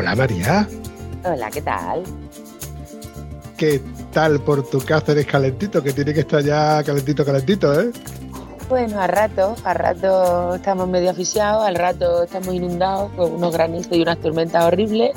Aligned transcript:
Hola 0.00 0.16
María. 0.16 0.66
Hola, 1.24 1.50
¿qué 1.50 1.60
tal? 1.60 2.04
¿Qué 3.58 3.82
tal 4.14 4.40
por 4.40 4.66
tu 4.66 4.78
Cáceres 4.80 5.26
calentito? 5.26 5.82
Que 5.82 5.92
tiene 5.92 6.14
que 6.14 6.20
estar 6.20 6.42
ya 6.42 6.82
calentito, 6.82 7.22
calentito, 7.22 7.78
¿eh? 7.78 7.90
Bueno, 8.70 8.98
a 8.98 9.06
rato, 9.06 9.54
a 9.62 9.74
rato 9.74 10.54
estamos 10.54 10.88
medio 10.88 11.10
asfixiados, 11.10 11.66
al 11.66 11.74
rato 11.74 12.22
estamos 12.22 12.54
inundados 12.54 13.12
con 13.12 13.30
unos 13.34 13.52
granizos 13.52 13.92
y 13.92 14.00
unas 14.00 14.18
tormentas 14.20 14.64
horribles, 14.64 15.10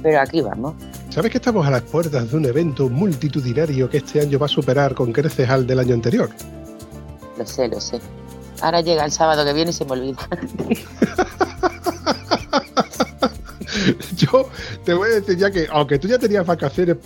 pero 0.00 0.20
aquí 0.20 0.42
vamos. 0.42 0.74
¿Sabes 1.10 1.32
que 1.32 1.38
estamos 1.38 1.66
a 1.66 1.72
las 1.72 1.82
puertas 1.82 2.30
de 2.30 2.36
un 2.36 2.44
evento 2.44 2.88
multitudinario 2.88 3.90
que 3.90 3.96
este 3.96 4.20
año 4.20 4.38
va 4.38 4.46
a 4.46 4.48
superar 4.48 4.94
con 4.94 5.12
creces 5.12 5.50
al 5.50 5.66
del 5.66 5.80
año 5.80 5.92
anterior? 5.92 6.30
Lo 7.36 7.44
sé, 7.44 7.66
lo 7.66 7.80
sé. 7.80 8.00
Ahora 8.60 8.80
llega 8.80 9.04
el 9.04 9.10
sábado 9.10 9.44
que 9.44 9.52
viene 9.52 9.72
y 9.72 9.74
se 9.74 9.84
me 9.84 9.90
olvida. 9.90 10.28
Yo 14.16 14.48
te 14.84 14.94
voy 14.94 15.10
a 15.10 15.14
decir 15.20 15.36
ya 15.36 15.50
que, 15.50 15.66
aunque 15.70 15.98
tú 15.98 16.08
ya 16.08 16.18
tenías 16.18 16.46
vacaciones 16.46 16.96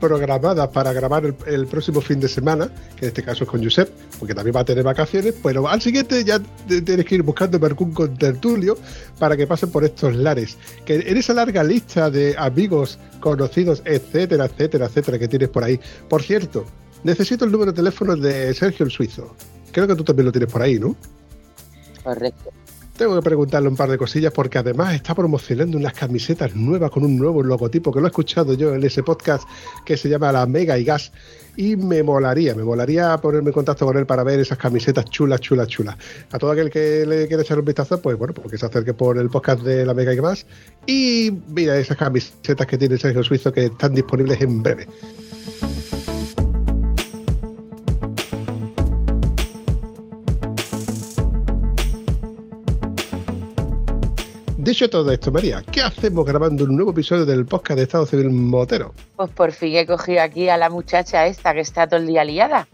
programadas 0.00 0.68
para 0.68 0.92
grabar 0.92 1.26
el, 1.26 1.36
el 1.46 1.66
próximo 1.66 2.00
fin 2.00 2.18
de 2.18 2.28
semana, 2.28 2.70
que 2.96 3.04
en 3.04 3.08
este 3.08 3.22
caso 3.22 3.44
es 3.44 3.50
con 3.50 3.62
Josep, 3.62 3.90
porque 4.18 4.34
también 4.34 4.56
va 4.56 4.60
a 4.60 4.64
tener 4.64 4.82
vacaciones, 4.82 5.34
pero 5.42 5.68
al 5.68 5.80
siguiente 5.80 6.24
ya 6.24 6.40
tienes 6.66 7.04
que 7.04 7.16
ir 7.16 7.22
buscando 7.22 7.64
algún 7.64 7.92
contertulio 7.92 8.76
para 9.18 9.36
que 9.36 9.46
pasen 9.46 9.70
por 9.70 9.84
estos 9.84 10.16
lares. 10.16 10.56
Que 10.84 10.94
en 10.96 11.16
esa 11.16 11.34
larga 11.34 11.62
lista 11.62 12.10
de 12.10 12.34
amigos, 12.36 12.98
conocidos, 13.20 13.82
etcétera, 13.84 14.46
etcétera, 14.46 14.86
etcétera, 14.86 15.18
que 15.18 15.28
tienes 15.28 15.50
por 15.50 15.62
ahí. 15.62 15.78
Por 16.08 16.22
cierto, 16.22 16.64
necesito 17.04 17.44
el 17.44 17.52
número 17.52 17.72
de 17.72 17.76
teléfono 17.76 18.16
de 18.16 18.54
Sergio 18.54 18.86
el 18.86 18.90
Suizo. 18.90 19.36
Creo 19.70 19.86
que 19.86 19.94
tú 19.94 20.02
también 20.02 20.26
lo 20.26 20.32
tienes 20.32 20.50
por 20.50 20.62
ahí, 20.62 20.78
¿no? 20.78 20.96
Correcto. 22.02 22.50
Tengo 23.00 23.14
que 23.14 23.22
preguntarle 23.22 23.66
un 23.66 23.76
par 23.76 23.90
de 23.90 23.96
cosillas 23.96 24.30
porque 24.30 24.58
además 24.58 24.92
está 24.92 25.14
promocionando 25.14 25.78
unas 25.78 25.94
camisetas 25.94 26.54
nuevas 26.54 26.90
con 26.90 27.02
un 27.02 27.16
nuevo 27.16 27.42
logotipo 27.42 27.90
que 27.90 27.98
lo 27.98 28.04
he 28.04 28.10
escuchado 28.10 28.52
yo 28.52 28.74
en 28.74 28.84
ese 28.84 29.02
podcast 29.02 29.44
que 29.86 29.96
se 29.96 30.10
llama 30.10 30.30
La 30.32 30.44
Mega 30.44 30.76
y 30.76 30.84
Gas 30.84 31.10
y 31.56 31.76
me 31.76 32.02
molaría, 32.02 32.54
me 32.54 32.62
molaría 32.62 33.16
ponerme 33.16 33.48
en 33.48 33.54
contacto 33.54 33.86
con 33.86 33.96
él 33.96 34.04
para 34.04 34.22
ver 34.22 34.38
esas 34.38 34.58
camisetas 34.58 35.06
chulas, 35.06 35.40
chulas, 35.40 35.68
chulas. 35.68 35.96
A 36.30 36.38
todo 36.38 36.50
aquel 36.50 36.68
que 36.68 37.06
le 37.06 37.26
quiera 37.26 37.42
echar 37.42 37.58
un 37.58 37.64
vistazo, 37.64 38.02
pues 38.02 38.18
bueno, 38.18 38.34
porque 38.34 38.58
se 38.58 38.66
acerque 38.66 38.92
por 38.92 39.16
el 39.16 39.30
podcast 39.30 39.62
de 39.62 39.86
La 39.86 39.94
Mega 39.94 40.12
y 40.12 40.16
Gas 40.16 40.44
y 40.86 41.32
mira 41.48 41.78
esas 41.78 41.96
camisetas 41.96 42.66
que 42.66 42.76
tiene 42.76 42.98
Sergio 42.98 43.24
Suizo 43.24 43.50
que 43.50 43.64
están 43.64 43.94
disponibles 43.94 44.42
en 44.42 44.62
breve. 44.62 44.86
Dicho 54.62 54.90
todo 54.90 55.10
esto, 55.10 55.32
María, 55.32 55.64
¿qué 55.72 55.80
hacemos 55.80 56.26
grabando 56.26 56.64
un 56.64 56.76
nuevo 56.76 56.90
episodio 56.90 57.24
del 57.24 57.46
podcast 57.46 57.78
de 57.78 57.84
Estado 57.84 58.04
Civil 58.04 58.28
Motero? 58.28 58.92
Pues 59.16 59.30
por 59.30 59.52
fin 59.52 59.74
he 59.74 59.86
cogido 59.86 60.20
aquí 60.20 60.50
a 60.50 60.58
la 60.58 60.68
muchacha 60.68 61.26
esta 61.26 61.54
que 61.54 61.60
está 61.60 61.86
todo 61.86 61.98
el 61.98 62.06
día 62.06 62.24
liada. 62.24 62.68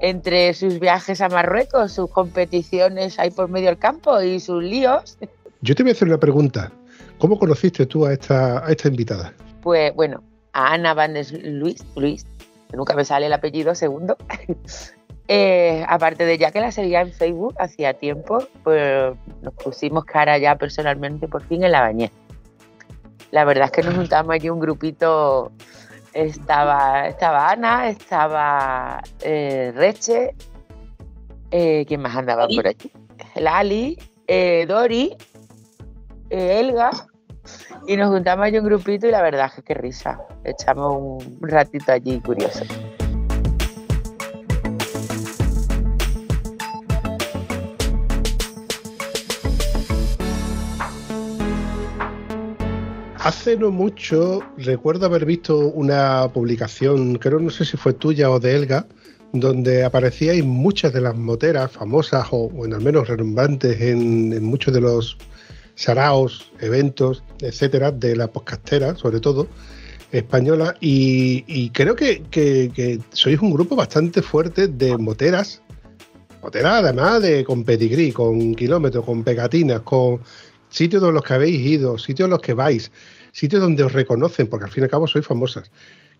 Entre 0.00 0.52
sus 0.52 0.80
viajes 0.80 1.20
a 1.20 1.28
Marruecos, 1.28 1.92
sus 1.92 2.10
competiciones 2.10 3.20
ahí 3.20 3.30
por 3.30 3.48
medio 3.48 3.68
del 3.68 3.78
campo 3.78 4.20
y 4.20 4.40
sus 4.40 4.64
líos, 4.64 5.16
Yo 5.60 5.76
te 5.76 5.84
voy 5.84 5.90
a 5.90 5.92
hacer 5.92 6.08
una 6.08 6.18
pregunta. 6.18 6.72
¿Cómo 7.18 7.38
conociste 7.38 7.86
tú 7.86 8.04
a 8.04 8.14
esta, 8.14 8.66
a 8.66 8.72
esta 8.72 8.88
invitada? 8.88 9.32
pues 9.62 9.94
bueno, 9.94 10.24
a 10.52 10.72
Ana 10.74 10.92
Van 10.92 11.14
Luis, 11.44 11.84
Luis, 11.94 12.26
nunca 12.72 12.96
me 12.96 13.04
sale 13.04 13.26
el 13.26 13.32
apellido 13.32 13.76
segundo. 13.76 14.16
Eh, 15.28 15.84
aparte 15.88 16.24
de 16.24 16.36
ya 16.36 16.50
que 16.50 16.60
la 16.60 16.72
seguía 16.72 17.00
en 17.00 17.12
Facebook 17.12 17.54
hacía 17.58 17.94
tiempo, 17.94 18.38
pues 18.64 19.14
nos 19.40 19.54
pusimos 19.54 20.04
cara 20.04 20.36
ya 20.38 20.56
personalmente 20.56 21.28
por 21.28 21.42
fin 21.44 21.64
en 21.64 21.72
la 21.72 21.80
bañera. 21.80 22.12
La 23.30 23.44
verdad 23.44 23.66
es 23.66 23.70
que 23.70 23.82
nos 23.82 23.94
juntamos 23.94 24.34
allí 24.34 24.50
un 24.50 24.60
grupito. 24.60 25.52
Estaba, 26.12 27.08
estaba 27.08 27.50
Ana, 27.50 27.88
estaba 27.88 29.02
eh, 29.22 29.72
Reche, 29.74 30.34
eh, 31.50 31.86
¿quién 31.88 32.02
más 32.02 32.14
andaba 32.14 32.46
por 32.48 32.66
allí? 32.66 32.92
Lali, 33.36 33.98
eh, 34.26 34.66
Dori, 34.68 35.16
Elga, 36.28 36.90
y 37.86 37.96
nos 37.96 38.10
juntamos 38.10 38.44
allí 38.44 38.58
un 38.58 38.66
grupito 38.66 39.06
y 39.06 39.10
la 39.10 39.22
verdad 39.22 39.46
es 39.46 39.54
que 39.54 39.62
qué 39.62 39.74
risa. 39.74 40.20
Echamos 40.44 41.24
un 41.24 41.48
ratito 41.48 41.92
allí 41.92 42.20
curioso. 42.20 42.64
Hace 53.24 53.56
no 53.56 53.70
mucho 53.70 54.40
recuerdo 54.56 55.06
haber 55.06 55.24
visto 55.24 55.56
una 55.56 56.28
publicación, 56.34 57.18
creo 57.18 57.38
no 57.38 57.50
sé 57.50 57.64
si 57.64 57.76
fue 57.76 57.92
tuya 57.92 58.28
o 58.28 58.40
de 58.40 58.56
Elga, 58.56 58.84
donde 59.32 59.84
aparecíais 59.84 60.44
muchas 60.44 60.92
de 60.92 61.02
las 61.02 61.16
moteras 61.16 61.70
famosas 61.70 62.26
o 62.32 62.48
bueno, 62.48 62.74
al 62.74 62.82
menos 62.82 63.06
renombantes 63.06 63.80
en, 63.80 64.42
muchos 64.42 64.74
de 64.74 64.80
los 64.80 65.18
saraos, 65.76 66.50
eventos, 66.58 67.22
etcétera, 67.38 67.92
de 67.92 68.16
la 68.16 68.26
podcastera, 68.26 68.96
sobre 68.96 69.20
todo 69.20 69.46
española, 70.10 70.74
y, 70.80 71.70
creo 71.70 71.94
que 71.94 72.98
sois 73.12 73.38
un 73.40 73.52
grupo 73.52 73.76
bastante 73.76 74.20
fuerte 74.20 74.66
de 74.66 74.98
moteras, 74.98 75.62
moteras 76.42 76.82
además 76.82 77.22
de 77.22 77.44
con 77.44 77.62
pedigrí, 77.62 78.10
con 78.10 78.56
kilómetros, 78.56 79.04
con 79.04 79.22
pegatinas, 79.22 79.82
con 79.82 80.20
sitios 80.72 81.02
de 81.02 81.12
los 81.12 81.22
que 81.22 81.34
habéis 81.34 81.60
ido, 81.60 81.98
sitios 81.98 82.26
en 82.26 82.30
los 82.30 82.40
que 82.40 82.54
vais, 82.54 82.90
sitios 83.30 83.62
donde 83.62 83.84
os 83.84 83.92
reconocen, 83.92 84.48
porque 84.48 84.64
al 84.64 84.70
fin 84.70 84.82
y 84.82 84.84
al 84.84 84.90
cabo 84.90 85.06
sois 85.06 85.26
famosas. 85.26 85.70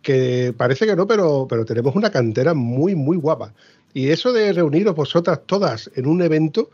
Que 0.02 0.54
parece 0.56 0.86
que 0.86 0.94
no, 0.94 1.06
pero, 1.06 1.46
pero 1.48 1.64
tenemos 1.64 1.94
una 1.96 2.10
cantera 2.10 2.54
muy, 2.54 2.94
muy 2.94 3.16
guapa. 3.16 3.54
Y 3.94 4.10
eso 4.10 4.32
de 4.32 4.52
reuniros 4.52 4.94
vosotras 4.94 5.40
todas 5.46 5.90
en 5.94 6.06
un 6.06 6.22
evento, 6.22 6.70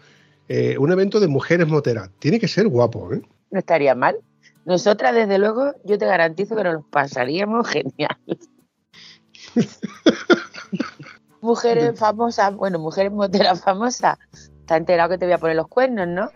eh, 0.48 0.76
un 0.78 0.92
evento 0.92 1.20
de 1.20 1.28
mujeres 1.28 1.68
moteras, 1.68 2.10
tiene 2.18 2.40
que 2.40 2.48
ser 2.48 2.68
guapo, 2.68 3.12
¿eh? 3.12 3.22
No 3.50 3.58
estaría 3.58 3.94
mal. 3.94 4.16
Nosotras, 4.64 5.14
desde 5.14 5.38
luego, 5.38 5.72
yo 5.84 5.98
te 5.98 6.06
garantizo 6.06 6.56
que 6.56 6.64
nos 6.64 6.84
pasaríamos 6.86 7.68
genial. 7.70 8.16
mujeres 11.40 11.98
famosas, 11.98 12.54
bueno, 12.54 12.78
mujeres 12.78 13.12
moteras 13.12 13.62
famosas. 13.62 14.18
Has 14.66 14.76
enterado 14.76 15.10
que 15.10 15.18
te 15.18 15.24
voy 15.24 15.34
a 15.34 15.38
poner 15.38 15.56
los 15.56 15.68
cuernos, 15.68 16.06
¿no? 16.08 16.30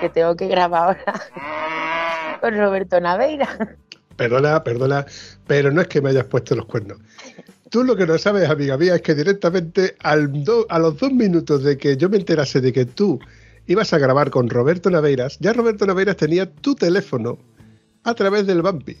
Que 0.00 0.08
tengo 0.08 0.36
que 0.36 0.46
grabar 0.48 0.98
ahora 1.06 2.38
con 2.40 2.56
Roberto 2.56 3.00
Naveira. 3.00 3.76
Perdona, 4.16 4.62
perdona, 4.64 5.06
pero 5.46 5.70
no 5.70 5.80
es 5.80 5.88
que 5.88 6.00
me 6.00 6.10
hayas 6.10 6.24
puesto 6.24 6.54
los 6.54 6.66
cuernos. 6.66 6.98
Tú 7.70 7.84
lo 7.84 7.96
que 7.96 8.06
no 8.06 8.16
sabes, 8.18 8.48
amiga 8.48 8.76
mía, 8.78 8.94
es 8.96 9.02
que 9.02 9.14
directamente 9.14 9.96
al 10.00 10.44
do- 10.44 10.66
a 10.68 10.78
los 10.78 10.98
dos 10.98 11.12
minutos 11.12 11.62
de 11.62 11.76
que 11.76 11.96
yo 11.96 12.08
me 12.08 12.16
enterase 12.16 12.60
de 12.60 12.72
que 12.72 12.86
tú 12.86 13.18
ibas 13.66 13.92
a 13.92 13.98
grabar 13.98 14.30
con 14.30 14.48
Roberto 14.48 14.88
Naveiras, 14.90 15.36
ya 15.40 15.52
Roberto 15.52 15.84
Naveiras 15.86 16.16
tenía 16.16 16.50
tu 16.50 16.74
teléfono 16.74 17.38
a 18.04 18.14
través 18.14 18.46
del 18.46 18.62
Bampi. 18.62 18.96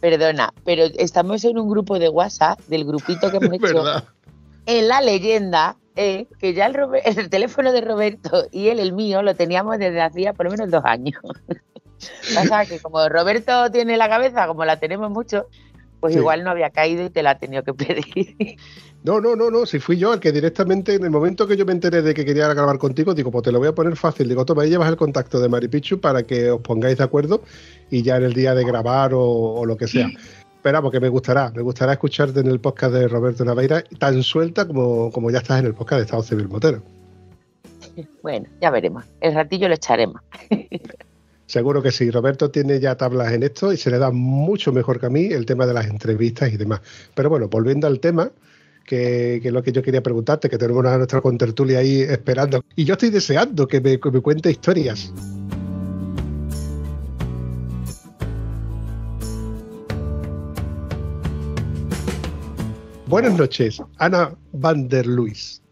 Perdona, 0.00 0.52
pero 0.64 0.84
estamos 0.98 1.42
en 1.44 1.58
un 1.58 1.68
grupo 1.70 1.98
de 1.98 2.08
WhatsApp, 2.10 2.60
del 2.68 2.84
grupito 2.84 3.30
que 3.30 3.38
hemos 3.38 3.54
hecho 3.54 3.82
verdad. 3.82 4.04
en 4.66 4.88
la 4.88 5.00
leyenda, 5.00 5.76
eh, 5.96 6.26
que 6.38 6.54
ya 6.54 6.66
el, 6.66 6.74
Robe- 6.74 7.02
el 7.04 7.28
teléfono 7.30 7.72
de 7.72 7.80
Roberto 7.80 8.46
y 8.52 8.68
él, 8.68 8.78
el 8.80 8.92
mío, 8.92 9.22
lo 9.22 9.34
teníamos 9.34 9.78
desde 9.78 10.00
hacía 10.00 10.32
por 10.32 10.46
lo 10.46 10.52
menos 10.52 10.70
dos 10.70 10.82
años. 10.84 11.20
Pasa 12.34 12.66
que 12.66 12.78
como 12.78 13.08
Roberto 13.08 13.70
tiene 13.70 13.96
la 13.96 14.08
cabeza, 14.08 14.46
como 14.46 14.64
la 14.64 14.78
tenemos 14.78 15.10
mucho, 15.10 15.46
pues 16.00 16.12
Sí. 16.12 16.18
igual 16.20 16.44
no 16.44 16.50
había 16.50 16.70
caído 16.70 17.04
y 17.06 17.10
te 17.10 17.22
la 17.22 17.30
ha 17.30 17.38
tenido 17.38 17.62
que 17.62 17.74
pedir. 17.74 18.56
No, 19.04 19.20
no, 19.20 19.36
no, 19.36 19.52
no, 19.52 19.66
si 19.66 19.78
fui 19.78 19.96
yo 19.98 20.12
el 20.12 20.18
que 20.18 20.32
directamente, 20.32 20.94
en 20.94 21.04
el 21.04 21.10
momento 21.10 21.46
que 21.46 21.56
yo 21.56 21.64
me 21.64 21.70
enteré 21.70 22.02
de 22.02 22.12
que 22.12 22.24
quería 22.24 22.48
grabar 22.52 22.76
contigo, 22.76 23.14
digo, 23.14 23.30
pues 23.30 23.44
te 23.44 23.52
lo 23.52 23.60
voy 23.60 23.68
a 23.68 23.72
poner 23.72 23.94
fácil. 23.94 24.28
Digo, 24.28 24.44
toma, 24.44 24.62
ahí 24.64 24.70
llevas 24.70 24.88
el 24.88 24.96
contacto 24.96 25.38
de 25.38 25.48
Maripichu 25.48 26.00
para 26.00 26.24
que 26.24 26.50
os 26.50 26.60
pongáis 26.60 26.98
de 26.98 27.04
acuerdo 27.04 27.44
y 27.88 28.02
ya 28.02 28.16
en 28.16 28.24
el 28.24 28.32
día 28.32 28.52
de 28.56 28.64
grabar 28.64 29.14
o, 29.14 29.22
o 29.22 29.64
lo 29.64 29.76
que 29.76 29.86
sea. 29.86 30.08
Pero 30.66 30.82
porque 30.82 30.98
me 30.98 31.08
gustará, 31.08 31.52
me 31.54 31.62
gustará 31.62 31.92
escucharte 31.92 32.40
en 32.40 32.48
el 32.48 32.58
podcast 32.58 32.92
de 32.92 33.06
Roberto 33.06 33.44
Naveira 33.44 33.84
tan 34.00 34.20
suelta 34.24 34.66
como, 34.66 35.12
como 35.12 35.30
ya 35.30 35.38
estás 35.38 35.60
en 35.60 35.66
el 35.66 35.74
podcast 35.74 35.98
de 36.00 36.04
Estado 36.06 36.24
Civil 36.24 36.48
Motero. 36.48 36.82
Bueno, 38.20 38.48
ya 38.60 38.72
veremos. 38.72 39.04
El 39.20 39.32
ratillo 39.32 39.68
lo 39.68 39.74
echaremos. 39.74 40.20
Seguro 41.46 41.84
que 41.84 41.92
sí. 41.92 42.10
Roberto 42.10 42.50
tiene 42.50 42.80
ya 42.80 42.96
tablas 42.96 43.32
en 43.32 43.44
esto 43.44 43.72
y 43.72 43.76
se 43.76 43.92
le 43.92 43.98
da 43.98 44.10
mucho 44.10 44.72
mejor 44.72 44.98
que 44.98 45.06
a 45.06 45.08
mí 45.08 45.26
el 45.26 45.46
tema 45.46 45.66
de 45.66 45.74
las 45.74 45.86
entrevistas 45.86 46.52
y 46.52 46.56
demás. 46.56 46.80
Pero 47.14 47.30
bueno, 47.30 47.46
volviendo 47.46 47.86
al 47.86 48.00
tema, 48.00 48.32
que, 48.84 49.36
es 49.36 49.52
lo 49.52 49.62
que 49.62 49.70
yo 49.70 49.82
quería 49.82 50.02
preguntarte, 50.02 50.50
que 50.50 50.58
tenemos 50.58 50.84
a 50.84 50.96
nuestra 50.96 51.20
contertulia 51.20 51.78
ahí 51.78 52.00
esperando. 52.00 52.64
Y 52.74 52.84
yo 52.84 52.94
estoy 52.94 53.10
deseando 53.10 53.68
que 53.68 53.80
me, 53.80 54.00
que 54.00 54.10
me 54.10 54.20
cuente 54.20 54.50
historias. 54.50 55.12
Buenas 63.06 63.34
noches, 63.34 63.80
Ana 63.98 64.32
van 64.52 64.88
der 64.88 65.06
Luis. 65.06 65.62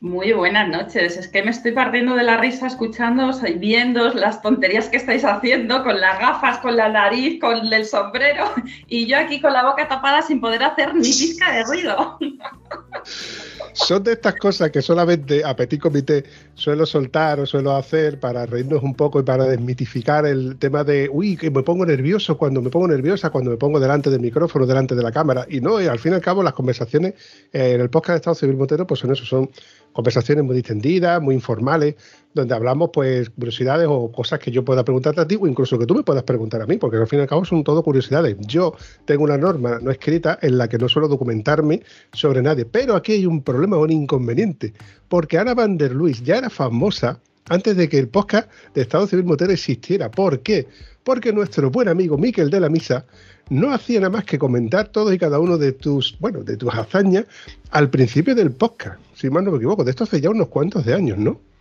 Muy 0.00 0.32
buenas 0.32 0.68
noches. 0.68 1.16
Es 1.16 1.28
que 1.28 1.40
me 1.44 1.52
estoy 1.52 1.70
partiendo 1.70 2.16
de 2.16 2.24
la 2.24 2.38
risa 2.38 2.66
escuchándoos 2.66 3.40
y 3.48 3.52
viendo 3.52 4.08
las 4.14 4.42
tonterías 4.42 4.88
que 4.88 4.96
estáis 4.96 5.24
haciendo 5.24 5.84
con 5.84 6.00
las 6.00 6.18
gafas, 6.18 6.58
con 6.58 6.76
la 6.76 6.88
nariz, 6.88 7.38
con 7.40 7.72
el 7.72 7.84
sombrero 7.86 8.52
y 8.88 9.06
yo 9.06 9.16
aquí 9.16 9.40
con 9.40 9.52
la 9.52 9.64
boca 9.64 9.86
tapada 9.86 10.22
sin 10.22 10.40
poder 10.40 10.64
hacer 10.64 10.92
ni 10.92 11.02
pizca 11.02 11.52
de 11.52 11.64
ruido. 11.64 12.18
Son 13.74 14.02
de 14.02 14.12
estas 14.12 14.36
cosas 14.36 14.70
que 14.70 14.82
solamente 14.82 15.44
a 15.44 15.56
petit 15.56 15.80
comité 15.80 16.24
suelo 16.54 16.84
soltar 16.84 17.40
o 17.40 17.46
suelo 17.46 17.74
hacer 17.74 18.20
para 18.20 18.44
reírnos 18.44 18.82
un 18.82 18.94
poco 18.94 19.20
y 19.20 19.22
para 19.22 19.44
desmitificar 19.44 20.26
el 20.26 20.58
tema 20.58 20.84
de, 20.84 21.08
uy, 21.10 21.36
que 21.38 21.50
me 21.50 21.62
pongo 21.62 21.86
nervioso 21.86 22.36
cuando 22.36 22.60
me 22.60 22.68
pongo 22.68 22.88
nerviosa, 22.88 23.30
cuando 23.30 23.50
me 23.50 23.56
pongo 23.56 23.80
delante 23.80 24.10
del 24.10 24.20
micrófono, 24.20 24.66
delante 24.66 24.94
de 24.94 25.02
la 25.02 25.10
cámara. 25.10 25.46
Y 25.48 25.60
no, 25.60 25.80
y 25.80 25.86
al 25.86 25.98
fin 25.98 26.12
y 26.12 26.16
al 26.16 26.20
cabo 26.20 26.42
las 26.42 26.52
conversaciones 26.52 27.14
en 27.52 27.80
el 27.80 27.88
podcast 27.88 28.10
de 28.10 28.16
Estado 28.16 28.34
Civil 28.34 28.56
Motero, 28.56 28.86
pues 28.86 29.00
son 29.00 29.12
eso, 29.12 29.24
son 29.24 29.50
conversaciones 29.92 30.44
muy 30.44 30.56
distendidas, 30.56 31.20
muy 31.22 31.34
informales, 31.34 31.96
donde 32.34 32.54
hablamos 32.54 32.90
pues 32.92 33.30
curiosidades 33.30 33.86
o 33.88 34.10
cosas 34.10 34.38
que 34.38 34.50
yo 34.50 34.64
pueda 34.64 34.84
preguntarte 34.84 35.20
a 35.20 35.26
ti 35.26 35.38
o 35.40 35.46
incluso 35.46 35.78
que 35.78 35.86
tú 35.86 35.94
me 35.94 36.02
puedas 36.02 36.22
preguntar 36.22 36.62
a 36.62 36.66
mí, 36.66 36.76
porque 36.76 36.96
al 36.96 37.06
fin 37.06 37.18
y 37.20 37.22
al 37.22 37.28
cabo 37.28 37.44
son 37.44 37.64
todo 37.64 37.82
curiosidades. 37.82 38.36
Yo 38.40 38.74
tengo 39.04 39.24
una 39.24 39.38
norma 39.38 39.78
no 39.80 39.90
escrita 39.90 40.38
en 40.42 40.58
la 40.58 40.68
que 40.68 40.78
no 40.78 40.88
suelo 40.88 41.08
documentarme 41.08 41.82
sobre 42.12 42.42
nadie, 42.42 42.64
pero 42.64 42.94
aquí 42.94 43.12
hay 43.12 43.26
un 43.26 43.42
problema 43.42 43.76
o 43.76 43.82
un 43.82 43.92
inconveniente, 43.92 44.72
porque 45.08 45.38
Ana 45.38 45.54
van 45.54 45.76
der 45.76 45.92
Luis 45.92 46.22
ya 46.22 46.36
era 46.36 46.50
famosa 46.50 47.20
antes 47.48 47.76
de 47.76 47.88
que 47.88 47.98
el 47.98 48.08
podcast 48.08 48.50
de 48.74 48.82
Estado 48.82 49.06
Civil 49.06 49.24
Motero 49.24 49.52
existiera. 49.52 50.10
¿Por 50.10 50.40
qué? 50.40 50.68
Porque 51.04 51.32
nuestro 51.32 51.70
buen 51.70 51.88
amigo 51.88 52.16
Miquel 52.16 52.50
de 52.50 52.60
la 52.60 52.68
Misa 52.68 53.04
no 53.50 53.72
hacía 53.72 54.00
nada 54.00 54.10
más 54.10 54.24
que 54.24 54.38
comentar 54.38 54.88
todos 54.88 55.12
y 55.12 55.18
cada 55.18 55.40
uno 55.40 55.58
de 55.58 55.72
tus, 55.72 56.16
bueno, 56.20 56.42
de 56.44 56.56
tus 56.56 56.72
hazañas 56.72 57.26
al 57.70 57.90
principio 57.90 58.34
del 58.34 58.52
podcast, 58.52 59.00
si 59.14 59.28
mal 59.28 59.44
no 59.44 59.50
me 59.50 59.56
equivoco. 59.58 59.84
De 59.84 59.90
esto 59.90 60.04
hace 60.04 60.20
ya 60.20 60.30
unos 60.30 60.48
cuantos 60.48 60.86
de 60.86 60.94
años, 60.94 61.18
¿no? 61.18 61.51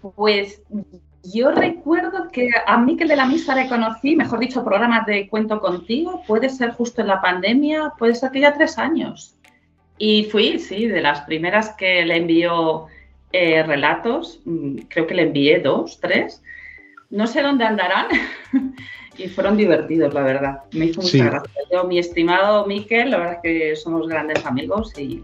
Pues 0.00 0.62
yo 1.22 1.50
recuerdo 1.50 2.28
que 2.32 2.48
a 2.66 2.78
Miquel 2.78 3.08
de 3.08 3.16
la 3.16 3.26
Misa 3.26 3.54
le 3.54 3.68
conocí, 3.68 4.16
mejor 4.16 4.38
dicho, 4.38 4.64
programas 4.64 5.06
de 5.06 5.28
Cuento 5.28 5.60
Contigo, 5.60 6.22
puede 6.26 6.48
ser 6.48 6.70
justo 6.72 7.02
en 7.02 7.08
la 7.08 7.20
pandemia, 7.20 7.92
puede 7.98 8.14
ser 8.14 8.30
que 8.30 8.40
ya 8.40 8.54
tres 8.54 8.78
años. 8.78 9.36
Y 9.98 10.24
fui, 10.24 10.58
sí, 10.58 10.86
de 10.86 11.02
las 11.02 11.20
primeras 11.22 11.70
que 11.70 12.06
le 12.06 12.16
envió 12.16 12.86
eh, 13.32 13.62
relatos, 13.62 14.40
mm, 14.46 14.76
creo 14.88 15.06
que 15.06 15.14
le 15.14 15.22
envié 15.22 15.60
dos, 15.60 16.00
tres. 16.00 16.42
No 17.10 17.26
sé 17.26 17.42
dónde 17.42 17.64
andarán, 17.64 18.06
y 19.18 19.28
fueron 19.28 19.58
divertidos, 19.58 20.14
la 20.14 20.22
verdad. 20.22 20.60
Me 20.72 20.86
hizo 20.86 21.02
mucha 21.02 21.24
gracia. 21.24 21.62
Yo, 21.70 21.84
mi 21.84 21.98
estimado 21.98 22.66
Miquel, 22.66 23.10
la 23.10 23.18
verdad 23.18 23.34
es 23.34 23.40
que 23.42 23.76
somos 23.76 24.08
grandes 24.08 24.44
amigos 24.46 24.98
y 24.98 25.22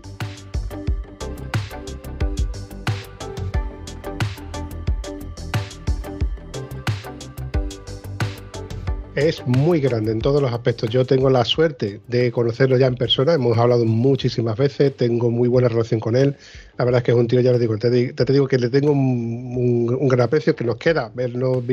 es 9.17 9.47
muy 9.47 9.81
grande 9.81 10.13
en 10.13 10.21
todos 10.21 10.43
los 10.43 10.53
aspectos. 10.53 10.91
Yo 10.91 11.07
tengo 11.07 11.31
la 11.31 11.45
suerte 11.45 12.01
de 12.07 12.31
conocerlo 12.31 12.77
ya 12.77 12.87
en 12.87 12.97
persona, 12.97 13.33
hemos 13.33 13.57
hablado 13.57 13.87
muchísimas 13.87 14.57
veces, 14.59 14.95
tengo 14.95 15.31
muy 15.31 15.49
buena 15.49 15.69
relación 15.69 16.01
con 16.01 16.17
él. 16.17 16.37
La 16.77 16.85
verdad 16.85 16.99
es 16.99 17.05
que 17.05 17.11
es 17.13 17.17
un 17.17 17.27
tío, 17.27 17.41
ya 17.41 17.51
lo 17.51 17.59
digo, 17.59 17.79
te, 17.79 17.91
digo 17.91 18.47
que 18.47 18.59
le 18.59 18.69
tengo 18.69 18.93
un, 18.93 20.09
gran 20.09 20.27
aprecio 20.27 20.55
que 20.55 20.65
nos 20.65 20.77
queda 20.77 21.11
vernos, 21.15 21.65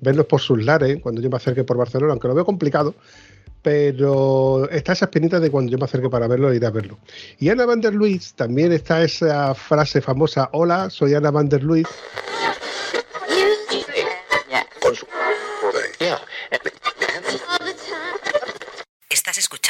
vernos 0.00 0.26
por 0.26 0.40
sus 0.40 0.64
lares 0.64 1.00
cuando 1.00 1.20
yo 1.20 1.30
me 1.30 1.36
acerque 1.36 1.62
por 1.62 1.76
Barcelona, 1.76 2.12
aunque 2.12 2.26
lo 2.26 2.34
veo 2.34 2.44
complicado, 2.44 2.96
pero 3.62 4.68
está 4.68 4.94
esa 4.94 5.04
espinita 5.04 5.38
de 5.38 5.48
cuando 5.48 5.70
yo 5.70 5.78
me 5.78 5.84
acerque 5.84 6.10
para 6.10 6.26
verlo, 6.26 6.52
ir 6.52 6.66
a 6.66 6.70
verlo. 6.70 6.98
Y 7.38 7.50
Ana 7.50 7.66
van 7.66 7.80
Luis, 7.92 8.34
también 8.34 8.72
está 8.72 9.04
esa 9.04 9.54
frase 9.54 10.00
famosa, 10.00 10.50
hola, 10.52 10.90
soy 10.90 11.14
Ana 11.14 11.30
van 11.30 11.48
Luis. 11.60 11.86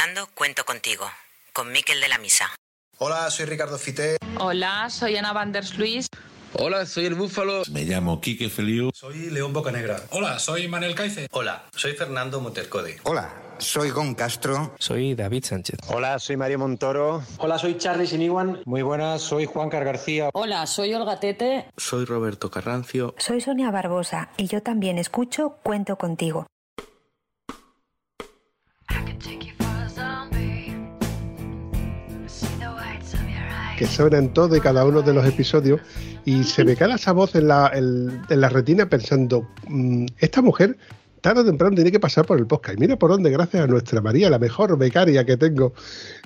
Escuchando 0.03 0.29
Cuento 0.35 0.65
Contigo, 0.65 1.05
con 1.53 1.71
Miquel 1.71 2.01
de 2.01 2.09
la 2.09 2.19
Misa. 2.19 2.47
Hola, 2.99 3.31
soy 3.31 3.47
Ricardo 3.47 3.79
Fité. 3.79 4.17
Hola, 4.39 4.91
soy 4.91 5.17
Ana 5.17 5.33
Van 5.33 5.53
der 5.53 5.65
Luis. 5.79 6.09
Hola, 6.55 6.87
soy 6.87 7.07
el 7.07 7.15
Búfalo. 7.15 7.63
Me 7.71 7.85
llamo 7.85 8.21
Quique 8.21 8.49
Feliu. 8.49 8.91
Soy 8.93 9.31
León 9.31 9.53
Bocanegra. 9.53 10.01
Hola, 10.11 10.41
soy 10.41 10.67
Manuel 10.67 10.97
Caice. 10.97 11.29
Hola, 11.31 11.67
soy 11.77 11.93
Fernando 11.93 12.41
Motercode. 12.41 12.99
Hola, 13.05 13.33
soy 13.59 13.91
Gon 13.91 14.17
Castro. 14.17 14.75
Soy 14.79 15.15
David 15.15 15.45
Sánchez. 15.45 15.79
Hola, 15.87 16.19
soy 16.19 16.37
Mario 16.37 16.59
Montoro. 16.59 17.23
Hola, 17.39 17.59
soy 17.59 17.79
Charlie 17.79 18.09
Siniguan. 18.09 18.61
Muy 18.65 18.83
buenas, 18.83 19.23
soy 19.23 19.47
Juan 19.47 19.71
Car 19.71 19.85
García. 19.85 20.31
Hola, 20.33 20.67
soy 20.67 20.95
Olga 20.95 21.21
Tete. 21.21 21.69
Soy 21.77 22.07
Roberto 22.07 22.51
Carrancio. 22.51 23.15
Soy 23.19 23.41
Sonia 23.41 23.71
Barbosa 23.71 24.31
y 24.37 24.49
yo 24.49 24.63
también 24.63 24.99
escucho 24.99 25.59
Cuento 25.63 25.97
contigo. 25.97 26.49
Que 33.83 33.89
suena 33.89 34.19
en 34.19 34.33
todo 34.33 34.55
y 34.55 34.61
cada 34.61 34.85
uno 34.85 35.03
de 35.03 35.13
los 35.13 35.27
episodios 35.27 35.81
y 36.25 36.45
se 36.45 36.65
me 36.65 36.77
queda 36.77 36.95
esa 36.95 37.11
voz 37.11 37.35
en 37.35 37.49
la, 37.49 37.69
en, 37.75 38.23
la 38.29 38.49
retina 38.49 38.87
pensando, 38.87 39.49
mm, 39.67 40.07
esta 40.19 40.41
mujer 40.41 40.77
tarde 41.21 41.41
o 41.41 41.45
temprano 41.45 41.75
tiene 41.75 41.91
que 41.91 41.99
pasar 41.99 42.25
por 42.25 42.39
el 42.39 42.47
podcast. 42.47 42.79
Y 42.79 42.81
mira 42.81 42.97
por 42.97 43.11
dónde, 43.11 43.29
gracias 43.31 43.65
a 43.65 43.67
nuestra 43.67 44.01
María, 44.01 44.31
la 44.31 44.39
mejor 44.39 44.79
becaria 44.79 45.27
que 45.27 45.37
tengo, 45.37 45.73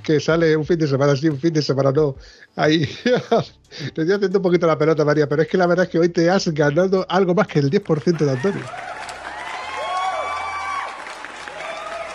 que 0.02 0.20
sale 0.20 0.54
un 0.54 0.66
fin 0.66 0.78
de 0.78 0.86
semana 0.86 1.16
sí, 1.16 1.30
un 1.30 1.40
fin 1.40 1.54
de 1.54 1.62
semana 1.62 1.92
no. 1.92 2.16
Ahí 2.56 2.86
te 3.04 3.84
estoy 3.86 4.12
haciendo 4.12 4.38
un 4.38 4.42
poquito 4.42 4.66
la 4.66 4.76
pelota, 4.76 5.06
María, 5.06 5.26
pero 5.26 5.40
es 5.40 5.48
que 5.48 5.56
la 5.56 5.66
verdad 5.66 5.86
es 5.86 5.90
que 5.90 5.98
hoy 5.98 6.10
te 6.10 6.28
has 6.28 6.46
ganado 6.52 7.06
algo 7.08 7.34
más 7.34 7.46
que 7.46 7.60
el 7.60 7.70
10% 7.70 8.18
de 8.18 8.30
Antonio. 8.32 8.64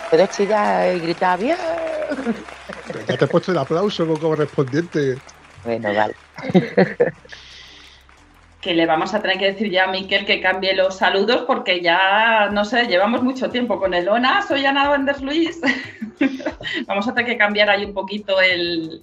Pero 0.08 0.24
chilla 0.28 0.94
y 0.94 1.00
gritar 1.00 1.40
bien. 1.40 1.56
Ya 3.08 3.16
te 3.16 3.24
he 3.24 3.28
puesto 3.28 3.52
el 3.52 3.58
aplauso 3.58 4.06
como 4.06 4.18
correspondiente. 4.18 5.16
Bueno, 5.64 5.92
vale. 5.94 6.14
que 8.62 8.74
le 8.74 8.86
vamos 8.86 9.12
a 9.12 9.20
tener 9.20 9.38
que 9.38 9.52
decir 9.52 9.70
ya 9.70 9.84
a 9.84 9.90
Miquel 9.90 10.24
que 10.24 10.40
cambie 10.40 10.74
los 10.74 10.96
saludos 10.96 11.42
porque 11.46 11.82
ya, 11.82 12.48
no 12.52 12.64
sé, 12.64 12.86
llevamos 12.86 13.22
mucho 13.22 13.50
tiempo 13.50 13.78
con 13.78 13.92
el 13.92 14.08
ONA, 14.08 14.42
soy 14.46 14.64
Ana 14.64 14.88
Venders 14.88 15.20
Luis. 15.20 15.60
vamos 16.86 17.08
a 17.08 17.14
tener 17.14 17.32
que 17.32 17.38
cambiar 17.38 17.68
ahí 17.68 17.84
un 17.84 17.92
poquito 17.92 18.40
el, 18.40 19.02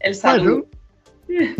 el 0.00 0.14
saludo. 0.14 0.66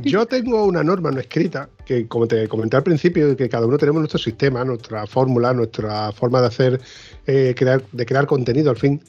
yo 0.02 0.26
tengo 0.26 0.66
una 0.66 0.84
norma 0.84 1.10
no 1.10 1.18
escrita 1.18 1.70
que, 1.86 2.06
como 2.06 2.28
te 2.28 2.46
comenté 2.46 2.76
al 2.76 2.82
principio, 2.82 3.34
que 3.34 3.48
cada 3.48 3.66
uno 3.66 3.78
tenemos 3.78 4.00
nuestro 4.00 4.18
sistema, 4.18 4.62
nuestra 4.62 5.06
fórmula, 5.06 5.54
nuestra 5.54 6.12
forma 6.12 6.42
de 6.42 6.46
hacer, 6.46 6.80
eh, 7.26 7.54
crear, 7.56 7.82
de 7.90 8.04
crear 8.04 8.26
contenido 8.26 8.70
al 8.70 8.76
fin 8.76 9.00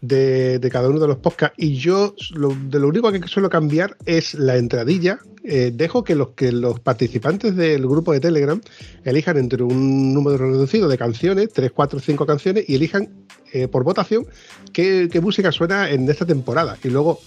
de, 0.00 0.68
cada 0.70 0.88
uno 0.88 0.98
de 1.00 1.08
los 1.08 1.18
podcasts. 1.18 1.56
Y 1.58 1.74
yo 1.74 2.14
lo, 2.34 2.54
de 2.54 2.78
lo 2.78 2.88
único 2.88 3.10
que 3.10 3.26
suelo 3.26 3.50
cambiar 3.50 3.96
es 4.06 4.34
la 4.34 4.56
entradilla. 4.56 5.18
Eh, 5.44 5.72
dejo 5.74 6.04
que 6.04 6.14
los, 6.14 6.30
que 6.30 6.52
los 6.52 6.80
participantes 6.80 7.56
del 7.56 7.86
grupo 7.86 8.12
de 8.12 8.20
Telegram 8.20 8.60
elijan 9.04 9.38
entre 9.38 9.62
un 9.62 10.12
número 10.12 10.36
reducido 10.38 10.88
de 10.88 10.98
canciones, 10.98 11.52
3, 11.52 11.70
4, 11.74 12.00
5 12.00 12.26
canciones, 12.26 12.64
y 12.68 12.74
elijan 12.74 13.08
eh, 13.52 13.66
por 13.66 13.82
votación 13.82 14.26
qué, 14.72 15.08
música 15.22 15.50
suena 15.52 15.90
en 15.90 16.08
esta 16.08 16.26
temporada. 16.26 16.76
Y 16.82 16.90
luego 16.90 17.20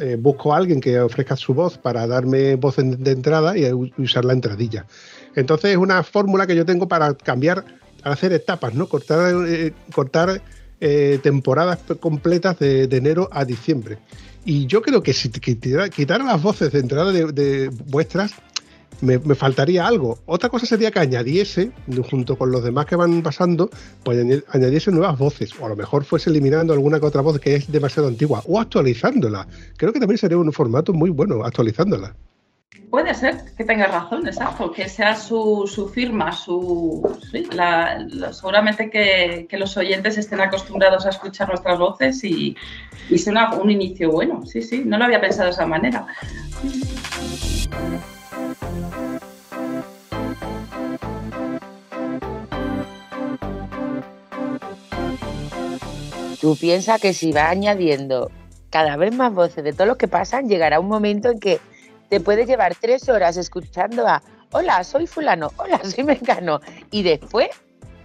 eh, 0.00 0.16
busco 0.18 0.52
a 0.52 0.56
alguien 0.56 0.80
que 0.80 1.00
ofrezca 1.00 1.36
su 1.36 1.54
voz 1.54 1.78
para 1.78 2.06
darme 2.06 2.56
voz 2.56 2.76
de 2.76 3.10
entrada 3.10 3.56
y 3.56 3.70
usar 3.98 4.24
la 4.24 4.32
entradilla. 4.32 4.86
Entonces 5.36 5.72
es 5.72 5.76
una 5.76 6.02
fórmula 6.02 6.46
que 6.46 6.56
yo 6.56 6.66
tengo 6.66 6.88
para 6.88 7.14
cambiar, 7.14 7.64
hacer 8.02 8.32
etapas, 8.32 8.74
¿no? 8.74 8.88
Cortar, 8.88 9.32
cortar 9.94 10.42
eh, 10.80 11.18
temporadas 11.22 11.78
completas 12.00 12.58
de, 12.58 12.84
enero 12.84 13.28
a 13.32 13.44
diciembre. 13.44 13.98
Y 14.44 14.66
yo 14.66 14.80
creo 14.80 15.02
que 15.02 15.12
si 15.12 15.28
quitara, 15.28 16.24
las 16.24 16.42
voces 16.42 16.72
de 16.72 16.80
entrada 16.80 17.12
de, 17.12 17.70
vuestras, 17.86 18.32
me, 19.02 19.18
faltaría 19.34 19.86
algo. 19.86 20.18
Otra 20.26 20.48
cosa 20.48 20.66
sería 20.66 20.90
que 20.90 20.98
añadiese, 20.98 21.70
junto 22.10 22.36
con 22.36 22.50
los 22.50 22.64
demás 22.64 22.86
que 22.86 22.96
van 22.96 23.22
pasando, 23.22 23.70
pues 24.02 24.42
añadiese 24.48 24.90
nuevas 24.90 25.18
voces. 25.18 25.52
O 25.60 25.66
a 25.66 25.68
lo 25.68 25.76
mejor 25.76 26.04
fuese 26.04 26.30
eliminando 26.30 26.72
alguna 26.72 26.98
que 26.98 27.06
otra 27.06 27.20
voz 27.20 27.38
que 27.38 27.56
es 27.56 27.70
demasiado 27.70 28.08
antigua. 28.08 28.42
O 28.46 28.58
actualizándola. 28.58 29.46
Creo 29.76 29.92
que 29.92 30.00
también 30.00 30.18
sería 30.18 30.38
un 30.38 30.52
formato 30.52 30.92
muy 30.92 31.10
bueno, 31.10 31.44
actualizándola. 31.44 32.16
Puede 32.88 33.14
ser 33.14 33.36
que 33.56 33.64
tenga 33.64 33.86
razón, 33.86 34.26
exacto, 34.26 34.72
que 34.72 34.88
sea 34.88 35.16
su, 35.16 35.68
su 35.72 35.88
firma, 35.88 36.30
su 36.30 37.18
seguramente 38.32 38.90
que, 38.90 39.46
que, 39.48 39.58
los 39.58 39.76
oyentes 39.76 40.18
estén 40.18 40.40
acostumbrados 40.40 41.04
a 41.04 41.10
escuchar 41.10 41.48
nuestras 41.48 41.78
voces 41.78 42.22
y, 42.22 42.56
y 43.08 43.18
sea 43.18 43.50
un 43.54 43.70
inicio 43.70 44.10
bueno. 44.12 44.44
Sí, 44.46 44.62
sí, 44.62 44.82
no 44.84 44.98
lo 44.98 45.04
había 45.04 45.20
pensado 45.20 45.46
de 45.46 45.50
esa 45.50 45.66
manera. 45.66 46.06
Tú 56.40 56.56
piensas 56.56 57.00
que 57.00 57.12
si 57.14 57.32
va 57.32 57.50
añadiendo 57.50 58.30
cada 58.70 58.96
vez 58.96 59.14
más 59.14 59.34
voces 59.34 59.62
de 59.64 59.72
todos 59.72 59.88
los 59.88 59.96
que 59.96 60.08
pasan, 60.08 60.48
llegará 60.48 60.80
un 60.80 60.88
momento 60.88 61.30
en 61.30 61.38
que 61.40 61.60
te 62.10 62.20
puedes 62.20 62.46
llevar 62.46 62.74
tres 62.74 63.08
horas 63.08 63.36
escuchando 63.36 64.06
a 64.06 64.22
hola, 64.50 64.84
soy 64.84 65.06
fulano, 65.06 65.50
hola, 65.56 65.80
soy 65.84 66.04
mecano, 66.04 66.60
y 66.90 67.02
después 67.02 67.48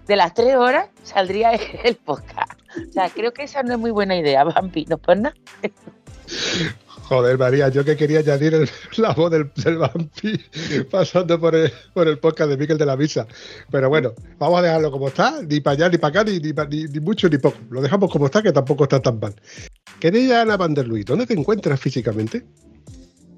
de 0.08 0.16
las 0.16 0.34
tres 0.34 0.56
horas 0.56 0.90
saldría 1.04 1.52
el 1.84 1.96
podcast. 1.96 2.54
O 2.90 2.94
sea, 2.94 3.10
creo 3.10 3.34
que 3.34 3.44
esa 3.44 3.64
no 3.64 3.74
es 3.74 3.80
muy 3.80 3.92
buena 3.92 4.16
idea, 4.16 4.44
Vampi, 4.44 4.86
¿no 4.86 4.98
por 4.98 5.18
nada? 5.18 5.36
Joder, 7.08 7.38
María, 7.38 7.70
yo 7.70 7.86
que 7.86 7.96
quería 7.96 8.20
añadir 8.20 8.54
el, 8.56 8.70
la 8.98 9.14
voz 9.14 9.32
del, 9.32 9.52
del 9.56 9.78
Vampi 9.78 10.40
pasando 10.92 11.40
por 11.40 11.56
el, 11.56 12.20
podcast 12.20 12.50
de 12.50 12.58
Miquel 12.58 12.78
de 12.78 12.86
la 12.86 12.98
Misa. 12.98 13.28
Pero 13.72 13.90
bueno, 13.90 14.14
vamos 14.38 14.60
a 14.60 14.62
dejarlo 14.64 14.92
como 14.92 15.08
está, 15.08 15.42
ni 15.44 15.62
para 15.62 15.76
allá, 15.76 15.90
ni 15.90 15.98
para 15.98 16.22
acá, 16.22 16.32
ni, 16.32 16.40
ni, 16.40 17.00
mucho, 17.00 17.30
ni 17.30 17.38
poco. 17.38 17.58
Lo 17.70 17.82
dejamos 17.82 18.12
como 18.12 18.26
está, 18.26 18.42
que 18.42 18.52
tampoco 18.52 18.84
está 18.84 19.02
tan 19.02 19.20
mal. 19.20 19.36
Querida 20.00 20.42
Ana 20.42 20.58
Van 20.58 20.74
der 20.74 20.88
Luis, 20.88 21.06
¿dónde 21.06 21.26
te 21.28 21.34
encuentras 21.34 21.80
físicamente? 21.80 22.44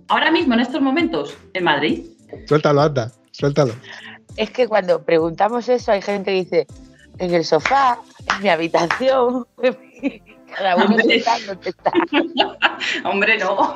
Ahora 0.10 0.32
mismo, 0.32 0.54
en 0.54 0.62
estos 0.62 0.82
momentos, 0.82 1.38
en 1.54 1.64
Madrid. 1.64 2.06
Suéltalo, 2.48 2.82
anda, 2.82 3.12
suéltalo. 3.32 3.74
Es 4.38 4.52
que 4.52 4.68
cuando 4.68 5.04
preguntamos 5.04 5.68
eso, 5.68 5.92
hay 5.92 6.02
gente 6.02 6.32
que 6.32 6.38
dice, 6.38 6.68
en 7.20 7.34
el 7.34 7.44
sofá, 7.44 8.00
en 8.36 8.44
mi 8.44 8.50
habitación. 8.50 9.46
Cada 10.56 10.78
uno 10.78 10.86
Hombre. 10.86 11.18
está 11.18 11.38
donde 11.46 11.70
está. 11.70 11.92
Hombre, 13.10 13.38
no. 13.38 13.76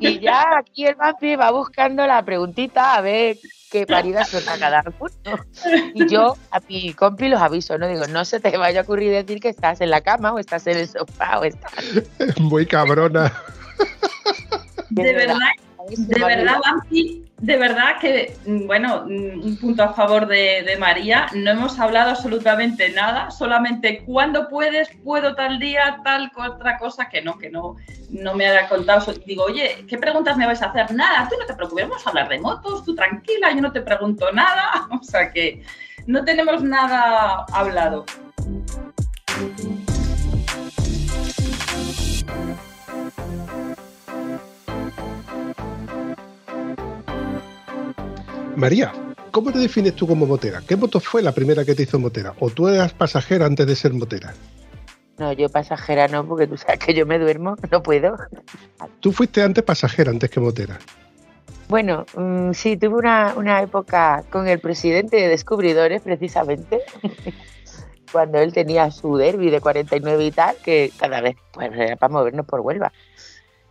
Y 0.00 0.20
ya 0.20 0.58
aquí 0.58 0.86
el 0.86 0.94
Vampi 0.94 1.34
va 1.34 1.50
buscando 1.50 2.06
la 2.06 2.24
preguntita 2.24 2.94
a 2.94 3.00
ver 3.00 3.36
qué 3.70 3.84
parida 3.84 4.24
suelta 4.24 4.56
cada 4.58 4.84
uno. 5.00 5.44
Y 5.92 6.08
yo 6.08 6.36
a 6.52 6.60
mi 6.68 6.94
compi 6.94 7.28
los 7.28 7.42
aviso, 7.42 7.76
¿no? 7.78 7.88
Digo, 7.88 8.06
no 8.06 8.24
se 8.24 8.38
te 8.38 8.56
vaya 8.56 8.80
a 8.80 8.82
ocurrir 8.84 9.10
decir 9.10 9.40
que 9.40 9.48
estás 9.48 9.80
en 9.80 9.90
la 9.90 10.02
cama 10.02 10.32
o 10.32 10.38
estás 10.38 10.66
en 10.68 10.78
el 10.78 10.88
sofá 10.88 11.40
o 11.40 11.44
estás... 11.44 11.72
Muy 12.38 12.64
cabrona. 12.64 13.32
De 14.90 15.12
verdad, 15.12 15.38
de 15.88 16.24
verdad, 16.24 16.60
de 17.38 17.56
verdad 17.56 17.98
que, 18.00 18.36
bueno, 18.46 19.04
un 19.06 19.56
punto 19.60 19.82
a 19.82 19.92
favor 19.92 20.26
de, 20.26 20.62
de, 20.66 20.76
María, 20.76 21.26
no 21.34 21.50
hemos 21.50 21.78
hablado 21.78 22.10
absolutamente 22.10 22.90
nada, 22.90 23.30
solamente 23.30 24.02
cuando 24.04 24.48
puedes, 24.48 24.88
puedo 25.04 25.34
tal 25.34 25.58
día, 25.58 26.00
tal 26.02 26.30
otra 26.36 26.78
cosa, 26.78 27.08
que 27.08 27.22
no, 27.22 27.38
que 27.38 27.50
no, 27.50 27.76
no 28.10 28.34
me 28.34 28.46
ha 28.48 28.68
contado. 28.68 29.12
Digo, 29.26 29.44
oye, 29.44 29.84
¿qué 29.88 29.98
preguntas 29.98 30.36
me 30.36 30.46
vais 30.46 30.62
a 30.62 30.66
hacer? 30.66 30.92
Nada, 30.94 31.28
tú 31.28 31.36
no 31.38 31.46
te 31.46 31.54
preocupes, 31.54 31.88
vamos 31.88 32.06
a 32.06 32.10
hablar 32.10 32.28
de 32.28 32.40
motos, 32.40 32.84
tú 32.84 32.94
tranquila, 32.94 33.52
yo 33.52 33.60
no 33.60 33.72
te 33.72 33.82
pregunto 33.82 34.32
nada, 34.32 34.88
o 35.00 35.04
sea 35.04 35.30
que 35.30 35.62
no 36.06 36.24
tenemos 36.24 36.62
nada 36.62 37.44
hablado. 37.52 38.06
María, 48.56 48.90
¿cómo 49.32 49.52
te 49.52 49.58
defines 49.58 49.94
tú 49.94 50.06
como 50.06 50.24
motera? 50.24 50.62
¿Qué 50.66 50.76
moto 50.76 50.98
fue 50.98 51.20
la 51.20 51.32
primera 51.32 51.62
que 51.62 51.74
te 51.74 51.82
hizo 51.82 51.98
motera? 51.98 52.34
¿O 52.40 52.48
tú 52.48 52.68
eras 52.68 52.94
pasajera 52.94 53.44
antes 53.44 53.66
de 53.66 53.76
ser 53.76 53.92
motera? 53.92 54.32
No, 55.18 55.30
yo 55.32 55.50
pasajera 55.50 56.08
no, 56.08 56.26
porque 56.26 56.46
tú 56.46 56.56
sabes 56.56 56.78
que 56.78 56.94
yo 56.94 57.04
me 57.04 57.18
duermo, 57.18 57.56
no 57.70 57.82
puedo. 57.82 58.16
Tú 59.00 59.12
fuiste 59.12 59.42
antes 59.42 59.62
pasajera 59.62 60.10
antes 60.10 60.30
que 60.30 60.40
motera. 60.40 60.78
Bueno, 61.68 62.06
mmm, 62.16 62.52
sí, 62.52 62.78
tuve 62.78 62.94
una, 62.94 63.34
una, 63.36 63.60
época 63.60 64.24
con 64.30 64.48
el 64.48 64.58
presidente 64.58 65.16
de 65.16 65.28
Descubridores, 65.28 66.00
precisamente, 66.00 66.80
cuando 68.12 68.38
él 68.38 68.54
tenía 68.54 68.90
su 68.90 69.18
derby 69.18 69.50
de 69.50 69.60
49 69.60 70.24
y 70.24 70.30
tal, 70.30 70.56
que 70.64 70.90
cada 70.98 71.20
vez 71.20 71.36
pues, 71.52 71.70
era 71.74 71.96
para 71.96 72.12
movernos 72.12 72.46
por 72.46 72.60
Huelva 72.60 72.90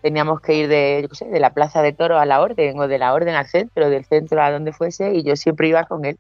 teníamos 0.05 0.39
que 0.39 0.53
ir 0.53 0.67
de, 0.67 1.07
yo 1.09 1.15
sé, 1.15 1.25
de 1.25 1.39
la 1.39 1.51
plaza 1.51 1.81
de 1.81 1.91
toro 1.91 2.19
a 2.19 2.27
la 2.27 2.39
orden 2.39 2.77
o 2.77 2.87
de 2.87 2.99
la 2.99 3.11
orden 3.11 3.33
al 3.33 3.47
centro, 3.47 3.89
del 3.89 4.05
centro 4.05 4.39
a 4.39 4.51
donde 4.51 4.71
fuese 4.71 5.15
y 5.15 5.23
yo 5.23 5.35
siempre 5.35 5.67
iba 5.67 5.83
con 5.85 6.05
él. 6.05 6.19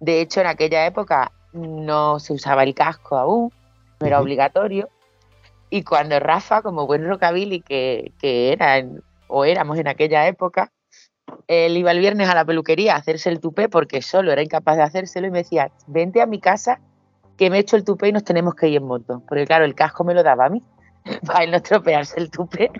De 0.00 0.20
hecho, 0.20 0.40
en 0.40 0.48
aquella 0.48 0.84
época 0.84 1.30
no 1.52 2.18
se 2.18 2.32
usaba 2.32 2.64
el 2.64 2.74
casco 2.74 3.16
aún, 3.16 3.52
no 4.00 4.06
era 4.08 4.20
obligatorio. 4.20 4.88
Y 5.70 5.84
cuando 5.84 6.18
Rafa, 6.18 6.60
como 6.62 6.88
buen 6.88 7.06
rockabilly 7.06 7.60
que, 7.60 8.10
que 8.18 8.52
era 8.52 8.84
o 9.28 9.44
éramos 9.44 9.78
en 9.78 9.86
aquella 9.86 10.26
época, 10.26 10.72
él 11.46 11.76
iba 11.76 11.92
el 11.92 12.00
viernes 12.00 12.28
a 12.28 12.34
la 12.34 12.44
peluquería 12.44 12.96
a 12.96 12.98
hacerse 12.98 13.30
el 13.30 13.38
tupé 13.38 13.68
porque 13.68 14.02
solo 14.02 14.32
era 14.32 14.42
incapaz 14.42 14.76
de 14.76 14.82
hacérselo 14.82 15.28
y 15.28 15.30
me 15.30 15.38
decía, 15.38 15.70
vente 15.86 16.20
a 16.20 16.26
mi 16.26 16.40
casa 16.40 16.80
que 17.36 17.48
me 17.48 17.58
he 17.58 17.60
hecho 17.60 17.76
el 17.76 17.84
tupé 17.84 18.08
y 18.08 18.12
nos 18.12 18.24
tenemos 18.24 18.56
que 18.56 18.66
ir 18.66 18.78
en 18.78 18.88
moto. 18.88 19.22
Porque 19.28 19.46
claro, 19.46 19.64
el 19.64 19.76
casco 19.76 20.02
me 20.02 20.14
lo 20.14 20.24
daba 20.24 20.46
a 20.46 20.48
mí, 20.48 20.64
para 21.24 21.46
no 21.46 21.58
estropearse 21.58 22.18
el 22.18 22.28
tupé. 22.28 22.72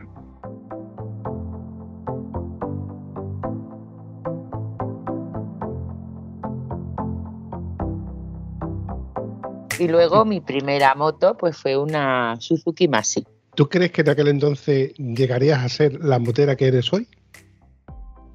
Y 9.81 9.89
luego 9.89 10.27
mi 10.27 10.43
primera 10.43 10.95
moto 10.95 11.39
pues 11.39 11.57
fue 11.57 11.75
una 11.79 12.37
Suzuki 12.39 12.87
Masi. 12.87 13.27
¿Tú 13.55 13.67
crees 13.67 13.91
que 13.93 14.03
en 14.03 14.11
aquel 14.11 14.29
entonces 14.29 14.93
llegarías 14.99 15.65
a 15.65 15.71
ser 15.71 16.05
la 16.05 16.19
motera 16.19 16.55
que 16.55 16.67
eres 16.67 16.93
hoy? 16.93 17.09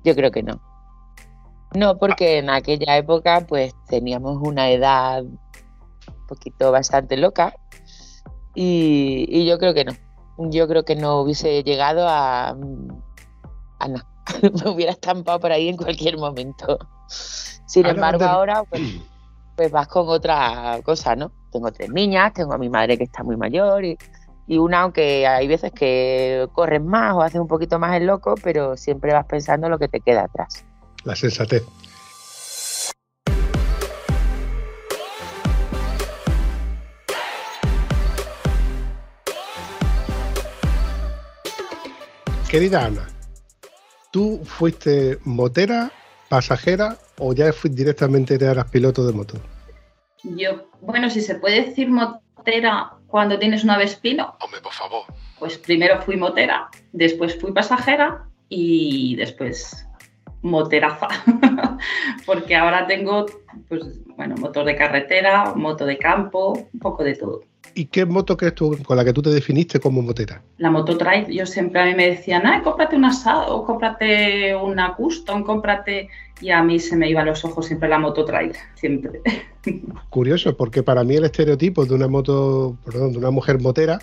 Yo 0.04 0.16
creo 0.16 0.32
que 0.32 0.42
no. 0.42 0.60
No, 1.76 2.00
porque 2.00 2.40
en 2.40 2.50
aquella 2.50 2.98
época 2.98 3.46
pues 3.48 3.76
teníamos 3.88 4.40
una 4.42 4.72
edad 4.72 5.24
un 5.24 6.28
poquito 6.28 6.72
bastante 6.72 7.16
loca 7.16 7.56
y, 8.56 9.28
y 9.30 9.46
yo 9.46 9.60
creo 9.60 9.76
que 9.76 9.86
no. 9.86 9.94
Yo 10.50 10.68
creo 10.68 10.84
que 10.84 10.96
no 10.96 11.22
hubiese 11.22 11.64
llegado 11.64 12.08
a, 12.10 12.58
a 13.80 13.88
nada. 13.88 14.08
Me 14.64 14.72
hubiera 14.72 14.94
estampado 14.94 15.40
por 15.40 15.52
ahí 15.52 15.70
en 15.70 15.78
cualquier 15.78 16.18
momento. 16.18 16.80
Sin 17.08 17.86
ahora 17.86 17.96
embargo, 17.96 18.24
ahora 18.26 18.64
pues, 18.64 18.82
pues 19.56 19.72
vas 19.72 19.88
con 19.88 20.08
otra 20.10 20.80
cosa, 20.84 21.16
¿no? 21.16 21.32
Tengo 21.52 21.72
tres 21.72 21.90
niñas, 21.90 22.34
tengo 22.34 22.54
a 22.54 22.58
mi 22.58 22.70
madre 22.70 22.98
que 22.98 23.06
está 23.06 23.24
muy 23.24 23.38
mayor 23.38 23.86
y, 23.86 23.98
y 24.48 24.58
una, 24.58 24.82
aunque 24.82 25.26
hay 25.26 25.48
veces 25.48 25.72
que 25.72 26.48
corres 26.54 26.84
más 26.84 27.14
o 27.14 27.22
haces 27.22 27.40
un 27.40 27.48
poquito 27.48 27.80
más 27.80 27.96
el 27.96 28.06
loco, 28.06 28.36
pero 28.44 28.76
siempre 28.76 29.14
vas 29.14 29.26
pensando 29.26 29.70
lo 29.70 29.80
que 29.80 29.88
te 29.88 30.02
queda 30.02 30.24
atrás. 30.24 30.66
La 31.04 31.16
sensatez. 31.16 31.64
Querida 42.50 42.86
Ana, 42.86 43.08
¿tú 44.12 44.40
fuiste 44.46 45.20
motera, 45.26 45.92
pasajera 46.30 46.98
o 47.20 47.34
ya 47.34 47.52
directamente 47.64 48.36
eras 48.36 48.70
piloto 48.70 49.06
de 49.06 49.14
moto? 49.14 49.38
Yo, 50.24 50.68
bueno, 50.82 51.10
si 51.10 51.22
se 51.22 51.36
puede 51.36 51.66
decir 51.66 51.90
motera 51.90 52.94
cuando 53.08 53.38
tienes 53.40 53.64
una 53.64 53.78
Vespino. 53.78 54.36
Hombre, 54.42 54.62
por 54.62 54.74
favor. 54.74 55.04
Pues 55.40 55.58
primero 55.58 56.02
fui 56.02 56.18
motera, 56.18 56.70
después 56.92 57.40
fui 57.40 57.52
pasajera 57.52 58.28
y 58.50 59.16
después 59.16 59.86
moteraza. 60.42 61.08
Porque 62.26 62.56
ahora 62.56 62.88
tengo, 62.88 63.26
pues, 63.68 63.84
bueno, 64.16 64.36
motor 64.38 64.66
de 64.66 64.76
carretera, 64.76 65.54
moto 65.56 65.86
de 65.86 65.98
campo, 65.98 66.54
un 66.74 66.80
poco 66.80 67.04
de 67.04 67.16
todo. 67.16 67.42
¿Y 67.78 67.86
qué 67.88 68.06
moto 68.06 68.38
crees 68.38 68.56
tú 68.56 68.78
con 68.84 68.96
la 68.96 69.04
que 69.04 69.12
tú 69.12 69.22
te 69.22 69.30
definiste 69.30 69.82
como 69.82 70.02
motera? 70.02 70.42
La 70.58 70.72
moto 70.72 70.98
trail. 70.98 71.28
Yo 71.28 71.46
siempre 71.46 71.82
a 71.82 71.86
mí 71.86 71.94
me 71.94 72.08
decían, 72.08 72.46
ah, 72.46 72.62
cómprate 72.64 72.96
una 72.96 73.12
Sado, 73.12 73.66
cómprate 73.66 74.56
una 74.56 74.96
Custom, 74.96 75.44
cómprate... 75.44 76.10
Y 76.42 76.50
a 76.50 76.62
mí 76.62 76.80
se 76.80 76.98
me 76.98 77.10
iban 77.10 77.28
los 77.28 77.46
ojos 77.46 77.66
siempre 77.66 77.88
la 77.88 77.98
moto 77.98 78.26
trail, 78.26 78.52
siempre. 78.76 79.22
Curioso, 80.10 80.56
porque 80.58 80.84
para 80.84 81.04
mí 81.04 81.16
el 81.16 81.24
estereotipo 81.24 81.86
de 81.86 81.94
una 81.94 82.10
moto, 82.10 82.78
perdón, 82.84 83.14
de 83.14 83.20
una 83.20 83.32
mujer 83.32 83.62
motera 83.62 84.00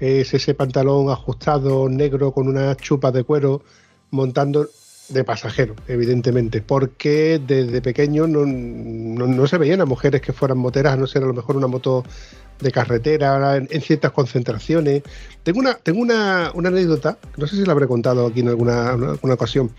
es 0.00 0.34
ese 0.34 0.54
pantalón 0.54 1.10
ajustado 1.10 1.88
negro 1.88 2.32
con 2.32 2.48
unas 2.48 2.76
chupas 2.78 3.12
de 3.12 3.22
cuero 3.22 3.62
montando 4.10 4.66
de 5.08 5.24
pasajero, 5.24 5.74
evidentemente, 5.88 6.62
porque 6.62 7.40
desde 7.44 7.80
pequeño 7.80 8.26
no, 8.26 8.44
no, 8.44 9.26
no, 9.26 9.46
se 9.46 9.58
veían 9.58 9.80
a 9.80 9.84
mujeres 9.84 10.20
que 10.20 10.32
fueran 10.32 10.58
moteras, 10.58 10.94
a 10.94 10.96
no 10.96 11.06
ser 11.06 11.22
a 11.22 11.26
lo 11.26 11.34
mejor 11.34 11.56
una 11.56 11.66
moto 11.66 12.04
de 12.60 12.72
carretera, 12.72 13.56
en, 13.56 13.68
en 13.70 13.80
ciertas 13.82 14.12
concentraciones. 14.12 15.02
Tengo 15.42 15.60
una, 15.60 15.74
tengo 15.74 16.00
una, 16.00 16.50
una, 16.54 16.68
anécdota, 16.68 17.18
no 17.36 17.46
sé 17.46 17.56
si 17.56 17.64
la 17.64 17.72
habré 17.72 17.86
contado 17.86 18.26
aquí 18.26 18.40
en 18.40 18.48
alguna, 18.48 18.90
alguna 18.90 19.34
ocasión. 19.34 19.70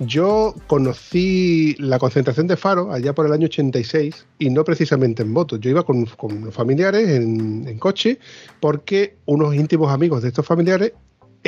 Yo 0.00 0.54
conocí 0.68 1.74
la 1.80 1.98
concentración 1.98 2.46
de 2.46 2.56
Faro 2.56 2.92
allá 2.92 3.14
por 3.14 3.26
el 3.26 3.32
año 3.32 3.46
86 3.46 4.26
y 4.38 4.50
no 4.50 4.62
precisamente 4.62 5.22
en 5.22 5.32
moto. 5.32 5.56
Yo 5.56 5.70
iba 5.70 5.84
con, 5.84 6.06
con 6.06 6.52
familiares 6.52 7.08
en, 7.08 7.78
coche 7.80 8.20
porque 8.60 9.16
unos 9.26 9.56
íntimos 9.56 9.92
amigos 9.92 10.22
de 10.22 10.28
estos 10.28 10.46
familiares 10.46 10.92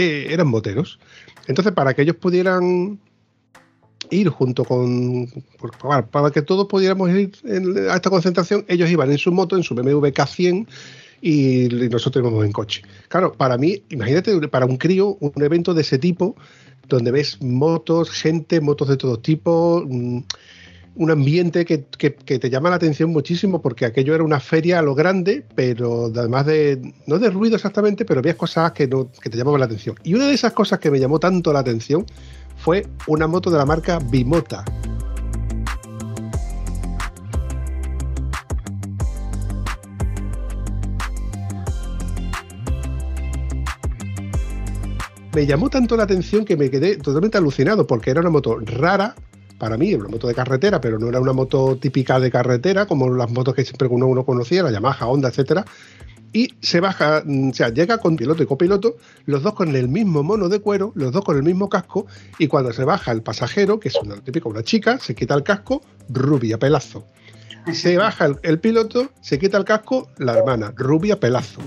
eh, 0.01 0.33
eran 0.33 0.49
moteros. 0.49 0.99
Entonces, 1.47 1.73
para 1.73 1.95
que 1.95 2.03
ellos 2.03 2.17
pudieran 2.17 2.99
ir 4.11 4.29
junto 4.29 4.65
con. 4.65 5.29
Para, 6.11 6.31
que 6.31 6.43
todos 6.43 6.67
pudiéramos 6.67 7.11
ir 7.11 7.33
a 7.91 7.97
esta 7.97 8.11
concentración, 8.11 8.65
ellos 8.69 8.91
iban 8.91 9.11
en 9.11 9.19
su 9.19 9.33
moto, 9.33 9.57
en 9.57 9.63
su 9.63 9.75
BMW 9.75 10.07
K100 10.07 10.67
y, 11.21 11.69
nosotros 11.91 12.23
íbamos 12.23 12.45
en 12.45 12.53
coche. 12.53 12.83
Claro, 13.09 13.33
para 13.33 13.59
mí, 13.59 13.83
imagínate, 13.91 14.49
para 14.49 14.67
un 14.67 14.77
crío, 14.77 15.17
un 15.21 15.43
evento 15.43 15.75
de 15.75 15.83
ese 15.83 15.99
tipo 15.99 16.37
donde 16.89 17.11
ves 17.13 17.41
motos, 17.41 18.11
gente, 18.11 18.61
motos 18.61 18.89
de 18.89 18.97
todo 18.97 19.19
tipo, 19.19 19.87
un, 20.95 21.11
ambiente 21.11 21.65
que, 21.65 21.79
te 21.79 22.51
llama 22.51 22.71
la 22.71 22.77
atención 22.77 23.11
muchísimo 23.11 23.61
porque 23.61 23.85
aquello 23.85 24.15
era 24.15 24.25
una 24.25 24.41
feria 24.41 24.79
a 24.79 24.83
lo 24.83 24.95
grande, 24.95 25.45
pero 25.55 26.07
además 26.07 26.47
de, 26.47 26.95
no 27.07 27.19
de 27.19 27.31
ruido 27.31 27.57
exactamente, 27.57 28.05
pero 28.05 28.21
había 28.21 28.37
cosas 28.37 28.73
que, 28.73 28.89
que 28.89 29.31
te 29.31 29.37
llamaban 29.37 29.61
la 29.61 29.67
atención. 29.67 29.97
Y 30.05 30.15
una 30.15 30.27
de 30.27 30.35
esas 30.35 30.53
cosas 30.53 30.79
que 30.79 30.91
me 30.91 31.01
llamó 31.01 31.19
tanto 31.19 31.53
la 31.53 31.61
atención 31.61 32.05
fue 32.57 32.87
una 33.07 33.27
moto 33.27 33.51
de 33.51 33.59
la 33.59 33.67
marca 33.67 33.99
Bimota. 33.99 34.65
me 45.33 45.47
llamó 45.47 45.71
tanto 45.71 45.97
la 45.97 46.03
atención 46.03 46.45
que 46.45 46.57
me 46.57 46.71
quedé 46.71 46.97
totalmente 46.97 47.39
alucinado 47.39 47.87
porque 47.87 48.11
era 48.11 48.21
una 48.21 48.31
moto 48.31 48.59
rara 48.59 49.15
para 49.61 49.77
mí, 49.77 49.95
una 49.95 50.09
moto 50.09 50.27
de 50.27 50.35
carretera, 50.35 50.81
pero 50.81 50.99
no 50.99 51.09
era 51.09 51.21
una 51.21 51.35
moto 51.35 51.77
típica 51.77 52.19
de 52.19 52.31
carretera 52.31 52.87
como 52.87 53.11
las 53.11 53.31
motos 53.31 53.55
que 53.55 53.63
siempre 53.63 53.87
uno, 53.87 54.07
uno 54.07 54.25
conocía, 54.25 54.63
la 54.63 54.73
Yamaha, 54.73 55.07
Honda, 55.07 55.29
etcétera. 55.29 55.65
Y 56.33 56.55
se 56.63 56.81
baja, 56.81 57.23
mm, 57.25 57.51
o 57.51 57.55
sea, 57.55 57.69
llega 57.69 57.99
con 57.99 58.17
piloto 58.17 58.43
y 58.43 58.47
copiloto, 58.47 58.97
los 59.27 59.43
dos 59.43 59.55
con 59.55 59.77
el 59.77 59.89
mismo 59.89 60.23
mono 60.23 60.49
de 60.49 60.61
cuero, 60.61 60.93
los 60.95 61.13
dos 61.13 61.25
con 61.25 61.37
el 61.37 61.43
mismo 61.43 61.69
casco, 61.69 62.07
y 62.39 62.49
cuando 62.49 62.73
se 62.73 62.85
baja 62.85 63.13
el 63.13 63.23
pasajero, 63.23 63.79
que 63.79 63.89
es 63.89 63.97
una 63.97 64.17
típica 64.17 64.49
una 64.49 64.63
chica, 64.63 64.99
se 64.99 65.15
quita 65.15 65.35
el 65.35 65.43
casco, 65.43 65.83
rubia, 66.09 66.59
pelazo. 66.59 67.05
Se 67.73 67.99
baja 67.99 68.25
el, 68.25 68.37
el 68.43 68.59
piloto, 68.59 69.11
se 69.21 69.39
quita 69.39 69.59
el 69.59 69.65
casco, 69.65 70.09
la 70.17 70.39
hermana, 70.39 70.73
rubia, 70.75 71.21
pelazo 71.21 71.61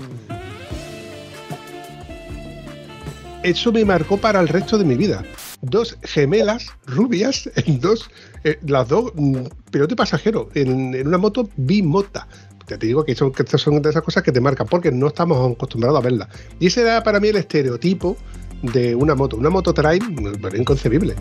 eso 3.44 3.70
me 3.70 3.84
marcó 3.84 4.16
para 4.16 4.40
el 4.40 4.48
resto 4.48 4.78
de 4.78 4.84
mi 4.84 4.94
vida. 4.96 5.22
Dos 5.64 5.98
gemelas 6.02 6.68
rubias 6.86 7.50
en 7.56 7.80
dos, 7.80 8.10
eh, 8.44 8.58
las 8.66 8.88
dos, 8.88 9.12
mm, 9.14 9.44
piloto 9.70 9.94
y 9.94 9.96
pasajero, 9.96 10.48
en, 10.54 11.06
una 11.06 11.18
moto 11.18 11.48
bimota. 11.56 12.28
Te 12.66 12.78
digo 12.78 13.04
que 13.04 13.14
son, 13.14 13.30
que 13.30 13.44
son 13.58 13.82
de 13.82 13.90
esas 13.90 14.02
cosas 14.02 14.22
que 14.22 14.32
te 14.32 14.40
marcan 14.40 14.66
porque 14.66 14.90
no 14.90 15.08
estamos 15.08 15.52
acostumbrados 15.52 15.98
a 15.98 16.02
verlas. 16.02 16.28
Y 16.58 16.68
ese 16.68 16.80
era 16.80 17.02
para 17.02 17.20
mí 17.20 17.28
el 17.28 17.36
estereotipo 17.36 18.16
de 18.62 18.94
una 18.94 19.14
moto. 19.14 19.36
Una 19.36 19.50
moto 19.50 19.74
trail, 19.74 20.02
pero 20.40 20.56
inconcebible. 20.56 21.14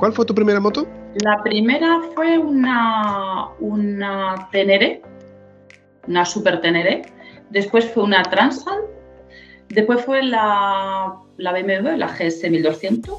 ¿Cuál 0.00 0.14
fue 0.14 0.24
tu 0.24 0.34
primera 0.34 0.58
moto? 0.60 0.86
La 1.22 1.42
primera 1.42 2.00
fue 2.14 2.38
una, 2.38 3.48
una 3.58 4.48
Tenere, 4.50 5.02
una 6.08 6.24
Super 6.24 6.62
Tenere. 6.62 7.02
Después 7.50 7.84
fue 7.92 8.04
una 8.04 8.22
Transal. 8.22 8.80
Después 9.68 10.02
fue 10.02 10.22
la, 10.22 11.16
la 11.36 11.52
BMW, 11.52 11.98
la 11.98 12.06
GS 12.06 12.50
1200. 12.50 13.14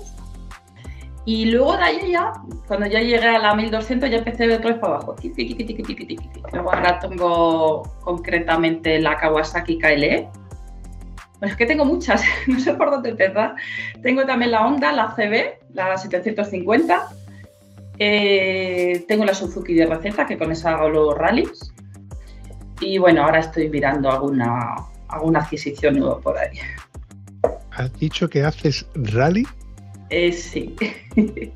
Y 1.25 1.51
luego 1.51 1.77
de 1.77 1.83
ahí 1.83 2.11
ya, 2.13 2.33
cuando 2.67 2.87
ya 2.87 2.99
llegué 2.99 3.27
a 3.27 3.37
la 3.37 3.53
1200, 3.53 4.09
ya 4.09 4.17
empecé 4.17 4.47
de 4.47 4.55
otra 4.55 4.71
vez 4.71 4.79
para 4.79 4.95
abajo. 4.95 5.15
Luego 6.51 6.73
ahora 6.73 6.97
tengo 6.97 7.83
concretamente 8.01 8.99
la 8.99 9.17
Kawasaki 9.17 9.77
KLE. 9.77 10.27
Pues 11.41 11.51
es 11.51 11.57
que 11.57 11.65
tengo 11.65 11.83
muchas, 11.83 12.23
no 12.47 12.57
sé 12.61 12.73
por 12.75 12.89
dónde 12.89 13.09
empezar. 13.09 13.55
Tengo 14.01 14.25
también 14.25 14.51
la 14.51 14.65
Honda, 14.65 14.93
la 14.93 15.13
CB, 15.13 15.73
la 15.73 15.97
750 15.97 17.09
eh, 18.03 19.05
tengo 19.07 19.25
la 19.25 19.35
Suzuki 19.35 19.75
de 19.75 19.85
receta, 19.85 20.25
que 20.25 20.35
con 20.35 20.51
esa 20.51 20.71
hago 20.71 20.89
los 20.89 21.15
rallies. 21.15 21.71
Y 22.79 22.97
bueno, 22.97 23.23
ahora 23.23 23.41
estoy 23.41 23.69
mirando 23.69 24.09
alguna, 24.09 24.75
alguna 25.07 25.41
adquisición 25.41 25.99
nueva 25.99 26.19
por 26.19 26.35
ahí. 26.35 26.57
¿Has 27.73 27.93
dicho 27.99 28.27
que 28.27 28.43
haces 28.43 28.87
rally? 28.95 29.45
Eh, 30.09 30.31
sí. 30.31 30.75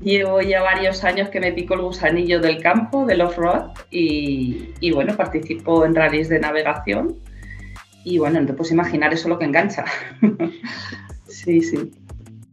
Llevo 0.00 0.40
ya 0.40 0.62
varios 0.62 1.02
años 1.02 1.30
que 1.30 1.40
me 1.40 1.50
pico 1.50 1.74
el 1.74 1.80
gusanillo 1.80 2.38
del 2.40 2.62
campo, 2.62 3.04
del 3.04 3.22
off-road, 3.22 3.72
y, 3.90 4.70
y, 4.78 4.92
bueno, 4.92 5.16
participo 5.16 5.84
en 5.84 5.96
rallies 5.96 6.28
de 6.28 6.38
navegación. 6.38 7.16
Y 8.06 8.18
bueno, 8.18 8.40
no 8.40 8.46
te 8.46 8.52
puedes 8.52 8.70
imaginar 8.70 9.12
eso 9.12 9.28
lo 9.28 9.36
que 9.36 9.46
engancha. 9.46 9.84
sí, 11.26 11.60
sí. 11.60 11.90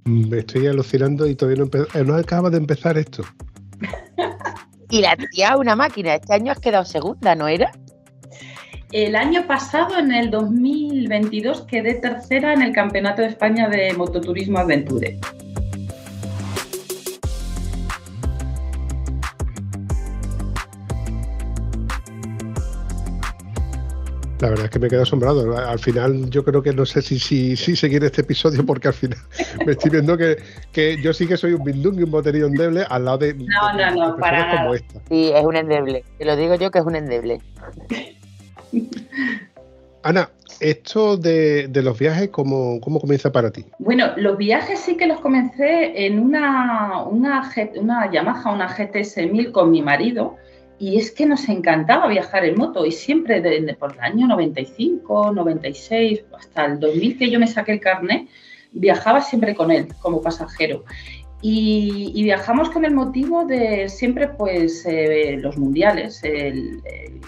Me 0.04 0.40
estoy 0.40 0.66
alucinando 0.66 1.28
y 1.28 1.36
todavía 1.36 1.64
no, 1.64 1.84
eh, 1.94 2.04
no 2.04 2.16
acaba 2.16 2.50
de 2.50 2.58
empezar 2.58 2.98
esto. 2.98 3.24
y 4.90 5.02
la 5.02 5.16
tía, 5.16 5.56
una 5.56 5.76
máquina. 5.76 6.16
Este 6.16 6.34
año 6.34 6.52
has 6.52 6.60
quedado 6.60 6.86
segunda, 6.86 7.36
¿no 7.36 7.48
era? 7.48 7.72
El 8.92 9.16
año 9.16 9.46
pasado, 9.46 10.00
en 10.00 10.12
el 10.12 10.32
2022, 10.32 11.68
quedé 11.68 11.94
tercera 11.96 12.54
en 12.54 12.64
el 12.64 12.74
Campeonato 12.74 13.22
de 13.22 13.28
España 13.28 13.70
de 13.70 13.94
Mototurismo 13.94 14.58
Adventure. 14.58 15.20
La 24.44 24.50
verdad 24.50 24.66
es 24.66 24.72
que 24.72 24.80
me 24.80 24.90
quedo 24.90 25.04
asombrado. 25.04 25.58
Al 25.58 25.80
final, 25.80 26.30
yo 26.30 26.44
creo 26.44 26.62
que 26.62 26.74
no 26.74 26.86
sé 26.86 27.02
si, 27.02 27.18
si, 27.18 27.56
si 27.56 27.78
seguir 27.78 28.04
este 28.04 28.24
episodio, 28.24 28.66
porque 28.66 28.90
al 28.90 28.94
final 28.94 29.18
me 29.66 29.72
estoy 29.72 29.90
viendo 29.90 30.18
que, 30.18 30.36
que 30.74 31.02
yo 31.02 31.14
sí 31.14 31.26
que 31.26 31.38
soy 31.38 31.54
un 31.54 31.64
bindung 31.64 31.98
y 31.98 32.04
un 32.04 32.12
boterío 32.12 32.48
endeble 32.48 32.86
al 32.90 33.06
lado 33.06 33.20
de. 33.20 33.36
No, 33.36 33.74
no, 33.74 33.92
no, 33.96 34.18
para 34.18 34.58
como 34.58 34.74
esta. 34.74 35.00
Sí, 35.08 35.32
es 35.34 35.46
un 35.46 35.56
endeble. 35.56 36.04
Te 36.18 36.26
lo 36.26 36.36
digo 36.36 36.56
yo 36.56 36.72
que 36.72 36.80
es 36.80 36.86
un 36.86 36.98
endeble. 36.98 37.40
Ana, 40.04 40.30
esto 40.60 41.16
de, 41.16 41.70
de 41.70 41.82
los 41.82 41.98
viajes, 41.98 42.28
¿cómo, 42.28 42.82
¿cómo, 42.82 43.00
comienza 43.00 43.32
para 43.32 43.50
ti? 43.50 43.66
Bueno, 43.80 44.12
los 44.18 44.38
viajes 44.38 44.78
sí 44.78 44.98
que 44.98 45.08
los 45.08 45.22
comencé 45.22 46.06
en 46.06 46.20
una, 46.20 47.02
una, 47.04 47.50
una 47.78 48.12
Yamaha, 48.12 48.52
una 48.52 48.68
GTS 48.68 49.32
1000 49.32 49.54
con 49.54 49.72
mi 49.72 49.82
marido 49.82 50.36
y 50.80 50.98
es 50.98 51.12
que 51.12 51.26
nos 51.26 51.48
encantaba 51.50 52.08
viajar 52.08 52.46
en 52.46 52.58
moto 52.58 52.86
y 52.86 52.92
siempre 52.92 53.42
desde 53.42 53.74
por 53.76 53.94
el 53.94 54.00
año 54.00 54.28
95, 54.28 55.32
96, 55.34 56.24
hasta 56.38 56.66
el 56.66 56.80
2000 56.80 57.18
que 57.18 57.30
yo 57.30 57.40
me 57.40 57.48
saqué 57.48 57.74
el 57.74 57.80
carnet, 57.80 58.28
viajaba 58.72 59.22
siempre 59.22 59.56
con 59.56 59.72
él 59.72 59.88
como 60.02 60.22
pasajero. 60.22 60.84
Y, 61.46 62.24
viajamos 62.24 62.70
con 62.70 62.86
el 62.86 62.94
motivo 62.94 63.44
de 63.44 63.90
siempre 63.90 64.30
pues 64.30 64.86
eh, 64.86 65.38
los 65.42 65.58
mundiales. 65.58 66.24
El, 66.24 66.82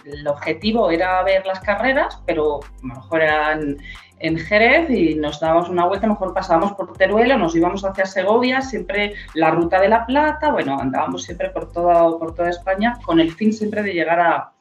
el, 0.05 0.27
objetivo 0.27 0.89
era 0.89 1.21
ver 1.23 1.45
las 1.45 1.60
carreras, 1.60 2.21
pero 2.25 2.62
a 2.63 2.88
lo 2.88 2.95
mejor 2.95 3.21
eran 3.21 3.77
en 4.19 4.38
Jerez 4.38 4.89
y 4.89 5.15
nos 5.15 5.39
dábamos 5.39 5.69
una 5.69 5.86
vuelta, 5.86 6.08
mejor 6.08 6.34
pasábamos 6.34 6.73
por 6.73 6.93
Teruel 6.93 7.38
nos 7.38 7.56
íbamos 7.56 7.84
hacia 7.84 8.06
Segovia, 8.06 8.62
siempre 8.62 9.13
la 9.34 9.51
ruta 9.51 9.80
de 9.80 9.89
la 9.89 10.06
Plata, 10.06 10.51
bueno, 10.51 10.80
andábamos 10.80 11.23
siempre 11.23 11.49
por 11.49 11.71
toda, 11.71 12.17
por 12.17 12.34
toda 12.34 12.49
España 12.49 12.97
con 13.04 13.19
el 13.19 13.32
fin 13.32 13.51
siempre 13.51 13.84
de 13.84 13.93
llegar 13.93 14.19
a, 14.19 14.51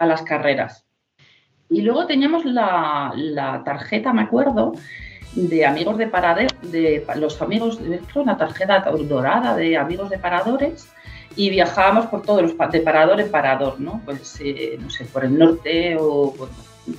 las 0.00 0.22
carreras. 0.22 0.84
Y 1.70 1.80
luego 1.80 2.06
teníamos 2.06 2.44
la, 2.44 3.62
tarjeta, 3.64 4.12
me 4.12 4.22
acuerdo, 4.22 4.72
de 5.34 5.64
amigos 5.64 5.96
de 5.96 6.08
paradores, 6.08 6.52
de 6.60 7.06
los 7.16 7.40
amigos, 7.40 7.80
una 8.14 8.36
tarjeta 8.36 8.80
dorada 8.80 9.56
de 9.56 9.78
amigos 9.78 10.10
de 10.10 10.18
paradores 10.18 10.92
y 11.36 11.48
viajábamos 11.48 12.06
por 12.06 12.20
todos 12.22 12.42
los 12.42 12.70
de 12.70 12.80
parador 12.80 13.20
en 13.20 13.30
parador, 13.30 13.80
¿no? 13.80 14.02
Pues, 14.04 14.38
eh, 14.44 14.76
no 14.78 14.90
sé, 14.90 15.06
por 15.06 15.24
el 15.24 15.38
norte 15.38 15.96
o, 15.98 16.34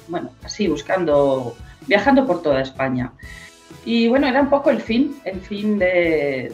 bueno, 0.07 0.31
así 0.43 0.67
buscando 0.67 1.55
viajando 1.87 2.25
por 2.25 2.41
toda 2.41 2.61
España. 2.61 3.11
Y 3.85 4.07
bueno, 4.07 4.27
era 4.27 4.41
un 4.41 4.49
poco 4.49 4.71
el 4.71 4.81
fin, 4.81 5.17
el 5.25 5.41
fin 5.41 5.77
de, 5.77 6.51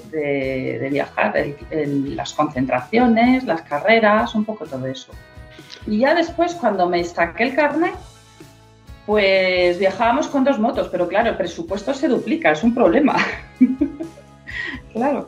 viajar, 0.92 1.34
en 1.70 2.16
las 2.16 2.34
concentraciones, 2.34 3.46
las 3.46 3.62
carreras, 3.62 4.36
un 4.36 4.44
poco 4.44 4.66
todo 4.66 4.86
eso. 4.88 5.14
Y 5.88 6.00
ya 6.00 6.14
después, 6.14 6.54
cuando 6.56 6.90
me 6.90 7.04
saqué 7.04 7.44
el 7.44 7.56
carnet, 7.56 7.94
pues 9.06 9.80
viajábamos 9.80 10.28
con 10.28 10.44
dos 10.44 10.60
motos, 10.60 10.90
pero 10.92 11.08
claro, 11.08 11.30
el 11.30 11.38
presupuesto 11.38 11.94
se 11.94 12.08
duplica, 12.08 12.52
es 12.52 12.64
un 12.64 12.74
problema. 12.74 13.16
claro. 14.94 15.28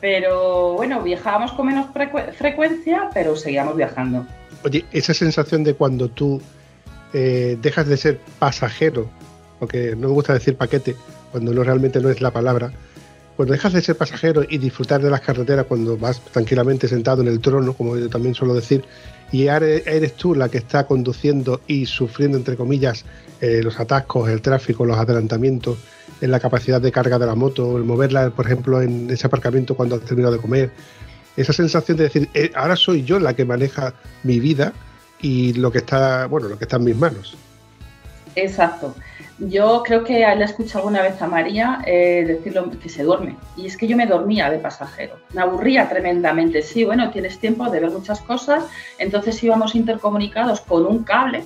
Pero 0.00 0.74
bueno, 0.74 1.02
viajábamos 1.02 1.52
con 1.52 1.66
menos 1.66 1.86
frecuencia, 2.36 3.08
pero 3.14 3.34
seguíamos 3.34 3.76
viajando. 3.76 4.26
Oye, 4.62 4.84
esa 4.92 5.14
sensación 5.14 5.64
de 5.64 5.74
cuando 5.74 6.08
tú 6.08 6.40
eh, 7.14 7.56
dejas 7.62 7.86
de 7.86 7.96
ser 7.96 8.20
pasajero, 8.38 9.08
porque 9.58 9.94
no 9.96 10.08
me 10.08 10.14
gusta 10.14 10.34
decir 10.34 10.56
paquete, 10.56 10.96
cuando 11.30 11.54
no 11.54 11.62
realmente 11.62 12.00
no 12.00 12.10
es 12.10 12.20
la 12.20 12.32
palabra, 12.32 12.72
cuando 13.36 13.52
dejas 13.52 13.72
de 13.72 13.82
ser 13.82 13.96
pasajero 13.96 14.44
y 14.48 14.58
disfrutar 14.58 15.00
de 15.00 15.10
las 15.10 15.20
carreteras 15.20 15.66
cuando 15.66 15.96
vas 15.96 16.20
tranquilamente 16.20 16.88
sentado 16.88 17.22
en 17.22 17.28
el 17.28 17.40
trono, 17.40 17.72
como 17.72 17.96
yo 17.96 18.08
también 18.08 18.34
suelo 18.34 18.54
decir, 18.54 18.84
y 19.32 19.46
eres 19.46 20.14
tú 20.14 20.34
la 20.34 20.48
que 20.48 20.58
está 20.58 20.86
conduciendo 20.86 21.60
y 21.66 21.86
sufriendo, 21.86 22.36
entre 22.36 22.56
comillas, 22.56 23.04
eh, 23.40 23.60
los 23.62 23.80
atascos, 23.80 24.28
el 24.28 24.40
tráfico, 24.40 24.84
los 24.84 24.98
adelantamientos, 24.98 25.78
en 26.20 26.30
la 26.30 26.38
capacidad 26.38 26.80
de 26.80 26.92
carga 26.92 27.18
de 27.18 27.26
la 27.26 27.34
moto, 27.34 27.76
el 27.76 27.84
moverla, 27.84 28.30
por 28.30 28.46
ejemplo, 28.46 28.80
en 28.80 29.10
ese 29.10 29.26
aparcamiento 29.26 29.74
cuando 29.74 29.96
has 29.96 30.02
terminado 30.02 30.34
de 30.34 30.40
comer. 30.40 30.70
Esa 31.36 31.52
sensación 31.52 31.96
de 31.96 32.04
decir, 32.04 32.28
eh, 32.34 32.52
ahora 32.54 32.76
soy 32.76 33.02
yo 33.02 33.18
la 33.18 33.34
que 33.34 33.44
maneja 33.44 33.94
mi 34.22 34.38
vida 34.38 34.72
y 35.20 35.54
lo 35.54 35.70
que 35.72 35.78
está, 35.78 36.26
bueno, 36.26 36.48
lo 36.48 36.58
que 36.58 36.64
está 36.64 36.76
en 36.76 36.84
mis 36.84 36.96
manos. 36.96 37.36
Exacto. 38.36 38.94
Yo 39.38 39.82
creo 39.84 40.04
que 40.04 40.18
le 40.18 40.42
he 40.42 40.44
escuchado 40.44 40.80
alguna 40.80 41.02
vez 41.02 41.20
a 41.20 41.26
María 41.26 41.82
eh, 41.86 42.24
decirlo 42.26 42.70
que 42.70 42.88
se 42.88 43.02
duerme. 43.02 43.36
Y 43.56 43.66
es 43.66 43.76
que 43.76 43.86
yo 43.86 43.96
me 43.96 44.06
dormía 44.06 44.50
de 44.50 44.58
pasajero. 44.58 45.16
Me 45.32 45.42
aburría 45.42 45.88
tremendamente. 45.88 46.62
Sí, 46.62 46.84
bueno, 46.84 47.10
tienes 47.10 47.38
tiempo 47.38 47.68
de 47.70 47.80
ver 47.80 47.90
muchas 47.90 48.20
cosas. 48.20 48.64
Entonces 48.98 49.42
íbamos 49.42 49.74
intercomunicados 49.74 50.60
con 50.60 50.86
un 50.86 51.02
cable, 51.02 51.44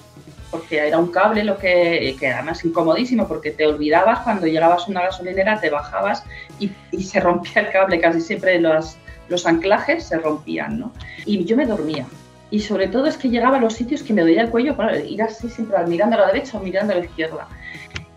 porque 0.51 0.87
era 0.87 0.99
un 0.99 1.09
cable 1.09 1.45
lo 1.45 1.57
que, 1.57 2.15
que 2.19 2.27
era 2.27 2.43
más 2.43 2.63
incomodísimo, 2.65 3.27
porque 3.27 3.53
te 3.53 3.67
olvidabas 3.67 4.21
cuando 4.21 4.47
llegabas 4.47 4.87
a 4.87 4.91
una 4.91 5.03
gasolinera, 5.03 5.61
te 5.61 5.71
bajabas 5.71 6.25
y, 6.59 6.71
se 7.03 7.21
rompía 7.21 7.63
el 7.63 7.71
cable. 7.71 8.01
Casi 8.01 8.21
siempre 8.21 8.61
los, 8.61 8.99
los 9.29 9.47
anclajes 9.47 10.05
se 10.05 10.19
rompían, 10.19 10.79
¿no? 10.79 10.93
Y 11.25 11.45
yo 11.45 11.57
me 11.57 11.65
dormía 11.65 12.07
y 12.51 12.61
sobre 12.61 12.89
todo 12.89 13.07
es 13.07 13.17
que 13.17 13.29
llegaba 13.29 13.59
a 13.59 13.61
los 13.61 13.75
sitios 13.75 14.03
que 14.03 14.13
me 14.13 14.23
dolía 14.23 14.43
el 14.43 14.51
cuello, 14.51 14.77
para 14.77 14.99
ir 14.99 15.23
así 15.23 15.49
siempre 15.49 15.77
mirando 15.87 16.17
a 16.17 16.21
la 16.21 16.27
derecha 16.29 16.59
o 16.59 16.63
mirando 16.63 16.93
a 16.93 16.97
la 16.97 17.05
izquierda 17.05 17.49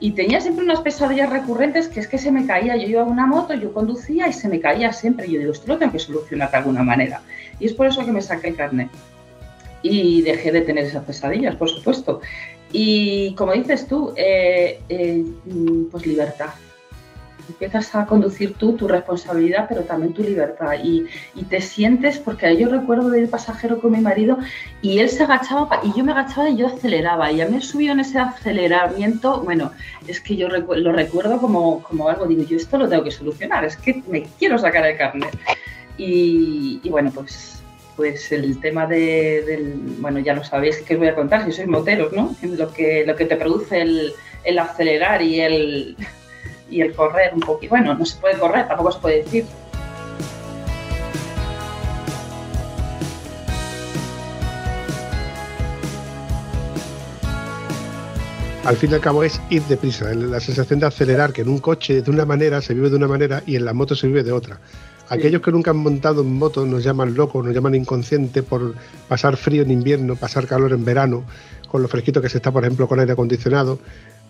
y 0.02 0.12
tenía 0.12 0.41
siempre 0.41 0.65
unas 0.65 0.82
pesadillas 0.82 1.30
recurrentes 1.30 1.88
que 1.88 2.00
es 2.00 2.08
que 2.08 2.17
se 2.17 2.32
me 2.32 2.48
caía, 2.48 2.76
yo 2.76 2.88
iba 2.88 3.02
a 3.02 3.06
una 3.06 3.28
moto, 3.28 3.54
yo 3.54 3.72
conducía 3.72 4.28
y 4.28 4.34
se 4.34 4.50
me 4.50 4.60
caía 4.60 4.91
siempre. 4.91 5.28
Y 5.28 5.34
yo 5.34 5.39
digo, 5.39 5.52
esto 5.52 5.67
lo 5.67 5.78
tengo 5.78 5.91
que 5.91 6.00
solucionar 6.00 6.50
de 6.50 6.58
alguna 6.58 6.82
manera. 6.82 7.22
Y 7.60 7.67
es 7.67 7.74
por 7.74 7.86
eso 7.86 8.04
que 8.04 8.12
me 8.12 8.22
saqué 8.24 8.48
el 8.48 8.56
carnet. 8.56 8.89
Y 9.84 10.24
dejé 10.24 10.52
de 10.52 10.62
tener 10.62 10.86
esas 10.86 11.06
pesadillas, 11.06 11.56
por 11.56 11.70
supuesto. 11.70 12.20
Y 12.74 13.36
como 13.36 13.54
dices 13.54 13.88
tú, 13.88 14.12
eh, 14.15 14.80
eh, 14.89 15.24
pues 15.91 16.08
libertad 16.08 16.50
empiezas 17.50 17.94
a 17.96 18.06
conducir 18.06 18.54
tú 18.54 18.76
tu 18.76 18.88
responsabilidad, 18.88 19.66
pero 19.68 19.82
también 19.82 20.14
tu 20.14 20.24
libertad. 20.24 20.74
Y, 20.84 21.08
te 21.50 21.60
sientes, 21.60 22.18
porque 22.18 22.56
yo 22.56 22.70
recuerdo 22.70 23.10
de 23.10 23.22
ir 23.22 23.30
pasajero 23.30 23.82
con 23.82 23.92
mi 23.92 24.00
marido 24.00 24.38
y 24.82 25.00
él 25.00 25.10
se 25.10 25.24
agachaba 25.24 25.82
y 25.84 25.92
yo 25.98 26.04
me 26.06 26.14
agachaba 26.14 26.50
y 26.50 26.56
yo 26.56 26.68
aceleraba. 26.68 27.32
Y 27.32 27.42
a 27.42 27.48
mí 27.48 27.60
subió 27.62 27.92
en 27.92 28.00
ese 28.00 28.20
aceleramiento, 28.20 29.42
bueno, 29.42 29.72
es 30.08 30.22
que 30.22 30.38
yo 30.38 30.48
lo 30.48 30.92
recuerdo 30.94 31.40
como, 31.40 31.84
como 31.84 32.08
algo, 32.08 32.26
digo, 32.26 32.44
yo 32.44 32.56
esto 32.56 32.78
lo 32.78 32.88
tengo 32.88 33.04
que 33.04 33.12
solucionar, 33.12 33.66
es 33.66 33.76
que 33.76 34.02
me 34.08 34.24
quiero 34.40 34.58
sacar 34.58 34.86
el 34.86 34.98
carnet. 34.98 35.38
Y, 35.98 36.88
bueno, 36.90 37.12
pues 37.14 37.58
pues 37.98 38.32
el 38.32 38.60
tema 38.62 38.88
de, 38.88 39.76
bueno, 40.00 40.20
ya 40.20 40.34
lo 40.34 40.44
sabéis 40.44 40.78
que 40.78 40.94
os 40.94 41.00
voy 41.00 41.10
a 41.10 41.16
contar, 41.16 41.46
si 41.46 41.52
sois 41.52 41.68
moteros, 41.68 42.12
¿no? 42.14 42.36
Lo 42.42 42.74
que, 42.74 43.04
lo 43.06 43.16
que 43.16 43.26
te 43.26 43.36
produce 43.36 43.82
el 44.44 44.60
acelerar 44.60 45.22
y 45.22 45.42
el, 45.42 45.98
y 46.72 46.82
el 46.82 46.96
correr 46.96 47.34
un 47.34 47.42
poquito. 47.42 47.70
Bueno, 47.70 47.94
no 47.94 48.06
se 48.06 48.18
puede 48.20 48.40
correr, 48.40 48.68
tampoco 48.68 48.92
se 48.92 49.00
puede 49.00 49.24
decir. 49.24 49.46
Al 58.64 58.78
fin 58.78 58.92
y 58.92 58.94
al 58.94 59.02
cabo 59.02 59.24
es 59.24 59.42
ir 59.50 59.64
deprisa, 59.64 60.14
la 60.14 60.40
sensación 60.40 60.80
de 60.80 60.86
acelerar, 60.86 61.34
que 61.34 61.42
en 61.42 61.50
un 61.50 61.58
coche 61.58 62.04
de 62.04 62.12
una 62.12 62.26
manera 62.26 62.62
se 62.62 62.76
vive 62.76 62.92
de 62.92 62.96
una 62.96 63.08
manera 63.08 63.42
y 63.48 63.56
en 63.56 63.66
la 63.66 63.74
moto 63.74 63.96
se 63.96 64.06
vive 64.06 64.24
de 64.24 64.32
otra. 64.32 64.60
Aquellos 65.10 65.42
que 65.42 65.52
nunca 65.52 65.72
han 65.72 65.78
montado 65.78 66.22
en 66.22 66.34
moto 66.36 66.66
nos 66.66 66.84
llaman 66.84 67.16
locos, 67.16 67.44
nos 67.44 67.54
llaman 67.54 67.76
inconscientes 67.76 68.44
por 68.44 68.76
pasar 69.10 69.36
frío 69.36 69.64
en 69.64 69.72
invierno, 69.72 70.16
pasar 70.16 70.46
calor 70.46 70.72
en 70.74 70.86
verano, 70.86 71.26
con 71.68 71.82
lo 71.82 71.88
fresquito 71.88 72.22
que 72.22 72.30
se 72.30 72.38
está, 72.38 72.52
por 72.52 72.64
ejemplo, 72.64 72.88
con 72.88 73.00
aire 73.00 73.14
acondicionado. 73.14 73.80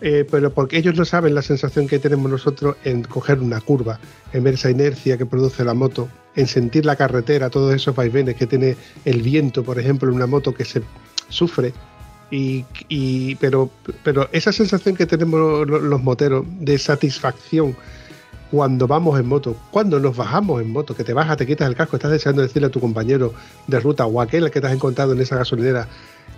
Eh, 0.04 0.26
pero 0.28 0.52
porque 0.52 0.78
ellos 0.78 0.96
no 0.96 1.04
saben 1.04 1.32
la 1.32 1.42
sensación 1.42 1.86
que 1.86 2.00
tenemos 2.00 2.28
nosotros 2.28 2.74
en 2.82 3.04
coger 3.04 3.38
una 3.38 3.60
curva, 3.60 4.00
en 4.32 4.42
ver 4.42 4.54
esa 4.54 4.68
inercia 4.68 5.16
que 5.16 5.26
produce 5.26 5.64
la 5.64 5.74
moto, 5.74 6.08
en 6.34 6.48
sentir 6.48 6.84
la 6.84 6.96
carretera, 6.96 7.50
todos 7.50 7.72
esos 7.72 7.94
vaivenes 7.94 8.34
que 8.34 8.48
tiene 8.48 8.76
el 9.04 9.22
viento, 9.22 9.62
por 9.62 9.78
ejemplo, 9.78 10.08
en 10.08 10.16
una 10.16 10.26
moto 10.26 10.52
que 10.52 10.64
se 10.64 10.82
sufre. 11.28 11.72
Y, 12.34 13.34
pero, 13.36 13.70
pero 14.02 14.28
esa 14.32 14.52
sensación 14.52 14.96
que 14.96 15.04
tenemos 15.04 15.68
los 15.68 16.02
moteros 16.02 16.46
de 16.60 16.78
satisfacción 16.78 17.76
cuando 18.50 18.86
vamos 18.86 19.20
en 19.20 19.26
moto, 19.26 19.54
cuando 19.70 20.00
nos 20.00 20.16
bajamos 20.16 20.62
en 20.62 20.70
moto, 20.70 20.96
que 20.96 21.04
te 21.04 21.12
bajas, 21.12 21.36
te 21.36 21.46
quitas 21.46 21.68
el 21.68 21.76
casco, 21.76 21.96
estás 21.96 22.10
deseando 22.10 22.42
decirle 22.42 22.68
a 22.68 22.70
tu 22.70 22.80
compañero 22.80 23.34
de 23.66 23.78
ruta 23.80 24.06
o 24.06 24.20
a 24.20 24.24
aquel 24.24 24.50
que 24.50 24.60
te 24.62 24.66
has 24.66 24.72
encontrado 24.72 25.12
en 25.12 25.20
esa 25.20 25.36
gasolinera, 25.36 25.88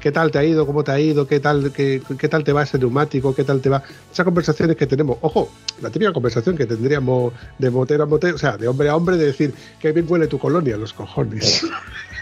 ¿qué 0.05 0.13
tal 0.13 0.31
te 0.31 0.39
ha 0.39 0.45
ido? 0.45 0.67
¿Cómo 0.67 0.85
te 0.85 0.93
ha 0.93 1.01
ido? 1.01 1.27
¿Qué 1.27 1.41
tal, 1.41 1.73
qué, 1.73 2.29
tal 2.29 2.45
te 2.45 2.53
va 2.53 2.65
ese 2.65 2.79
neumático? 2.79 3.35
¿Qué 3.35 3.43
tal 3.43 3.63
te 3.63 3.71
va? 3.71 3.83
Esas 4.13 4.25
conversaciones 4.25 4.77
que 4.77 4.87
tenemos, 4.87 5.17
ojo, 5.23 5.51
la 5.81 5.89
típica 5.89 6.13
conversación 6.13 6.59
que 6.59 6.67
tendríamos 6.67 7.33
de 7.59 7.71
motero 7.71 8.03
a 8.03 8.07
motero, 8.07 8.35
o 8.35 8.39
sea, 8.39 8.59
de 8.59 8.69
hombre 8.69 8.91
a 8.91 8.97
hombre, 8.97 9.17
de 9.17 9.25
decir, 9.25 9.55
qué 9.81 9.93
bien 9.93 10.05
huele 10.07 10.27
tu 10.27 10.39
colonia, 10.39 10.77
los 10.77 10.93
cojones. 10.93 11.67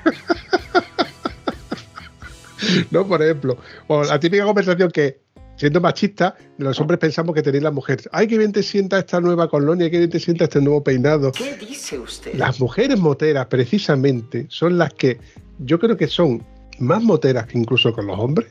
¿no? 2.92 3.04
Por 3.04 3.20
ejemplo. 3.20 3.58
O 3.88 4.04
la 4.04 4.20
típica 4.20 4.44
conversación 4.44 4.92
que, 4.92 5.22
siendo 5.56 5.80
machista, 5.80 6.36
los 6.58 6.78
hombres 6.78 7.00
pensamos 7.00 7.34
que 7.34 7.42
tenéis 7.42 7.64
la 7.64 7.72
mujer. 7.72 8.00
Ay, 8.12 8.28
qué 8.28 8.38
bien 8.38 8.52
te 8.52 8.62
sienta 8.62 9.00
esta 9.00 9.20
nueva 9.20 9.48
colonia, 9.48 9.90
qué 9.90 9.98
bien 9.98 10.10
te 10.10 10.20
sienta 10.20 10.44
este 10.44 10.60
nuevo 10.60 10.84
peinado. 10.84 11.32
¿Qué 11.32 11.56
dice 11.56 11.98
usted? 11.98 12.34
Las 12.34 12.60
mujeres 12.60 13.00
moteras, 13.00 13.46
precisamente, 13.46 14.46
son 14.50 14.78
las 14.78 14.94
que 14.94 15.18
yo 15.58 15.80
creo 15.80 15.96
que 15.96 16.06
son 16.06 16.44
más 16.78 17.02
moteras 17.02 17.46
que 17.46 17.58
incluso 17.58 17.92
con 17.92 18.06
los 18.06 18.18
hombres. 18.18 18.48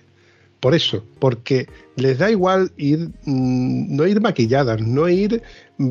Por 0.62 0.76
eso, 0.76 1.04
porque 1.17 1.67
les 1.95 2.19
da 2.19 2.30
igual 2.30 2.71
ir, 2.78 3.10
mm, 3.26 3.95
no 3.95 4.06
ir 4.06 4.21
maquilladas, 4.21 4.80
no 4.80 5.10
ir 5.10 5.41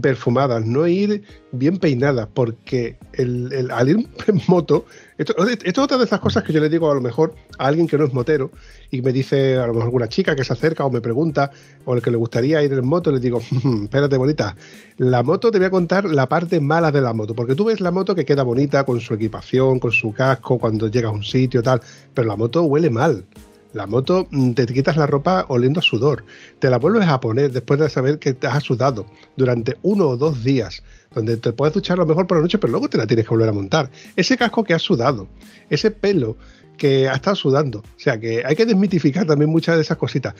perfumadas, 0.00 0.64
no 0.64 0.87
ir 0.87 1.24
bien 1.50 1.78
peinadas, 1.78 2.28
porque 2.33 2.96
el, 3.14 3.68
al 3.72 3.88
ir 3.88 4.09
en 4.28 4.40
moto, 4.46 4.87
esto, 5.18 5.35
es 5.44 5.76
otra 5.76 5.98
de 5.98 6.04
esas 6.04 6.20
cosas 6.20 6.44
que 6.44 6.52
yo 6.52 6.61
le 6.61 6.68
digo 6.68 6.88
a 6.88 6.94
lo 6.94 7.00
mejor 7.00 7.35
a 7.59 7.66
alguien 7.66 7.88
que 7.88 7.98
no 7.98 8.04
es 8.04 8.12
motero 8.12 8.52
y 8.92 9.02
me 9.02 9.12
dice 9.12 9.56
a 9.56 9.66
lo 9.66 9.72
mejor 9.72 9.87
alguna 9.87 10.09
chica 10.09 10.37
que 10.37 10.44
se 10.44 10.52
acerca 10.52 10.85
o 10.85 10.90
me 10.90 11.00
pregunta 11.00 11.50
o 11.85 11.96
el 11.96 12.00
que 12.00 12.12
le 12.12 12.16
gustaría 12.16 12.62
ir 12.62 12.72
en 12.72 12.87
moto, 12.87 13.11
le 13.11 13.18
digo, 13.18 13.40
mm, 13.64 13.85
espérate 13.85 14.16
bonita, 14.18 14.54
la 14.98 15.24
moto 15.24 15.50
te 15.50 15.59
voy 15.59 15.66
a 15.66 15.70
contar 15.70 16.04
la 16.04 16.28
parte 16.28 16.61
mala 16.61 16.92
de 16.92 17.00
la 17.00 17.12
moto, 17.12 17.35
porque 17.35 17.56
tú 17.56 17.64
ves 17.64 17.80
la 17.80 17.90
moto 17.90 18.14
que 18.14 18.24
queda 18.24 18.44
bonita 18.44 18.85
con 18.85 19.00
su 19.00 19.14
equipación, 19.14 19.80
con 19.80 19.90
su 19.90 20.12
casco, 20.12 20.61
cuando 20.61 20.87
llega 20.87 21.09
a 21.09 21.12
un 21.12 21.24
sitio 21.24 21.61
tal, 21.61 21.80
pero 22.14 22.28
la 22.28 22.37
moto 22.37 22.62
huele 22.62 22.88
mal 22.88 23.24
la 23.72 23.87
moto 23.87 24.26
mm, 24.30 24.52
te 24.52 24.66
quitas 24.66 24.96
la 24.96 25.06
ropa 25.06 25.46
oliendo 25.48 25.80
sudor, 25.80 26.24
te 26.59 26.70
la 26.70 26.78
vuelves 26.78 27.09
a 27.09 27.20
poner 27.20 27.52
después 27.52 27.78
de 27.80 27.88
saber 27.88 28.18
que 28.18 28.35
te 28.35 28.46
has 28.46 28.64
sudado 28.64 29.06
durante 29.37 29.76
uno 29.83 30.09
o 30.09 30.16
dos 30.16 30.42
días, 30.42 30.83
donde 31.14 31.37
te 31.37 31.52
puedes 31.52 31.74
duchar 31.74 31.98
a 31.98 32.02
lo 32.02 32.06
mejor 32.06 32.26
por 32.26 32.38
la 32.38 32.42
noche, 32.42 32.59
pero 32.59 32.72
luego 32.72 32.88
te 32.88 32.98
la 32.98 33.06
tienes 33.06 33.26
que 33.26 33.30
volver 33.30 33.48
a 33.48 33.52
montar. 33.52 33.90
Ese 34.16 34.37
casco 34.37 34.64
que 34.64 34.74
has 34.74 34.83
sudado, 34.83 35.28
ese 35.68 35.90
pelo 35.90 36.37
que 36.76 37.09
ha 37.09 37.14
estado 37.14 37.37
sudando, 37.37 37.80
o 37.80 37.98
sea 37.98 38.18
que 38.18 38.42
hay 38.44 38.56
que 38.56 38.66
desmitificar 38.66 39.26
también 39.26 39.50
muchas 39.50 39.76
de 39.76 39.83
esas 39.83 39.98
cositas. 39.98 40.35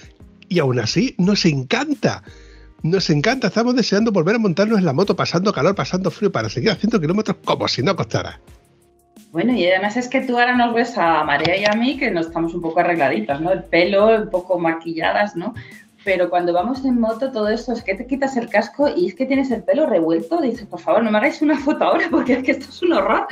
Y 0.49 0.59
aún 0.59 0.81
así 0.81 1.15
nos 1.19 1.45
encanta, 1.45 2.25
nos 2.83 3.11
encanta, 3.11 3.49
estamos 3.49 3.77
deseando 3.77 4.11
volver 4.11 4.37
a 4.37 4.39
montarnos 4.39 4.79
en 4.79 4.87
la 4.87 4.93
moto 4.93 5.15
pasando 5.15 5.53
calor, 5.53 5.75
pasando 5.75 6.11
frío 6.11 6.33
para 6.33 6.49
seguir 6.49 6.71
haciendo 6.71 7.01
kilómetros 7.01 7.37
como 7.45 7.69
si 7.69 7.83
no 7.83 7.95
costara. 7.95 8.41
Bueno, 9.33 9.53
y 9.53 9.65
además 9.67 9.97
es 9.97 10.09
que 10.09 10.23
tú 10.23 10.37
ahora 10.37 10.57
nos 10.57 10.75
ves 10.75 10.99
a 10.99 11.23
María 11.23 11.57
y 11.57 11.65
a 11.65 11.75
mí 11.75 11.97
que 11.97 12.11
nos 12.11 12.27
estamos 12.27 12.53
un 12.53 12.61
poco 12.61 12.81
arregladitas, 12.81 13.41
¿no? 13.41 13.53
El 13.53 13.63
pelo 13.63 14.09
un 14.09 14.29
poco 14.29 14.59
maquilladas, 14.59 15.37
¿no? 15.37 15.55
Pero 16.05 16.31
cuando 16.31 16.53
vamos 16.53 16.85
en 16.85 16.99
moto, 16.99 17.31
todo 17.31 17.49
esto 17.49 17.73
es 17.73 17.83
que 17.83 17.95
te 17.95 18.07
quitas 18.07 18.37
el 18.37 18.49
casco 18.49 18.89
y 18.89 19.07
es 19.07 19.15
que 19.15 19.27
tienes 19.27 19.53
el 19.53 19.63
pelo 19.63 19.87
revuelto. 19.87 20.41
Dices, 20.41 20.67
por 20.67 20.81
favor, 20.81 21.05
no 21.05 21.13
me 21.13 21.19
hagáis 21.19 21.43
una 21.43 21.57
foto 21.57 21.85
ahora 21.85 22.07
porque 22.11 22.35
es 22.35 22.43
que 22.43 22.53
esto 22.53 22.67
es 22.69 22.83
un 22.83 22.95
horror. 22.95 23.29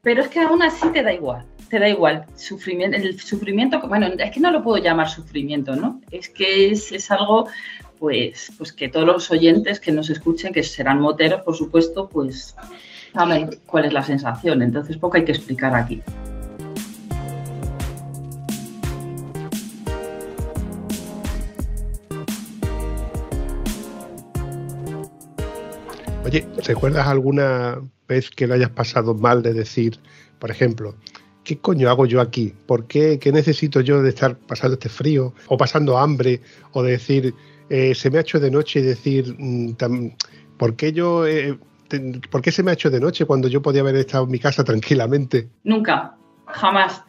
Pero 0.00 0.22
es 0.22 0.28
que 0.28 0.40
aún 0.40 0.62
así 0.62 0.88
te 0.88 1.02
da 1.02 1.12
igual, 1.12 1.44
te 1.68 1.78
da 1.78 1.88
igual. 1.88 2.24
Sufrimiento, 2.34 2.96
el 2.96 3.20
sufrimiento, 3.20 3.80
bueno, 3.86 4.06
es 4.06 4.30
que 4.30 4.40
no 4.40 4.50
lo 4.50 4.62
puedo 4.62 4.82
llamar 4.82 5.08
sufrimiento, 5.08 5.76
¿no? 5.76 6.00
Es 6.10 6.28
que 6.30 6.70
es, 6.70 6.90
es 6.92 7.10
algo, 7.10 7.46
pues, 7.98 8.50
pues 8.56 8.72
que 8.72 8.88
todos 8.88 9.06
los 9.06 9.30
oyentes 9.30 9.78
que 9.78 9.92
nos 9.92 10.08
escuchen, 10.08 10.52
que 10.52 10.62
serán 10.62 11.00
moteros, 11.00 11.42
por 11.42 11.56
supuesto, 11.56 12.08
pues 12.08 12.56
saben 13.12 13.50
cuál 13.66 13.84
es 13.84 13.92
la 13.92 14.02
sensación. 14.02 14.62
Entonces, 14.62 14.96
poco 14.96 15.16
hay 15.16 15.24
que 15.24 15.32
explicar 15.32 15.74
aquí. 15.74 16.02
Oye, 26.24 26.46
¿recuerdas 26.64 27.06
alguna 27.08 27.80
vez 28.08 28.30
que 28.30 28.46
lo 28.46 28.54
hayas 28.54 28.70
pasado 28.70 29.14
mal 29.14 29.42
de 29.42 29.52
decir, 29.52 29.98
por 30.38 30.50
ejemplo, 30.50 30.94
¿qué 31.44 31.58
coño 31.58 31.90
hago 31.90 32.06
yo 32.06 32.20
aquí? 32.20 32.54
¿Por 32.66 32.86
qué, 32.86 33.18
necesito 33.32 33.80
yo 33.80 34.02
de 34.02 34.10
estar 34.10 34.36
pasando 34.38 34.74
este 34.74 34.88
frío 34.88 35.34
o 35.48 35.58
pasando 35.58 35.98
hambre 35.98 36.40
o 36.72 36.82
de 36.82 36.92
decir, 36.92 37.34
eh, 37.68 37.94
se 37.94 38.10
me 38.10 38.18
ha 38.18 38.22
hecho 38.22 38.40
de 38.40 38.50
noche 38.50 38.80
y 38.80 38.82
decir, 38.82 39.34
mm, 39.38 39.72
¿por 40.56 40.74
qué 40.74 40.92
yo... 40.92 41.26
Eh, 41.26 41.58
¿Por 42.30 42.42
qué 42.42 42.52
se 42.52 42.62
me 42.62 42.70
ha 42.70 42.74
hecho 42.74 42.90
de 42.90 43.00
noche 43.00 43.24
cuando 43.24 43.48
yo 43.48 43.62
podía 43.62 43.82
haber 43.82 43.96
estado 43.96 44.24
en 44.24 44.30
mi 44.30 44.38
casa 44.38 44.64
tranquilamente? 44.64 45.48
Nunca, 45.64 46.16
jamás. 46.46 47.02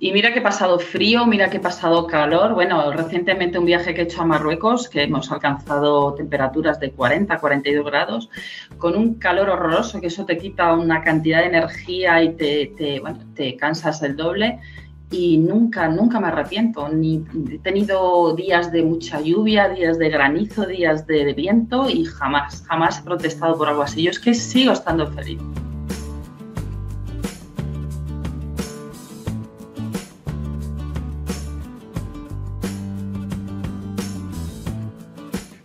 Y 0.00 0.12
mira 0.12 0.32
que 0.32 0.40
he 0.40 0.42
pasado 0.42 0.78
frío, 0.78 1.24
mira 1.24 1.48
que 1.48 1.56
he 1.56 1.60
pasado 1.60 2.06
calor. 2.06 2.52
Bueno, 2.52 2.92
recientemente 2.92 3.58
un 3.58 3.64
viaje 3.64 3.94
que 3.94 4.02
he 4.02 4.04
hecho 4.04 4.22
a 4.22 4.26
Marruecos, 4.26 4.88
que 4.88 5.02
hemos 5.04 5.30
alcanzado 5.32 6.14
temperaturas 6.14 6.78
de 6.80 6.90
40, 6.90 7.38
42 7.38 7.86
grados, 7.86 8.28
con 8.76 8.96
un 8.96 9.14
calor 9.14 9.48
horroroso, 9.48 10.00
que 10.00 10.08
eso 10.08 10.26
te 10.26 10.36
quita 10.36 10.74
una 10.74 11.02
cantidad 11.02 11.40
de 11.40 11.46
energía 11.46 12.22
y 12.22 12.34
te, 12.34 12.74
te 13.34 13.56
cansas 13.56 14.02
el 14.02 14.16
doble. 14.16 14.60
Y 15.16 15.38
nunca, 15.38 15.86
nunca 15.88 16.18
me 16.18 16.26
arrepiento. 16.26 16.88
Ni 16.88 17.24
he 17.48 17.58
tenido 17.58 18.34
días 18.34 18.72
de 18.72 18.82
mucha 18.82 19.20
lluvia, 19.20 19.68
días 19.68 19.96
de 19.96 20.08
granizo, 20.08 20.66
días 20.66 21.06
de 21.06 21.32
viento 21.34 21.88
y 21.88 22.04
jamás, 22.04 22.64
jamás 22.66 22.98
he 22.98 23.02
protestado 23.04 23.56
por 23.56 23.68
algo 23.68 23.82
así. 23.82 24.02
Yo 24.02 24.10
es 24.10 24.18
que 24.18 24.34
sigo 24.34 24.72
estando 24.72 25.06
feliz. 25.12 25.40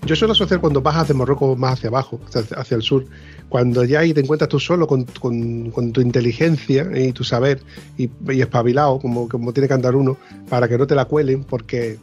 Yo 0.09 0.15
suelo 0.15 0.31
asociar 0.31 0.59
cuando 0.59 0.81
bajas 0.81 1.07
de 1.07 1.13
Marruecos 1.13 1.55
más 1.55 1.73
hacia 1.73 1.89
abajo, 1.89 2.19
hacia, 2.33 2.75
el 2.75 2.81
sur, 2.81 3.05
cuando 3.47 3.83
ya 3.83 4.01
te 4.01 4.19
encuentras 4.19 4.49
tú 4.49 4.59
solo 4.59 4.87
con, 4.87 5.05
tu 5.05 6.01
inteligencia 6.01 6.89
y 6.95 7.11
tu 7.11 7.23
saber 7.23 7.61
y, 7.95 8.09
espabilado, 8.41 8.97
como, 8.97 9.53
tiene 9.53 9.67
que 9.67 9.73
andar 9.75 9.95
uno, 9.95 10.17
para 10.49 10.67
que 10.67 10.79
no 10.79 10.87
te 10.87 10.95
la 10.95 11.05
cuelen, 11.05 11.43
porque 11.43 11.99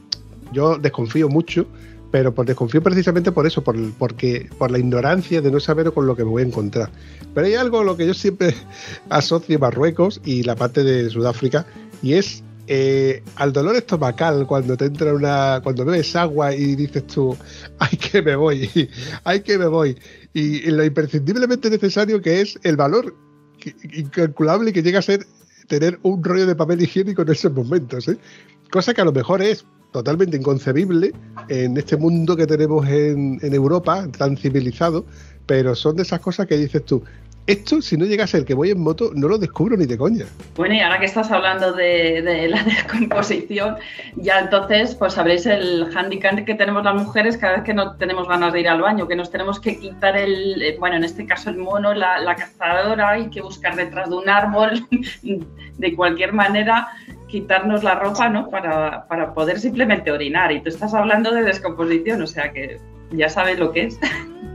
yo 0.53 0.79
desconfío 0.79 1.29
mucho, 1.29 1.67
pero 2.13 2.33
por, 2.33 2.47
desconfío 2.47 2.81
precisamente 2.81 3.33
por 3.33 3.45
eso, 3.45 3.65
por, 3.65 3.75
por 3.95 4.71
la 4.71 4.79
ignorancia 4.79 5.41
de 5.41 5.51
no 5.51 5.59
saber 5.59 5.91
con 5.91 6.07
lo 6.07 6.15
que 6.15 6.23
me 6.23 6.31
voy 6.31 6.45
a 6.45 6.47
encontrar. 6.47 6.91
Pero 7.35 7.49
hay 7.49 7.55
algo 7.55 7.83
lo 7.83 7.97
que 7.97 8.07
yo 8.07 8.15
siempre 8.15 8.55
asocio 9.11 9.59
Marruecos 9.59 10.21
y 10.25 10.45
la 10.45 10.55
parte 10.55 10.85
de 10.85 11.11
Sudáfrica, 11.11 11.67
y 12.05 12.13
es 12.13 12.45
eh, 12.67 13.23
al 13.37 13.53
dolor 13.53 13.77
estomacal 13.77 14.47
cuando 14.47 14.77
te 14.77 14.87
entra 14.87 15.15
una, 15.15 15.61
cuando 15.63 15.85
bebes 15.85 16.17
agua 16.17 16.55
y 16.55 16.75
dices 16.75 17.07
tú, 17.07 17.37
ay 17.79 17.97
que 17.97 18.23
me 18.23 18.35
voy, 18.35 18.91
ay 19.25 19.41
que 19.41 19.59
me 19.59 19.67
voy, 19.67 19.97
y, 20.35 20.71
lo 20.71 20.85
imprescindiblemente 20.85 21.71
necesario 21.71 22.21
que 22.21 22.41
es 22.41 22.59
el 22.63 22.77
valor 22.77 23.15
incalculable 23.93 24.73
que 24.73 24.83
llega 24.83 24.99
a 24.99 25.03
ser 25.03 25.27
tener 25.69 25.99
un 26.03 26.23
rollo 26.23 26.47
de 26.47 26.55
papel 26.55 26.83
higiénico 26.83 27.23
en 27.23 27.31
esos 27.31 27.53
momentos, 27.53 28.09
¿eh? 28.09 28.19
cosa 28.71 28.95
que 28.95 29.01
a 29.01 29.05
lo 29.05 29.13
mejor 29.13 29.43
es 29.43 29.65
totalmente 29.93 30.37
inconcebible 30.37 31.13
en 31.49 31.77
este 31.77 31.97
mundo 31.97 32.37
que 32.37 32.47
tenemos 32.47 32.87
en, 32.89 33.39
en 33.43 33.55
Europa, 33.55 34.07
tan 34.19 34.37
civilizado, 34.37 35.07
pero 35.47 35.75
son 35.75 35.97
de 35.97 36.03
esas 36.03 36.21
cosas 36.21 36.47
que 36.47 36.57
dices 36.57 36.85
tú, 36.85 37.03
esto, 37.47 37.81
si 37.81 37.97
no 37.97 38.05
llega 38.05 38.25
a 38.25 38.27
ser 38.27 38.45
que 38.45 38.55
voy 38.55 38.71
en 38.71 38.81
moto, 38.81 39.13
no 39.15 39.29
lo 39.29 39.39
descubro 39.39 39.77
ni 39.77 39.87
de 39.87 39.97
coña. 39.97 40.25
Bueno, 40.57 40.75
y 40.75 40.81
ahora 40.81 40.99
que 40.99 41.07
estás 41.07 41.31
hablando 41.31 41.73
de, 41.73 42.49
la 42.49 42.63
descomposición, 42.65 43.77
ya 44.17 44.41
entonces, 44.41 44.95
pues 44.97 45.15
sabréis 45.15 45.47
el 45.47 45.89
handicap 45.97 46.45
que 46.45 46.55
tenemos 46.55 46.83
las 46.85 46.95
mujeres 46.95 47.37
cada 47.37 47.55
vez 47.55 47.63
que 47.63 47.75
no 47.75 47.97
tenemos 47.97 48.29
ganas 48.29 48.53
de 48.53 48.61
ir 48.61 48.69
al 48.69 48.81
baño, 48.81 49.07
que 49.07 49.15
nos 49.15 49.31
tenemos 49.31 49.61
que 49.61 49.79
quitar 49.79 50.17
el, 50.17 50.61
eh, 50.61 50.77
bueno, 50.79 50.97
en 50.97 51.05
este 51.05 51.25
caso 51.25 51.51
el 51.51 51.59
mono, 51.59 51.95
la, 51.95 52.35
cazadora, 52.37 53.11
hay 53.11 53.31
que 53.31 53.41
buscar 53.41 53.77
detrás 53.77 54.11
de 54.11 54.17
un 54.17 54.29
árbol, 54.29 54.87
de 55.79 55.95
cualquier 55.95 56.33
manera 56.33 56.89
quitarnos 57.29 57.85
la 57.85 57.95
ropa, 57.95 58.29
¿no? 58.29 58.49
Para, 58.51 59.07
para 59.07 59.33
poder 59.35 59.61
simplemente 59.61 60.11
orinar. 60.11 60.53
Y 60.53 60.61
tú 60.61 60.69
estás 60.69 60.95
hablando 60.95 61.33
de 61.33 61.43
descomposición, 61.43 62.23
o 62.23 62.27
sea 62.27 62.53
que 62.53 62.79
ya 63.13 63.29
sabes 63.29 63.59
lo 63.59 63.73
que 63.73 63.85
es. 63.85 63.99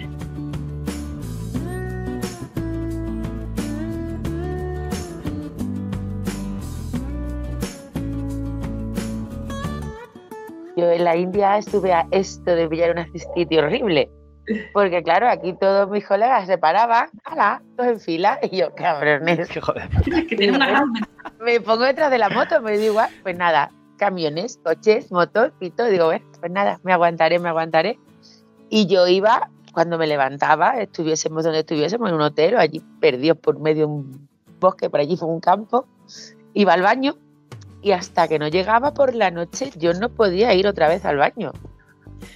yo 10.81 10.91
en 10.91 11.05
la 11.05 11.17
India 11.17 11.59
estuve 11.59 11.93
a 11.93 12.07
esto 12.11 12.55
de 12.55 12.69
pillar 12.69 12.93
una 12.93 13.07
cistitis 13.13 13.59
horrible. 13.59 14.11
Porque 14.73 15.03
claro, 15.03 15.29
aquí 15.29 15.53
todos 15.53 15.89
mis 15.91 16.07
colegas 16.07 16.47
se 16.47 16.59
paraban, 16.59 17.09
¡hala! 17.25 17.63
Todos 17.77 17.91
en 17.91 18.01
fila, 18.01 18.39
y 18.43 18.57
yo, 18.57 18.75
cabrones. 18.75 19.49
me 21.41 21.61
pongo 21.61 21.85
detrás 21.85 22.11
de 22.11 22.19
la 22.19 22.31
moto, 22.31 22.61
me 22.61 22.73
digo 22.73 22.93
igual, 22.93 23.11
pues 23.23 23.37
nada, 23.37 23.71
camiones, 23.97 24.59
coches, 24.65 25.13
motos, 25.13 25.53
pito, 25.59 25.85
digo, 25.85 26.07
bueno, 26.07 26.25
pues 26.41 26.51
nada, 26.51 26.81
me 26.83 26.93
aguantaré, 26.93 27.39
me 27.39 27.49
aguantaré. 27.49 27.99
Y 28.69 28.87
yo 28.87 29.07
iba, 29.07 29.51
cuando 29.73 29.99
me 29.99 30.07
levantaba, 30.07 30.81
estuviésemos 30.81 31.45
donde 31.45 31.61
estuviésemos, 31.61 32.09
en 32.09 32.17
un 32.17 32.23
hotel, 32.23 32.57
allí 32.57 32.83
perdidos 33.01 33.39
por 33.39 33.59
medio 33.61 33.87
de 33.87 33.93
un 33.93 34.29
bosque, 34.59 34.91
por 34.91 35.01
allí 35.01 35.17
fue 35.17 35.29
un 35.29 35.41
campo, 35.41 35.87
iba 36.55 36.73
al 36.73 36.83
baño 36.83 37.17
y 37.83 37.93
hasta 37.93 38.29
que 38.29 38.39
no 38.39 38.49
llegaba 38.49 38.93
por 38.93 39.15
la 39.15 39.31
noche 39.31 39.71
yo 39.77 39.93
no 39.95 40.09
podía 40.09 40.55
ir 40.55 40.67
otra 40.67 40.89
vez 40.89 41.05
al 41.05 41.17
baño. 41.17 41.53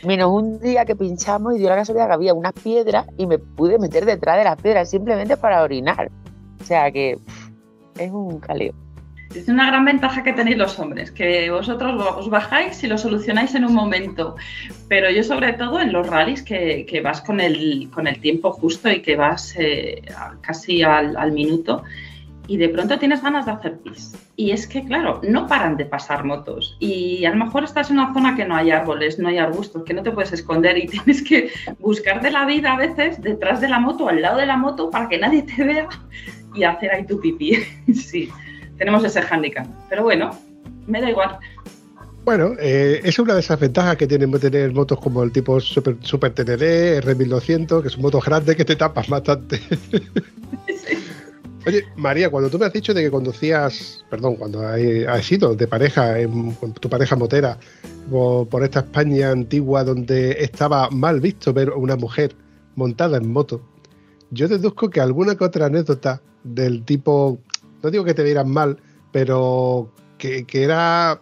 Menos 0.02 0.30
un 0.30 0.61
día 0.61 0.85
que 0.85 0.96
pinchamos 0.96 1.54
y 1.54 1.59
dio 1.59 1.68
la 1.68 1.76
casualidad 1.76 2.09
que 2.09 2.14
había 2.14 2.35
unas 2.35 2.54
piedras 2.54 3.07
y 3.18 3.26
me 3.26 3.38
pude 3.38 3.78
meter 3.78 4.07
detrás 4.07 4.38
de 4.38 4.44
las 4.44 4.61
piedras 4.61 4.90
simplemente 4.90 5.37
para 5.37 5.62
orinar. 5.62 6.11
O 6.61 6.64
sea 6.64 6.90
que 6.90 7.18
es 7.98 8.11
un 8.11 8.40
caleo. 8.40 8.74
Es 9.35 9.48
una 9.48 9.66
gran 9.66 9.85
ventaja 9.85 10.22
que 10.22 10.33
tenéis 10.33 10.57
los 10.57 10.78
hombres, 10.78 11.11
que 11.11 11.50
vosotros 11.50 12.00
os 12.16 12.30
bajáis 12.30 12.83
y 12.85 12.87
lo 12.87 12.96
solucionáis 12.96 13.54
en 13.54 13.64
un 13.64 13.74
momento. 13.74 14.37
Pero 14.88 15.11
yo 15.11 15.24
sobre 15.24 15.54
todo 15.54 15.80
en 15.80 15.92
los 15.92 16.07
rallies 16.07 16.42
que, 16.42 17.00
vas 17.02 17.20
con 17.20 17.40
el, 17.40 17.90
con 17.92 18.07
el 18.07 18.20
tiempo 18.20 18.52
justo 18.52 18.90
y 18.90 19.02
que 19.02 19.16
vas 19.16 19.57
eh, 19.59 20.02
casi 20.40 20.83
al, 20.83 21.16
al 21.16 21.33
minuto, 21.33 21.83
y 22.46 22.57
de 22.57 22.68
pronto 22.68 22.98
tienes 22.98 23.22
ganas 23.22 23.46
de 23.46 23.52
hacer 23.52 23.78
pis. 23.78 24.12
Y 24.37 24.50
es 24.50 24.66
que, 24.66 24.85
claro, 24.85 25.20
no 25.22 25.46
paran 25.46 25.76
de 25.76 25.87
pasar 25.87 26.24
motos. 26.24 26.76
Y 26.78 27.24
a 27.24 27.30
lo 27.30 27.44
mejor 27.44 27.64
estás 27.64 27.90
en 27.90 27.98
una 27.98 28.12
zona 28.12 28.37
que 28.37 28.44
no 28.44 28.54
hay 28.54 28.70
árboles, 28.70 29.18
no 29.18 29.28
hay 29.28 29.38
arbustos, 29.38 29.85
que 29.85 29.94
no 29.94 30.02
te 30.02 30.11
puedes 30.11 30.33
esconder 30.33 30.76
y 30.76 30.87
tienes 30.88 31.22
que 31.22 31.50
buscar 31.78 32.20
de 32.20 32.30
la 32.30 32.44
vida 32.44 32.74
a 32.74 32.76
veces 32.76 33.20
detrás 33.22 33.61
de 33.61 33.68
la 33.68 33.78
moto, 33.78 34.09
al 34.09 34.20
lado 34.20 34.38
de 34.38 34.46
la 34.46 34.57
moto, 34.57 34.90
para 34.90 35.09
que 35.09 35.18
nadie 35.18 35.42
te 35.42 35.64
vea 35.64 35.88
y 36.54 36.64
hacer 36.64 36.90
ahí 36.90 37.07
tu 37.07 37.20
pipí. 37.20 37.57
sí, 37.94 38.28
tenemos 38.76 39.04
ese 39.04 39.22
hándicap. 39.22 39.66
Pero 39.88 40.02
bueno, 40.02 40.30
me 40.87 41.00
da 41.00 41.11
igual. 41.11 41.38
Bueno, 42.24 42.52
eh, 42.59 43.02
es 43.04 43.18
una 43.18 43.35
de 43.35 43.40
esas 43.40 43.61
ventajas 43.61 43.96
que 43.96 44.07
tienen 44.07 44.33
tener 44.33 44.72
motos 44.72 44.98
como 44.98 45.22
el 45.22 45.30
tipo 45.30 45.61
Super, 45.61 45.96
Super 46.00 46.33
TND, 46.33 47.04
R1200, 47.04 47.83
que 47.83 47.90
son 47.90 48.00
motos 48.00 48.24
grandes 48.24 48.57
que 48.57 48.64
te 48.64 48.76
tapas 48.76 49.09
bastante. 49.09 49.59
sí. 50.68 51.03
Oye, 51.66 51.87
María, 51.96 52.29
cuando 52.29 52.50
tú 52.50 52.59
me 52.59 52.66
has 52.66 52.72
dicho 52.74 52.92
de 52.92 53.03
que 53.03 53.11
conducías, 53.11 54.05
perdón, 54.11 54.37
cuando 54.37 54.61
has 54.61 55.33
ido 55.33 55.55
de 55.55 55.66
pareja, 55.66 56.18
en, 56.20 56.55
tu 56.79 56.90
pareja 56.90 57.16
motera, 57.16 57.59
por, 58.11 58.62
esta 58.62 58.81
España 58.81 59.31
antigua 59.31 59.83
donde 59.83 60.33
estaba 60.44 60.90
mal 60.90 61.20
visto 61.20 61.55
ver 61.55 61.70
una 61.70 61.96
mujer 61.96 62.37
montada 62.77 63.16
en 63.16 63.33
moto, 63.33 63.62
yo 64.31 64.46
deduzco 64.46 64.90
que 64.90 65.00
alguna 65.00 65.37
que 65.37 65.44
otra 65.44 65.66
anécdota 65.66 66.20
del 66.42 66.85
tipo, 66.85 67.38
no 67.83 67.90
digo 67.90 68.05
que 68.05 68.12
te 68.12 68.24
vieran 68.24 68.50
mal, 68.50 68.77
pero 69.11 69.90
que, 70.18 70.44
era 70.53 71.18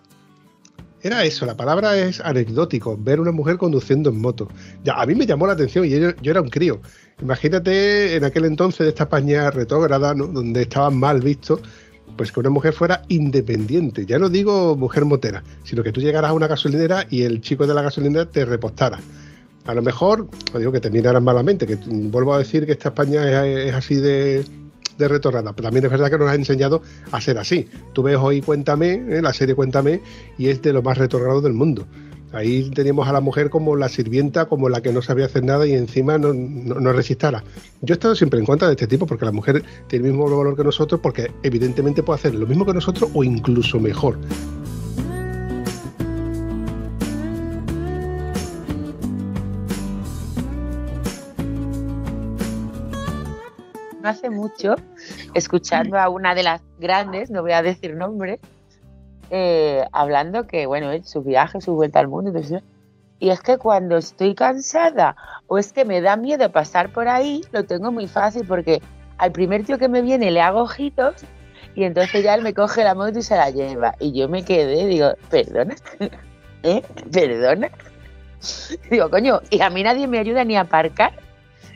era 1.02 1.24
eso, 1.24 1.46
la 1.46 1.56
palabra 1.56 1.96
es 1.96 2.20
anecdótico, 2.20 2.96
ver 2.96 3.20
una 3.20 3.32
mujer 3.32 3.58
conduciendo 3.58 4.10
en 4.10 4.20
moto. 4.20 4.48
Ya, 4.82 4.94
a 4.94 5.06
mí 5.06 5.14
me 5.14 5.26
llamó 5.26 5.46
la 5.46 5.52
atención 5.52 5.84
y 5.84 5.90
yo 5.90 6.10
era 6.22 6.40
un 6.40 6.48
crío. 6.48 6.80
Imagínate 7.22 8.16
en 8.16 8.24
aquel 8.24 8.46
entonces 8.46 8.80
de 8.80 8.88
esta 8.88 9.04
España 9.04 9.48
retrógrada, 9.52 10.12
donde 10.12 10.62
estaba 10.62 10.90
mal 10.90 11.20
visto, 11.20 11.60
pues 12.16 12.32
que 12.32 12.40
una 12.40 12.50
mujer 12.50 12.72
fuera 12.72 13.02
independiente. 13.08 14.04
Ya 14.04 14.18
no 14.18 14.28
digo 14.28 14.76
mujer 14.76 15.04
motera, 15.04 15.44
sino 15.62 15.84
que 15.84 15.92
tú 15.92 16.00
llegaras 16.00 16.32
a 16.32 16.34
una 16.34 16.48
gasolinera 16.48 17.06
y 17.08 17.22
el 17.22 17.40
chico 17.40 17.64
de 17.64 17.74
la 17.74 17.82
gasolinera 17.82 18.26
te 18.26 18.44
repostara. 18.44 18.98
A 19.64 19.74
lo 19.74 19.82
mejor, 19.82 20.26
no 20.52 20.58
digo 20.58 20.72
que 20.72 20.80
te 20.80 20.90
miraran 20.90 21.22
malamente, 21.22 21.64
que 21.64 21.76
vuelvo 21.86 22.34
a 22.34 22.38
decir 22.38 22.66
que 22.66 22.72
esta 22.72 22.88
España 22.88 23.46
es, 23.46 23.72
así 23.72 23.94
de, 23.94 24.44
de 24.98 25.08
pero 25.08 25.30
también 25.30 25.84
es 25.84 25.90
verdad 25.92 26.10
que 26.10 26.18
nos 26.18 26.28
ha 26.28 26.34
enseñado 26.34 26.82
a 27.12 27.20
ser 27.20 27.38
así. 27.38 27.68
Tú 27.92 28.02
ves 28.02 28.16
hoy 28.16 28.40
Cuéntame, 28.40 28.94
¿eh? 28.94 29.22
la 29.22 29.32
serie 29.32 29.54
Cuéntame, 29.54 30.00
y 30.38 30.48
es 30.48 30.60
de 30.60 30.72
lo 30.72 30.82
más 30.82 30.98
retornado 30.98 31.40
del 31.40 31.52
mundo. 31.52 31.86
Ahí 32.32 32.70
teníamos 32.70 33.06
a 33.06 33.12
la 33.12 33.20
mujer 33.20 33.50
como 33.50 33.76
la 33.76 33.90
sirvienta, 33.90 34.46
como 34.46 34.70
la 34.70 34.80
que 34.80 34.92
no 34.92 35.02
sabía 35.02 35.26
hacer 35.26 35.44
nada 35.44 35.66
y 35.66 35.74
encima 35.74 36.16
no, 36.16 36.32
no, 36.32 36.92
resistara. 36.92 37.44
Yo 37.82 37.92
he 37.92 37.96
estado 37.96 38.14
siempre 38.14 38.40
en 38.40 38.46
contra 38.46 38.68
de 38.68 38.74
este 38.74 38.86
tipo 38.86 39.06
porque 39.06 39.26
la 39.26 39.32
mujer 39.32 39.62
tiene 39.88 40.06
el 40.06 40.12
mismo 40.12 40.24
valor 40.24 40.56
que 40.56 40.64
nosotros 40.64 41.00
porque 41.02 41.30
evidentemente 41.42 42.02
puede 42.02 42.18
hacer 42.18 42.34
lo 42.34 42.46
mismo 42.46 42.64
que 42.64 42.72
nosotros 42.72 43.10
o 43.12 43.22
incluso 43.22 43.78
mejor. 43.78 44.18
No 54.02 54.08
hace 54.08 54.30
mucho 54.30 54.74
escuchando 55.34 55.98
a 55.98 56.08
una 56.08 56.34
de 56.34 56.42
las 56.42 56.62
grandes, 56.80 57.30
no 57.30 57.42
voy 57.42 57.52
a 57.52 57.62
decir 57.62 57.94
nombre, 57.94 58.40
eh, 59.34 59.86
hablando 59.92 60.46
que, 60.46 60.66
bueno, 60.66 60.90
su 61.04 61.22
viaje, 61.22 61.62
su 61.62 61.74
vuelta 61.74 61.98
al 62.00 62.08
mundo. 62.08 62.38
y 63.18 63.30
es 63.30 63.40
que 63.40 63.56
cuando 63.56 63.96
estoy 63.96 64.34
cansada 64.34 65.16
o 65.46 65.56
es 65.56 65.72
que 65.72 65.86
me 65.86 66.02
da 66.02 66.16
miedo 66.16 66.52
pasar 66.52 66.92
por 66.92 67.08
ahí, 67.08 67.40
lo 67.50 67.64
tengo 67.64 67.90
muy 67.90 68.08
fácil 68.08 68.46
porque 68.46 68.82
al 69.16 69.32
primer 69.32 69.64
tío 69.64 69.78
que 69.78 69.88
me 69.88 70.02
viene 70.02 70.30
le 70.30 70.42
hago 70.42 70.60
ojitos 70.60 71.24
y 71.74 71.84
entonces 71.84 72.22
ya 72.22 72.34
él 72.34 72.42
me 72.42 72.52
coge 72.52 72.84
la 72.84 72.94
moto 72.94 73.20
y 73.20 73.22
se 73.22 73.34
la 73.34 73.48
lleva. 73.48 73.94
Y 74.00 74.12
yo 74.12 74.28
me 74.28 74.44
quedé, 74.44 74.86
digo, 74.86 75.14
perdona, 75.30 75.76
¿eh? 76.62 76.82
¿Perdona? 77.10 77.70
Digo, 78.90 79.08
coño, 79.08 79.40
y 79.48 79.62
a 79.62 79.70
mí 79.70 79.82
nadie 79.82 80.06
me 80.08 80.18
ayuda 80.18 80.44
ni 80.44 80.56
a 80.56 80.62
aparcar, 80.62 81.12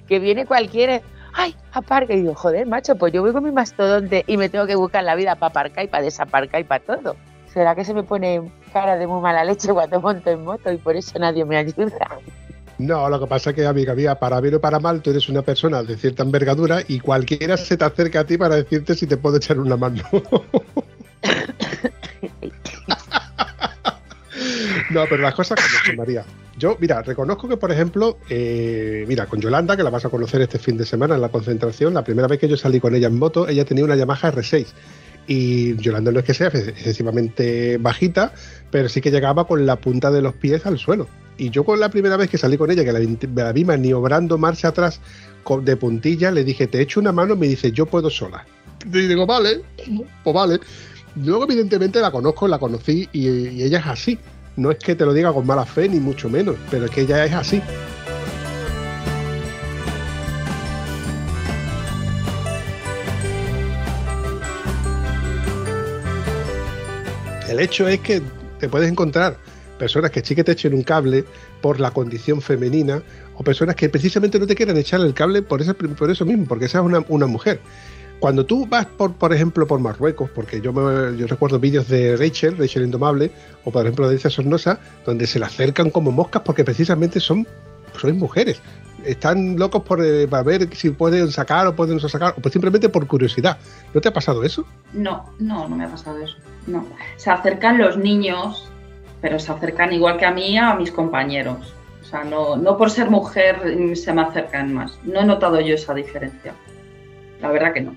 que 0.07 0.19
viene 0.19 0.45
cualquiera, 0.45 1.01
ay, 1.33 1.57
aparca. 1.73 2.13
Y 2.13 2.21
digo, 2.21 2.35
joder, 2.35 2.67
macho, 2.67 2.97
pues 2.97 3.15
yo 3.15 3.23
voy 3.23 3.33
con 3.33 3.45
mi 3.45 3.53
mastodonte 3.53 4.25
y 4.27 4.37
me 4.37 4.51
tengo 4.51 4.67
que 4.67 4.75
buscar 4.75 5.05
la 5.05 5.15
vida 5.15 5.37
para 5.37 5.49
aparcar 5.49 5.85
y 5.87 5.89
para 5.89 6.05
desaparcar 6.05 6.61
y 6.61 6.65
para 6.65 6.85
todo. 6.85 7.17
¿Será 7.57 7.75
que 7.75 7.87
se 7.87 7.95
me 7.95 8.03
pone 8.03 8.43
cara 8.71 8.99
de 8.99 9.07
muy 9.07 9.23
mala 9.23 9.43
leche 9.43 9.73
cuando 9.73 9.99
monto 9.99 10.29
en 10.29 10.45
moto 10.45 10.71
y 10.71 10.77
por 10.77 10.95
eso 10.95 11.19
nadie 11.19 11.43
me 11.47 11.57
ayuda? 11.57 12.21
No, 12.77 13.09
lo 13.09 13.19
que 13.19 13.27
pasa 13.27 13.49
es 13.49 13.57
que, 13.57 13.65
amiga 13.65 13.95
mía, 13.95 14.17
para 14.17 14.43
bien 14.43 14.57
o 14.57 14.61
para 14.61 14.79
mal, 14.79 15.01
tú 15.01 15.09
eres 15.09 15.31
una 15.31 15.41
persona 15.41 15.83
de 15.83 15.97
cierta 15.97 16.23
envergadura 16.23 16.83
y 16.87 17.01
cualquiera 17.01 17.57
se 17.57 17.79
te 17.79 17.85
acerca 17.87 18.21
a 18.21 18.25
ti 18.25 18.37
para 18.37 18.57
decirte 18.57 18.95
si 18.95 19.07
te 19.07 19.17
puedo 19.17 19.39
echar 19.39 19.59
una 19.59 19.79
mano. 19.79 20.03
no, 24.91 25.05
pero 25.09 25.23
las 25.23 25.35
cosas 25.35 25.59
como 25.59 25.83
son, 25.83 25.97
María. 25.97 26.27
Yo, 26.59 26.77
mira, 26.79 27.01
reconozco 27.01 27.49
que, 27.49 27.57
por 27.57 27.73
ejemplo, 27.73 28.19
eh, 28.29 29.07
mira, 29.09 29.25
con 29.25 29.41
Yolanda, 29.41 29.79
que 29.79 29.83
la 29.83 29.89
vas 29.89 30.05
a 30.05 30.11
conocer 30.11 30.43
este 30.43 30.59
fin 30.59 30.77
de 30.77 30.85
semana 30.85 31.15
en 31.15 31.23
la 31.23 31.31
concentración, 31.31 31.95
la 31.95 32.05
primera 32.05 32.29
vez 32.29 32.39
que 32.39 32.49
yo 32.49 32.59
salí 32.59 32.81
con 32.81 32.95
ella 32.95 33.07
en 33.07 33.19
moto, 33.19 33.49
ella 33.49 33.65
tenía 33.65 33.85
una 33.85 33.97
Yamaha 33.97 34.31
R6 34.31 34.67
y 35.27 35.77
Yolanda 35.77 36.13
no 36.13 36.21
es 36.21 36.25
que 36.25 36.35
sea 36.35 36.49
excesivamente 36.49 37.79
bajita, 37.79 38.33
pero 38.71 38.89
sí 38.89 39.01
que 39.01 39.11
llegaba 39.11 39.47
con 39.47 39.67
la 39.67 39.77
punta 39.77 40.11
de 40.11 40.23
los 40.23 40.35
pies 40.35 40.67
al 40.67 40.79
suelo. 40.79 41.09
Y 41.39 41.51
yo 41.51 41.65
con 41.65 41.81
la 41.81 41.91
primera 41.91 42.17
vez 42.17 42.31
que 42.31 42.39
salí 42.39 42.57
con 42.57 42.71
ella, 42.71 42.85
que 42.85 42.93
la, 42.93 43.53
vi 43.53 43.65
maniobrando 43.65 44.39
marcha 44.39 44.69
atrás 44.69 45.01
de 45.63 45.77
puntilla, 45.77 46.31
le 46.31 46.45
dije, 46.45 46.67
te 46.67 46.81
echo 46.81 47.01
una 47.01 47.13
mano, 47.13 47.37
me 47.37 47.47
dice, 47.47 47.73
yo 47.73 47.87
puedo 47.87 48.11
sola. 48.11 48.47
Y 48.85 49.07
digo, 49.07 49.27
vale, 49.27 49.63
pues 50.25 50.35
vale. 50.35 50.61
Luego 51.17 51.45
evidentemente 51.45 52.01
la 52.01 52.11
conozco, 52.11 52.47
la 52.49 52.59
conocí 52.59 53.09
y, 53.13 53.29
y 53.29 53.63
ella 53.63 53.79
es 53.79 53.87
así. 53.87 54.19
No 54.57 54.71
es 54.71 54.79
que 54.79 54.95
te 54.95 55.05
lo 55.05 55.13
diga 55.13 55.33
con 55.33 55.47
mala 55.47 55.67
fe, 55.67 55.89
ni 55.89 56.01
mucho 56.01 56.31
menos, 56.31 56.57
pero 56.71 56.87
es 56.87 56.91
que 56.91 57.03
ella 57.03 57.25
es 57.25 57.33
así. 57.33 57.61
El 67.57 67.63
hecho 67.63 67.89
es 67.89 68.01
que 68.01 68.21
te 68.61 68.69
puedes 68.69 68.91
encontrar 68.91 69.39
personas 69.79 70.11
que 70.11 70.23
sí 70.23 70.35
que 70.35 70.45
te 70.45 70.53
echen 70.53 70.75
un 70.75 70.83
cable 70.83 71.25
por 71.63 71.81
la 71.81 71.91
condición 71.91 72.43
femenina 72.43 73.03
o 73.35 73.43
personas 73.43 73.77
que 73.77 73.89
precisamente 73.89 74.39
no 74.39 74.47
te 74.47 74.55
quieran 74.55 74.77
echar 74.77 75.01
el 75.01 75.15
cable 75.15 75.41
por 75.41 75.63
eso, 75.63 75.73
por 75.75 76.11
eso 76.11 76.27
mismo, 76.27 76.45
porque 76.45 76.67
esa 76.67 76.81
es 76.81 77.05
una, 77.09 77.27
mujer. 77.27 77.61
Cuando 78.21 78.45
tú 78.45 78.67
vas, 78.67 78.85
por, 78.85 79.15
por 79.15 79.33
ejemplo, 79.33 79.67
por 79.67 79.81
Marruecos, 79.81 80.29
porque 80.35 80.61
yo, 80.61 80.75
me, 80.75 81.17
yo 81.17 81.27
recuerdo 81.27 81.59
vídeos 81.59 81.89
de 81.89 82.19
Rachel, 82.19 82.59
Rachel 82.59 82.85
Indomable, 82.85 83.31
o 83.65 83.71
por 83.71 83.87
ejemplo 83.87 84.05
de 84.07 84.13
Alicia 84.13 84.29
Sornosa, 84.29 84.79
donde 85.07 85.27
se 85.27 85.39
le 85.39 85.47
acercan 85.47 85.89
como 85.89 86.13
moscas 86.13 86.43
porque 86.45 86.63
precisamente 86.63 87.21
son, 87.21 87.47
son 87.99 88.19
mujeres 88.19 88.61
están 89.07 89.57
locos 89.57 89.83
por 89.83 90.05
eh, 90.05 90.27
para 90.29 90.43
ver 90.43 90.75
si 90.75 90.91
pueden 90.91 91.31
sacar 91.31 91.67
o 91.67 91.77
pueden 91.77 91.97
no 91.97 92.09
sacar, 92.09 92.35
o 92.37 92.43
pues 92.43 92.53
simplemente 92.53 92.89
por 92.89 93.07
curiosidad. 93.07 93.59
¿No 93.95 94.01
te 94.01 94.09
ha 94.09 94.13
pasado 94.13 94.43
eso? 94.45 94.67
No, 94.93 95.33
no, 95.39 95.69
no 95.69 95.77
me 95.77 95.85
ha 95.85 95.89
pasado 95.89 96.19
eso. 96.19 96.37
No. 96.67 96.87
Se 97.17 97.31
acercan 97.31 97.79
los 97.79 97.97
niños, 97.97 98.71
pero 99.21 99.39
se 99.39 99.53
acercan 99.53 99.93
igual 99.93 100.19
que 100.19 100.27
a 100.27 100.31
mí 100.31 100.59
a 100.59 100.75
mis 100.75 100.91
compañeros. 100.91 101.75
O 102.03 102.05
sea, 102.05 102.25
no, 102.25 102.57
no 102.57 102.77
por 102.77 102.91
ser 102.91 103.11
mujer 103.11 103.97
se 103.97 104.13
me 104.13 104.23
acercan 104.23 104.73
más. 104.73 104.99
No 105.03 105.21
he 105.21 105.25
notado 105.25 105.61
yo 105.61 105.75
esa 105.75 105.95
diferencia. 105.95 106.55
La 107.41 107.51
verdad 107.51 107.73
que 107.73 107.81
no. 107.81 107.97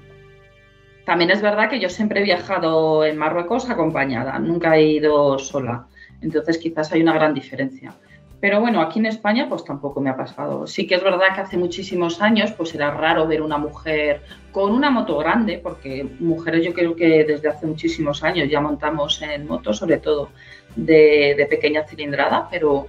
También 1.05 1.31
es 1.31 1.41
verdad 1.41 1.69
que 1.69 1.79
yo 1.79 1.89
siempre 1.89 2.19
he 2.19 2.23
viajado 2.23 3.03
en 3.03 3.17
Marruecos 3.17 3.69
acompañada, 3.69 4.37
nunca 4.37 4.75
he 4.75 4.83
ido 4.83 5.39
sola. 5.39 5.87
Entonces 6.21 6.57
quizás 6.57 6.91
hay 6.91 7.01
una 7.01 7.13
gran 7.13 7.33
diferencia. 7.33 7.93
Pero 8.41 8.61
bueno, 8.61 8.81
aquí 8.81 8.99
en 8.99 9.05
España 9.05 9.47
pues 9.49 9.65
tampoco 9.65 9.99
me 9.99 10.09
ha 10.09 10.15
pasado. 10.15 10.65
Sí 10.65 10.87
que 10.87 10.95
es 10.95 11.03
verdad 11.03 11.35
que 11.35 11.41
hace 11.41 11.57
muchísimos 11.57 12.21
años 12.21 12.51
pues 12.53 12.73
era 12.73 12.91
raro 12.91 13.27
ver 13.27 13.41
una 13.41 13.57
mujer 13.57 14.21
con 14.51 14.71
una 14.71 14.89
moto 14.89 15.17
grande, 15.17 15.59
porque 15.61 16.07
mujeres 16.19 16.65
yo 16.65 16.73
creo 16.73 16.95
que 16.95 17.25
desde 17.25 17.49
hace 17.49 17.67
muchísimos 17.67 18.23
años 18.23 18.49
ya 18.49 18.61
montamos 18.61 19.21
en 19.21 19.45
motos, 19.45 19.77
sobre 19.77 19.97
todo 19.97 20.29
de, 20.75 21.45
pequeña 21.49 21.85
cilindrada, 21.85 22.47
pero 22.49 22.87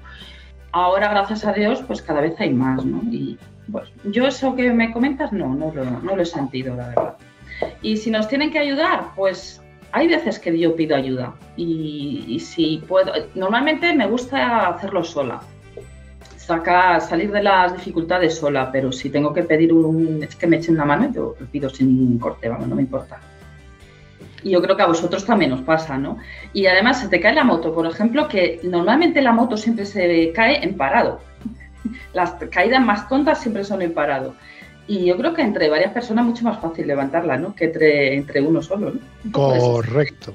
ahora 0.70 1.08
gracias 1.08 1.44
a 1.44 1.52
Dios 1.52 1.82
pues 1.86 2.00
cada 2.00 2.20
vez 2.20 2.38
hay 2.38 2.50
más, 2.50 2.84
¿no? 2.84 3.02
Y 3.10 3.36
pues 3.72 3.88
yo 4.04 4.26
eso 4.26 4.54
que 4.54 4.72
me 4.72 4.92
comentas 4.92 5.32
no, 5.32 5.54
no 5.54 5.72
lo, 5.74 5.84
no 5.84 6.14
lo 6.14 6.22
he 6.22 6.26
sentido, 6.26 6.76
la 6.76 6.88
verdad. 6.88 7.16
Y 7.82 7.96
si 7.96 8.10
nos 8.10 8.28
tienen 8.28 8.52
que 8.52 8.58
ayudar, 8.58 9.08
pues 9.16 9.59
hay 9.92 10.08
veces 10.08 10.38
que 10.38 10.56
yo 10.58 10.74
pido 10.76 10.96
ayuda 10.96 11.34
y, 11.56 12.38
si 12.40 12.82
puedo, 12.86 13.12
normalmente 13.34 13.94
me 13.94 14.06
gusta 14.06 14.68
hacerlo 14.68 15.02
sola, 15.04 15.40
sacar, 16.36 17.00
salir 17.00 17.30
de 17.30 17.42
las 17.42 17.74
dificultades 17.74 18.36
sola, 18.36 18.70
pero 18.72 18.92
si 18.92 19.10
tengo 19.10 19.32
que 19.32 19.42
pedir 19.42 19.72
un, 19.72 20.22
es 20.22 20.36
que 20.36 20.46
me 20.46 20.56
echen 20.56 20.74
una 20.74 20.84
mano, 20.84 21.10
yo 21.12 21.34
lo 21.38 21.46
pido 21.46 21.70
sin 21.70 21.88
ningún 21.88 22.18
corte, 22.18 22.48
vamos, 22.48 22.68
no 22.68 22.76
me 22.76 22.82
importa. 22.82 23.20
Y 24.42 24.50
yo 24.50 24.62
creo 24.62 24.76
que 24.76 24.82
a 24.82 24.86
vosotros 24.86 25.24
también 25.26 25.52
os 25.52 25.60
pasa, 25.60 25.98
¿no? 25.98 26.16
Y 26.52 26.66
además 26.66 27.00
se 27.00 27.08
te 27.08 27.20
cae 27.20 27.34
la 27.34 27.44
moto, 27.44 27.74
por 27.74 27.86
ejemplo, 27.86 28.26
que 28.26 28.60
normalmente 28.62 29.20
la 29.20 29.32
moto 29.32 29.56
siempre 29.56 29.84
se 29.84 30.32
cae 30.32 30.64
en 30.64 30.76
parado. 30.76 31.20
Las 32.14 32.32
caídas 32.50 32.82
más 32.82 33.08
tontas 33.08 33.40
siempre 33.40 33.64
son 33.64 33.82
en 33.82 33.92
parado. 33.92 34.34
Y 34.90 35.04
yo 35.04 35.16
creo 35.16 35.32
que 35.34 35.42
entre 35.42 35.68
varias 35.68 35.92
personas 35.92 36.24
es 36.24 36.30
mucho 36.30 36.42
más 36.42 36.60
fácil 36.60 36.88
levantarla, 36.88 37.36
¿no? 37.36 37.54
Que 37.54 37.66
entre, 37.66 38.16
entre 38.16 38.40
uno 38.40 38.60
solo, 38.60 38.90
¿no? 38.90 39.30
Correcto. 39.30 40.34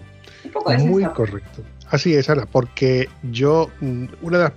Muy 0.79 1.03
correcto. 1.03 1.61
Así 1.89 2.15
es, 2.15 2.29
Ana, 2.29 2.45
porque 2.49 3.09
yo, 3.31 3.69
mm, 3.81 4.05
una 4.21 4.37
de 4.37 4.43
las 4.45 4.53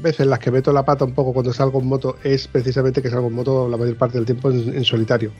veces 0.00 0.20
en 0.20 0.30
las 0.30 0.38
que 0.38 0.50
meto 0.50 0.72
la 0.72 0.82
pata 0.82 1.04
un 1.04 1.12
poco 1.12 1.34
cuando 1.34 1.52
salgo 1.52 1.78
en 1.78 1.88
moto 1.88 2.16
es 2.24 2.48
precisamente 2.48 3.02
que 3.02 3.10
salgo 3.10 3.26
en 3.26 3.34
moto 3.34 3.68
la 3.68 3.76
mayor 3.76 3.96
parte 3.96 4.16
del 4.16 4.24
tiempo 4.24 4.50
en, 4.50 4.82
solitario. 4.82 5.30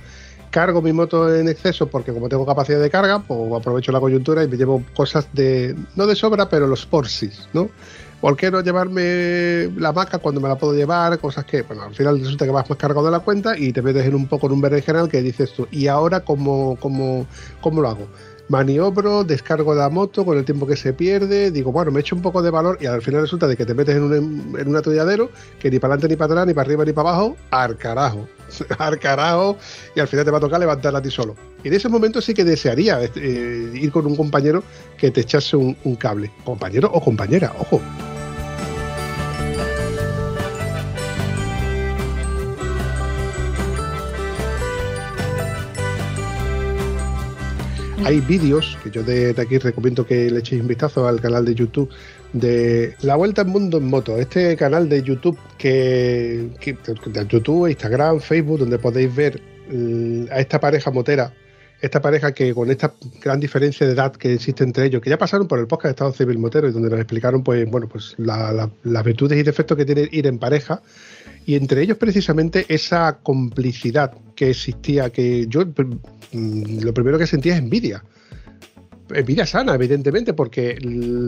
Cargo 0.51 0.83
mi 0.83 0.93
moto 0.93 1.35
en 1.35 1.49
exceso 1.49 1.87
porque 1.87 2.13
como 2.13 2.29
tengo 2.29 2.45
capacidad 2.45 2.83
de 2.83 2.91
carga, 2.91 3.21
pues 3.21 3.41
aprovecho 3.59 3.91
la 3.91 4.01
coyuntura 4.01 4.45
y 4.45 4.49
me 4.49 4.59
llevo 4.59 4.83
cosas 4.95 5.33
de, 5.33 5.75
no 5.97 6.07
de 6.07 6.15
sobra, 6.15 6.51
pero 6.51 6.67
los 6.67 6.85
porsis, 6.85 7.49
¿no? 7.55 7.71
¿Por 8.21 8.37
qué 8.37 8.51
no 8.51 8.61
llevarme 8.61 9.71
la 9.77 9.93
maca 9.93 10.19
cuando 10.19 10.41
me 10.41 10.49
la 10.49 10.57
puedo 10.57 10.75
llevar? 10.75 11.19
Cosas 11.21 11.45
que, 11.45 11.63
bueno, 11.63 11.85
al 11.85 11.95
final 11.95 12.19
resulta 12.19 12.45
que 12.45 12.51
vas 12.51 12.69
más 12.69 12.79
cargado 12.79 13.07
de 13.07 13.13
la 13.13 13.21
cuenta 13.21 13.57
y 13.57 13.73
te 13.73 13.81
metes 13.81 14.05
en 14.07 14.15
un 14.15 14.27
poco 14.27 14.47
en 14.47 14.55
un 14.55 14.61
verde 14.61 14.83
general 14.83 15.09
que 15.09 15.23
dices 15.23 15.53
tú, 15.53 15.69
¿y 15.71 15.87
ahora 15.87 16.21
cómo, 16.21 16.77
cómo, 16.81 17.27
cómo 17.61 17.81
lo 17.81 17.89
hago? 17.89 18.09
maniobro, 18.49 19.25
descargo 19.25 19.75
la 19.75 19.91
moto 19.91 20.25
con 20.25 20.39
el 20.39 20.45
tiempo 20.45 20.67
que 20.67 20.77
se 20.77 20.93
pierde, 20.93 21.51
digo, 21.51 21.71
bueno, 21.71 21.91
me 21.91 22.01
echo 22.01 22.17
un 22.17 22.23
poco 22.23 22.43
de 22.43 22.51
valor 22.51 22.79
y 22.81 22.87
al 22.87 23.03
final 23.03 23.21
resulta 23.21 23.47
de 23.47 23.57
que 23.57 23.67
te 23.67 23.75
metes 23.75 23.97
en 23.97 24.03
un, 24.03 24.57
en 24.59 24.69
un 24.69 24.77
atolladero 24.77 25.31
que 25.61 25.71
ni 25.71 25.79
para 25.79 25.95
adelante 25.95 26.09
ni 26.09 26.17
para 26.17 26.33
atrás, 26.33 26.47
ni 26.47 26.55
para 26.55 26.67
arriba 26.67 26.85
ni 26.85 26.93
para 26.93 27.11
abajo, 27.11 27.37
al 27.51 27.77
carajo, 27.77 28.27
al 28.79 28.99
carajo, 28.99 29.59
y 29.95 30.01
al 30.01 30.09
final 30.09 30.25
te 30.25 30.31
va 30.31 30.39
a 30.39 30.41
tocar 30.41 30.61
levantarla 30.61 30.99
a 30.99 31.03
ti 31.03 31.11
solo. 31.11 31.37
En 31.65 31.73
ese 31.75 31.89
momento 31.89 32.21
sí 32.21 32.35
que 32.35 32.45
desearía 32.45 33.01
eh, 33.17 33.73
ir 33.75 33.91
con 33.91 34.07
un 34.07 34.17
compañero 34.17 34.63
que 34.97 35.11
te 35.11 35.23
echase 35.23 35.57
un, 35.57 35.77
un 35.85 35.97
cable, 35.97 36.31
compañero 36.45 36.91
o 36.93 37.01
compañera, 37.01 37.53
ojo. 37.59 37.81
Hay 48.05 48.21
vídeos 48.21 48.79
que 48.83 48.91
yo 48.91 49.03
de, 49.03 49.35
aquí 49.37 49.59
recomiendo 49.59 50.07
que 50.07 50.31
le 50.31 50.39
echéis 50.39 50.63
un 50.63 50.69
vistazo 50.69 51.07
al 51.07 51.21
canal 51.21 51.45
de 51.45 51.55
YouTube 51.55 51.91
de 52.33 52.95
La 53.03 53.17
Vuelta 53.17 53.43
al 53.43 53.49
Mundo 53.49 53.77
en 53.77 53.87
Moto, 53.87 54.17
este 54.17 54.57
canal 54.57 54.89
de 54.89 55.03
YouTube 55.03 55.39
que, 55.59 56.49
de 56.59 57.27
YouTube, 57.29 57.69
Instagram, 57.69 58.21
Facebook, 58.21 58.61
donde 58.61 58.79
podéis 58.79 59.15
ver 59.15 59.43
mm, 59.71 60.25
a 60.31 60.39
esta 60.39 60.59
pareja 60.59 60.91
motera, 60.91 61.35
esta 61.81 62.01
pareja 62.01 62.33
que 62.33 62.53
con 62.55 62.71
esta 62.71 62.93
gran 63.23 63.39
diferencia 63.39 63.87
de 63.87 63.93
edad 63.93 64.13
que 64.13 64.35
existe 64.35 64.65
entre 64.65 64.87
ellos, 64.87 65.01
que 65.01 65.11
ya 65.11 65.19
pasaron 65.19 65.47
por 65.47 65.59
el 65.59 65.67
podcast 65.67 65.85
de 65.85 65.91
Estado 65.91 66.13
Civil 66.13 66.39
Motero 66.39 66.69
y 66.69 66.73
donde 66.73 66.91
nos 66.91 66.99
explicaron 66.99 67.45
pues 67.45 67.71
bueno 67.71 67.89
pues 67.89 68.15
las 68.19 69.05
virtudes 69.05 69.39
y 69.39 69.43
defectos 69.43 69.77
que 69.77 69.85
tiene 69.85 70.09
ir 70.11 70.27
en 70.27 70.39
pareja 70.39 70.83
y 71.49 71.55
entre 71.55 71.83
ellos 71.83 71.97
precisamente 71.97 72.67
esa 72.69 73.21
complicidad 73.23 74.13
que 74.35 74.51
existía, 74.51 75.09
que 75.11 75.47
yo 75.49 75.65
mm, 75.65 76.81
lo 76.83 76.93
primero 76.93 77.17
que 77.17 77.27
sentía 77.27 77.55
es 77.55 77.61
envidia. 77.61 78.05
Vida 79.25 79.47
sana, 79.47 79.75
evidentemente, 79.75 80.35
porque 80.35 80.75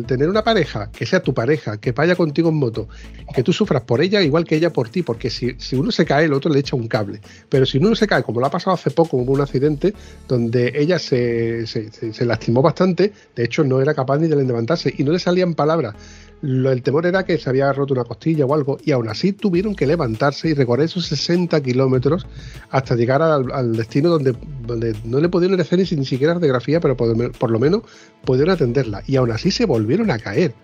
tener 0.07 0.29
una 0.29 0.45
pareja, 0.45 0.91
que 0.91 1.07
sea 1.07 1.23
tu 1.23 1.35
pareja, 1.35 1.79
que 1.79 1.93
vaya 1.93 2.15
contigo 2.15 2.51
en 2.51 2.57
moto, 2.57 2.89
que 3.35 3.43
tú 3.43 3.53
sufras 3.53 3.83
por 3.83 4.01
ella 4.01 4.23
igual 4.23 4.45
que 4.45 4.57
ella 4.57 4.73
por 4.73 4.89
ti, 4.89 5.03
porque 5.03 5.31
si, 5.31 5.57
uno 5.73 5.91
se 5.91 6.05
cae, 6.05 6.27
el 6.27 6.33
otro 6.33 6.53
le 6.53 6.61
echa 6.61 6.77
un 6.77 6.89
cable. 6.89 7.21
Pero 7.49 7.67
si 7.67 7.79
uno 7.79 7.95
se 7.95 8.07
cae, 8.07 8.23
como 8.23 8.41
lo 8.41 8.47
ha 8.47 8.51
pasado 8.51 8.75
hace 8.75 8.91
poco, 8.91 9.17
hubo 9.17 9.33
un 9.33 9.41
accidente 9.41 9.95
donde 10.29 10.73
ella 10.75 10.99
se, 10.99 11.67
se 11.67 12.25
lastimó 12.25 12.63
bastante, 12.63 13.13
de 13.35 13.45
hecho 13.45 13.65
no 13.65 13.81
era 13.81 13.95
capaz 13.95 14.19
ni 14.19 14.29
de 14.29 14.37
levantarse 14.37 14.93
y 14.97 15.05
no 15.05 15.13
le 15.13 15.19
salían 15.19 15.55
palabras 15.55 15.95
el 16.43 16.83
temor 16.83 17.07
era 17.07 17.25
que 17.25 17.37
se 17.39 17.51
había 17.51 17.73
roto 17.73 17.93
una 17.93 18.05
costilla 18.05 18.47
o 18.47 18.55
algo, 18.55 18.79
y 18.83 18.93
aún 18.93 19.09
así 19.09 19.33
tuvieron 19.33 19.75
que 19.75 19.87
levantarse 19.87 20.49
y 20.49 20.55
recorrer 20.55 20.87
esos 20.87 21.07
60 21.07 21.61
kilómetros 21.61 22.27
hasta 22.71 22.95
llegar 22.95 23.21
al, 23.21 23.77
destino 23.77 24.09
donde, 24.09 24.35
donde 24.67 24.97
no 25.05 25.21
le 25.21 25.29
pudieron 25.29 25.61
hacer 25.61 25.79
ni, 25.79 26.05
siquiera 26.05 26.35
radiografía, 26.35 26.81
pero 26.81 26.97
por, 26.97 27.51
lo 27.51 27.59
menos 27.59 27.83
pudieron 28.25 28.55
atenderla. 28.55 29.03
Y 29.07 29.17
aún 29.17 29.31
así 29.33 29.51
se 29.51 29.67
volvieron 29.67 30.11
a 30.11 30.19
caer. 30.19 30.55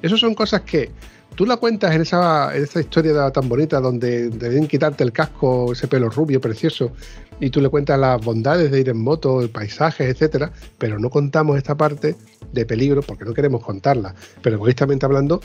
Esas 0.00 0.20
son 0.20 0.34
cosas 0.34 0.62
que 0.62 0.90
tú 1.34 1.44
la 1.44 1.56
cuentas 1.56 1.94
en 1.94 2.02
esa, 2.02 2.56
en 2.56 2.64
esa 2.64 2.80
historia 2.80 3.30
tan 3.30 3.48
bonita 3.48 3.80
donde 3.80 4.30
deben 4.30 4.66
quitarte 4.66 5.04
el 5.04 5.12
casco, 5.12 5.72
ese 5.72 5.88
pelo 5.88 6.08
rubio 6.08 6.40
precioso, 6.40 6.92
y 7.40 7.50
tú 7.50 7.60
le 7.60 7.68
cuentas 7.68 7.98
las 7.98 8.24
bondades 8.24 8.70
de 8.70 8.80
ir 8.80 8.88
en 8.88 8.98
moto, 8.98 9.40
el 9.40 9.50
paisaje, 9.50 10.08
etcétera, 10.08 10.52
pero 10.78 10.98
no 10.98 11.10
contamos 11.10 11.56
esta 11.56 11.76
parte 11.76 12.16
de 12.52 12.66
peligro 12.66 13.02
porque 13.02 13.24
no 13.24 13.34
queremos 13.34 13.62
contarla. 13.64 14.14
Pero 14.42 14.56
egoístamente 14.56 15.06
hablando, 15.06 15.40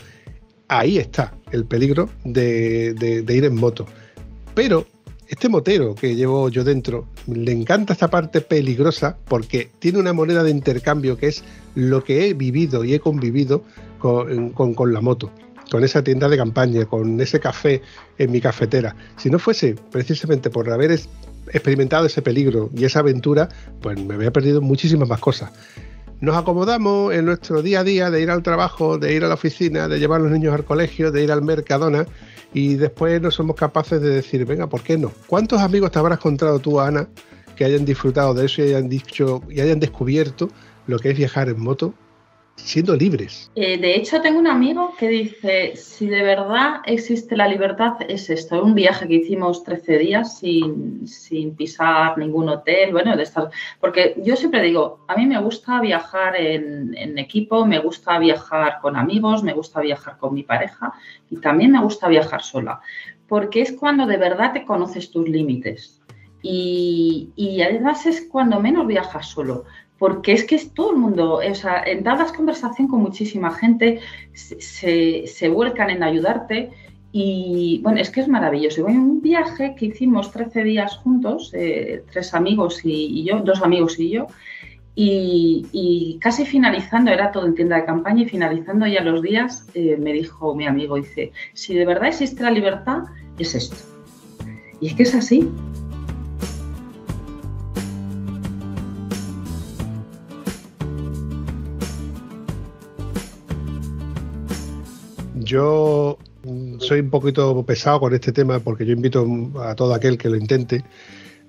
ahí 0.67 0.97
está 0.97 1.33
el 1.51 1.65
peligro 1.65 2.09
de, 2.23 3.25
ir 3.27 3.45
en 3.45 3.55
moto. 3.55 3.85
Pero 4.55 4.85
este 5.27 5.49
motero 5.49 5.95
que 5.95 6.15
llevo 6.15 6.49
yo 6.49 6.63
dentro, 6.63 7.07
le 7.27 7.51
encanta 7.51 7.93
esta 7.93 8.09
parte 8.09 8.41
peligrosa 8.41 9.17
porque 9.25 9.69
tiene 9.79 9.99
una 9.99 10.13
moneda 10.13 10.43
de 10.43 10.51
intercambio 10.51 11.17
que 11.17 11.27
es 11.27 11.43
lo 11.75 12.03
que 12.03 12.27
he 12.27 12.33
vivido 12.33 12.83
y 12.83 12.93
he 12.93 12.99
convivido 12.99 13.63
con, 13.99 14.49
con, 14.49 14.93
la 14.93 14.99
moto, 14.99 15.31
con 15.72 15.84
esa 15.84 16.03
tienda 16.03 16.30
de 16.30 16.38
campaña, 16.38 16.86
con 16.86 17.20
ese 17.20 17.39
café 17.39 17.82
en 18.18 18.32
mi 18.32 18.41
cafetera. 18.41 18.95
Si 19.18 19.30
no 19.30 19.39
fuese 19.39 19.76
precisamente 19.91 20.49
por 20.49 20.70
haber 20.70 20.99
experimentado 21.47 22.05
ese 22.05 22.22
peligro 22.22 22.70
y 22.76 22.86
esa 22.86 22.99
aventura, 22.99 23.49
pues 23.82 23.99
me 23.99 24.16
había 24.16 24.32
perdido 24.32 24.61
muchísimas 24.61 25.07
más 25.09 25.20
cosas. 25.20 25.51
Nos 26.22 26.38
acomodamos 26.38 27.14
en 27.14 27.26
nuestro 27.26 27.61
día 27.61 27.82
a 27.82 27.84
día 27.84 28.09
de 28.09 28.22
ir 28.22 28.30
al 28.30 28.43
trabajo, 28.43 28.97
de 28.97 29.14
ir 29.14 29.26
a 29.26 29.28
la 29.28 29.34
oficina, 29.34 29.88
de 29.88 29.99
llevar 29.99 30.22
a 30.22 30.24
los 30.24 30.32
niños 30.32 30.53
al 30.53 30.64
colegio, 30.64 31.11
de 31.11 31.24
ir 31.24 31.32
al 31.32 31.41
Mercadona 31.41 32.05
y 32.53 32.76
después 32.76 33.22
no 33.22 33.32
somos 33.32 33.55
capaces 33.55 33.99
de 33.99 34.09
decir, 34.09 34.45
venga, 34.45 34.68
¿por 34.68 34.84
qué 34.84 34.97
no? 34.97 35.11
¿Cuántos 35.28 35.59
amigos 35.61 35.91
te 35.91 35.99
habrás 35.99 36.20
encontrado 36.20 36.59
tú, 36.59 36.80
Ana, 36.80 37.07
que 37.55 37.66
hayan 37.66 37.84
disfrutado 37.84 38.34
de 38.34 38.45
eso 38.45 38.61
y 38.61 38.70
hayan 38.70 38.88
dicho 38.88 39.41
y 39.49 39.59
hayan 39.59 39.80
descubierto 39.80 40.49
lo 40.88 40.99
que 40.99 41.11
es 41.11 41.18
viajar 41.18 41.49
en 41.49 41.59
moto 41.59 41.93
siendo 42.56 42.95
libres. 42.95 43.51
Eh, 43.56 43.78
de 43.78 43.95
hecho, 43.95 44.22
tengo 44.22 44.39
un 44.39 44.47
amigo 44.47 44.93
que 44.97 45.08
dice, 45.08 45.76
si 45.76 46.08
de 46.08 46.22
verdad 46.24 46.82
existe 46.86 47.36
la 47.36 47.47
libertad, 47.47 47.93
es 48.08 48.30
esto, 48.30 48.64
un 48.64 48.76
viaje 48.76 49.08
que 49.08 49.16
hicimos 49.16 49.64
13 49.64 49.97
días 49.97 50.39
sin, 50.39 51.06
pisar 51.58 52.18
ningún 52.18 52.49
hotel, 52.49 52.91
bueno, 52.91 53.16
de 53.18 53.24
estar, 53.24 53.49
porque 53.80 54.16
yo 54.24 54.36
siempre 54.36 54.62
digo, 54.62 54.99
a 55.08 55.16
mí 55.16 55.26
me 55.26 55.39
gusta 55.41 55.82
viajar 55.82 56.36
en, 56.36 56.95
en 56.95 57.18
equipo, 57.18 57.66
me 57.66 57.80
gusta 57.80 58.20
viajar 58.20 58.80
con 58.82 58.95
amigos, 58.95 59.43
me 59.43 59.54
gusta 59.54 59.82
viajar 59.82 60.18
con 60.18 60.34
mi 60.34 60.43
pareja 60.43 60.93
y 61.30 61.38
también 61.38 61.72
me 61.72 61.82
gusta 61.82 62.08
viajar 62.08 62.43
sola, 62.43 62.82
porque 63.28 63.62
es 63.62 63.74
cuando 63.74 64.06
de 64.06 64.18
verdad 64.18 64.54
te 64.54 64.66
conoces 64.66 65.12
tus 65.12 65.28
límites. 65.28 65.99
Y, 66.45 67.32
y, 67.38 67.62
además 67.62 68.06
es 68.06 68.28
cuando 68.30 68.60
menos 68.60 68.86
viajas 68.86 69.28
solo, 69.28 69.64
porque 70.04 70.34
es 70.34 70.43
que 70.43 70.56
es 70.56 70.74
todo 70.74 70.91
el 70.91 70.97
mundo, 70.97 71.36
o 71.36 71.56
sea, 71.56 71.82
entablas 71.86 72.34
conversación 72.34 72.89
con 72.89 73.01
muchísima 73.01 73.51
gente, 73.51 74.01
se, 74.34 75.47
vuelcan 75.47 75.91
en 75.91 76.04
ayudarte 76.04 76.72
y 77.14 77.80
bueno, 77.84 78.01
es 78.01 78.10
que 78.10 78.20
es 78.20 78.28
maravilloso. 78.28 78.82
Y 78.82 78.97
un 78.97 79.22
viaje 79.22 79.76
que 79.78 79.86
hicimos 79.86 80.30
13 80.34 80.66
días 80.66 80.97
juntos, 80.97 81.51
eh, 81.54 82.04
tres 82.12 82.34
amigos 82.34 82.82
y, 82.84 83.24
yo, 83.24 83.39
dos 83.43 83.62
amigos 83.62 83.97
y 83.97 84.10
yo, 84.10 84.28
y, 84.93 86.18
casi 86.20 86.45
finalizando, 86.45 87.10
era 87.10 87.32
todo 87.32 87.45
en 87.45 87.56
tienda 87.56 87.78
de 87.78 87.86
campaña 87.86 88.24
y 88.24 88.28
finalizando 88.28 88.86
ya 88.86 89.06
los 89.06 89.22
días, 89.22 89.66
eh, 89.74 89.95
me 89.97 90.12
dijo 90.12 90.54
mi 90.54 90.68
amigo, 90.68 90.97
dice, 90.97 91.32
si 91.54 91.76
de 91.76 91.86
verdad 91.86 92.10
existe 92.10 92.43
la 92.43 92.51
libertad, 92.51 93.04
es 93.39 93.56
esto. 93.56 93.78
Y 94.82 94.88
es 94.88 94.95
que 94.95 95.04
es 95.04 95.16
así. 95.16 95.49
Yo 105.54 106.18
mm, 106.45 106.80
soy 106.80 107.01
un 107.01 107.12
poquito 107.12 107.64
pesado 107.64 107.99
con 107.99 108.16
este 108.16 108.32
tema 108.32 108.58
porque 108.58 108.88
yo 108.88 108.93
invito 108.93 109.24
a 109.62 109.76
todo 109.76 109.93
aquel 109.93 110.18
que 110.18 110.28
lo 110.28 110.36
intente. 110.36 110.84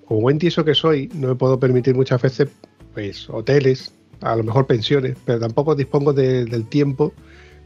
Como 0.05 0.21
buen 0.21 0.39
tieso 0.39 0.63
que 0.63 0.75
soy, 0.75 1.09
no 1.15 1.29
me 1.29 1.35
puedo 1.37 1.59
permitir 1.59 1.95
muchas 1.95 2.21
veces 2.21 2.51
pues 2.93 3.31
hoteles, 3.31 3.95
a 4.21 4.37
lo 4.37 4.45
mejor 4.45 4.67
pensiones, 4.67 5.17
pero 5.25 5.41
tampoco 5.41 5.75
dispongo 5.75 6.13
del 6.13 6.67
tiempo 6.67 7.15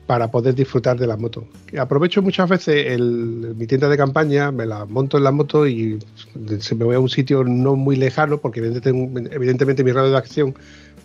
para 0.06 0.30
poder 0.30 0.54
disfrutar 0.54 0.96
de 0.96 1.08
la 1.08 1.16
moto. 1.16 1.44
Aprovecho 1.76 2.22
muchas 2.22 2.48
veces 2.48 3.00
mi 3.00 3.66
tienda 3.66 3.88
de 3.88 3.96
campaña, 3.96 4.52
me 4.52 4.64
la 4.64 4.84
monto 4.84 5.18
en 5.18 5.24
la 5.24 5.32
moto 5.32 5.66
y 5.66 5.98
se 6.60 6.74
me 6.76 6.84
voy 6.84 6.94
a 6.94 7.00
un 7.00 7.08
sitio 7.08 7.42
no 7.42 7.74
muy 7.74 7.96
lejano, 7.96 8.38
porque 8.38 8.60
evidentemente, 8.60 9.82
mi 9.82 9.90
radio 9.90 10.12
de 10.12 10.16
acción 10.16 10.54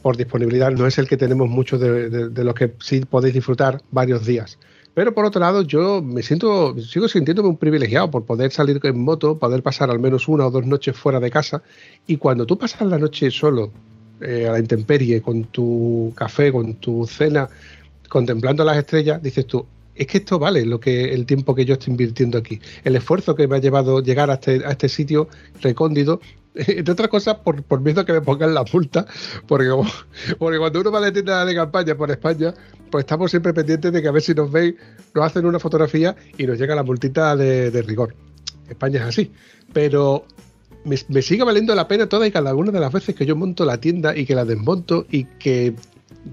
por 0.03 0.15
disponibilidad 0.15 0.71
no 0.71 0.85
es 0.85 0.99
el 0.99 1.07
que 1.07 1.17
tenemos 1.17 1.49
muchos 1.49 1.81
de 1.81 2.43
los 2.43 2.53
que 2.53 2.75
sí 2.79 3.03
podéis 3.03 3.33
disfrutar 3.33 3.81
varios 3.89 4.27
días. 4.27 4.59
Pero 4.93 5.13
por 5.13 5.25
otro 5.25 5.41
lado, 5.41 5.63
yo 5.63 6.01
me 6.01 6.21
siento, 6.21 6.79
sigo 6.79 7.07
sintiéndome 7.07 7.49
un 7.49 7.57
privilegiado 7.57 8.11
por 8.11 8.25
poder 8.25 8.51
salir 8.51 8.79
en 8.83 8.99
moto, 8.99 9.39
poder 9.39 9.63
pasar 9.63 9.89
al 9.89 9.99
menos 9.99 10.27
una 10.27 10.45
o 10.45 10.51
dos 10.51 10.65
noches 10.65 10.95
fuera 10.95 11.19
de 11.19 11.31
casa. 11.31 11.63
Y 12.05 12.17
cuando 12.17 12.45
tú 12.45 12.57
pasas 12.57 12.87
la 12.87 12.99
noche 12.99 13.31
solo, 13.31 13.71
eh, 14.21 14.47
a 14.47 14.51
la 14.51 14.59
intemperie, 14.59 15.21
con 15.21 15.45
tu 15.45 16.13
café, 16.15 16.51
con 16.51 16.75
tu 16.75 17.07
cena, 17.07 17.49
contemplando 18.07 18.63
las 18.63 18.77
estrellas, 18.77 19.21
dices 19.21 19.47
tú, 19.47 19.65
es 19.95 20.05
que 20.05 20.19
esto 20.19 20.37
vale 20.37 20.65
lo 20.65 20.79
que 20.79 21.13
el 21.13 21.25
tiempo 21.25 21.55
que 21.55 21.65
yo 21.65 21.73
estoy 21.73 21.91
invirtiendo 21.91 22.37
aquí. 22.37 22.59
El 22.83 22.95
esfuerzo 22.95 23.35
que 23.35 23.47
me 23.47 23.55
ha 23.55 23.59
llevado 23.59 24.01
llegar 24.01 24.29
a 24.29 24.35
este, 24.35 24.63
a 24.65 24.71
este 24.71 24.89
sitio 24.89 25.27
recóndito 25.61 26.19
entre 26.55 26.91
otras 26.91 27.09
cosas 27.09 27.37
por, 27.37 27.63
por 27.63 27.81
miedo 27.81 28.01
a 28.01 28.05
que 28.05 28.13
me 28.13 28.21
pongan 28.21 28.53
la 28.53 28.63
multa, 28.71 29.05
porque, 29.47 29.69
porque 30.37 30.59
cuando 30.59 30.81
uno 30.81 30.91
va 30.91 31.01
de 31.01 31.11
tienda 31.11 31.45
de 31.45 31.55
campaña 31.55 31.95
por 31.95 32.11
España, 32.11 32.53
pues 32.93 33.05
estamos 33.05 33.31
siempre 33.31 33.55
pendientes 33.55 33.91
de 33.91 34.03
que 34.03 34.07
a 34.07 34.11
ver 34.11 34.21
si 34.21 34.35
nos 34.35 34.51
veis, 34.51 34.75
nos 35.15 35.25
hacen 35.25 35.47
una 35.47 35.57
fotografía 35.57 36.15
y 36.37 36.45
nos 36.45 36.59
llega 36.59 36.75
la 36.75 36.83
multita 36.83 37.35
de, 37.35 37.81
rigor. 37.81 38.13
España 38.69 38.99
es 38.99 39.07
así. 39.07 39.31
Pero 39.73 40.27
me, 40.85 40.95
me, 41.07 41.23
sigue 41.23 41.43
valiendo 41.43 41.73
la 41.73 41.87
pena 41.87 42.07
toda 42.07 42.27
y 42.27 42.31
cada 42.31 42.53
una 42.53 42.71
de 42.71 42.79
las 42.79 42.93
veces 42.93 43.15
que 43.15 43.25
yo 43.25 43.35
monto 43.35 43.65
la 43.65 43.79
tienda 43.79 44.15
y 44.15 44.27
que 44.27 44.35
la 44.35 44.45
desmonto 44.45 45.07
y 45.09 45.25
que 45.25 45.73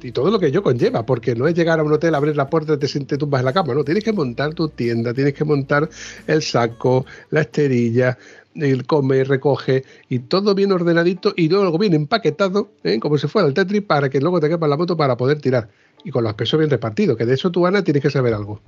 y 0.03 0.13
todo 0.13 0.31
lo 0.31 0.39
que 0.39 0.53
yo 0.53 0.63
conlleva, 0.63 1.07
porque 1.07 1.35
no 1.35 1.49
es 1.49 1.55
llegar 1.55 1.81
a 1.81 1.83
un 1.83 1.95
hotel, 1.95 2.15
abrir 2.15 2.37
la 2.37 2.51
puerta 2.51 2.75
y 2.75 2.77
te 2.77 2.89
sientes 2.89 3.19
tumbas 3.19 3.41
en 3.41 3.47
la 3.47 3.55
cama, 3.55 3.73
no, 3.73 3.83
tienes 3.83 4.05
que 4.05 4.13
montar 4.13 4.53
tu 4.53 4.69
tienda, 4.69 5.15
tienes 5.15 5.33
que 5.33 5.45
montar 5.45 5.89
el 6.27 6.43
saco, 6.43 7.07
la 7.31 7.41
esterilla, 7.41 8.19
el 8.55 8.87
come, 8.87 9.25
recoge 9.25 9.85
y 10.11 10.21
todo 10.21 10.55
bien 10.55 10.73
ordenadito 10.73 11.33
y 11.37 11.49
luego 11.49 11.79
bien 11.79 11.95
empaquetado, 11.95 12.71
¿eh? 12.85 13.01
como 13.01 13.17
si 13.17 13.29
fuera 13.29 13.49
el 13.49 13.55
Tetris, 13.55 13.83
para 13.83 14.11
que 14.11 14.21
luego 14.21 14.41
te 14.41 14.51
quepa 14.51 14.69
la 14.69 14.77
moto 14.77 14.97
para 14.97 15.17
poder 15.17 15.41
tirar. 15.41 15.71
Y 16.05 16.11
con 16.11 16.25
los 16.25 16.35
pesos 16.35 16.59
bien 16.59 16.71
repartidos, 16.71 17.17
que 17.17 17.27
de 17.27 17.35
eso 17.35 17.51
tú, 17.51 17.67
Ana, 17.67 17.83
tienes 17.83 18.03
que 18.03 18.11
saber 18.11 18.35
algo. 18.35 18.61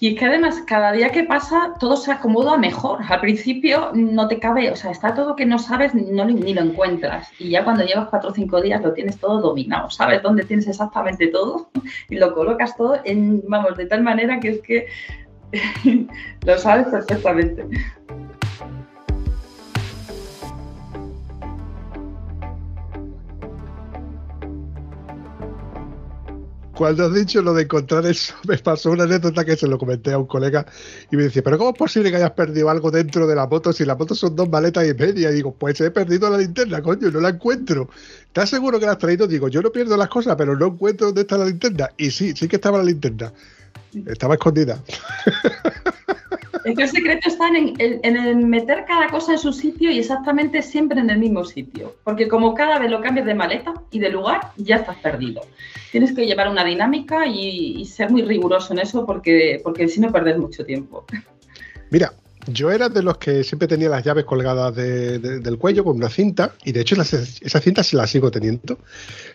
Y 0.00 0.12
es 0.12 0.18
que 0.18 0.26
además, 0.26 0.62
cada 0.64 0.92
día 0.92 1.10
que 1.10 1.24
pasa, 1.24 1.74
todo 1.80 1.96
se 1.96 2.12
acomoda 2.12 2.56
mejor. 2.56 3.00
Al 3.08 3.20
principio 3.20 3.90
no 3.94 4.28
te 4.28 4.38
cabe, 4.38 4.70
o 4.70 4.76
sea, 4.76 4.92
está 4.92 5.12
todo 5.12 5.34
que 5.34 5.44
no 5.44 5.58
sabes, 5.58 5.92
no, 5.92 6.24
ni 6.24 6.54
lo 6.54 6.60
encuentras. 6.60 7.28
Y 7.40 7.50
ya 7.50 7.64
cuando 7.64 7.84
llevas 7.84 8.08
cuatro 8.08 8.30
o 8.30 8.32
cinco 8.34 8.60
días 8.60 8.80
lo 8.80 8.92
tienes 8.92 9.18
todo 9.18 9.40
dominado, 9.40 9.90
sabes 9.90 10.22
dónde 10.22 10.44
tienes 10.44 10.68
exactamente 10.68 11.26
todo 11.28 11.70
y 12.08 12.16
lo 12.16 12.32
colocas 12.32 12.76
todo 12.76 13.00
en, 13.04 13.42
vamos, 13.48 13.76
de 13.76 13.86
tal 13.86 14.04
manera 14.04 14.38
que 14.38 14.50
es 14.50 14.60
que 14.60 14.86
lo 16.46 16.58
sabes 16.58 16.86
perfectamente. 16.86 17.66
Cuando 26.78 27.06
has 27.06 27.12
dicho 27.12 27.42
lo 27.42 27.54
de 27.54 27.64
encontrar 27.64 28.06
eso, 28.06 28.34
me 28.46 28.56
pasó 28.56 28.92
una 28.92 29.02
anécdota 29.02 29.44
que 29.44 29.56
se 29.56 29.66
lo 29.66 29.78
comenté 29.78 30.12
a 30.12 30.18
un 30.18 30.26
colega 30.26 30.64
y 31.10 31.16
me 31.16 31.24
decía, 31.24 31.42
pero 31.42 31.58
¿cómo 31.58 31.70
es 31.70 31.76
posible 31.76 32.08
que 32.08 32.18
hayas 32.18 32.30
perdido 32.30 32.70
algo 32.70 32.92
dentro 32.92 33.26
de 33.26 33.34
la 33.34 33.48
moto 33.48 33.72
si 33.72 33.84
la 33.84 33.96
moto 33.96 34.14
son 34.14 34.36
dos 34.36 34.48
maletas 34.48 34.86
y 34.86 34.94
media? 34.94 35.32
Y 35.32 35.34
digo, 35.34 35.52
pues 35.52 35.80
he 35.80 35.90
perdido 35.90 36.30
la 36.30 36.38
linterna, 36.38 36.80
coño, 36.80 37.10
no 37.10 37.18
la 37.18 37.30
encuentro. 37.30 37.90
¿Estás 38.28 38.50
seguro 38.50 38.78
que 38.78 38.86
la 38.86 38.92
has 38.92 38.98
traído? 38.98 39.26
Digo, 39.26 39.48
yo 39.48 39.60
no 39.60 39.72
pierdo 39.72 39.96
las 39.96 40.08
cosas, 40.08 40.36
pero 40.36 40.56
no 40.56 40.66
encuentro 40.68 41.08
dónde 41.08 41.22
está 41.22 41.36
la 41.36 41.46
linterna. 41.46 41.90
Y 41.96 42.12
sí, 42.12 42.32
sí 42.36 42.46
que 42.46 42.54
estaba 42.54 42.78
la 42.78 42.84
linterna. 42.84 43.32
Estaba 44.06 44.34
escondida. 44.34 44.80
El 46.64 46.88
secreto 46.88 47.28
está 47.28 47.48
en, 47.48 48.48
meter 48.48 48.84
cada 48.86 49.08
cosa 49.08 49.32
en 49.32 49.38
su 49.38 49.52
sitio 49.52 49.90
y 49.90 49.98
exactamente 49.98 50.62
siempre 50.62 51.00
en 51.00 51.10
el 51.10 51.18
mismo 51.18 51.44
sitio. 51.44 51.96
Porque 52.04 52.28
como 52.28 52.54
cada 52.54 52.78
vez 52.78 52.90
lo 52.90 53.00
cambias 53.00 53.26
de 53.26 53.34
maleta 53.34 53.74
y 53.90 53.98
de 53.98 54.10
lugar, 54.10 54.52
ya 54.56 54.76
estás 54.76 54.96
perdido. 54.96 55.42
Tienes 55.90 56.14
que 56.14 56.26
llevar 56.26 56.48
una 56.48 56.64
dinámica 56.64 57.26
y, 57.26 57.84
ser 57.86 58.10
muy 58.10 58.22
riguroso 58.22 58.72
en 58.72 58.80
eso 58.80 59.06
porque, 59.06 59.60
porque 59.62 59.88
si 59.88 60.00
no 60.00 60.12
perdes 60.12 60.38
mucho 60.38 60.64
tiempo. 60.64 61.04
Mira, 61.90 62.12
yo 62.52 62.70
era 62.70 62.88
de 62.88 63.02
los 63.02 63.18
que 63.18 63.44
siempre 63.44 63.68
tenía 63.68 63.88
las 63.88 64.04
llaves 64.04 64.24
colgadas 64.24 64.74
del 64.74 65.58
cuello 65.58 65.84
con 65.84 65.96
una 65.96 66.08
cinta, 66.08 66.52
y 66.64 66.72
de 66.72 66.80
hecho 66.80 67.00
esa 67.00 67.60
cinta 67.60 67.82
sí 67.82 67.96
la 67.96 68.06
sigo 68.06 68.30
teniendo. 68.30 68.78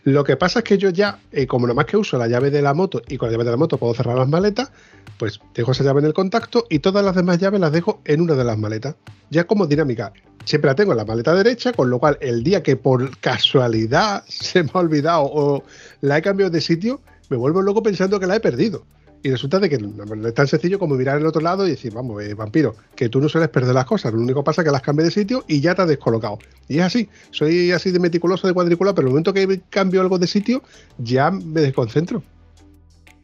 Lo 0.03 0.23
que 0.23 0.37
pasa 0.37 0.59
es 0.59 0.65
que 0.65 0.77
yo 0.77 0.89
ya, 0.89 1.19
eh, 1.31 1.47
como 1.47 1.67
nada 1.67 1.75
más 1.75 1.85
que 1.85 1.97
uso 1.97 2.17
la 2.17 2.27
llave 2.27 2.51
de 2.51 2.61
la 2.61 2.73
moto 2.73 3.01
y 3.07 3.17
con 3.17 3.27
la 3.27 3.33
llave 3.33 3.45
de 3.45 3.51
la 3.51 3.57
moto 3.57 3.77
puedo 3.77 3.93
cerrar 3.93 4.17
las 4.17 4.27
maletas, 4.27 4.71
pues 5.17 5.39
dejo 5.53 5.71
esa 5.71 5.83
llave 5.83 5.99
en 5.99 6.07
el 6.07 6.13
contacto 6.13 6.65
y 6.69 6.79
todas 6.79 7.05
las 7.05 7.15
demás 7.15 7.37
llaves 7.37 7.59
las 7.59 7.71
dejo 7.71 8.01
en 8.05 8.21
una 8.21 8.35
de 8.35 8.43
las 8.43 8.57
maletas. 8.57 8.95
Ya 9.29 9.45
como 9.45 9.67
dinámica. 9.67 10.13
Siempre 10.45 10.69
la 10.69 10.75
tengo 10.75 10.91
en 10.91 10.97
la 10.97 11.05
maleta 11.05 11.33
derecha, 11.33 11.71
con 11.71 11.89
lo 11.89 11.99
cual 11.99 12.17
el 12.19 12.43
día 12.43 12.61
que 12.61 12.75
por 12.75 13.17
casualidad 13.19 14.23
se 14.27 14.63
me 14.63 14.69
ha 14.73 14.79
olvidado 14.79 15.23
o 15.23 15.63
la 16.01 16.17
he 16.17 16.21
cambiado 16.21 16.51
de 16.51 16.61
sitio, 16.61 17.01
me 17.29 17.37
vuelvo 17.37 17.61
loco 17.61 17.81
pensando 17.81 18.19
que 18.19 18.27
la 18.27 18.35
he 18.35 18.39
perdido. 18.39 18.83
Y 19.23 19.31
resulta 19.31 19.57
de 19.57 19.69
que 19.69 19.77
no 19.77 20.27
es 20.27 20.33
tan 20.33 20.47
sencillo 20.47 20.77
como 20.77 20.95
mirar 20.95 21.17
el 21.17 21.25
otro 21.25 21.41
lado 21.41 21.65
y 21.65 21.71
decir, 21.71 21.93
vamos, 21.93 22.21
eh, 22.21 22.33
vampiro, 22.33 22.75
que 22.93 23.07
tú 23.07 23.21
no 23.21 23.29
sueles 23.29 23.49
perder 23.49 23.73
las 23.73 23.85
cosas, 23.85 24.13
lo 24.13 24.19
único 24.19 24.41
que 24.41 24.45
pasa 24.45 24.61
es 24.61 24.65
que 24.65 24.71
las 24.71 24.81
cambias 24.81 25.05
de 25.05 25.11
sitio 25.11 25.45
y 25.47 25.61
ya 25.61 25.73
te 25.73 25.81
has 25.81 25.87
descolocado. 25.87 26.39
Y 26.67 26.79
es 26.79 26.83
así, 26.83 27.07
soy 27.31 27.71
así 27.71 27.91
de 27.91 27.99
meticuloso 27.99 28.47
de 28.47 28.53
cuadrícula, 28.53 28.93
pero 28.93 29.07
el 29.07 29.11
momento 29.11 29.33
que 29.33 29.61
cambio 29.69 30.01
algo 30.01 30.19
de 30.19 30.27
sitio, 30.27 30.61
ya 30.97 31.31
me 31.31 31.61
desconcentro. 31.61 32.21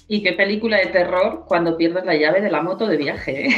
¿Y 0.08 0.24
qué 0.24 0.34
película 0.34 0.78
de 0.78 0.88
terror 0.88 1.44
cuando 1.48 1.76
pierdes 1.76 2.06
la 2.06 2.16
llave 2.16 2.42
de 2.42 2.50
la 2.50 2.64
moto 2.64 2.88
de 2.88 2.96
viaje? 2.96 3.48
Eh? 3.48 3.56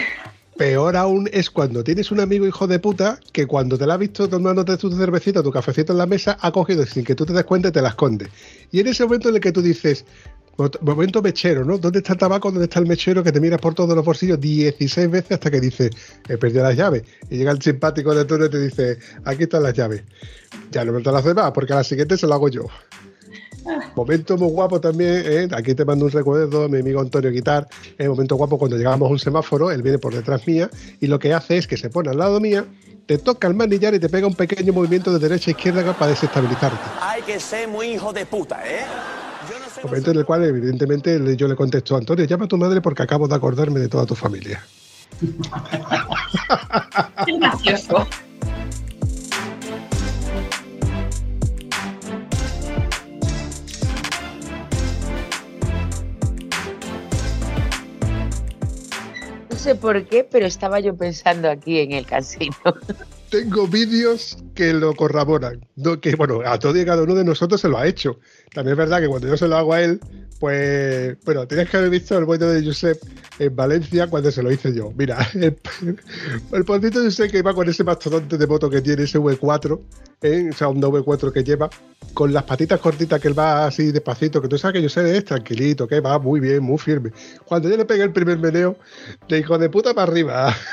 Peor 0.57 0.97
aún 0.97 1.29
es 1.31 1.49
cuando 1.49 1.83
tienes 1.83 2.11
un 2.11 2.19
amigo 2.19 2.45
hijo 2.45 2.67
de 2.67 2.77
puta 2.77 3.19
que 3.31 3.45
cuando 3.45 3.77
te 3.77 3.87
la 3.87 3.93
ha 3.93 3.97
visto 3.97 4.27
tomándote 4.27 4.77
tu 4.77 4.91
cervecita, 4.91 5.41
tu 5.41 5.51
cafecito 5.51 5.93
en 5.93 5.99
la 5.99 6.05
mesa, 6.05 6.37
ha 6.41 6.51
cogido 6.51 6.85
sin 6.85 7.05
que 7.05 7.15
tú 7.15 7.25
te 7.25 7.33
des 7.33 7.45
cuenta 7.45 7.69
y 7.69 7.71
te 7.71 7.81
la 7.81 7.89
esconde. 7.89 8.27
Y 8.71 8.79
en 8.79 8.87
ese 8.87 9.05
momento 9.05 9.29
en 9.29 9.35
el 9.35 9.41
que 9.41 9.51
tú 9.51 9.61
dices, 9.61 10.05
Momento 10.81 11.21
mechero, 11.21 11.65
¿no? 11.65 11.77
¿Dónde 11.77 11.99
está 11.99 12.13
el 12.13 12.19
tabaco? 12.19 12.51
¿Dónde 12.51 12.65
está 12.65 12.79
el 12.79 12.85
mechero 12.85 13.23
que 13.23 13.31
te 13.31 13.39
miras 13.39 13.59
por 13.59 13.73
todos 13.73 13.95
los 13.95 14.05
bolsillos 14.05 14.39
16 14.39 15.09
veces 15.09 15.31
hasta 15.31 15.49
que 15.49 15.59
dice, 15.59 15.89
he 16.27 16.37
perdido 16.37 16.63
las 16.63 16.75
llaves? 16.75 17.03
Y 17.29 17.37
llega 17.37 17.51
el 17.51 17.61
simpático 17.61 18.13
de 18.13 18.25
turno 18.25 18.45
y 18.45 18.49
te 18.49 18.59
dice, 18.59 18.99
aquí 19.25 19.43
están 19.43 19.63
las 19.63 19.73
llaves. 19.73 20.03
Ya 20.71 20.85
no 20.85 20.91
me 20.91 21.01
las 21.01 21.23
demás, 21.23 21.51
porque 21.51 21.73
a 21.73 21.77
la 21.77 21.83
siguiente 21.83 22.17
se 22.17 22.27
lo 22.27 22.33
hago 22.33 22.49
yo. 22.49 22.67
Ah. 23.65 23.91
Momento 23.95 24.37
muy 24.37 24.49
guapo 24.49 24.81
también, 24.81 25.23
¿eh? 25.25 25.47
aquí 25.51 25.73
te 25.75 25.85
mando 25.85 26.05
un 26.05 26.11
recuerdo, 26.11 26.67
mi 26.67 26.79
amigo 26.79 26.99
Antonio 26.99 27.31
Guitar, 27.31 27.67
el 27.97 28.09
momento 28.09 28.35
guapo 28.35 28.57
cuando 28.57 28.75
llegamos 28.75 29.07
a 29.07 29.11
un 29.11 29.19
semáforo, 29.19 29.71
él 29.71 29.83
viene 29.83 29.99
por 29.99 30.13
detrás 30.13 30.47
mía 30.47 30.69
y 30.99 31.07
lo 31.07 31.19
que 31.19 31.33
hace 31.33 31.57
es 31.57 31.67
que 31.67 31.77
se 31.77 31.89
pone 31.89 32.09
al 32.09 32.17
lado 32.17 32.39
mía, 32.39 32.65
te 33.05 33.17
toca 33.17 33.47
el 33.47 33.53
manillar 33.53 33.93
y 33.93 33.99
te 33.99 34.09
pega 34.09 34.25
un 34.25 34.35
pequeño 34.35 34.73
movimiento 34.73 35.13
de 35.13 35.19
derecha 35.19 35.51
a 35.51 35.53
izquierda 35.53 35.93
para 35.93 36.11
desestabilizarte. 36.11 36.79
Hay 37.01 37.21
que 37.21 37.39
ser 37.39 37.67
muy 37.67 37.87
hijo 37.87 38.11
de 38.11 38.25
puta, 38.25 38.61
¿eh? 38.65 38.81
Momento 39.83 40.11
en 40.11 40.17
el 40.17 40.25
cual, 40.25 40.43
evidentemente, 40.43 41.35
yo 41.35 41.47
le 41.47 41.55
contesto 41.55 41.95
a 41.95 41.99
Antonio, 41.99 42.25
llama 42.25 42.45
a 42.45 42.47
tu 42.47 42.57
madre 42.57 42.81
porque 42.81 43.03
acabo 43.03 43.27
de 43.27 43.35
acordarme 43.35 43.79
de 43.79 43.87
toda 43.87 44.05
tu 44.05 44.15
familia. 44.15 44.63
Qué 47.25 47.37
gracioso. 47.37 48.07
No 59.49 59.57
sé 59.57 59.75
por 59.75 60.05
qué, 60.05 60.23
pero 60.23 60.45
estaba 60.45 60.79
yo 60.79 60.95
pensando 60.95 61.49
aquí 61.49 61.79
en 61.79 61.91
el 61.91 62.05
casino 62.05 62.55
tengo 63.31 63.65
vídeos 63.65 64.37
que 64.53 64.73
lo 64.73 64.93
corroboran. 64.93 65.65
que 66.01 66.15
bueno, 66.15 66.41
a 66.45 66.59
todo 66.59 66.77
y 66.77 66.85
cada 66.85 67.01
uno 67.01 67.15
de 67.15 67.23
nosotros 67.23 67.61
se 67.61 67.69
lo 67.69 67.77
ha 67.77 67.87
hecho. 67.87 68.19
También 68.53 68.73
es 68.73 68.77
verdad 68.77 68.99
que 68.99 69.07
cuando 69.07 69.29
yo 69.29 69.37
se 69.37 69.47
lo 69.47 69.55
hago 69.55 69.73
a 69.73 69.81
él, 69.81 70.01
pues, 70.39 71.15
bueno, 71.23 71.47
tienes 71.47 71.69
que 71.69 71.77
haber 71.77 71.89
visto 71.89 72.17
el 72.17 72.25
bueno 72.25 72.47
de 72.47 72.63
Josep 72.63 73.01
en 73.39 73.55
Valencia 73.55 74.07
cuando 74.07 74.31
se 74.31 74.43
lo 74.43 74.51
hice 74.51 74.73
yo. 74.73 74.91
Mira, 74.97 75.25
el, 75.33 75.55
el 76.51 76.81
de 76.81 76.91
Josep 76.91 77.31
que 77.31 77.37
iba 77.37 77.53
con 77.53 77.69
ese 77.69 77.85
mastodonte 77.85 78.37
de 78.37 78.47
moto 78.47 78.69
que 78.69 78.81
tiene, 78.81 79.03
ese 79.03 79.17
V4, 79.17 79.79
¿eh? 80.23 80.49
o 80.51 80.53
sea, 80.53 80.67
un 80.67 80.81
V4 80.81 81.31
que 81.31 81.43
lleva, 81.43 81.69
con 82.13 82.33
las 82.33 82.43
patitas 82.43 82.81
cortitas 82.81 83.21
que 83.21 83.29
él 83.29 83.39
va 83.39 83.65
así 83.65 83.93
despacito, 83.93 84.41
que 84.41 84.49
tú 84.49 84.57
sabes 84.57 84.81
que 84.81 84.83
Josep 84.83 85.05
es 85.05 85.23
tranquilito, 85.23 85.87
que 85.87 86.01
va 86.01 86.19
muy 86.19 86.41
bien, 86.41 86.63
muy 86.63 86.77
firme. 86.77 87.13
Cuando 87.45 87.69
yo 87.69 87.77
le 87.77 87.85
pegué 87.85 88.03
el 88.03 88.11
primer 88.11 88.39
meneo, 88.39 88.75
le 89.29 89.37
dijo 89.37 89.57
de 89.57 89.69
puta 89.69 89.93
para 89.93 90.11
arriba. 90.11 90.53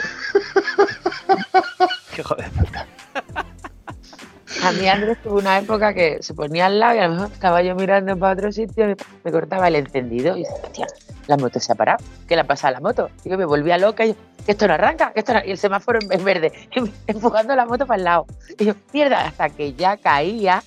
A 4.62 4.72
mí 4.72 4.88
Andrés 4.88 5.18
tuvo 5.22 5.38
una 5.38 5.58
época 5.58 5.94
que 5.94 6.22
se 6.22 6.34
ponía 6.34 6.66
al 6.66 6.80
lado 6.80 6.96
y 6.96 6.98
a 6.98 7.08
lo 7.08 7.14
mejor 7.14 7.32
estaba 7.32 7.62
yo 7.62 7.74
mirando 7.74 8.16
para 8.18 8.32
otro 8.32 8.50
sitio 8.50 8.90
y 8.90 8.96
me 9.24 9.30
cortaba 9.30 9.68
el 9.68 9.76
encendido 9.76 10.36
y 10.36 10.42
decía, 10.42 10.86
la 11.26 11.36
moto 11.36 11.60
se 11.60 11.70
ha 11.72 11.74
parado, 11.74 12.02
¿qué 12.26 12.34
le 12.34 12.40
ha 12.40 12.46
pasado 12.46 12.74
la 12.74 12.80
moto? 12.80 13.10
Y 13.24 13.30
yo 13.30 13.38
me 13.38 13.44
volvía 13.44 13.78
loca 13.78 14.04
y 14.04 14.08
yo, 14.08 14.14
que 14.44 14.52
esto 14.52 14.66
no 14.66 14.74
arranca, 14.74 15.12
que 15.12 15.20
esto 15.20 15.34
no... 15.34 15.40
Y 15.44 15.50
el 15.50 15.58
semáforo 15.58 15.98
en 16.10 16.24
verde, 16.24 16.52
empujando 17.06 17.54
la 17.54 17.66
moto 17.66 17.86
para 17.86 17.98
el 17.98 18.04
lado. 18.04 18.26
Y 18.58 18.64
yo, 18.64 18.74
mierda, 18.92 19.26
hasta 19.26 19.50
que 19.50 19.74
ya 19.74 19.96
caía, 19.98 20.62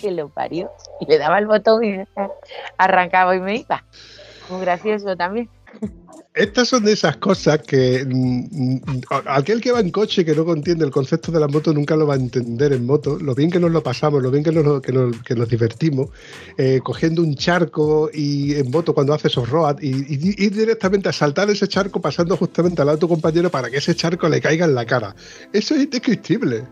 que 0.00 0.10
lo 0.12 0.28
parió. 0.28 0.70
Y 1.00 1.06
le 1.06 1.18
daba 1.18 1.38
el 1.38 1.46
botón 1.46 1.84
y 1.84 2.04
arrancaba 2.78 3.34
y 3.34 3.40
me 3.40 3.56
iba. 3.56 3.84
Muy 4.48 4.60
gracioso 4.60 5.16
también. 5.16 5.50
Estas 6.34 6.68
son 6.68 6.84
de 6.84 6.92
esas 6.92 7.18
cosas 7.18 7.58
que 7.58 8.06
mm, 8.06 8.46
mm, 8.50 8.80
aquel 9.26 9.60
que 9.60 9.70
va 9.70 9.80
en 9.80 9.90
coche 9.90 10.24
que 10.24 10.34
no 10.34 10.50
entiende 10.54 10.82
el 10.82 10.90
concepto 10.90 11.30
de 11.30 11.38
la 11.38 11.46
moto 11.46 11.74
nunca 11.74 11.94
lo 11.94 12.06
va 12.06 12.14
a 12.14 12.16
entender 12.16 12.72
en 12.72 12.86
moto. 12.86 13.18
Lo 13.18 13.34
bien 13.34 13.50
que 13.50 13.60
nos 13.60 13.70
lo 13.70 13.82
pasamos, 13.82 14.22
lo 14.22 14.30
bien 14.30 14.42
que 14.42 14.50
nos, 14.50 14.80
que 14.80 14.92
nos, 15.34 15.48
divertimos, 15.48 16.08
eh, 16.56 16.80
cogiendo 16.82 17.20
un 17.22 17.34
charco 17.34 18.08
y 18.14 18.54
en 18.54 18.70
moto 18.70 18.94
cuando 18.94 19.12
hace 19.12 19.28
esos 19.28 19.50
road 19.50 19.76
y, 19.82 19.90
ir 20.42 20.54
directamente 20.54 21.10
a 21.10 21.12
saltar 21.12 21.50
ese 21.50 21.68
charco 21.68 22.00
pasando 22.00 22.34
justamente 22.38 22.80
al 22.80 22.88
auto 22.88 23.06
compañero 23.08 23.50
para 23.50 23.68
que 23.68 23.76
ese 23.76 23.94
charco 23.94 24.26
le 24.30 24.40
caiga 24.40 24.64
en 24.64 24.74
la 24.74 24.86
cara. 24.86 25.14
Eso 25.52 25.74
es 25.74 25.82
indescriptible. 25.82 26.64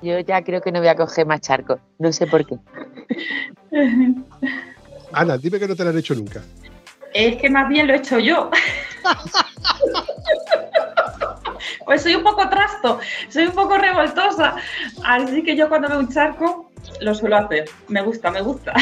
Yo 0.00 0.20
ya 0.20 0.44
creo 0.44 0.60
que 0.60 0.70
no 0.70 0.78
voy 0.78 0.88
a 0.88 0.94
coger 0.94 1.26
más 1.26 1.40
charcos. 1.40 1.80
No 1.98 2.12
sé 2.12 2.28
por 2.28 2.46
qué. 2.46 2.56
Ana, 5.12 5.38
dime 5.38 5.58
que 5.58 5.66
no 5.66 5.74
te 5.74 5.82
lo 5.82 5.90
han 5.90 5.98
hecho 5.98 6.14
nunca. 6.14 6.42
Es 7.14 7.36
que 7.36 7.50
más 7.50 7.68
bien 7.68 7.86
lo 7.86 7.94
he 7.94 7.96
hecho 7.96 8.18
yo. 8.18 8.50
pues 11.84 12.02
soy 12.02 12.14
un 12.14 12.22
poco 12.22 12.48
trasto, 12.48 12.98
soy 13.28 13.46
un 13.46 13.52
poco 13.52 13.78
revoltosa. 13.78 14.56
Así 15.04 15.42
que 15.42 15.56
yo 15.56 15.68
cuando 15.68 15.88
veo 15.88 15.98
un 15.98 16.08
charco 16.08 16.70
lo 17.00 17.14
suelo 17.14 17.36
hacer. 17.36 17.68
Me 17.88 18.02
gusta, 18.02 18.30
me 18.30 18.40
gusta. 18.40 18.74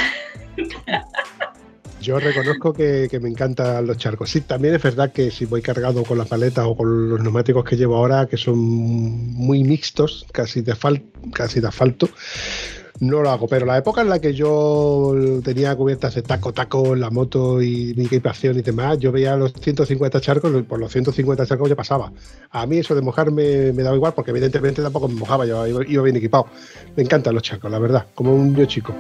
Yo 2.05 2.19
reconozco 2.19 2.75
que, 2.75 3.09
me 3.23 3.31
encantan 3.31 3.87
los 3.87 3.97
charcos. 3.97 4.29
Sí, 4.29 4.43
también 4.43 4.75
es 4.75 4.83
verdad 4.83 5.11
que 5.11 5.31
si 5.31 5.47
voy 5.47 5.63
cargado 5.63 6.05
con 6.05 6.19
las 6.19 6.29
paletas 6.29 6.67
o 6.67 6.77
con 6.77 7.09
los 7.09 7.19
neumáticos 7.21 7.65
que 7.65 7.77
llevo 7.77 7.97
ahora, 7.97 8.27
que 8.27 8.37
son 8.37 8.59
muy 8.59 9.65
mixtos, 9.65 10.27
casi 10.31 10.61
de, 10.61 10.77
casi 11.33 11.61
de 11.61 11.69
asfalto, 11.69 12.11
no 13.01 13.23
lo 13.23 13.31
hago. 13.31 13.49
Pero 13.49 13.67
la 13.67 13.79
época 13.79 14.01
en 14.03 14.09
la 14.09 14.21
que 14.21 14.35
yo 14.35 15.15
tenía 15.43 15.75
cubiertas 15.77 16.15
de 16.15 16.23
taco, 16.23 16.53
taco 16.53 16.95
la 16.95 17.11
moto 17.11 17.63
y 17.63 17.95
mi 17.97 18.07
equipación 18.07 18.59
y 18.59 18.63
demás, 18.63 18.99
yo 18.99 19.13
veía 19.13 19.37
los 19.37 19.53
150 19.53 20.21
charcos, 20.21 20.51
por 20.63 20.79
los 20.79 20.93
150 20.93 21.47
charcos 21.47 21.69
ya 21.69 21.77
pasaba. 21.77 22.13
A 22.51 22.67
mí 22.67 22.79
eso 22.79 22.95
de 22.95 23.03
mojarme 23.03 23.73
me 23.73 23.83
daba 23.83 23.97
igual 23.97 24.15
porque 24.15 24.31
evidentemente 24.31 24.83
tampoco 24.83 25.09
me 25.09 25.15
mojaba, 25.15 25.47
yo 25.47 25.67
iba, 25.67 26.03
bien 26.03 26.17
equipado. 26.17 26.47
Me 26.97 27.03
encantan 27.03 27.35
los 27.35 27.43
charcos, 27.43 27.71
la 27.71 27.79
verdad, 27.79 28.07
como 28.15 28.35
un 28.35 28.55
yo 28.55 28.65
chico. 28.67 28.95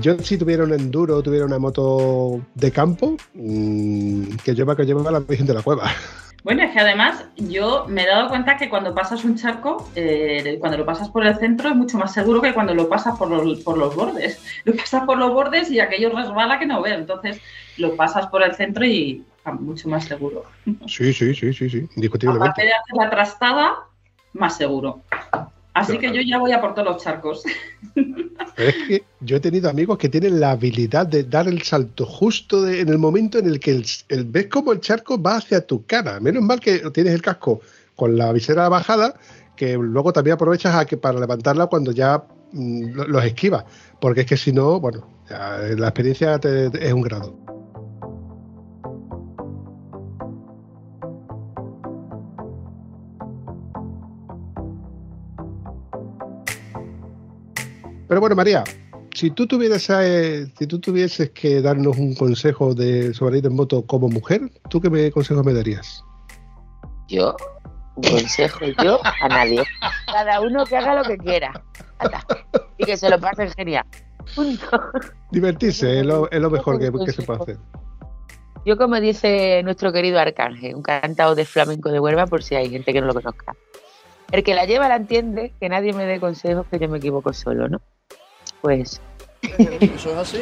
Yo 0.00 0.18
si 0.18 0.38
tuviera 0.38 0.64
un 0.64 0.72
enduro, 0.72 1.22
tuviera 1.22 1.46
una 1.46 1.58
moto 1.58 2.40
de 2.54 2.70
campo, 2.70 3.16
mmm, 3.34 4.36
que 4.44 4.54
lleva 4.54 4.76
que 4.76 4.84
lleva 4.84 5.10
la 5.10 5.20
Virgen 5.20 5.46
de 5.46 5.54
la 5.54 5.62
Cueva. 5.62 5.90
Bueno, 6.44 6.62
es 6.62 6.72
que 6.72 6.78
además 6.78 7.24
yo 7.36 7.86
me 7.88 8.04
he 8.04 8.06
dado 8.06 8.28
cuenta 8.28 8.56
que 8.56 8.70
cuando 8.70 8.94
pasas 8.94 9.24
un 9.24 9.36
charco, 9.36 9.90
eh, 9.96 10.56
cuando 10.60 10.78
lo 10.78 10.86
pasas 10.86 11.08
por 11.08 11.26
el 11.26 11.36
centro 11.36 11.68
es 11.68 11.74
mucho 11.74 11.98
más 11.98 12.14
seguro 12.14 12.40
que 12.40 12.54
cuando 12.54 12.74
lo 12.74 12.88
pasas 12.88 13.18
por 13.18 13.28
los, 13.28 13.60
por 13.60 13.76
los 13.76 13.94
bordes. 13.94 14.40
Lo 14.64 14.74
pasas 14.74 15.04
por 15.04 15.18
los 15.18 15.32
bordes 15.32 15.70
y 15.70 15.80
aquello 15.80 16.10
resbala 16.10 16.58
que 16.58 16.66
no 16.66 16.80
ve. 16.80 16.94
Entonces 16.94 17.40
lo 17.76 17.96
pasas 17.96 18.28
por 18.28 18.42
el 18.42 18.54
centro 18.54 18.84
y 18.84 19.24
mucho 19.60 19.88
más 19.88 20.04
seguro. 20.04 20.44
Sí, 20.86 21.12
sí, 21.12 21.34
sí, 21.34 21.52
sí, 21.52 21.68
sí, 21.68 21.88
indiscutiblemente. 21.96 22.48
Aparte 22.48 22.62
de 22.62 22.72
hacer 22.72 22.96
la 22.96 23.10
trastada, 23.10 23.74
más 24.32 24.56
seguro. 24.56 25.02
Así 25.78 25.96
que 25.96 26.12
yo 26.12 26.20
ya 26.22 26.38
voy 26.38 26.50
a 26.50 26.60
por 26.60 26.74
todos 26.74 26.88
los 26.88 27.02
charcos. 27.02 27.44
es 28.56 28.74
que 28.88 29.04
yo 29.20 29.36
he 29.36 29.40
tenido 29.40 29.70
amigos 29.70 29.96
que 29.96 30.08
tienen 30.08 30.40
la 30.40 30.50
habilidad 30.50 31.06
de 31.06 31.22
dar 31.22 31.46
el 31.46 31.62
salto 31.62 32.04
justo 32.04 32.68
en 32.68 32.88
el 32.88 32.98
momento 32.98 33.38
en 33.38 33.46
el 33.46 33.60
que 33.60 33.70
el, 34.08 34.24
ves 34.24 34.48
como 34.48 34.72
el 34.72 34.80
charco 34.80 35.22
va 35.22 35.36
hacia 35.36 35.64
tu 35.64 35.86
cara. 35.86 36.18
Menos 36.18 36.42
mal 36.42 36.58
que 36.58 36.80
tienes 36.90 37.14
el 37.14 37.22
casco 37.22 37.60
con 37.94 38.18
la 38.18 38.32
visera 38.32 38.68
bajada, 38.68 39.14
que 39.54 39.74
luego 39.74 40.12
también 40.12 40.34
aprovechas 40.34 40.74
a 40.74 40.84
que 40.84 40.96
para 40.96 41.20
levantarla 41.20 41.66
cuando 41.66 41.92
ya 41.92 42.24
mm, 42.52 42.94
los 43.06 43.24
esquivas, 43.24 43.64
porque 44.00 44.22
es 44.22 44.26
que 44.26 44.36
si 44.36 44.52
no, 44.52 44.80
bueno, 44.80 45.06
la 45.30 45.86
experiencia 45.86 46.40
es 46.42 46.92
un 46.92 47.02
grado. 47.02 47.36
Pero 58.08 58.20
bueno, 58.20 58.34
María, 58.34 58.64
si 59.14 59.30
tú 59.30 59.46
tuvieras 59.46 59.88
eh, 59.90 60.46
si 60.58 60.66
tú 60.66 60.78
tuvieses 60.78 61.30
que 61.30 61.60
darnos 61.60 61.98
un 61.98 62.14
consejo 62.14 62.74
de 62.74 63.12
sobre 63.12 63.38
ir 63.38 63.46
en 63.46 63.54
moto 63.54 63.86
como 63.86 64.08
mujer, 64.08 64.50
¿tú 64.70 64.80
qué 64.80 64.88
me 64.88 65.10
consejo 65.10 65.42
me 65.42 65.52
darías? 65.52 66.04
Yo, 67.08 67.36
un 67.96 68.02
consejo 68.02 68.60
yo 68.82 69.00
a 69.02 69.28
nadie. 69.28 69.62
Cada 70.06 70.40
uno 70.40 70.64
que 70.64 70.76
haga 70.76 70.94
lo 70.94 71.02
que 71.02 71.18
quiera. 71.18 71.52
Y 72.76 72.84
que 72.84 72.96
se 72.96 73.10
lo 73.10 73.18
pase 73.18 73.50
genial. 73.50 73.84
Divertirse 75.32 76.00
es 76.00 76.06
lo, 76.06 76.50
mejor 76.50 76.78
que, 76.78 77.12
se 77.12 77.22
puede 77.22 77.42
hacer. 77.42 77.58
Yo, 78.64 78.76
como 78.76 79.00
dice 79.00 79.62
nuestro 79.64 79.92
querido 79.92 80.18
Arcángel, 80.18 80.74
un 80.74 80.82
cantado 80.82 81.34
de 81.34 81.44
flamenco 81.44 81.90
de 81.90 82.00
Huelva, 82.00 82.26
por 82.26 82.42
si 82.42 82.54
hay 82.54 82.70
gente 82.70 82.92
que 82.92 83.00
no 83.00 83.06
lo 83.08 83.14
conozca. 83.14 83.56
El 84.30 84.44
que 84.44 84.54
la 84.54 84.66
lleva 84.66 84.88
la 84.88 84.96
entiende, 84.96 85.54
que 85.58 85.68
nadie 85.68 85.92
me 85.92 86.04
dé 86.04 86.20
consejos 86.20 86.66
que 86.70 86.78
yo 86.78 86.88
me 86.88 86.98
equivoco 86.98 87.32
solo, 87.32 87.68
¿no? 87.68 87.80
Pues. 88.62 89.00
Eso 89.42 90.10
es 90.10 90.16
así. 90.16 90.38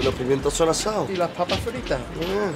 Y 0.00 0.04
los 0.04 0.14
pimientos 0.14 0.54
son 0.54 0.70
asados. 0.70 1.10
Y 1.10 1.16
las 1.16 1.30
papas 1.30 1.60
fritas. 1.60 2.00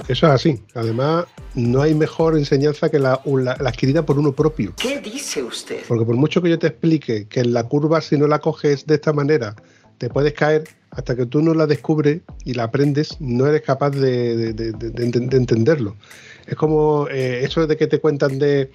Eso 0.09 0.27
es 0.27 0.33
así. 0.33 0.63
Además, 0.75 1.27
no 1.55 1.83
hay 1.83 1.95
mejor 1.95 2.37
enseñanza 2.37 2.89
que 2.89 2.99
la, 2.99 3.21
adquirida 3.59 4.07
por 4.07 4.19
uno 4.19 4.33
propio. 4.33 4.73
¿Qué 4.77 5.01
dice 5.01 5.43
usted? 5.43 5.81
Porque 5.87 6.05
por 6.05 6.17
mucho 6.17 6.41
que 6.41 6.49
yo 6.49 6.59
te 6.59 6.69
explique 6.69 7.27
que 7.29 7.41
en 7.41 7.53
la 7.53 7.65
curva, 7.65 8.01
si 8.01 8.17
no 8.17 8.27
la 8.27 8.39
coges 8.39 8.87
de 8.87 8.95
esta 8.95 9.13
manera, 9.13 9.55
te 9.99 10.09
puedes 10.09 10.33
caer, 10.33 10.65
hasta 10.91 11.15
que 11.15 11.27
tú 11.27 11.43
no 11.43 11.53
la 11.53 11.67
descubres 11.67 12.21
y 12.45 12.55
la 12.55 12.65
aprendes, 12.65 13.21
no 13.21 13.47
eres 13.47 13.63
capaz 13.63 13.91
de, 13.91 14.55
entenderlo. 14.97 15.97
Es 16.47 16.55
como 16.55 17.07
eh, 17.09 17.45
eso 17.45 17.67
de 17.67 17.77
que 17.77 17.87
te 17.87 18.01
cuentan 18.01 18.39
de 18.39 18.71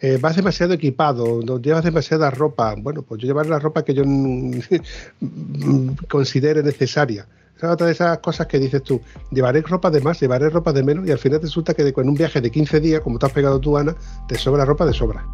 eh, 0.00 0.18
vas 0.20 0.36
demasiado 0.36 0.74
equipado, 0.74 1.40
llevas 1.58 1.84
demasiada 1.84 2.30
ropa. 2.30 2.74
Bueno, 2.76 3.02
pues 3.02 3.20
yo 3.20 3.26
llevaré 3.26 3.48
la 3.48 3.58
ropa 3.58 3.84
que 3.84 3.94
yo 3.94 4.04
considere 6.08 6.62
necesaria. 6.62 7.26
Esa 7.56 7.68
es 7.68 7.72
otra 7.72 7.86
de 7.86 7.92
esas 7.92 8.18
cosas 8.18 8.48
que 8.48 8.58
dices 8.58 8.82
tú, 8.82 9.00
llevaré 9.30 9.62
ropa 9.62 9.90
de 9.90 10.00
más, 10.00 10.20
llevaré 10.20 10.50
ropa 10.50 10.72
de 10.72 10.82
menos 10.82 11.06
y 11.06 11.12
al 11.12 11.18
final 11.18 11.40
resulta 11.40 11.72
que 11.72 11.82
en 11.82 12.08
un 12.08 12.14
viaje 12.14 12.40
de 12.40 12.50
15 12.50 12.80
días, 12.80 13.00
como 13.00 13.18
te 13.18 13.26
has 13.26 13.32
pegado 13.32 13.60
tú, 13.60 13.78
Ana, 13.78 13.94
te 14.26 14.36
sobra 14.36 14.64
ropa 14.64 14.84
de 14.84 14.92
sobra. 14.92 15.24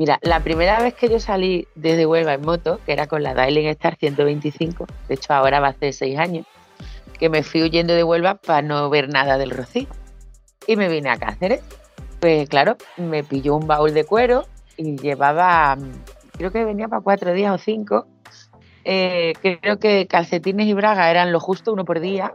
Mira, 0.00 0.18
la 0.22 0.40
primera 0.40 0.80
vez 0.80 0.94
que 0.94 1.10
yo 1.10 1.20
salí 1.20 1.68
desde 1.74 2.06
Huelva 2.06 2.32
en 2.32 2.40
moto, 2.40 2.80
que 2.86 2.92
era 2.94 3.06
con 3.06 3.22
la 3.22 3.34
Dailing 3.34 3.66
Star 3.66 3.96
125, 3.96 4.86
de 5.06 5.14
hecho 5.14 5.34
ahora 5.34 5.60
va 5.60 5.66
a 5.66 5.70
hace 5.72 5.92
seis 5.92 6.18
años, 6.18 6.46
que 7.18 7.28
me 7.28 7.42
fui 7.42 7.64
huyendo 7.64 7.92
de 7.92 8.02
Huelva 8.02 8.36
para 8.36 8.62
no 8.62 8.88
ver 8.88 9.10
nada 9.10 9.36
del 9.36 9.50
Rocío. 9.50 9.88
Y 10.66 10.76
me 10.76 10.88
vine 10.88 11.10
a 11.10 11.18
Cáceres. 11.18 11.60
Pues 12.18 12.48
claro, 12.48 12.78
me 12.96 13.22
pilló 13.24 13.54
un 13.54 13.66
baúl 13.66 13.92
de 13.92 14.04
cuero 14.04 14.46
y 14.78 14.96
llevaba, 14.96 15.76
creo 16.38 16.50
que 16.50 16.64
venía 16.64 16.88
para 16.88 17.02
cuatro 17.02 17.34
días 17.34 17.52
o 17.52 17.58
cinco. 17.58 18.06
Eh, 18.86 19.34
creo 19.42 19.78
que 19.78 20.06
calcetines 20.06 20.66
y 20.66 20.72
bragas 20.72 21.10
eran 21.10 21.30
lo 21.30 21.40
justo, 21.40 21.74
uno 21.74 21.84
por 21.84 22.00
día. 22.00 22.32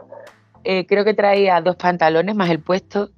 Eh, 0.64 0.86
creo 0.86 1.04
que 1.04 1.16
traía 1.16 1.60
dos 1.62 1.78
pantalones 1.78 2.36
más 2.36 2.52
el 2.52 2.60
puesto 2.60 3.10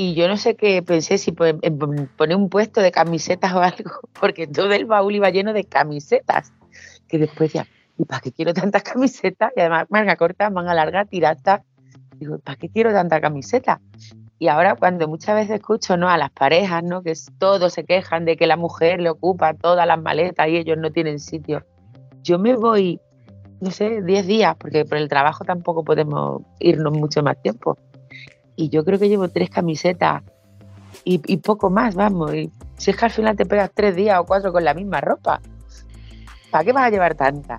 y 0.00 0.14
yo 0.14 0.28
no 0.28 0.38
sé 0.38 0.56
qué 0.56 0.82
pensé, 0.82 1.18
si 1.18 1.32
poner 1.32 2.36
un 2.36 2.48
puesto 2.48 2.80
de 2.80 2.90
camisetas 2.90 3.52
o 3.54 3.60
algo, 3.60 3.90
porque 4.18 4.46
todo 4.46 4.72
el 4.72 4.86
baúl 4.86 5.14
iba 5.14 5.28
lleno 5.28 5.52
de 5.52 5.64
camisetas, 5.64 6.54
que 7.06 7.18
después 7.18 7.52
decía, 7.52 7.66
¿y 7.98 8.06
para 8.06 8.22
qué 8.22 8.32
quiero 8.32 8.54
tantas 8.54 8.82
camisetas? 8.94 9.52
Y 9.54 9.60
además 9.60 9.88
manga 9.90 10.16
corta, 10.16 10.48
manga 10.48 10.72
larga, 10.72 11.04
tirata. 11.04 11.64
Digo, 12.16 12.38
¿para 12.38 12.56
qué 12.56 12.70
quiero 12.70 12.92
tanta 12.92 13.20
camiseta? 13.20 13.82
Y 14.38 14.48
ahora 14.48 14.74
cuando 14.74 15.06
muchas 15.06 15.34
veces 15.34 15.56
escucho 15.56 15.98
¿no? 15.98 16.08
a 16.08 16.16
las 16.16 16.30
parejas, 16.30 16.82
¿no? 16.82 17.02
que 17.02 17.12
todos 17.38 17.74
se 17.74 17.84
quejan 17.84 18.24
de 18.24 18.38
que 18.38 18.46
la 18.46 18.56
mujer 18.56 19.02
le 19.02 19.10
ocupa 19.10 19.52
todas 19.52 19.86
las 19.86 20.00
maletas 20.00 20.48
y 20.48 20.56
ellos 20.56 20.78
no 20.78 20.90
tienen 20.92 21.18
sitio, 21.18 21.66
yo 22.22 22.38
me 22.38 22.56
voy, 22.56 23.00
no 23.60 23.70
sé, 23.70 24.00
10 24.00 24.26
días, 24.26 24.56
porque 24.56 24.86
por 24.86 24.96
el 24.96 25.10
trabajo 25.10 25.44
tampoco 25.44 25.84
podemos 25.84 26.40
irnos 26.58 26.94
mucho 26.94 27.22
más 27.22 27.40
tiempo 27.42 27.76
y 28.60 28.68
yo 28.68 28.84
creo 28.84 28.98
que 28.98 29.08
llevo 29.08 29.28
tres 29.28 29.48
camisetas 29.48 30.22
y, 31.02 31.38
poco 31.38 31.70
más, 31.70 31.94
vamos. 31.94 32.34
Y 32.34 32.50
si 32.76 32.90
es 32.90 32.96
que 32.96 33.06
al 33.06 33.10
final 33.10 33.34
te 33.34 33.46
pegas 33.46 33.70
tres 33.72 33.96
días 33.96 34.18
o 34.20 34.26
cuatro 34.26 34.52
con 34.52 34.62
la 34.64 34.74
misma 34.74 35.00
ropa, 35.00 35.40
¿para 36.50 36.64
qué 36.64 36.72
vas 36.72 36.84
a 36.84 36.90
llevar 36.90 37.14
tanta? 37.14 37.58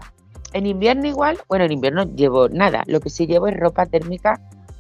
En 0.54 0.68
invierno 0.68 1.08
igual, 1.08 1.40
bueno, 1.48 1.66
en 1.66 1.72
invierno 1.72 2.04
llevo 2.04 2.50
nada, 2.50 2.84
lo 2.86 3.00
que 3.00 3.10
sí 3.10 3.26
llevo 3.26 3.48
es 3.48 3.58
ropa 3.58 3.88
térmica 3.88 4.40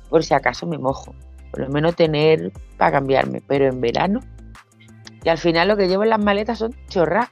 por 0.09 0.23
si 0.23 0.33
acaso 0.35 0.67
me 0.67 0.77
mojo, 0.77 1.15
por 1.49 1.61
lo 1.61 1.69
menos 1.69 1.95
tener 1.95 2.51
para 2.77 2.91
cambiarme, 2.91 3.41
pero 3.47 3.65
en 3.65 3.81
verano, 3.81 4.19
y 5.23 5.29
al 5.29 5.37
final 5.37 5.69
lo 5.69 5.77
que 5.77 5.87
llevo 5.87 6.03
en 6.03 6.09
las 6.09 6.23
maletas 6.23 6.59
son 6.59 6.75
chorras, 6.87 7.29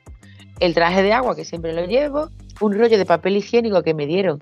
el 0.60 0.74
traje 0.74 1.04
de 1.04 1.14
agua 1.14 1.36
que 1.36 1.46
siempre 1.46 1.74
lo 1.74 1.86
llevo, 1.86 2.30
un 2.60 2.74
rollo 2.74 2.98
de 2.98 3.06
papel 3.06 3.38
higiénico 3.38 3.84
que 3.84 3.94
me 3.94 4.08
dieron 4.08 4.40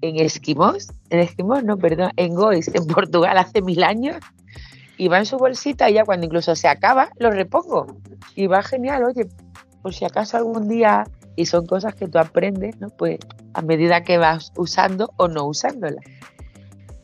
en 0.00 0.16
Esquimós, 0.16 0.88
en 1.10 1.20
Esquimós, 1.20 1.64
no, 1.64 1.76
perdón, 1.76 2.10
en 2.16 2.34
Gois, 2.34 2.68
en 2.68 2.86
Portugal 2.86 3.36
hace 3.38 3.62
mil 3.62 3.82
años, 3.82 4.16
y 4.96 5.08
va 5.08 5.18
en 5.18 5.26
su 5.26 5.38
bolsita 5.38 5.88
y 5.88 5.94
ya 5.94 6.04
cuando 6.04 6.26
incluso 6.26 6.54
se 6.56 6.68
acaba, 6.68 7.10
lo 7.18 7.30
repongo. 7.30 7.86
Y 8.34 8.46
va 8.46 8.62
genial, 8.62 9.04
oye, 9.04 9.26
por 9.82 9.94
si 9.94 10.04
acaso 10.04 10.36
algún 10.36 10.68
día, 10.68 11.04
y 11.36 11.46
son 11.46 11.66
cosas 11.66 11.94
que 11.94 12.08
tú 12.08 12.18
aprendes, 12.18 12.78
¿no? 12.80 12.88
Pues 12.90 13.18
a 13.54 13.62
medida 13.62 14.02
que 14.02 14.18
vas 14.18 14.52
usando 14.56 15.12
o 15.16 15.28
no 15.28 15.46
usándolas. 15.46 16.04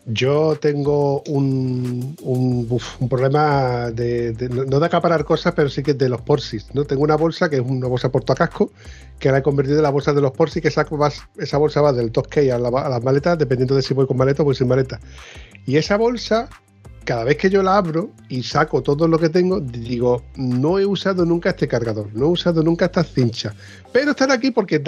Yo 0.06 0.56
tengo 0.60 1.22
un, 1.22 2.14
un, 2.22 3.08
problema 3.08 3.90
de, 3.90 4.34
no 4.50 4.78
de 4.78 4.86
acaparar 4.86 5.24
cosas, 5.24 5.54
pero 5.54 5.70
sí 5.70 5.82
que 5.82 5.94
de 5.94 6.10
los 6.10 6.20
porsis. 6.20 6.66
¿no? 6.74 6.84
Tengo 6.84 7.02
una 7.02 7.16
bolsa 7.16 7.48
que 7.48 7.56
es 7.56 7.62
una 7.62 7.86
bolsa 7.86 8.12
portacasco, 8.12 8.70
que 9.18 9.30
la 9.32 9.38
he 9.38 9.42
convertido 9.42 9.78
en 9.78 9.82
la 9.82 9.90
bolsa 9.90 10.12
de 10.12 10.20
los 10.20 10.32
porsis, 10.32 10.60
que 10.60 10.68
esa, 10.68 10.86
esa 11.38 11.56
bolsa 11.56 11.80
va 11.80 11.94
del 11.94 12.12
top 12.12 12.26
a, 12.36 12.54
a 12.54 12.88
las 12.90 13.02
maletas, 13.02 13.38
dependiendo 13.38 13.74
de 13.74 13.80
si 13.80 13.94
voy 13.94 14.06
con 14.06 14.18
maleta 14.18 14.42
o 14.42 14.44
voy 14.44 14.54
sin 14.54 14.68
maleta. 14.68 15.00
Y 15.64 15.78
esa 15.78 15.96
bolsa, 15.96 16.50
cada 17.06 17.24
vez 17.24 17.38
que 17.38 17.48
yo 17.48 17.62
la 17.62 17.78
abro 17.78 18.10
y 18.28 18.42
saco 18.42 18.82
todo 18.82 19.08
lo 19.08 19.18
que 19.18 19.30
tengo, 19.30 19.58
digo, 19.60 20.22
no 20.36 20.78
he 20.78 20.84
usado 20.84 21.24
nunca 21.24 21.50
este 21.50 21.66
cargador, 21.66 22.10
no 22.12 22.26
he 22.26 22.28
usado 22.28 22.62
nunca 22.62 22.84
esta 22.84 23.04
cincha. 23.04 23.54
Pero 23.90 24.10
están 24.10 24.30
aquí 24.30 24.50
porque, 24.50 24.82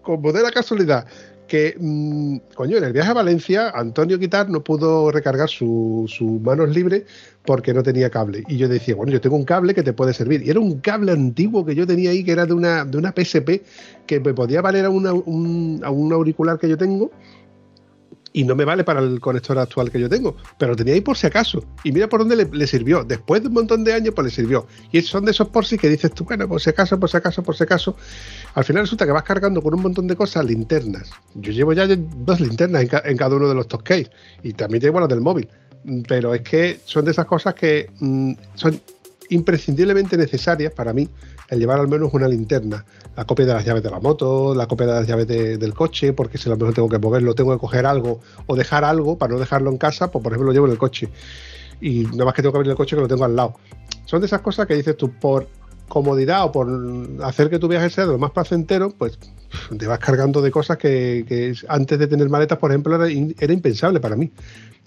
como 0.00 0.32
de 0.32 0.42
la 0.42 0.50
casualidad, 0.50 1.06
que, 1.46 1.76
mmm, 1.78 2.36
coño, 2.54 2.78
en 2.78 2.84
el 2.84 2.92
viaje 2.92 3.10
a 3.10 3.14
Valencia, 3.14 3.70
Antonio 3.70 4.18
Guitar 4.18 4.48
no 4.48 4.64
pudo 4.64 5.10
recargar 5.10 5.48
su 5.48 6.08
manos 6.42 6.70
libres 6.70 7.04
porque 7.44 7.74
no 7.74 7.82
tenía 7.82 8.10
cable. 8.10 8.42
Y 8.48 8.56
yo 8.56 8.68
decía, 8.68 8.94
bueno, 8.94 9.12
yo 9.12 9.20
tengo 9.20 9.36
un 9.36 9.44
cable 9.44 9.74
que 9.74 9.82
te 9.82 9.92
puede 9.92 10.14
servir. 10.14 10.42
Y 10.42 10.50
era 10.50 10.60
un 10.60 10.80
cable 10.80 11.12
antiguo 11.12 11.64
que 11.64 11.74
yo 11.74 11.86
tenía 11.86 12.10
ahí, 12.10 12.24
que 12.24 12.32
era 12.32 12.46
de 12.46 12.54
una, 12.54 12.84
de 12.84 12.96
una 12.96 13.12
PSP, 13.12 13.62
que 14.06 14.20
me 14.20 14.32
podía 14.32 14.62
valer 14.62 14.86
a, 14.86 14.90
una, 14.90 15.12
un, 15.12 15.80
a 15.84 15.90
un 15.90 16.12
auricular 16.12 16.58
que 16.58 16.68
yo 16.68 16.78
tengo 16.78 17.10
y 18.36 18.42
no 18.42 18.56
me 18.56 18.64
vale 18.64 18.82
para 18.82 18.98
el 18.98 19.20
conector 19.20 19.56
actual 19.60 19.92
que 19.92 20.00
yo 20.00 20.08
tengo, 20.08 20.36
pero 20.58 20.72
lo 20.72 20.76
tenía 20.76 20.94
ahí 20.94 21.00
por 21.00 21.16
si 21.16 21.28
acaso. 21.28 21.64
Y 21.84 21.92
mira 21.92 22.08
por 22.08 22.26
dónde 22.26 22.48
le, 22.50 22.66
sirvió. 22.66 23.04
Después 23.04 23.40
de 23.42 23.48
un 23.48 23.54
montón 23.54 23.84
de 23.84 23.92
años, 23.92 24.12
pues 24.12 24.24
le 24.24 24.30
sirvió. 24.32 24.66
Y 24.90 25.00
son 25.02 25.24
de 25.24 25.30
esos 25.30 25.48
por 25.48 25.64
si 25.64 25.78
que 25.78 25.88
dices 25.88 26.10
tú, 26.12 26.24
bueno, 26.24 26.48
por 26.48 26.60
si 26.60 26.68
acaso, 26.68 26.98
por 26.98 27.08
si 27.08 27.16
acaso, 27.16 27.44
por 27.44 27.56
si 27.56 27.62
acaso. 27.62 27.96
Al 28.54 28.64
final 28.64 28.82
resulta 28.82 29.06
que 29.06 29.12
vas 29.12 29.22
cargando 29.22 29.62
con 29.62 29.72
un 29.72 29.82
montón 29.82 30.08
de 30.08 30.16
cosas 30.16 30.44
linternas. 30.44 31.12
Yo 31.36 31.52
llevo 31.52 31.72
ya 31.74 31.86
dos 31.86 32.40
linternas 32.40 32.82
en, 33.04 33.16
cada 33.16 33.36
uno 33.36 33.48
de 33.48 33.54
los 33.54 33.68
top 33.68 33.84
y 34.42 34.52
también 34.52 34.82
llevo 34.82 34.98
las 34.98 35.08
del 35.08 35.20
móvil. 35.20 35.48
Pero 36.08 36.34
es 36.34 36.40
que 36.40 36.80
son 36.86 37.04
de 37.04 37.12
esas 37.12 37.26
cosas 37.26 37.54
que 37.54 37.88
mm, 38.00 38.32
son 38.56 38.80
imprescindiblemente 39.30 40.16
necesarias 40.16 40.72
para 40.72 40.92
mí 40.92 41.08
el 41.48 41.58
llevar 41.58 41.80
al 41.80 41.88
menos 41.88 42.12
una 42.12 42.28
linterna, 42.28 42.84
la 43.16 43.24
copia 43.24 43.46
de 43.46 43.54
las 43.54 43.64
llaves 43.64 43.82
de 43.82 43.90
la 43.90 44.00
moto, 44.00 44.54
la 44.54 44.66
copia 44.66 44.86
de 44.86 44.92
las 44.92 45.06
llaves 45.06 45.26
del 45.26 45.74
coche, 45.74 46.12
porque 46.12 46.38
si 46.38 46.48
a 46.48 46.52
lo 46.52 46.56
mejor 46.56 46.74
tengo 46.74 46.88
que 46.88 46.98
moverlo, 46.98 47.34
tengo 47.34 47.52
que 47.52 47.58
coger 47.58 47.86
algo 47.86 48.20
o 48.46 48.56
dejar 48.56 48.84
algo 48.84 49.18
para 49.18 49.32
no 49.32 49.38
dejarlo 49.38 49.70
en 49.70 49.78
casa, 49.78 50.10
pues 50.10 50.22
por 50.22 50.32
ejemplo 50.32 50.46
lo 50.46 50.52
llevo 50.52 50.66
en 50.66 50.72
el 50.72 50.78
coche. 50.78 51.08
Y 51.80 52.04
nada 52.04 52.26
más 52.26 52.34
que 52.34 52.42
tengo 52.42 52.52
que 52.52 52.58
abrir 52.58 52.70
el 52.70 52.76
coche 52.76 52.96
que 52.96 53.02
lo 53.02 53.08
tengo 53.08 53.24
al 53.24 53.36
lado. 53.36 53.56
Son 54.06 54.20
de 54.20 54.26
esas 54.26 54.40
cosas 54.40 54.66
que 54.66 54.74
dices 54.74 54.96
tú, 54.96 55.10
por 55.10 55.48
comodidad 55.88 56.44
o 56.44 56.52
por 56.52 56.68
hacer 57.22 57.50
que 57.50 57.58
tu 57.58 57.68
viaje 57.68 57.90
sea 57.90 58.06
lo 58.06 58.18
más 58.18 58.30
placentero, 58.30 58.90
pues 58.90 59.18
te 59.78 59.86
vas 59.86 59.98
cargando 59.98 60.42
de 60.42 60.50
cosas 60.50 60.78
que, 60.78 61.54
antes 61.68 61.98
de 61.98 62.06
tener 62.06 62.28
maletas, 62.28 62.58
por 62.58 62.70
ejemplo, 62.70 62.94
era, 62.94 63.52
impensable 63.52 64.00
para 64.00 64.16
mí. 64.16 64.30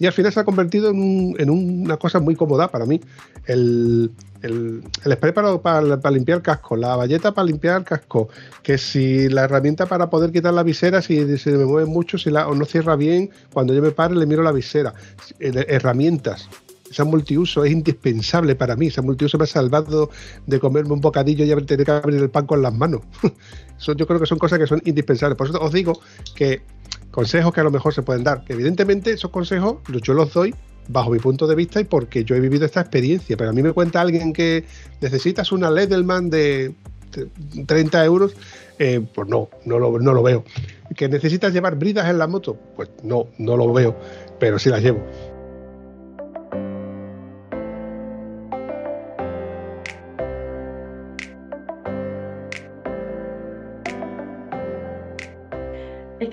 Y 0.00 0.06
al 0.06 0.12
final 0.12 0.32
se 0.32 0.38
ha 0.38 0.44
convertido 0.44 0.90
en, 0.90 1.50
una 1.50 1.96
cosa 1.96 2.20
muy 2.20 2.36
cómoda 2.36 2.68
para 2.68 2.86
mí. 2.86 3.00
El, 3.46 4.12
el, 4.42 4.82
spray 5.10 5.32
para, 5.32 6.10
limpiar 6.10 6.38
el 6.38 6.42
casco, 6.42 6.76
la 6.76 6.94
valleta 6.94 7.32
para 7.32 7.46
limpiar 7.46 7.78
el 7.78 7.84
casco, 7.84 8.28
que 8.62 8.78
si 8.78 9.28
la 9.28 9.44
herramienta 9.44 9.86
para 9.86 10.08
poder 10.08 10.30
quitar 10.30 10.54
la 10.54 10.62
visera, 10.62 11.02
si 11.02 11.36
se 11.38 11.50
me 11.52 11.64
mueve 11.64 11.88
mucho, 11.88 12.16
si 12.16 12.30
la, 12.30 12.46
o 12.46 12.54
no 12.54 12.64
cierra 12.64 12.94
bien, 12.94 13.30
cuando 13.52 13.74
yo 13.74 13.82
me 13.82 13.90
pare 13.90 14.14
le 14.14 14.26
miro 14.26 14.42
la 14.42 14.52
visera. 14.52 14.94
Herramientas 15.40 16.48
esa 16.90 17.04
multiuso 17.04 17.64
es 17.64 17.72
indispensable 17.72 18.54
para 18.54 18.76
mí. 18.76 18.86
Esa 18.86 19.02
multiuso 19.02 19.38
me 19.38 19.44
ha 19.44 19.46
salvado 19.46 20.10
de 20.46 20.60
comerme 20.60 20.92
un 20.92 21.00
bocadillo 21.00 21.44
y 21.44 21.64
tener 21.64 21.84
que 21.84 21.90
abrir 21.90 22.20
el 22.20 22.30
pan 22.30 22.46
con 22.46 22.62
las 22.62 22.74
manos. 22.74 23.02
yo 23.96 24.06
creo 24.06 24.20
que 24.20 24.26
son 24.26 24.38
cosas 24.38 24.58
que 24.58 24.66
son 24.66 24.80
indispensables. 24.84 25.36
Por 25.36 25.48
eso 25.48 25.60
os 25.60 25.72
digo 25.72 26.00
que 26.34 26.62
consejos 27.10 27.52
que 27.52 27.60
a 27.60 27.64
lo 27.64 27.70
mejor 27.70 27.94
se 27.94 28.02
pueden 28.02 28.24
dar. 28.24 28.44
Evidentemente 28.48 29.12
esos 29.12 29.30
consejos 29.30 29.76
yo 30.02 30.14
los 30.14 30.32
doy 30.32 30.54
bajo 30.88 31.10
mi 31.10 31.18
punto 31.18 31.46
de 31.46 31.54
vista 31.54 31.80
y 31.80 31.84
porque 31.84 32.24
yo 32.24 32.34
he 32.34 32.40
vivido 32.40 32.64
esta 32.64 32.80
experiencia. 32.80 33.36
Pero 33.36 33.50
a 33.50 33.52
mí 33.52 33.62
me 33.62 33.72
cuenta 33.72 34.00
alguien 34.00 34.32
que 34.32 34.64
necesitas 35.00 35.52
una 35.52 35.70
Ledelman 35.70 36.30
de 36.30 36.74
30 37.66 38.04
euros, 38.04 38.34
eh, 38.78 39.04
pues 39.14 39.28
no, 39.28 39.48
no 39.64 39.78
lo, 39.78 39.98
no 39.98 40.12
lo 40.12 40.22
veo. 40.22 40.44
Que 40.96 41.08
necesitas 41.08 41.52
llevar 41.52 41.76
bridas 41.76 42.08
en 42.08 42.18
la 42.18 42.26
moto, 42.26 42.58
pues 42.76 42.90
no, 43.02 43.28
no 43.38 43.56
lo 43.56 43.72
veo, 43.72 43.96
pero 44.38 44.58
sí 44.58 44.68
las 44.70 44.82
llevo. 44.82 45.04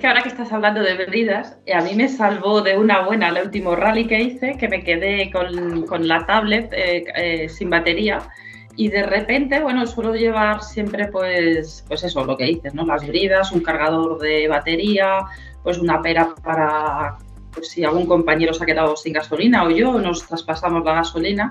Que 0.06 0.10
ahora 0.10 0.22
que 0.22 0.28
estás 0.28 0.52
hablando 0.52 0.82
de 0.82 1.04
bridas, 1.04 1.58
a 1.74 1.80
mí 1.80 1.96
me 1.96 2.08
salvó 2.08 2.62
de 2.62 2.78
una 2.78 3.04
buena 3.04 3.30
el 3.30 3.44
último 3.44 3.74
rally 3.74 4.06
que 4.06 4.22
hice, 4.22 4.56
que 4.56 4.68
me 4.68 4.84
quedé 4.84 5.32
con, 5.32 6.06
la 6.06 6.24
tablet 6.24 6.72
eh, 6.72 7.04
eh, 7.16 7.48
sin 7.48 7.70
batería 7.70 8.20
y 8.76 8.86
de 8.86 9.02
repente, 9.02 9.60
bueno, 9.60 9.84
suelo 9.84 10.14
llevar 10.14 10.62
siempre 10.62 11.08
pues, 11.08 11.84
pues 11.88 12.04
eso, 12.04 12.24
lo 12.24 12.36
que 12.36 12.44
dices, 12.44 12.72
¿no? 12.72 12.86
Las 12.86 13.04
bridas, 13.04 13.50
un 13.50 13.62
cargador 13.62 14.20
de 14.20 14.46
batería, 14.46 15.24
pues 15.64 15.78
una 15.78 16.00
pera 16.00 16.36
para 16.40 17.16
pues, 17.52 17.70
si 17.70 17.82
algún 17.82 18.06
compañero 18.06 18.54
se 18.54 18.62
ha 18.62 18.66
quedado 18.66 18.94
sin 18.94 19.12
gasolina 19.12 19.64
o 19.64 19.70
yo, 19.70 19.98
nos 19.98 20.24
traspasamos 20.24 20.84
la 20.84 20.94
gasolina 20.94 21.50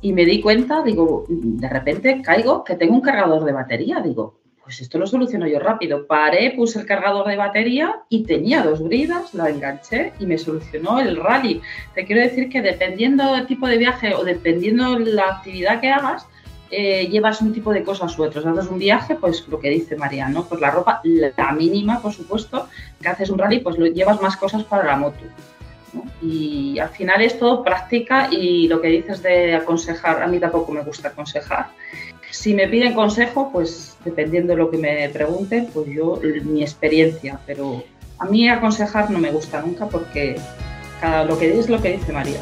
y 0.00 0.12
me 0.12 0.24
di 0.24 0.40
cuenta, 0.40 0.82
digo, 0.82 1.26
de 1.28 1.68
repente 1.68 2.22
caigo 2.22 2.64
que 2.64 2.74
tengo 2.74 2.94
un 2.94 3.02
cargador 3.02 3.44
de 3.44 3.52
batería, 3.52 4.00
digo, 4.00 4.37
pues 4.68 4.82
esto 4.82 4.98
lo 4.98 5.06
soluciono 5.06 5.46
yo 5.46 5.58
rápido. 5.60 6.06
Paré, 6.06 6.52
puse 6.54 6.78
el 6.78 6.84
cargador 6.84 7.26
de 7.26 7.38
batería 7.38 8.02
y 8.10 8.24
tenía 8.24 8.62
dos 8.62 8.82
bridas, 8.82 9.32
la 9.32 9.48
enganché 9.48 10.12
y 10.20 10.26
me 10.26 10.36
solucionó 10.36 11.00
el 11.00 11.16
rally. 11.16 11.62
Te 11.94 12.04
quiero 12.04 12.20
decir 12.20 12.50
que 12.50 12.60
dependiendo 12.60 13.32
del 13.32 13.46
tipo 13.46 13.66
de 13.66 13.78
viaje 13.78 14.14
o 14.14 14.24
dependiendo 14.24 14.98
la 14.98 15.36
actividad 15.36 15.80
que 15.80 15.88
hagas, 15.88 16.26
eh, 16.70 17.08
llevas 17.08 17.40
un 17.40 17.54
tipo 17.54 17.72
de 17.72 17.82
cosas 17.82 18.18
u 18.18 18.24
otras. 18.24 18.44
Haces 18.44 18.70
un 18.70 18.78
viaje, 18.78 19.14
pues 19.14 19.48
lo 19.48 19.58
que 19.58 19.70
dice 19.70 19.96
María, 19.96 20.28
¿no? 20.28 20.44
Pues 20.44 20.60
la 20.60 20.70
ropa, 20.70 21.00
la 21.02 21.52
mínima, 21.52 22.02
por 22.02 22.12
supuesto, 22.12 22.68
que 23.00 23.08
haces 23.08 23.30
un 23.30 23.38
rally, 23.38 23.60
pues 23.60 23.78
lo, 23.78 23.86
llevas 23.86 24.20
más 24.20 24.36
cosas 24.36 24.64
para 24.64 24.84
la 24.84 24.96
moto. 24.96 25.24
Y 26.20 26.78
al 26.78 26.90
final 26.90 27.22
es 27.22 27.38
todo 27.38 27.64
práctica 27.64 28.28
y 28.30 28.68
lo 28.68 28.82
que 28.82 28.88
dices 28.88 29.22
de 29.22 29.54
aconsejar, 29.54 30.22
a 30.22 30.26
mí 30.26 30.38
tampoco 30.38 30.72
me 30.72 30.82
gusta 30.82 31.08
aconsejar. 31.08 31.68
Si 32.30 32.54
me 32.54 32.68
piden 32.68 32.94
consejo, 32.94 33.50
pues 33.52 33.96
dependiendo 34.04 34.52
de 34.52 34.58
lo 34.58 34.70
que 34.70 34.78
me 34.78 35.08
pregunten, 35.08 35.66
pues 35.72 35.88
yo 35.88 36.20
mi 36.44 36.62
experiencia, 36.62 37.40
pero 37.46 37.82
a 38.18 38.26
mí 38.26 38.48
aconsejar 38.48 39.10
no 39.10 39.18
me 39.18 39.30
gusta 39.30 39.62
nunca 39.62 39.88
porque 39.88 40.36
cada 41.00 41.24
lo 41.24 41.38
que 41.38 41.58
es 41.58 41.68
lo 41.68 41.80
que 41.80 41.96
dice 41.96 42.12
María. 42.12 42.40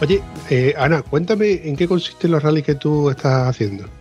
Oye, 0.00 0.22
eh, 0.48 0.74
Ana, 0.78 1.02
cuéntame 1.02 1.60
en 1.64 1.76
qué 1.76 1.88
consisten 1.88 2.30
los 2.30 2.42
rallies 2.42 2.64
que 2.64 2.76
tú 2.76 3.10
estás 3.10 3.48
haciendo. 3.48 3.97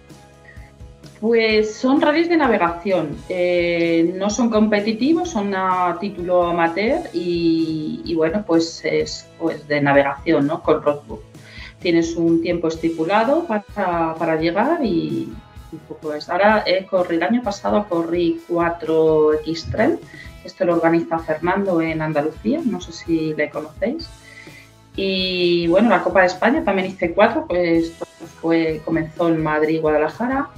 Pues 1.19 1.73
son 1.73 1.99
rallies 1.99 2.29
de 2.29 2.37
navegación, 2.37 3.17
eh, 3.27 4.13
no 4.15 4.29
son 4.29 4.51
competitivos, 4.51 5.31
son 5.31 5.55
a 5.55 5.97
título 5.99 6.43
amateur 6.43 7.09
y, 7.11 8.13
bueno, 8.15 8.43
pues 8.45 8.85
es 8.85 9.27
pues 9.39 9.67
de 9.67 9.81
navegación, 9.81 10.45
¿no? 10.45 10.61
Con 10.61 10.83
roadbook. 10.83 11.23
Tienes 11.79 12.15
un 12.15 12.41
tiempo 12.43 12.67
estipulado 12.67 13.45
para, 13.47 14.35
llegar 14.39 14.85
y, 14.85 15.33
pues 16.01 16.29
ahora 16.29 16.63
he 16.67 16.85
corrido, 16.85 17.25
el 17.25 17.33
año 17.33 17.43
pasado 17.43 17.87
corrí 17.89 18.39
4X 18.47 19.71
Trail, 19.71 19.99
esto 20.43 20.65
lo 20.65 20.75
organiza 20.75 21.17
Fernando 21.17 21.81
en 21.81 22.01
Andalucía, 22.01 22.61
no 22.63 22.79
sé 22.79 22.91
si 22.91 23.33
le 23.33 23.49
conocéis. 23.49 24.07
Y 24.95 25.67
bueno, 25.67 25.89
la 25.89 26.03
Copa 26.03 26.21
de 26.21 26.27
España 26.27 26.63
también 26.63 26.89
hice 26.89 27.13
cuatro, 27.13 27.45
pues 27.47 27.93
fue, 28.39 28.81
comenzó 28.85 29.29
en 29.29 29.41
Madrid, 29.41 29.81
Guadalajara, 29.81 30.49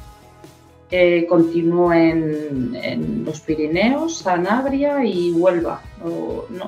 eh, 0.92 1.28
continuó 1.30 1.94
en, 1.94 3.24
los 3.24 3.42
Pirineos, 3.42 4.18
Sanabria 4.18 5.06
y 5.06 5.32
Huelva, 5.32 5.84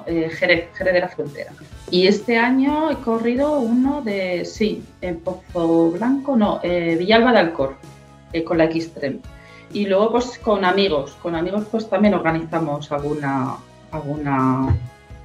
eh, 0.05 0.29
Jerez, 0.29 0.69
de 0.77 0.99
la 0.99 1.09
Frontera. 1.09 1.51
Y 1.89 2.05
este 2.05 2.37
año 2.37 2.91
he 2.91 2.97
corrido 2.97 3.59
uno 3.59 4.03
de, 4.03 4.45
sí, 4.45 4.83
en 5.01 5.19
Pozo 5.21 5.89
Blanco, 5.91 6.35
no, 6.35 6.59
eh, 6.61 6.95
Villalba 6.99 7.31
de 7.31 7.39
Alcor, 7.39 7.75
con 8.45 8.59
la 8.59 8.71
Xtreme. 8.71 9.19
Y 9.73 9.87
luego 9.87 10.11
pues 10.11 10.37
con 10.37 10.65
amigos, 10.65 11.17
con 11.21 11.35
amigos 11.35 11.63
pues 11.71 11.89
también 11.89 12.13
organizamos 12.13 12.91
alguna, 12.91 13.55
alguna, 13.89 14.77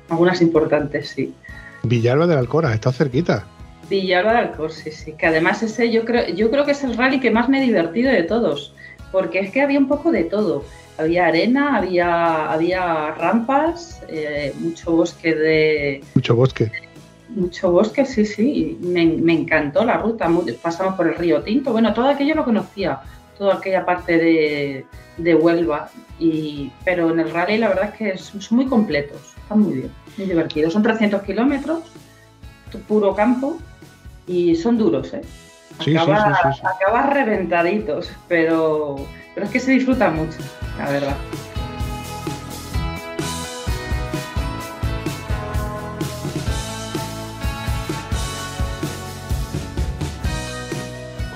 algunas 0.09 0.41
importantes, 0.41 1.11
sí. 1.11 1.35
Villalba 1.83 2.27
de 2.27 2.37
Alcor, 2.37 2.65
está 2.65 2.93
cerquita. 2.93 3.47
Villalba 3.89 4.33
de 4.33 4.39
Alcor, 4.39 4.73
sí, 4.73 4.91
sí. 4.91 5.13
Que 5.13 5.27
además 5.27 5.63
ese 5.63 5.91
yo 5.91 6.05
creo, 6.05 6.29
yo 6.29 6.51
creo 6.51 6.65
que 6.65 6.73
es 6.73 6.85
el 6.85 6.97
rally 6.97 7.21
que 7.21 7.31
más 7.31 7.49
me 7.49 7.59
he 7.59 7.63
divertido 7.63 8.11
de 8.11 8.23
todos 8.23 8.73
porque 9.13 9.41
es 9.41 9.51
que 9.51 9.63
había 9.63 9.79
un 9.79 9.89
poco 9.89 10.11
de 10.13 10.25
todo. 10.25 10.65
Había 10.99 11.27
arena, 11.27 11.77
había, 11.77 12.51
había 12.51 13.13
rampas, 13.13 14.03
eh, 14.09 14.53
mucho 14.59 14.93
bosque 14.93 15.35
de... 15.35 16.05
Mucho 16.15 16.37
bosque. 16.37 16.71
Mucho 17.31 17.71
bosque, 17.71 18.05
sí, 18.05 18.25
sí. 18.25 18.79
Me, 18.81 19.03
encantó 19.33 19.85
la 19.85 19.99
ruta. 19.99 20.29
Pasamos 20.61 20.95
por 20.97 21.07
el 21.07 21.15
río 21.15 21.43
Tinto. 21.43 21.73
Bueno, 21.73 21.93
todo 21.93 22.09
aquello 22.09 22.35
lo 22.35 22.45
conocía, 22.45 23.01
toda 23.39 23.55
aquella 23.55 23.85
parte 23.87 24.19
de, 25.17 25.35
Huelva. 25.35 25.91
Y, 26.19 26.71
pero 26.85 27.11
en 27.11 27.21
el 27.21 27.31
rally 27.31 27.59
la 27.59 27.69
verdad 27.69 27.91
es 27.93 27.95
que 27.95 28.19
son, 28.19 28.41
muy 28.51 28.67
completos. 28.67 29.35
Están 29.37 29.61
muy 29.61 29.75
bien, 29.75 29.91
muy 30.17 30.27
divertidos. 30.27 30.73
Son 30.73 30.83
300 30.83 31.23
kilómetros, 31.23 31.81
puro 32.87 33.15
campo 33.15 33.59
y 34.27 34.55
son 34.57 34.79
duros, 34.79 35.13
¿eh? 35.15 35.23
acaba, 36.63 37.11
reventaditos, 37.11 38.11
pero, 38.29 38.97
pero 39.35 39.47
es 39.47 39.53
que 39.53 39.61
se 39.61 39.73
disfruta 39.73 40.11
mucho, 40.11 40.39
la 40.79 40.91
verdad. 40.91 41.17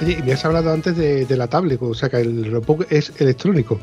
Oye, 0.00 0.16
y 0.18 0.22
me 0.22 0.32
has 0.32 0.44
hablado 0.46 0.72
antes 0.72 0.96
de, 0.96 1.36
la 1.36 1.46
tablet, 1.46 1.80
o 1.82 1.92
sea 1.92 2.08
que 2.08 2.16
el 2.16 2.50
robot 2.50 2.90
es 2.90 3.20
electrónico. 3.20 3.78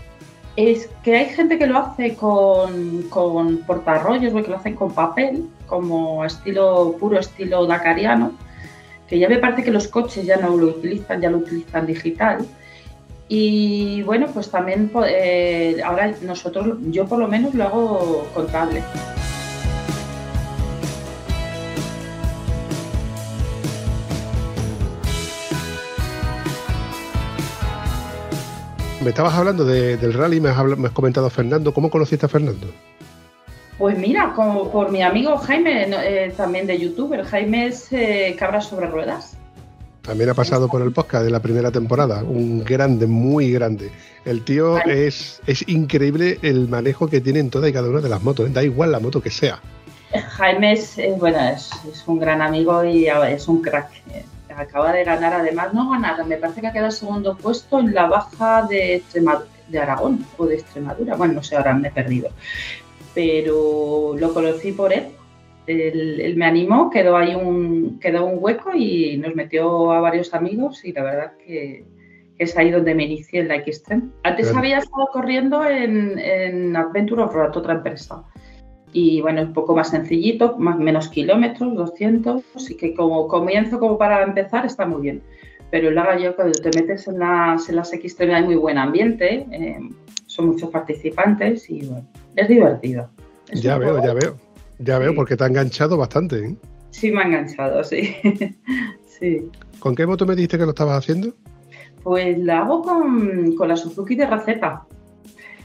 Es 0.55 0.89
que 1.03 1.15
hay 1.15 1.25
gente 1.27 1.59
que 1.59 1.67
lo 1.67 1.77
hace 1.77 2.15
con, 2.15 3.03
con 3.03 3.57
portarrollos, 3.57 4.33
o 4.33 4.41
que 4.41 4.49
lo 4.49 4.57
hacen 4.57 4.73
con 4.73 4.91
papel, 4.91 5.47
como 5.67 6.25
estilo, 6.25 6.95
puro 6.99 7.19
estilo 7.19 7.67
dacariano 7.67 8.33
que 9.07 9.17
ya 9.17 9.29
me 9.29 9.37
parece 9.37 9.63
que 9.63 9.71
los 9.71 9.87
coches 9.87 10.25
ya 10.25 10.37
no 10.37 10.55
lo 10.57 10.67
utilizan, 10.67 11.21
ya 11.21 11.29
lo 11.29 11.37
utilizan 11.37 11.85
digital. 11.85 12.45
Y 13.29 14.01
bueno, 14.03 14.27
pues 14.33 14.49
también 14.49 14.91
eh, 15.07 15.81
ahora 15.83 16.13
nosotros, 16.21 16.77
yo 16.91 17.05
por 17.05 17.19
lo 17.19 17.27
menos 17.27 17.53
lo 17.53 17.63
hago 17.63 18.27
con 18.33 18.47
tablet. 18.47 18.83
Me 29.01 29.09
estabas 29.11 29.35
hablando 29.35 29.63
del 29.63 30.13
rally, 30.13 30.41
me 30.41 30.49
has, 30.49 30.77
me 30.77 30.87
has 30.87 30.93
comentado 30.93 31.27
a 31.27 31.29
Fernando. 31.29 31.73
¿Cómo 31.73 31.89
conociste 31.89 32.25
a 32.25 32.29
Fernando? 32.29 32.67
Pues 33.77 33.95
mira, 33.97 34.33
como 34.35 34.71
por 34.71 34.91
mi 34.91 35.03
amigo 35.03 35.37
Jaime, 35.37 35.85
eh, 35.87 36.33
también 36.35 36.65
de 36.65 36.79
YouTube, 36.79 37.13
el 37.13 37.23
Jaime 37.23 37.67
es 37.67 37.91
eh, 37.91 38.35
Cabra 38.37 38.59
sobre 38.59 38.87
Ruedas. 38.87 39.37
También 40.01 40.29
ha 40.29 40.33
pasado 40.33 40.67
por 40.67 40.81
el 40.81 40.91
podcast 40.91 41.25
de 41.25 41.31
la 41.31 41.41
primera 41.41 41.69
temporada. 41.69 42.23
Un 42.23 42.63
grande, 42.63 43.05
muy 43.05 43.51
grande. 43.51 43.91
El 44.25 44.43
tío 44.43 44.77
es, 44.85 45.41
es 45.45 45.67
increíble 45.67 46.39
el 46.41 46.67
manejo 46.69 47.07
que 47.07 47.21
tiene 47.21 47.39
en 47.39 47.49
toda 47.49 47.69
y 47.69 47.73
cada 47.73 47.89
una 47.89 47.99
de 47.99 48.09
las 48.09 48.23
motos. 48.23 48.47
¿eh? 48.47 48.51
Da 48.51 48.63
igual 48.63 48.93
la 48.93 48.99
moto 48.99 49.21
que 49.21 49.29
sea. 49.29 49.59
Jaime 50.11 50.71
es, 50.71 50.97
bueno, 51.19 51.37
es, 51.49 51.69
un 52.07 52.19
gran 52.19 52.41
amigo 52.41 52.83
y 52.85 53.07
es 53.07 53.47
un 53.47 53.61
crack. 53.61 53.89
Acaba 54.55 54.93
de 54.93 55.03
ganar, 55.03 55.33
además, 55.33 55.73
no 55.73 55.89
ganar, 55.89 56.25
me 56.25 56.37
parece 56.37 56.61
que 56.61 56.67
ha 56.67 56.73
quedado 56.73 56.89
segundo 56.89 57.35
puesto 57.35 57.79
en 57.79 57.93
la 57.93 58.07
baja 58.07 58.65
de, 58.67 59.03
de 59.67 59.79
Aragón 59.79 60.25
o 60.37 60.45
de 60.45 60.55
Extremadura. 60.55 61.15
Bueno, 61.15 61.35
no 61.35 61.43
sé, 61.43 61.57
ahora 61.57 61.73
me 61.73 61.89
he 61.89 61.91
perdido. 61.91 62.29
Pero 63.17 64.13
lo 64.15 64.31
conocí 64.31 64.73
por 64.73 64.93
él. 64.93 65.05
Él, 65.65 66.35
me 66.37 66.45
animó, 66.45 66.91
quedó 66.91 67.17
ahí 67.17 67.33
un, 67.33 67.97
quedó 67.99 68.27
un 68.27 68.37
hueco 68.39 68.75
y 68.75 69.17
nos 69.17 69.33
metió 69.33 69.91
a 69.91 69.99
varios 69.99 70.35
amigos 70.35 70.85
y 70.85 70.93
la 70.93 71.03
verdad 71.03 71.31
que, 71.43 71.83
es 72.37 72.55
ahí 72.55 72.69
donde 72.69 72.93
me 72.93 73.05
inicié 73.05 73.39
en 73.39 73.47
la 73.47 73.63
Xtreme. 73.65 74.03
Antes 74.21 74.55
había 74.55 74.77
estado 74.77 75.07
corriendo 75.11 75.67
en, 75.67 76.19
en 76.19 76.75
Adventure 76.75 77.23
of 77.23 77.33
Road, 77.33 77.57
otra 77.57 77.73
empresa 77.73 78.23
y 78.93 79.19
bueno, 79.21 79.41
un 79.41 79.53
poco 79.53 79.75
más 79.75 79.89
sencillito, 79.89 80.55
más, 80.57 80.77
menos 80.77 81.09
kilómetros, 81.09 81.75
200, 81.75 82.43
así 82.55 82.77
que 82.77 82.93
como 82.93 83.27
comienzo 83.27 83.79
como 83.79 83.97
para 83.97 84.23
empezar 84.23 84.63
está 84.63 84.85
muy 84.85 85.01
bien. 85.01 85.23
Pero 85.71 85.89
el 85.89 86.21
yo 86.21 86.35
cuando 86.35 86.59
te 86.59 86.69
metes 86.79 87.07
en 87.07 87.17
las, 87.17 87.67
en 87.67 87.77
las 87.77 87.91
X 87.91 88.15
hay 88.21 88.43
muy 88.43 88.55
buen 88.55 88.77
ambiente, 88.77 89.47
eh, 89.51 89.79
son 90.37 90.49
muchos 90.49 90.69
participantes 90.69 91.67
y 91.69 91.83
bueno, 91.87 92.07
es 92.35 92.47
divertido. 92.47 93.09
ya 93.53 93.77
veo, 93.79 94.03
ya 94.03 94.13
veo, 94.13 94.37
ya 94.77 94.99
veo, 94.99 95.15
porque 95.15 95.35
te 95.35 95.43
ha 95.43 95.47
enganchado 95.47 95.97
bastante. 95.97 96.45
¿eh? 96.45 96.55
Sí, 96.91 97.11
me 97.11 97.21
ha 97.21 97.25
enganchado, 97.25 97.83
sí. 97.83 98.15
sí. 99.19 99.49
¿Con 99.79 99.95
qué 99.95 100.05
moto 100.05 100.27
me 100.27 100.35
dijiste 100.35 100.59
que 100.59 100.65
lo 100.65 100.69
estabas 100.69 100.99
haciendo? 100.99 101.33
Pues 102.03 102.37
la 102.37 102.59
hago 102.59 102.83
con, 102.83 103.55
con 103.55 103.67
la 103.67 103.75
Suzuki 103.75 104.15
de 104.15 104.27
Raceta. 104.27 104.85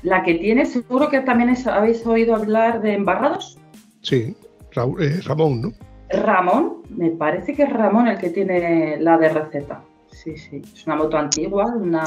La 0.02 0.22
que 0.22 0.34
tiene, 0.34 0.64
seguro 0.64 1.10
que 1.10 1.20
también 1.20 1.54
habéis 1.66 2.04
oído 2.06 2.34
hablar 2.34 2.80
de 2.80 2.94
embarrados. 2.94 3.58
Sí, 4.00 4.34
eh, 5.00 5.20
Ramón, 5.24 5.60
¿no? 5.60 5.72
Ramón, 6.08 6.82
me 6.88 7.10
parece 7.10 7.54
que 7.54 7.64
es 7.64 7.72
Ramón 7.72 8.08
el 8.08 8.18
que 8.18 8.30
tiene 8.30 8.98
la 9.00 9.18
de 9.18 9.28
receta. 9.28 9.82
Sí, 10.10 10.36
sí. 10.36 10.62
Es 10.74 10.86
una 10.86 10.96
moto 10.96 11.18
antigua, 11.18 11.66
una 11.66 12.04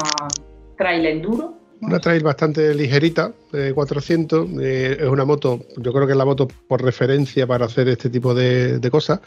trail 0.78 1.06
enduro 1.06 1.65
una 1.86 2.00
trail 2.00 2.24
bastante 2.24 2.74
ligerita, 2.74 3.32
de 3.52 3.74
400. 3.74 4.50
Eh, 4.62 4.98
es 5.00 5.08
una 5.08 5.26
moto, 5.26 5.66
yo 5.78 5.94
creo 5.94 6.06
que 6.06 6.14
es 6.14 6.18
la 6.18 6.26
moto 6.26 6.48
por 6.68 6.84
referencia 6.84 7.46
para 7.48 7.66
hacer 7.66 7.88
este 7.88 8.10
tipo 8.10 8.34
de, 8.34 8.80
cosas. 8.92 9.20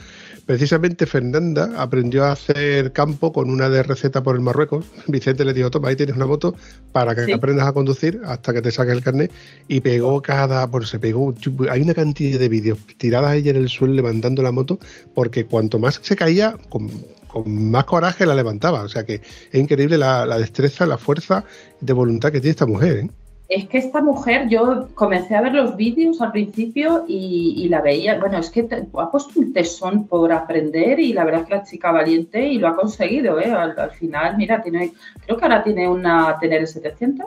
Precisamente 0.46 1.06
Fernanda 1.06 1.70
aprendió 1.76 2.24
a 2.24 2.32
hacer 2.32 2.92
campo 2.92 3.32
con 3.32 3.50
una 3.50 3.68
de 3.68 3.82
receta 3.82 4.22
por 4.22 4.34
el 4.34 4.40
Marruecos. 4.40 4.86
Vicente 5.06 5.44
le 5.44 5.54
dijo, 5.54 5.70
toma, 5.70 5.88
ahí 5.88 5.96
tienes 5.96 6.16
una 6.16 6.26
moto 6.26 6.54
para 6.92 7.14
que 7.14 7.32
aprendas 7.32 7.66
a 7.66 7.72
conducir 7.72 8.20
hasta 8.24 8.52
que 8.52 8.62
te 8.62 8.70
saques 8.70 8.94
el 8.94 9.02
carnet. 9.02 9.32
Y 9.68 9.80
pegó 9.80 10.20
cada, 10.22 10.66
bueno, 10.66 10.86
se 10.86 10.98
pegó, 10.98 11.34
hay 11.70 11.82
una 11.82 11.94
cantidad 11.94 12.38
de 12.38 12.48
vídeos 12.48 12.78
tiradas 12.96 13.34
ella 13.34 13.50
en 13.50 13.56
el 13.56 13.68
suelo 13.68 13.94
levantando 13.94 14.42
la 14.42 14.52
moto, 14.52 14.78
porque 15.14 15.44
cuanto 15.46 15.78
más 15.78 16.00
se 16.02 16.16
caía, 16.16 16.56
con, 16.68 16.90
con 17.42 17.70
más 17.70 17.84
coraje 17.84 18.26
la 18.26 18.34
levantaba. 18.34 18.82
O 18.82 18.88
sea 18.88 19.04
que 19.04 19.14
es 19.14 19.54
increíble 19.54 19.98
la, 19.98 20.38
destreza, 20.38 20.86
la 20.86 20.98
fuerza 20.98 21.44
de 21.80 21.92
voluntad 21.92 22.32
que 22.32 22.40
tiene 22.40 22.50
esta 22.50 22.66
mujer. 22.66 22.96
¿eh? 22.98 23.10
Es 23.48 23.66
que 23.66 23.78
esta 23.78 24.02
mujer, 24.02 24.48
yo 24.50 24.88
comencé 24.94 25.34
a 25.34 25.40
ver 25.40 25.54
los 25.54 25.74
vídeos 25.74 26.20
al 26.20 26.32
principio 26.32 27.06
y, 27.08 27.66
la 27.70 27.80
veía, 27.80 28.18
bueno, 28.18 28.38
es 28.38 28.50
que 28.50 28.68
ha 28.94 29.10
puesto 29.10 29.40
un 29.40 29.54
tesón 29.54 30.06
por 30.06 30.32
aprender 30.32 31.00
y 31.00 31.14
la 31.14 31.24
verdad 31.24 31.42
es 31.42 31.46
que 31.46 31.54
la 31.54 31.64
chica 31.64 31.90
valiente 31.90 32.46
y 32.46 32.58
lo 32.58 32.68
ha 32.68 32.76
conseguido, 32.76 33.40
¿eh? 33.40 33.50
Al, 33.50 33.90
final, 33.92 34.36
mira, 34.36 34.62
tiene, 34.62 34.92
creo 35.24 35.38
que 35.38 35.44
ahora 35.44 35.64
tiene 35.64 35.88
una 35.88 36.36
Tener 36.38 36.66
700, 36.66 37.26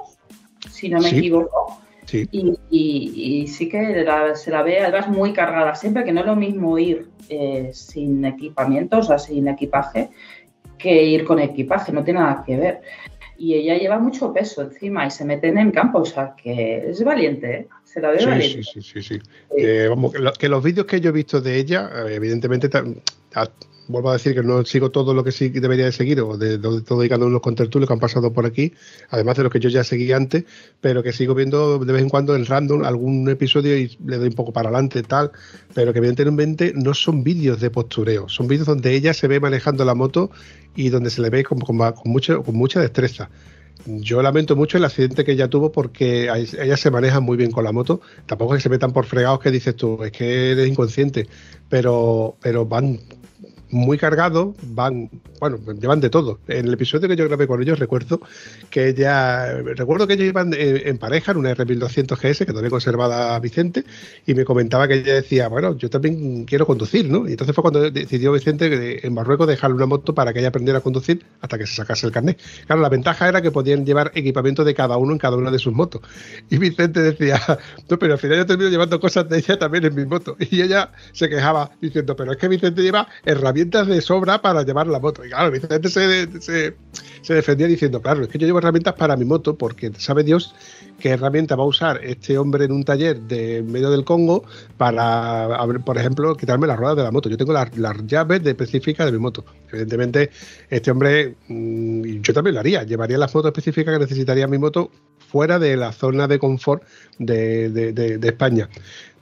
si 0.70 0.90
no 0.90 1.00
me 1.00 1.10
equivoco. 1.10 1.81
Y, 2.14 3.48
sí 3.48 3.70
que 3.70 4.06
se 4.36 4.52
la 4.52 4.64
ve 4.64 4.80
además 4.80 5.10
muy 5.10 5.34
cargada 5.34 5.76
siempre, 5.76 6.04
que 6.04 6.12
no 6.12 6.22
es 6.22 6.26
lo 6.26 6.36
mismo 6.36 6.78
ir 6.78 7.08
eh, 7.30 7.72
sin 7.74 8.24
equipamiento, 8.26 9.00
o 9.00 9.04
sea, 9.04 9.20
sin 9.20 9.48
equipaje, 9.48 10.10
que 10.78 11.04
ir 11.04 11.24
con 11.26 11.40
equipaje, 11.40 11.92
no 11.92 12.04
tiene 12.04 12.20
nada 12.20 12.44
que 12.46 12.58
ver. 12.58 12.82
Y 13.38 13.56
ella 13.56 13.78
lleva 13.78 13.98
mucho 13.98 14.32
peso 14.32 14.62
encima 14.62 15.08
y 15.08 15.12
se 15.12 15.26
mete 15.26 15.48
en 15.48 15.58
el 15.58 15.72
campo, 15.72 16.00
o 16.00 16.06
sea, 16.06 16.36
que 16.36 16.90
es 16.90 17.04
valiente, 17.04 17.52
¿eh? 17.52 17.68
se 17.84 18.00
la 18.00 18.12
ve 18.12 18.26
valiente. 18.26 18.64
Sí, 18.64 18.82
sí, 18.82 18.82
sí, 18.82 19.02
sí. 19.02 19.20
Eh, 19.58 19.88
vamos, 19.90 20.14
que, 20.38 20.48
los 20.48 20.64
vídeos 20.64 20.86
que 20.86 21.02
yo 21.02 21.10
he 21.10 21.14
visto 21.14 21.42
de 21.42 21.58
ella, 21.58 21.90
evidentemente, 22.08 22.70
vuelvo 23.92 24.10
a 24.10 24.14
decir 24.14 24.34
que 24.34 24.44
no 24.44 24.64
sigo 24.66 24.92
todo 24.92 25.14
lo 25.14 25.24
que 25.24 25.32
sí 25.32 25.50
debería 25.50 25.86
de 25.86 25.92
seguir, 25.92 26.22
o 26.22 26.38
de, 26.38 26.58
todo 26.58 27.04
y 27.04 27.10
cada 27.10 27.26
de 27.26 27.32
los 27.32 27.42
contertulios 27.42 27.88
que 27.88 27.94
han 27.94 28.00
pasado 28.00 28.34
por 28.34 28.46
aquí, 28.46 28.74
además 29.10 29.38
de 29.38 29.44
lo 29.44 29.50
que 29.50 29.60
yo 29.60 29.70
ya 29.70 29.84
seguí 29.84 30.12
antes, 30.12 30.46
pero 30.80 31.04
que 31.04 31.14
sigo 31.14 31.36
viendo 31.36 31.80
de 31.80 31.94
vez 31.94 32.02
en 32.02 32.10
cuando 32.10 32.36
en 32.36 32.46
random 32.46 32.84
algún 32.84 33.30
episodio 33.30 33.78
y 33.78 33.98
le 34.06 34.18
doy 34.18 34.30
un 34.30 34.36
poco 34.36 34.54
para 34.54 34.70
adelante 34.70 35.04
tal, 35.04 35.32
pero 35.74 35.94
que 35.94 36.00
evidentemente 36.00 36.74
no 36.76 36.94
son 36.94 37.24
vídeos 37.24 37.60
de 37.60 37.70
postureo, 37.70 38.28
son 38.30 38.48
vídeos 38.48 38.68
donde 38.68 38.94
ella 38.94 39.14
se 39.14 39.28
ve 39.28 39.40
manejando 39.40 39.86
la 39.86 39.96
moto 39.96 40.32
y 40.76 40.90
donde 40.90 41.10
se 41.10 41.22
le 41.22 41.30
ve 41.30 41.44
con, 41.44 41.60
con, 41.60 41.78
mucho, 42.06 42.44
con 42.44 42.56
mucha 42.56 42.80
destreza. 42.80 43.30
Yo 43.86 44.22
lamento 44.22 44.56
mucho 44.56 44.78
el 44.78 44.86
accidente 44.86 45.24
que 45.24 45.32
ella 45.32 45.50
tuvo 45.50 45.72
porque 45.72 46.26
ella 46.26 46.78
se 46.78 46.92
maneja 46.92 47.20
muy 47.20 47.38
bien 47.38 47.52
con 47.52 47.64
la 47.64 47.72
moto. 47.72 48.02
Tampoco 48.26 48.54
es 48.54 48.60
que 48.60 48.64
se 48.64 48.70
metan 48.70 48.94
por 48.94 49.06
fregados 49.06 49.40
que 49.40 49.52
dices 49.52 49.76
tú, 49.76 50.04
es 50.04 50.12
que 50.12 50.52
eres 50.52 50.68
inconsciente, 50.68 51.28
pero, 51.68 52.38
pero 52.42 52.66
van 52.66 53.00
muy 53.72 53.98
cargados, 53.98 54.56
van, 54.64 55.10
bueno, 55.40 55.58
llevan 55.80 56.00
de 56.00 56.10
todo. 56.10 56.40
En 56.48 56.68
el 56.68 56.74
episodio 56.74 57.08
que 57.08 57.16
yo 57.16 57.26
grabé 57.28 57.48
con 57.48 57.62
ellos 57.62 57.80
recuerdo 57.80 58.22
que 58.70 58.90
ella, 58.90 59.62
recuerdo 59.76 60.08
que 60.08 60.14
ellos 60.14 60.28
iban 60.28 60.54
en, 60.54 60.98
pareja 60.98 61.32
en 61.32 61.38
una 61.38 61.56
R1200 61.56 62.18
GS 62.18 62.40
que 62.40 62.46
todavía 62.46 62.70
conservada 62.70 63.40
Vicente 63.40 63.84
y 64.26 64.34
me 64.34 64.46
comentaba 64.46 64.88
que 64.88 64.96
ella 64.96 65.16
decía, 65.16 65.48
bueno, 65.48 65.76
yo 65.78 65.90
también 65.90 66.46
quiero 66.46 66.66
conducir, 66.66 67.10
¿no? 67.10 67.28
Y 67.28 67.32
entonces 67.32 67.56
fue 67.56 67.62
cuando 67.62 67.90
decidió 67.90 68.32
Vicente 68.32 69.06
en 69.06 69.14
Marruecos 69.14 69.48
dejarle 69.48 69.78
una 69.78 69.86
moto 69.86 70.14
para 70.14 70.34
que 70.34 70.40
ella 70.40 70.50
aprendiera 70.50 70.80
a 70.80 70.82
conducir 70.82 71.26
hasta 71.40 71.58
que 71.58 71.66
se 71.66 71.76
sacase 71.76 72.06
el 72.06 72.12
carnet. 72.12 72.40
Claro, 72.66 72.82
la 72.82 72.90
ventaja 72.90 73.28
era 73.30 73.42
que 73.42 73.52
podían 73.52 73.86
llevar 73.86 74.12
equipamiento 74.16 74.64
de 74.64 74.74
cada 74.74 74.98
uno 74.98 75.14
en 75.14 75.18
cada 75.18 75.38
una 75.38 75.50
de 75.50 75.60
sus 75.60 75.74
motos. 75.74 76.02
Y 76.50 76.58
Vicente 76.58 77.02
decía, 77.02 77.40
no, 77.90 77.98
pero 77.98 78.14
al 78.14 78.20
final 78.20 78.38
yo 78.38 78.46
termino 78.46 78.70
llevando 78.70 79.00
cosas 79.00 79.28
de 79.30 79.38
ella 79.38 79.58
también 79.58 79.86
en 79.86 79.96
mi 79.96 80.06
moto. 80.06 80.36
Y 80.40 80.62
ella 80.62 80.92
se 81.14 81.30
quejaba 81.30 81.72
diciendo, 81.82 82.16
pero 82.16 82.34
es 82.34 82.38
que 82.38 82.48
Vicente 82.48 82.82
lleva 82.82 83.08
herramientas 83.24 83.61
de 83.70 84.02
sobra 84.02 84.42
para 84.42 84.64
llevar 84.64 84.88
la 84.88 85.00
moto. 85.00 85.26
Y 85.26 85.30
claro, 85.30 85.52
Vicente 85.52 85.90
se, 85.90 86.74
se, 87.22 87.34
defendía 87.34 87.68
diciendo, 87.68 88.02
claro, 88.02 88.24
es 88.24 88.30
que 88.30 88.38
yo 88.38 88.48
llevo 88.48 88.60
herramientas 88.60 88.94
para 88.96 89.16
mi 89.16 89.26
moto 89.26 89.58
porque 89.58 89.92
sabe 89.98 90.24
Dios 90.24 90.56
qué 91.00 91.10
herramienta 91.10 91.56
va 91.56 91.64
a 91.64 91.68
usar 91.68 92.00
este 92.04 92.38
hombre 92.38 92.66
en 92.66 92.72
un 92.72 92.84
taller 92.84 93.20
de 93.22 93.64
medio 93.64 93.90
del 93.90 94.04
Congo 94.04 94.44
para, 94.78 95.48
por 95.84 95.98
ejemplo, 95.98 96.36
quitarme 96.36 96.68
las 96.68 96.78
ruedas 96.78 96.98
de 96.98 97.04
la 97.04 97.12
moto. 97.12 97.30
Yo 97.30 97.38
tengo 97.38 97.54
las, 97.54 97.72
llaves 98.06 98.44
de 98.44 98.52
específicas 98.52 99.06
de 99.06 99.12
mi 99.12 99.20
moto. 99.20 99.44
Evidentemente, 99.70 100.30
este 100.70 100.92
hombre, 100.92 101.36
mm, 101.48 102.22
yo 102.22 102.34
también 102.34 102.56
lo 102.56 102.60
haría, 102.60 102.84
llevaría 102.84 103.18
las 103.18 103.32
fotos 103.32 103.50
específicas 103.50 103.94
que 103.94 104.00
necesitaría 104.00 104.48
mi 104.48 104.58
moto 104.58 104.92
fuera 105.18 105.60
de 105.60 105.78
la 105.78 105.92
zona 105.92 106.28
de 106.28 106.40
confort 106.40 106.84
de, 107.18 107.70
de 107.70 108.28
España. 108.28 108.70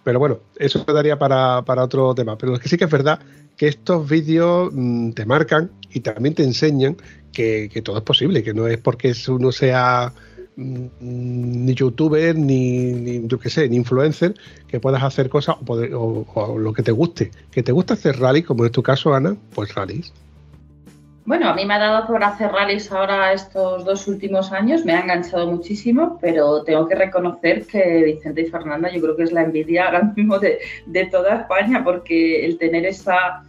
Pero 0.03 0.19
bueno, 0.19 0.39
eso 0.57 0.83
daría 0.85 1.19
para, 1.19 1.61
para, 1.63 1.83
otro 1.83 2.15
tema. 2.15 2.37
Pero 2.37 2.53
lo 2.53 2.59
que 2.59 2.69
sí 2.69 2.77
que 2.77 2.85
es 2.85 2.91
verdad 2.91 3.19
que 3.59 3.67
estos 3.67 4.09
vídeos 4.09 4.69
mm, 4.71 5.11
te 5.11 5.25
marcan 5.25 5.69
y 5.93 5.99
también 5.99 6.33
te 6.33 6.43
enseñan 6.43 6.95
que, 7.33 7.69
todo 7.83 7.97
es 7.97 8.03
posible, 8.03 8.41
que 8.41 8.53
no 8.53 8.67
es 8.67 8.77
porque 8.77 9.13
uno 9.27 9.51
sea 9.51 10.13
mm, 10.55 10.85
ni 11.01 11.73
youtuber, 11.73 12.37
ni, 12.37 13.27
yo 13.27 13.37
qué 13.37 13.49
sé, 13.49 13.67
ni 13.67 13.75
influencer, 13.75 14.33
que 14.65 14.79
puedas 14.79 15.03
hacer 15.03 15.29
cosas 15.29 15.57
o, 15.67 16.57
lo 16.57 16.73
que 16.73 16.83
te 16.83 16.93
guste. 16.93 17.31
Que 17.51 17.61
te 17.61 17.73
gusta 17.73 17.95
hacer 17.95 18.17
rally, 18.17 18.43
como 18.43 18.65
es 18.65 18.71
tu 18.71 18.81
caso, 18.81 19.13
Ana, 19.13 19.35
pues 19.53 19.75
rallies. 19.75 20.13
Bueno, 21.25 21.49
a 21.49 21.53
mí 21.53 21.65
me 21.65 21.73
ha 21.73 21.79
dado 21.79 22.07
por 22.07 22.23
hacer 22.23 22.51
rallies 22.51 22.89
ahora 22.93 23.33
estos 23.33 23.83
dos 23.83 24.07
últimos 24.07 24.53
años, 24.53 24.85
me 24.85 24.93
ha 24.93 25.01
enganchado 25.01 25.51
muchísimo, 25.51 26.17
pero 26.21 26.63
tengo 26.63 26.87
que 26.87 26.95
reconocer 26.95 27.67
que 27.67 28.03
Vicente 28.03 28.41
y 28.41 28.45
Fernanda 28.45 28.89
yo 28.89 29.01
creo 29.01 29.17
que 29.17 29.23
es 29.23 29.33
la 29.33 29.43
envidia 29.43 29.87
ahora 29.87 30.13
mismo 30.15 30.39
de, 30.39 30.59
de 30.85 31.05
toda 31.07 31.41
España, 31.41 31.83
porque 31.83 32.45
el 32.45 32.57
tener 32.57 32.85
esa 32.85 33.43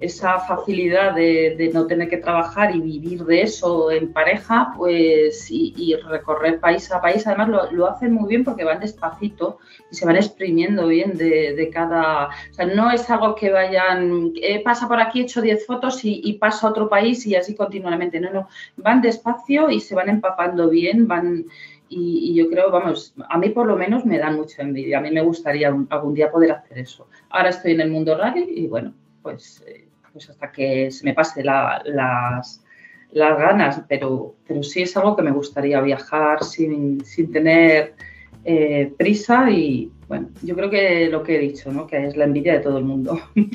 esa 0.00 0.40
facilidad 0.40 1.14
de, 1.14 1.70
no 1.72 1.86
tener 1.86 2.08
que 2.08 2.16
trabajar 2.16 2.74
y 2.74 2.80
vivir 2.80 3.24
de 3.24 3.42
eso 3.42 3.90
en 3.90 4.12
pareja, 4.12 4.72
pues 4.76 5.50
y, 5.50 5.94
recorrer 6.08 6.58
país 6.58 6.90
a 6.90 7.00
país, 7.00 7.26
además 7.26 7.70
lo, 7.72 7.86
hacen 7.86 8.14
muy 8.14 8.28
bien 8.28 8.44
porque 8.44 8.64
van 8.64 8.80
despacito 8.80 9.58
y 9.90 9.94
se 9.94 10.06
van 10.06 10.16
exprimiendo 10.16 10.86
bien 10.86 11.16
de, 11.16 11.70
cada, 11.72 12.28
o 12.28 12.54
sea, 12.54 12.66
no 12.66 12.90
es 12.90 13.08
algo 13.10 13.34
que 13.34 13.50
vayan, 13.50 14.32
eh, 14.42 14.62
pasa 14.62 14.88
por 14.88 15.00
aquí, 15.00 15.20
he 15.20 15.22
hecho 15.24 15.42
10 15.42 15.66
fotos 15.66 16.04
y, 16.04 16.20
y 16.24 16.34
pasa 16.34 16.66
a 16.66 16.70
otro 16.70 16.88
país 16.88 17.26
y 17.26 17.36
así 17.36 17.54
continuamente, 17.54 18.20
no, 18.20 18.30
no, 18.32 18.48
van 18.76 19.02
despacio 19.02 19.70
y 19.70 19.80
se 19.80 19.94
van 19.94 20.08
empapando 20.08 20.68
bien, 20.70 21.06
van 21.06 21.44
y, 21.92 22.34
yo 22.34 22.48
creo, 22.48 22.70
vamos, 22.70 23.14
a 23.28 23.36
mí 23.36 23.48
por 23.48 23.66
lo 23.66 23.76
menos 23.76 24.06
me 24.06 24.18
dan 24.18 24.36
mucha 24.36 24.62
envidia. 24.62 24.98
A 24.98 25.00
mí 25.00 25.10
me 25.10 25.22
gustaría 25.22 25.68
algún 25.68 26.14
día 26.14 26.30
poder 26.30 26.52
hacer 26.52 26.78
eso. 26.78 27.08
Ahora 27.30 27.48
estoy 27.48 27.72
en 27.72 27.80
el 27.80 27.90
mundo 27.90 28.16
rally 28.16 28.46
y 28.48 28.68
bueno, 28.68 28.94
pues 29.22 29.62
eh, 29.66 29.79
pues 30.12 30.30
hasta 30.30 30.50
que 30.52 30.90
se 30.90 31.04
me 31.04 31.14
pase 31.14 31.42
las, 31.44 31.84
las 33.12 33.38
ganas, 33.38 33.82
pero, 33.88 34.34
pero 34.46 34.62
sí 34.62 34.82
es 34.82 34.96
algo 34.96 35.16
que 35.16 35.22
me 35.22 35.30
gustaría 35.30 35.80
viajar 35.80 36.44
sin, 36.44 37.04
sin 37.04 37.32
tener 37.32 37.94
eh, 38.44 38.92
prisa 38.96 39.50
y 39.50 39.90
bueno, 40.08 40.30
yo 40.42 40.56
creo 40.56 40.70
que 40.70 41.08
lo 41.08 41.22
que 41.22 41.36
he 41.36 41.38
dicho, 41.38 41.70
¿no? 41.72 41.86
que 41.86 42.06
es 42.06 42.16
la 42.16 42.24
envidia 42.24 42.54
de 42.54 42.60
todo 42.60 42.78
el 42.78 42.84
mundo. 42.84 43.20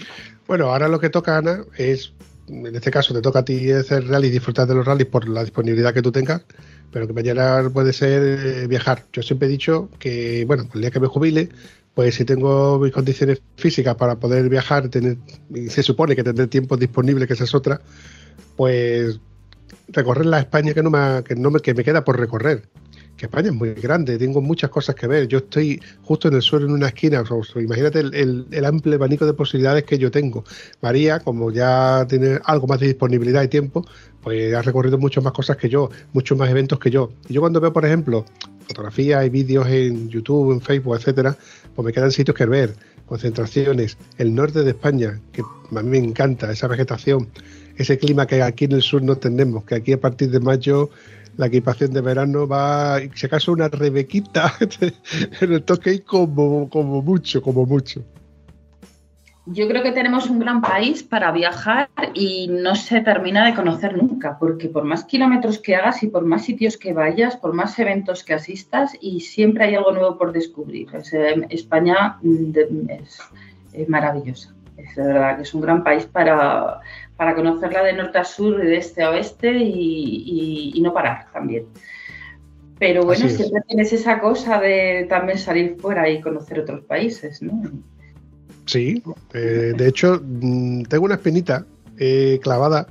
Bueno, 0.48 0.66
ahora 0.66 0.88
lo 0.88 1.00
que 1.00 1.10
toca, 1.10 1.38
Ana, 1.38 1.66
es, 1.76 2.14
en 2.48 2.76
este 2.76 2.92
caso 2.92 3.16
te 3.16 3.22
toca 3.24 3.40
a 3.40 3.46
ti 3.46 3.72
hacer 3.72 4.08
rally 4.08 4.30
disfrutar 4.30 4.68
de 4.68 4.76
los 4.76 4.86
rallies 4.86 5.08
por 5.08 5.28
la 5.28 5.42
disponibilidad 5.42 5.92
que 5.92 6.04
tú 6.04 6.12
tengas, 6.12 6.46
pero 6.92 7.08
que 7.08 7.14
mañana 7.14 7.68
puede 7.74 7.92
ser 7.94 8.22
eh, 8.24 8.68
viajar. 8.68 9.06
Yo 9.12 9.24
siempre 9.24 9.48
he 9.48 9.52
dicho 9.52 9.90
que, 9.98 10.46
bueno, 10.46 10.70
el 10.76 10.82
día 10.82 10.92
que 10.92 11.00
me 11.00 11.08
jubile, 11.08 11.50
pues 11.96 12.16
si 12.16 12.26
tengo 12.26 12.78
mis 12.78 12.92
condiciones 12.92 13.42
físicas 13.56 13.96
para 13.96 14.20
poder 14.20 14.48
viajar, 14.50 14.90
tener, 14.90 15.18
y 15.50 15.70
se 15.70 15.82
supone 15.82 16.16
que 16.16 16.24
tendré 16.24 16.48
tiempo 16.48 16.78
disponible, 16.78 17.26
que 17.26 17.34
esa 17.34 17.46
es 17.46 17.56
otra, 17.56 17.82
pues 18.56 19.20
recorrer 19.88 20.26
la 20.26 20.40
España 20.40 20.74
que 20.74 20.84
no 20.84 20.92
me, 20.92 21.24
que 21.24 21.36
no 21.36 21.50
me, 21.50 21.60
que 21.62 21.74
me 21.74 21.84
queda 21.84 22.04
por 22.04 22.20
recorrer 22.20 22.64
que 23.18 23.28
España 23.28 23.48
es 23.48 23.56
muy 23.56 23.74
grande, 23.74 24.18
tengo 24.18 24.42
muchas 24.42 24.70
cosas 24.70 24.96
que 24.96 25.08
ver. 25.08 25.28
Yo 25.28 25.40
estoy 25.40 25.82
justo 26.04 26.28
en 26.28 26.36
el 26.36 26.42
suelo, 26.42 26.66
en 26.66 26.74
una 26.74 26.88
esquina. 26.88 27.24
imagínate 27.56 28.00
el, 28.00 28.66
amplio 28.66 28.96
abanico 28.96 29.26
de 29.26 29.34
posibilidades 29.34 29.84
que 29.84 29.98
yo 29.98 30.12
tengo. 30.12 30.44
María, 30.82 31.20
como 31.20 31.52
ya 31.52 32.06
tiene 32.10 32.40
algo 32.44 32.68
más 32.68 32.80
de 32.80 32.88
disponibilidad 32.88 33.44
y 33.44 33.48
tiempo, 33.48 33.86
pues 34.22 34.54
ha 34.54 34.62
recorrido 34.62 34.98
muchas 34.98 35.24
más 35.24 35.34
cosas 35.34 35.56
que 35.58 35.70
yo, 35.70 35.90
muchos 36.14 36.38
más 36.38 36.50
eventos 36.50 36.80
que 36.80 36.90
yo. 36.92 37.12
Y 37.30 37.34
yo 37.34 37.42
cuando 37.42 37.62
veo, 37.62 37.72
por 37.72 37.86
ejemplo, 37.86 38.26
fotografías 38.68 39.26
y 39.26 39.30
vídeos 39.30 39.68
en 39.68 40.10
YouTube, 40.10 40.52
en 40.52 40.62
Facebook, 40.62 40.96
etcétera, 40.98 41.38
pues 41.76 41.86
me 41.86 41.94
quedan 41.94 42.12
sitios 42.12 42.36
que 42.36 42.46
ver, 42.46 42.76
concentraciones, 43.06 43.98
el 44.18 44.34
norte 44.34 44.64
de 44.64 44.72
España, 44.72 45.20
que 45.32 45.42
a 45.42 45.82
mí 45.82 45.90
me 45.90 45.98
encanta, 45.98 46.52
esa 46.52 46.68
vegetación, 46.68 47.28
ese 47.78 47.98
clima 47.98 48.26
que 48.26 48.42
aquí 48.42 48.66
en 48.66 48.74
el 48.74 48.82
sur 48.82 49.04
no 49.04 49.18
tenemos, 49.18 49.66
que 49.66 49.76
aquí 49.76 49.94
a 49.94 50.00
partir 50.00 50.30
de 50.30 50.40
mayo 50.40 50.90
la 51.38 51.48
equipación 51.48 51.92
de 51.92 52.02
verano 52.02 52.48
va, 52.48 53.00
si 53.14 53.26
acaso, 53.26 53.52
una 53.52 53.68
rebequita 53.68 54.54
el 55.42 55.64
toque 55.64 56.02
como, 56.02 56.70
como 56.70 57.02
mucho, 57.02 57.42
como 57.42 57.66
mucho. 57.66 58.04
Yo 59.48 59.68
creo 59.68 59.84
que 59.84 59.92
tenemos 59.92 60.28
un 60.28 60.40
gran 60.40 60.60
país 60.62 61.04
para 61.04 61.32
viajar 61.32 61.90
y 62.16 62.48
no 62.48 62.76
se 62.76 63.02
termina 63.02 63.46
de 63.46 63.54
conocer 63.54 63.96
nunca, 63.96 64.40
porque 64.40 64.70
por 64.70 64.86
más 64.86 65.04
kilómetros 65.04 65.60
que 65.60 65.76
hagas 65.76 66.02
y 66.02 66.08
por 66.08 66.26
más 66.26 66.44
sitios 66.44 66.78
que 66.78 66.94
vayas, 66.94 67.38
por 67.38 67.54
más 67.54 67.78
eventos 67.78 68.24
que 68.24 68.34
asistas, 68.34 68.98
y 69.00 69.20
siempre 69.20 69.66
hay 69.66 69.76
algo 69.76 69.92
nuevo 69.92 70.18
por 70.18 70.32
descubrir. 70.32 70.88
España 71.50 72.18
mm, 72.24 72.90
es, 72.90 73.20
es 73.74 73.88
maravillosa. 73.88 74.56
Es 74.78 74.96
verdad 74.96 75.38
que 75.38 75.44
es 75.44 75.54
un 75.54 75.62
gran 75.62 75.84
país 75.84 76.06
para, 76.06 76.80
para 77.16 77.36
conocerla 77.36 77.84
de 77.84 77.94
norte 77.94 78.18
a 78.18 78.24
sur, 78.24 78.58
de 78.58 78.78
este 78.78 79.04
a 79.04 79.12
oeste 79.12 79.52
y, 79.56 80.80
no 80.82 80.92
parar 80.92 81.28
también. 81.32 81.66
Pero 82.80 83.04
bueno, 83.04 83.30
siempre 83.30 83.62
tienes 83.68 83.94
esa 83.94 84.20
cosa 84.20 84.60
de 84.60 85.06
también 85.08 85.38
salir 85.38 85.78
fuera 85.80 86.10
y 86.10 86.20
conocer 86.20 86.60
otros 86.60 86.84
países, 86.84 87.42
¿no? 87.42 87.62
Sí, 88.66 89.02
eh, 89.34 89.74
de 89.78 89.88
hecho, 89.88 90.22
mm, 90.24 90.84
tengo 90.84 91.06
una 91.06 91.16
espinita 91.16 91.66
eh, 91.98 92.40
clavada. 92.42 92.88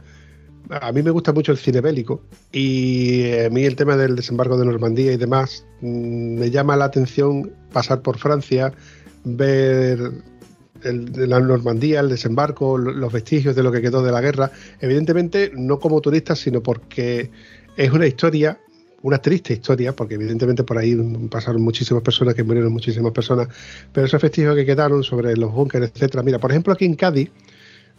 A 0.70 0.92
mí 0.92 1.02
me 1.02 1.10
gusta 1.10 1.32
mucho 1.32 1.52
el 1.52 1.58
cine 1.58 1.80
bélico 1.80 2.22
y 2.50 3.38
a 3.38 3.50
mí 3.50 3.64
el 3.64 3.76
tema 3.76 3.96
del 3.96 4.16
desembarco 4.16 4.56
de 4.56 4.64
Normandía 4.64 5.12
y 5.12 5.16
demás 5.16 5.66
mm, 5.82 6.38
me 6.38 6.50
llama 6.50 6.76
la 6.76 6.86
atención 6.86 7.52
pasar 7.72 8.00
por 8.00 8.16
Francia, 8.18 8.72
ver 9.24 9.98
el, 10.84 11.28
la 11.28 11.40
Normandía, 11.40 12.00
el 12.00 12.08
desembarco, 12.08 12.78
los 12.78 13.12
vestigios 13.12 13.56
de 13.56 13.62
lo 13.62 13.72
que 13.72 13.82
quedó 13.82 14.02
de 14.02 14.12
la 14.12 14.20
guerra, 14.20 14.52
evidentemente 14.80 15.50
no 15.54 15.78
como 15.78 16.00
turistas, 16.00 16.38
sino 16.38 16.62
porque 16.62 17.30
es 17.76 17.90
una 17.90 18.06
historia, 18.06 18.58
una 19.04 19.18
triste 19.18 19.52
historia, 19.52 19.94
porque 19.94 20.14
evidentemente 20.14 20.64
por 20.64 20.78
ahí 20.78 20.96
pasaron 21.30 21.60
muchísimas 21.60 22.02
personas, 22.02 22.34
que 22.34 22.42
murieron 22.42 22.72
muchísimas 22.72 23.12
personas, 23.12 23.48
pero 23.92 24.06
esos 24.06 24.20
vestigios 24.20 24.56
que 24.56 24.64
quedaron 24.64 25.04
sobre 25.04 25.36
los 25.36 25.52
búnkeres, 25.52 25.90
etcétera. 25.94 26.22
Mira, 26.22 26.38
por 26.38 26.50
ejemplo, 26.50 26.72
aquí 26.72 26.86
en 26.86 26.94
Cádiz 26.94 27.30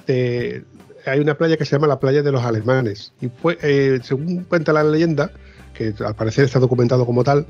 eh, 0.07 0.63
hay 1.05 1.19
una 1.19 1.37
playa 1.37 1.57
que 1.57 1.65
se 1.65 1.75
llama 1.75 1.85
la 1.85 1.99
playa 1.99 2.23
de 2.23 2.31
los 2.31 2.43
alemanes, 2.43 3.13
y 3.21 3.29
fue, 3.29 3.55
eh, 3.61 3.99
según 4.01 4.45
cuenta 4.45 4.73
la 4.73 4.83
leyenda, 4.83 5.31
que 5.75 5.93
al 6.03 6.15
parecer 6.15 6.45
está 6.45 6.57
documentado 6.57 7.05
como 7.05 7.23
tal, 7.23 7.45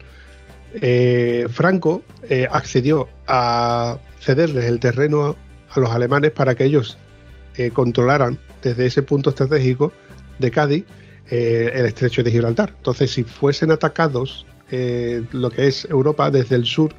eh, 0.81 1.47
Franco 1.49 2.03
accedió 2.51 3.07
a 3.25 3.99
cederles 4.19 4.65
el 4.65 4.81
terreno 4.81 5.37
a, 5.69 5.79
los 5.79 5.91
alemanes 5.91 6.31
para 6.31 6.55
que 6.55 6.65
ellos 6.65 6.97
controlaran 7.71 8.37
desde 8.61 8.85
ese 8.85 9.01
punto 9.01 9.29
estratégico 9.29 9.93
de 10.39 10.51
Cádiz 10.51 10.83
eh, 11.29 11.71
el 11.73 11.85
estrecho 11.85 12.23
de 12.23 12.31
Gibraltar. 12.31 12.73
Entonces, 12.77 13.11
si 13.11 13.23
fuesen 13.23 13.71
atacados 13.71 14.45
eh, 14.71 15.23
lo 15.31 15.49
que 15.49 15.67
es 15.67 15.85
Europa 15.85 16.29
desde 16.29 16.55
el 16.55 16.65
sur, 16.65 16.93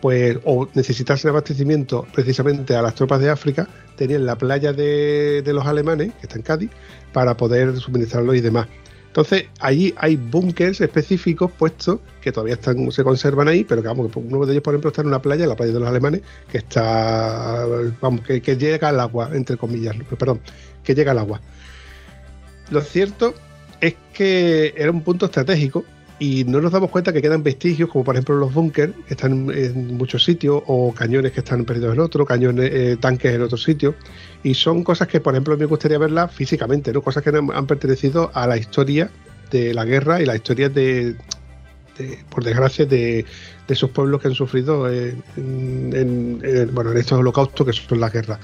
pues 0.00 0.38
o 0.44 0.68
necesitasen 0.74 1.30
abastecimiento 1.30 2.06
precisamente 2.12 2.76
a 2.76 2.82
las 2.82 2.94
tropas 2.94 3.20
de 3.20 3.30
África, 3.30 3.66
tenían 3.96 4.26
la 4.26 4.36
playa 4.36 4.74
de, 4.74 5.42
los 5.46 5.64
alemanes, 5.64 6.12
que 6.20 6.26
está 6.26 6.36
en 6.36 6.42
Cádiz, 6.42 6.70
para 7.14 7.36
poder 7.38 7.76
suministrarlo 7.78 8.34
y 8.34 8.42
demás. 8.42 8.68
Entonces, 9.06 9.44
allí 9.60 9.94
hay 9.96 10.16
búnkers 10.16 10.80
específicos 10.82 11.50
puestos 11.52 12.00
que 12.20 12.32
todavía 12.32 12.54
están, 12.54 12.90
se 12.90 13.02
conservan 13.02 13.48
ahí, 13.48 13.64
pero 13.64 13.80
que 13.80 13.88
vamos, 13.88 14.10
uno 14.14 14.44
de 14.44 14.52
ellos, 14.52 14.62
por 14.62 14.74
ejemplo, 14.74 14.90
está 14.90 15.00
en 15.00 15.08
una 15.08 15.22
playa, 15.22 15.46
la 15.46 15.56
playa 15.56 15.72
de 15.72 15.80
los 15.80 15.88
alemanes, 15.88 16.20
que 16.50 16.58
está, 16.58 17.64
vamos, 18.00 18.22
que, 18.22 18.40
llega 18.58 18.88
al 18.88 19.00
agua, 19.00 19.30
entre 19.32 19.56
comillas, 19.56 19.96
perdón, 20.18 20.40
que 20.82 20.94
llega 20.94 21.12
al 21.12 21.18
agua. 21.18 21.40
Lo 22.70 22.80
cierto 22.80 23.34
es 23.84 23.94
que 24.12 24.72
era 24.76 24.90
un 24.90 25.02
punto 25.02 25.26
estratégico 25.26 25.84
y 26.18 26.44
no 26.44 26.60
nos 26.60 26.72
damos 26.72 26.90
cuenta 26.90 27.12
que 27.12 27.20
quedan 27.20 27.42
vestigios, 27.42 27.90
como 27.90 28.04
por 28.04 28.14
ejemplo 28.14 28.36
los 28.36 28.54
búnkers, 28.54 28.94
que 29.06 29.14
están 29.14 29.50
en 29.50 29.96
muchos 29.96 30.24
sitios, 30.24 30.62
o 30.66 30.94
cañones 30.94 31.32
que 31.32 31.40
están 31.40 31.64
perdidos 31.64 31.92
en 31.94 32.00
otro, 32.00 32.24
cañones, 32.24 32.70
eh, 32.72 32.96
tanques 32.98 33.34
en 33.34 33.42
otro 33.42 33.58
sitio. 33.58 33.94
Y 34.42 34.54
son 34.54 34.84
cosas 34.84 35.08
que, 35.08 35.20
por 35.20 35.34
ejemplo, 35.34 35.56
me 35.58 35.66
gustaría 35.66 35.98
verlas 35.98 36.32
físicamente, 36.32 36.92
¿no? 36.92 37.02
Cosas 37.02 37.22
que 37.22 37.30
han, 37.30 37.66
pertenecido 37.66 38.30
a 38.32 38.46
la 38.46 38.56
historia 38.56 39.10
de 39.50 39.74
la 39.74 39.84
guerra 39.84 40.22
y 40.22 40.24
la 40.24 40.36
historia 40.36 40.68
de, 40.68 41.16
por 42.30 42.44
desgracia, 42.44 42.86
de, 42.86 43.26
esos 43.68 43.90
pueblos 43.90 44.20
que 44.22 44.28
han 44.28 44.34
sufrido 44.34 44.88
en, 44.88 45.22
bueno, 46.72 46.92
en 46.92 46.96
estos 46.96 47.18
holocaustos 47.18 47.66
que 47.66 47.72
son 47.72 48.00
las 48.00 48.12
guerras. 48.12 48.38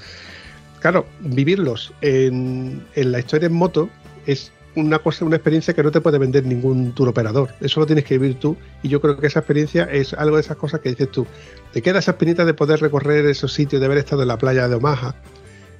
Claro, 0.81 1.05
vivirlos 1.19 1.93
en, 2.01 2.83
la 2.95 3.19
historia 3.19 3.45
en 3.45 3.53
moto 3.53 3.89
es 4.25 4.51
una 4.75 4.99
cosa, 4.99 5.25
una 5.25 5.35
experiencia 5.35 5.73
que 5.73 5.83
no 5.83 5.91
te 5.91 6.01
puede 6.01 6.17
vender 6.17 6.45
ningún 6.45 6.93
tour 6.93 7.09
operador. 7.09 7.49
Eso 7.59 7.79
lo 7.79 7.85
tienes 7.85 8.05
que 8.05 8.17
vivir 8.17 8.39
tú. 8.39 8.57
Y 8.83 8.89
yo 8.89 9.01
creo 9.01 9.17
que 9.17 9.27
esa 9.27 9.39
experiencia 9.39 9.83
es 9.83 10.13
algo 10.13 10.37
de 10.37 10.41
esas 10.41 10.57
cosas 10.57 10.79
que 10.79 10.89
dices 10.89 11.11
tú. 11.11 11.25
Te 11.73 11.81
queda 11.81 11.99
esa 11.99 12.11
espinita 12.11 12.45
de 12.45 12.53
poder 12.53 12.79
recorrer 12.79 13.25
esos 13.25 13.53
sitios, 13.53 13.79
de 13.79 13.85
haber 13.85 13.97
estado 13.97 14.21
en 14.21 14.29
la 14.29 14.37
playa 14.37 14.67
de 14.67 14.75
Omaha, 14.75 15.15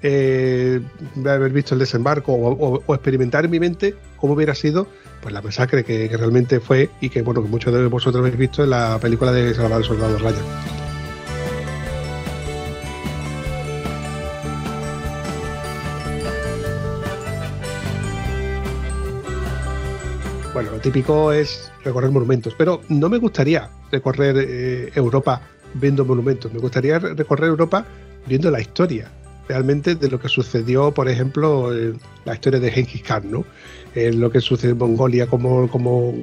eh, 0.04 0.82
de 1.16 1.32
haber 1.32 1.52
visto 1.52 1.76
el 1.76 1.80
desembarco 1.80 2.34
o, 2.34 2.94
experimentar 2.94 3.46
en 3.46 3.52
mi 3.52 3.60
mente 3.60 3.96
cómo 4.18 4.34
hubiera 4.34 4.56
sido 4.56 4.88
pues 5.22 5.32
la 5.32 5.44
masacre 5.44 5.84
que, 5.84 6.10
realmente 6.18 6.60
fue 6.60 6.90
y 7.02 7.10
que 7.10 7.22
bueno 7.22 7.44
que 7.44 7.50
muchos 7.50 7.72
de 7.72 7.86
vosotros 7.86 8.22
habéis 8.22 8.38
visto 8.38 8.64
en 8.64 8.72
la 8.72 8.98
película 9.00 9.32
de 9.32 9.54
Salvador 9.54 9.86
Soldado 9.86 10.18
Ryan. 10.18 10.91
Bueno, 20.62 20.76
lo 20.76 20.80
típico 20.80 21.34
es 21.34 21.72
recorrer 21.84 22.12
monumentos, 22.12 22.54
pero 22.56 22.82
no 22.88 23.10
me 23.10 23.18
gustaría 23.18 23.68
recorrer 23.92 24.36
eh, 24.38 24.92
Europa 24.94 25.42
viendo 25.74 26.06
monumentos, 26.06 26.54
me 26.54 26.60
gustaría 26.60 27.00
recorrer 27.00 27.50
Europa 27.50 27.84
viendo 28.28 28.52
la 28.52 28.62
historia, 28.62 29.12
realmente 29.50 29.96
de 29.96 30.08
lo 30.08 30.20
que 30.20 30.30
sucedió, 30.30 30.92
por 30.92 31.10
ejemplo, 31.10 31.72
la 32.26 32.36
historia 32.36 32.60
de 32.60 32.70
Genghis 32.70 33.02
Khan, 33.02 33.32
¿no? 33.32 33.44
En 33.96 34.20
lo 34.20 34.30
que 34.30 34.40
sucedió 34.40 34.74
en 34.74 34.78
Mongolia, 34.78 35.26
como, 35.26 35.68
como, 35.68 36.14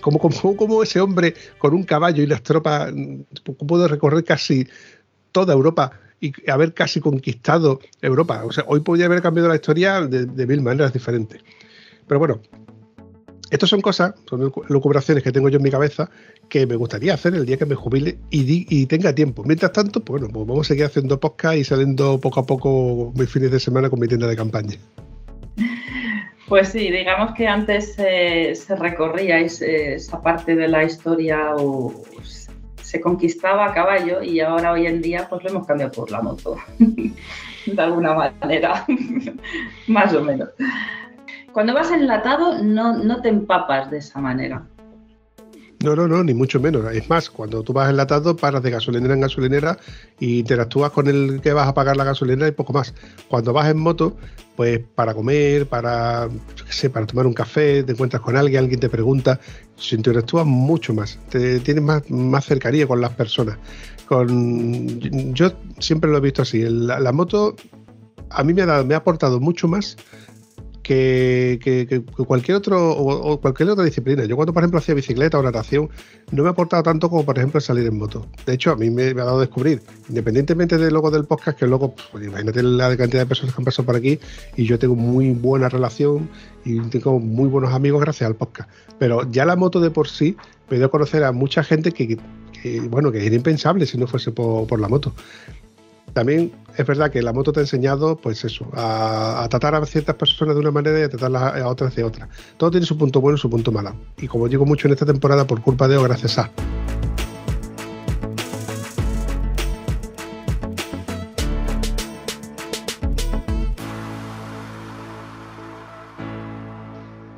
como, 0.00 0.20
como, 0.56 0.82
ese 0.84 1.00
hombre 1.00 1.34
con 1.58 1.74
un 1.74 1.82
caballo 1.82 2.22
y 2.22 2.28
las 2.28 2.44
tropas 2.44 2.92
pudo 3.44 3.88
recorrer 3.88 4.22
casi 4.22 4.68
toda 5.32 5.52
Europa 5.52 5.90
y 6.20 6.32
haber 6.48 6.74
casi 6.74 7.00
conquistado 7.00 7.80
Europa. 8.00 8.44
O 8.44 8.52
sea, 8.52 8.62
hoy 8.68 8.78
podría 8.82 9.06
haber 9.06 9.20
cambiado 9.20 9.48
la 9.48 9.56
historia 9.56 10.00
de 10.02 10.46
mil 10.46 10.62
maneras 10.62 10.92
diferentes. 10.92 11.42
Pero 12.06 12.20
bueno, 12.20 12.40
estas 13.50 13.68
son 13.68 13.80
cosas, 13.80 14.14
son 14.28 14.52
lucubraciones 14.68 15.24
que 15.24 15.32
tengo 15.32 15.48
yo 15.48 15.56
en 15.56 15.62
mi 15.62 15.70
cabeza 15.70 16.08
que 16.48 16.66
me 16.66 16.76
gustaría 16.76 17.14
hacer 17.14 17.34
el 17.34 17.46
día 17.46 17.56
que 17.56 17.66
me 17.66 17.74
jubile 17.74 18.18
y, 18.30 18.86
tenga 18.86 19.14
tiempo. 19.14 19.42
Mientras 19.44 19.72
tanto, 19.72 20.00
pues 20.00 20.20
bueno, 20.20 20.32
pues 20.32 20.46
vamos 20.46 20.66
a 20.66 20.68
seguir 20.68 20.84
haciendo 20.84 21.18
podcast 21.18 21.56
y 21.56 21.64
saliendo 21.64 22.20
poco 22.20 22.40
a 22.40 22.46
poco 22.46 23.12
mis 23.16 23.30
fines 23.30 23.50
de 23.50 23.60
semana 23.60 23.90
con 23.90 24.00
mi 24.00 24.08
tienda 24.08 24.26
de 24.26 24.36
campaña. 24.36 24.76
Pues 26.48 26.68
sí, 26.68 26.90
digamos 26.90 27.32
que 27.34 27.46
antes 27.46 27.94
se 27.94 28.76
recorría 28.76 29.38
esa 29.38 30.20
parte 30.20 30.56
de 30.56 30.68
la 30.68 30.84
historia 30.84 31.54
o 31.56 32.04
se 32.90 33.00
conquistaba 33.00 33.66
a 33.66 33.72
caballo 33.72 34.20
y 34.20 34.40
ahora 34.40 34.72
hoy 34.72 34.86
en 34.86 35.00
día 35.00 35.28
pues 35.30 35.44
lo 35.44 35.50
hemos 35.50 35.66
cambiado 35.66 35.92
por 35.92 36.10
la 36.10 36.22
moto, 36.22 36.56
de 36.78 37.80
alguna 37.80 38.14
manera, 38.14 38.84
más 39.86 40.12
o 40.12 40.22
menos. 40.22 40.48
Cuando 41.52 41.74
vas 41.74 41.90
enlatado 41.90 42.62
no, 42.62 42.96
no 42.96 43.20
te 43.22 43.28
empapas 43.28 43.90
de 43.90 43.98
esa 43.98 44.20
manera. 44.20 44.66
No, 45.82 45.96
no, 45.96 46.06
no, 46.06 46.22
ni 46.22 46.34
mucho 46.34 46.60
menos. 46.60 46.84
Es 46.94 47.08
más, 47.08 47.30
cuando 47.30 47.62
tú 47.62 47.72
vas 47.72 47.88
enlatado, 47.88 48.36
paras 48.36 48.62
de 48.62 48.70
gasolinera 48.70 49.14
en 49.14 49.20
gasolinera 49.20 49.78
y 50.18 50.40
interactúas 50.40 50.92
con 50.92 51.08
el 51.08 51.40
que 51.40 51.54
vas 51.54 51.66
a 51.66 51.72
pagar 51.72 51.96
la 51.96 52.04
gasolinera 52.04 52.48
y 52.48 52.52
poco 52.52 52.74
más. 52.74 52.92
Cuando 53.28 53.54
vas 53.54 53.70
en 53.70 53.78
moto, 53.78 54.14
pues 54.56 54.80
para 54.94 55.14
comer, 55.14 55.66
para, 55.66 56.28
sé, 56.68 56.90
para 56.90 57.06
tomar 57.06 57.26
un 57.26 57.32
café, 57.32 57.82
te 57.82 57.92
encuentras 57.92 58.20
con 58.20 58.36
alguien, 58.36 58.64
alguien 58.64 58.78
te 58.78 58.90
pregunta, 58.90 59.40
se 59.76 59.96
interactúas 59.96 60.44
mucho 60.44 60.92
más, 60.92 61.18
te 61.30 61.60
tienes 61.60 61.82
más, 61.82 62.10
más 62.10 62.44
cercanía 62.44 62.86
con 62.86 63.00
las 63.00 63.12
personas. 63.12 63.56
Con, 64.04 65.00
yo 65.32 65.52
siempre 65.78 66.10
lo 66.10 66.18
he 66.18 66.20
visto 66.20 66.42
así. 66.42 66.62
La, 66.62 67.00
la 67.00 67.12
moto 67.12 67.56
a 68.28 68.44
mí 68.44 68.52
me 68.52 68.62
ha, 68.62 68.66
dado, 68.66 68.84
me 68.84 68.94
ha 68.94 68.98
aportado 68.98 69.40
mucho 69.40 69.66
más 69.66 69.96
que, 70.90 72.02
cualquier 72.26 72.56
otro 72.56 72.90
o, 72.90 73.40
cualquier 73.40 73.70
otra 73.70 73.84
disciplina. 73.84 74.24
Yo 74.24 74.34
cuando 74.34 74.52
por 74.52 74.62
ejemplo 74.62 74.80
hacía 74.80 74.94
bicicleta 74.94 75.38
o 75.38 75.42
natación 75.42 75.88
no 76.32 76.42
me 76.42 76.48
ha 76.48 76.52
aportado 76.52 76.82
tanto 76.82 77.08
como 77.08 77.24
por 77.24 77.38
ejemplo 77.38 77.60
salir 77.60 77.86
en 77.86 77.96
moto. 77.96 78.26
De 78.44 78.54
hecho 78.54 78.72
a 78.72 78.76
mí 78.76 78.90
me, 78.90 79.10
ha 79.10 79.14
dado 79.14 79.38
a 79.38 79.40
descubrir, 79.40 79.82
independientemente 80.08 80.78
del 80.78 80.92
logo 80.92 81.10
del 81.12 81.24
podcast, 81.24 81.58
que 81.58 81.66
luego 81.66 81.94
pues, 82.10 82.26
imagínate 82.26 82.62
la 82.64 82.96
cantidad 82.96 83.22
de 83.22 83.26
personas 83.26 83.54
que 83.54 83.60
han 83.60 83.64
pasado 83.64 83.86
por 83.86 83.94
aquí 83.94 84.18
y 84.56 84.64
yo 84.64 84.78
tengo 84.78 84.96
muy 84.96 85.30
buena 85.30 85.68
relación 85.68 86.28
y 86.64 86.80
tengo 86.88 87.20
muy 87.20 87.48
buenos 87.48 87.72
amigos 87.72 88.00
gracias 88.00 88.26
al 88.26 88.34
podcast. 88.34 88.68
Pero 88.98 89.30
ya 89.30 89.44
la 89.44 89.54
moto 89.54 89.80
de 89.80 89.90
por 89.90 90.08
sí 90.08 90.36
me 90.70 90.78
dio 90.78 90.86
a 90.86 90.90
conocer 90.90 91.22
a 91.22 91.30
mucha 91.30 91.62
gente 91.62 91.92
que, 91.92 92.18
bueno, 92.88 93.12
que 93.12 93.24
era 93.24 93.36
impensable 93.36 93.86
si 93.86 93.96
no 93.96 94.08
fuese 94.08 94.32
por 94.32 94.80
la 94.80 94.88
moto 94.88 95.14
también 96.12 96.52
es 96.80 96.86
verdad 96.86 97.10
que 97.10 97.20
la 97.20 97.34
moto 97.34 97.52
te 97.52 97.60
ha 97.60 97.62
enseñado, 97.62 98.16
pues 98.16 98.42
eso, 98.44 98.66
a, 98.72 99.46
tratar 99.50 99.74
a 99.74 99.84
ciertas 99.84 100.16
personas 100.16 100.54
de 100.54 100.60
una 100.62 100.70
manera 100.70 100.98
y 100.98 101.02
a 101.02 101.10
tratarlas 101.10 101.56
a 101.56 101.68
otras 101.68 101.94
de 101.94 102.04
otra. 102.04 102.28
Todo 102.56 102.70
tiene 102.70 102.86
su 102.86 102.96
punto 102.96 103.20
bueno 103.20 103.36
y 103.36 103.40
su 103.40 103.50
punto 103.50 103.70
malo. 103.70 103.94
Y 104.16 104.28
como 104.28 104.48
digo 104.48 104.64
mucho 104.64 104.88
en 104.88 104.94
esta 104.94 105.04
temporada, 105.04 105.46
por 105.46 105.60
culpa 105.60 105.88
de 105.88 105.98
o 105.98 106.02
gracias 106.02 106.38
a. 106.38 106.50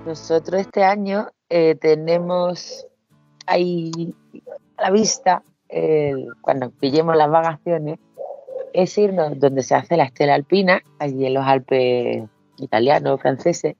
Nosotros 0.06 0.60
este 0.60 0.84
año 0.84 1.30
eh, 1.48 1.74
tenemos 1.74 2.86
ahí 3.46 4.14
a 4.76 4.82
la 4.82 4.90
vista, 4.90 5.42
cuando 6.42 6.70
pillemos 6.70 7.16
las 7.16 7.30
vacaciones, 7.30 7.98
es 8.72 8.96
irnos 8.98 9.38
donde 9.38 9.62
se 9.62 9.74
hace 9.74 9.96
la 9.96 10.04
estela 10.04 10.34
alpina, 10.34 10.82
allí 10.98 11.26
en 11.26 11.34
los 11.34 11.46
Alpes 11.46 12.24
italianos, 12.58 13.20
franceses. 13.20 13.76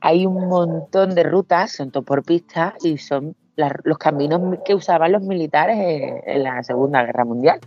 Hay 0.00 0.26
un 0.26 0.48
montón 0.48 1.14
de 1.14 1.22
rutas, 1.22 1.72
son 1.72 1.90
todo 1.90 2.02
por 2.02 2.24
pistas 2.24 2.74
y 2.84 2.98
son 2.98 3.36
los 3.56 3.98
caminos 3.98 4.58
que 4.64 4.74
usaban 4.74 5.12
los 5.12 5.22
militares 5.22 5.76
en, 6.26 6.42
la 6.42 6.62
Segunda 6.62 7.04
Guerra 7.04 7.24
Mundial. 7.24 7.60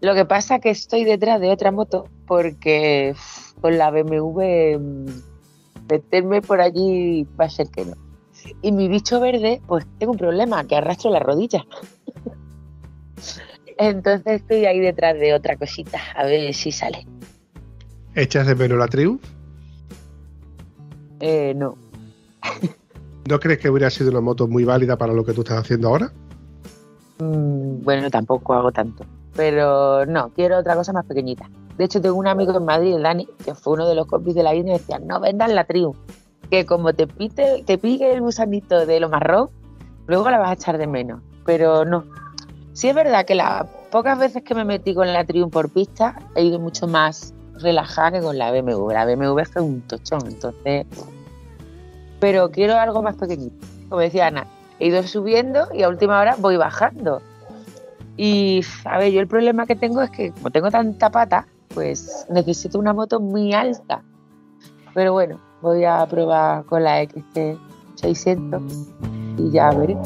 Lo 0.00 0.14
que 0.14 0.24
pasa 0.24 0.56
es 0.56 0.60
que 0.60 0.70
estoy 0.70 1.04
detrás 1.04 1.40
de 1.40 1.50
otra 1.50 1.72
moto 1.72 2.08
porque 2.26 3.14
con 3.60 3.78
la 3.78 3.90
BMW 3.90 4.78
mm, 4.78 5.06
meterme 5.88 6.42
por 6.42 6.60
allí 6.60 7.26
va 7.40 7.46
a 7.46 7.50
ser 7.50 7.68
que 7.68 7.84
no. 7.84 7.94
Y 8.60 8.72
mi 8.72 8.88
bicho 8.88 9.20
verde, 9.20 9.60
pues 9.66 9.86
tengo 9.98 10.12
un 10.12 10.18
problema, 10.18 10.64
que 10.64 10.76
arrastro 10.76 11.10
la 11.10 11.20
rodilla. 11.20 11.64
Entonces 13.78 14.40
estoy 14.40 14.66
ahí 14.66 14.80
detrás 14.80 15.18
de 15.18 15.34
otra 15.34 15.56
cosita, 15.56 15.98
a 16.16 16.24
ver 16.24 16.52
si 16.54 16.72
sale. 16.72 17.06
¿Echas 18.14 18.46
de 18.46 18.54
menos 18.54 18.78
la 18.78 18.88
tribu? 18.88 19.18
Eh, 21.20 21.54
no. 21.56 21.76
¿No 23.28 23.38
crees 23.38 23.60
que 23.60 23.70
hubiera 23.70 23.88
sido 23.90 24.10
una 24.10 24.20
moto 24.20 24.48
muy 24.48 24.64
válida 24.64 24.96
para 24.96 25.12
lo 25.12 25.24
que 25.24 25.32
tú 25.32 25.42
estás 25.42 25.60
haciendo 25.60 25.88
ahora? 25.88 26.12
Mm, 27.18 27.82
bueno, 27.82 28.10
tampoco 28.10 28.54
hago 28.54 28.72
tanto. 28.72 29.04
Pero 29.34 30.04
no, 30.06 30.30
quiero 30.34 30.58
otra 30.58 30.74
cosa 30.74 30.92
más 30.92 31.06
pequeñita. 31.06 31.48
De 31.78 31.84
hecho, 31.84 32.00
tengo 32.00 32.16
un 32.16 32.26
amigo 32.26 32.56
en 32.56 32.64
Madrid, 32.64 32.96
el 32.96 33.02
Dani, 33.02 33.28
que 33.44 33.54
fue 33.54 33.74
uno 33.74 33.88
de 33.88 33.94
los 33.94 34.06
compis 34.06 34.34
de 34.34 34.42
la 34.42 34.54
isla 34.54 34.70
y 34.70 34.78
decía, 34.78 34.98
no 34.98 35.20
vendan 35.20 35.54
la 35.54 35.64
tribu, 35.64 35.94
que 36.50 36.66
como 36.66 36.92
te, 36.92 37.06
pite, 37.06 37.62
te 37.64 37.78
pique 37.78 38.12
el 38.12 38.20
gusanito 38.20 38.84
de 38.84 39.00
lo 39.00 39.08
marrón, 39.08 39.48
luego 40.06 40.28
la 40.30 40.38
vas 40.38 40.50
a 40.50 40.54
echar 40.54 40.76
de 40.76 40.86
menos. 40.86 41.22
Pero 41.46 41.84
no, 41.84 42.04
Sí 42.72 42.88
es 42.88 42.94
verdad 42.94 43.26
que 43.26 43.34
las 43.34 43.66
pocas 43.90 44.18
veces 44.18 44.42
que 44.42 44.54
me 44.54 44.64
metí 44.64 44.94
con 44.94 45.12
la 45.12 45.24
Triumph 45.24 45.52
por 45.52 45.68
pista 45.70 46.16
he 46.34 46.44
ido 46.44 46.58
mucho 46.58 46.86
más 46.86 47.34
relajada 47.58 48.12
que 48.12 48.20
con 48.20 48.38
la 48.38 48.50
BMW. 48.50 48.90
La 48.90 49.04
BMW 49.04 49.42
fue 49.44 49.62
un 49.62 49.82
tochón, 49.82 50.26
entonces... 50.26 50.86
Pero 52.18 52.50
quiero 52.50 52.78
algo 52.78 53.02
más 53.02 53.16
pequeñito. 53.16 53.66
Como 53.88 54.00
decía 54.00 54.28
Ana, 54.28 54.46
he 54.78 54.86
ido 54.86 55.02
subiendo 55.02 55.68
y 55.74 55.82
a 55.82 55.88
última 55.88 56.18
hora 56.20 56.36
voy 56.38 56.56
bajando. 56.56 57.20
Y, 58.16 58.62
a 58.84 58.98
ver, 58.98 59.12
yo 59.12 59.20
el 59.20 59.26
problema 59.26 59.66
que 59.66 59.76
tengo 59.76 60.00
es 60.02 60.10
que 60.10 60.32
como 60.32 60.50
tengo 60.50 60.70
tanta 60.70 61.10
pata, 61.10 61.46
pues 61.74 62.26
necesito 62.30 62.78
una 62.78 62.92
moto 62.92 63.20
muy 63.20 63.52
alta. 63.52 64.02
Pero 64.94 65.12
bueno, 65.12 65.40
voy 65.60 65.84
a 65.84 66.06
probar 66.06 66.64
con 66.64 66.84
la 66.84 67.02
XT600 67.02 68.62
y 69.38 69.50
ya 69.50 69.70
veré. 69.72 69.96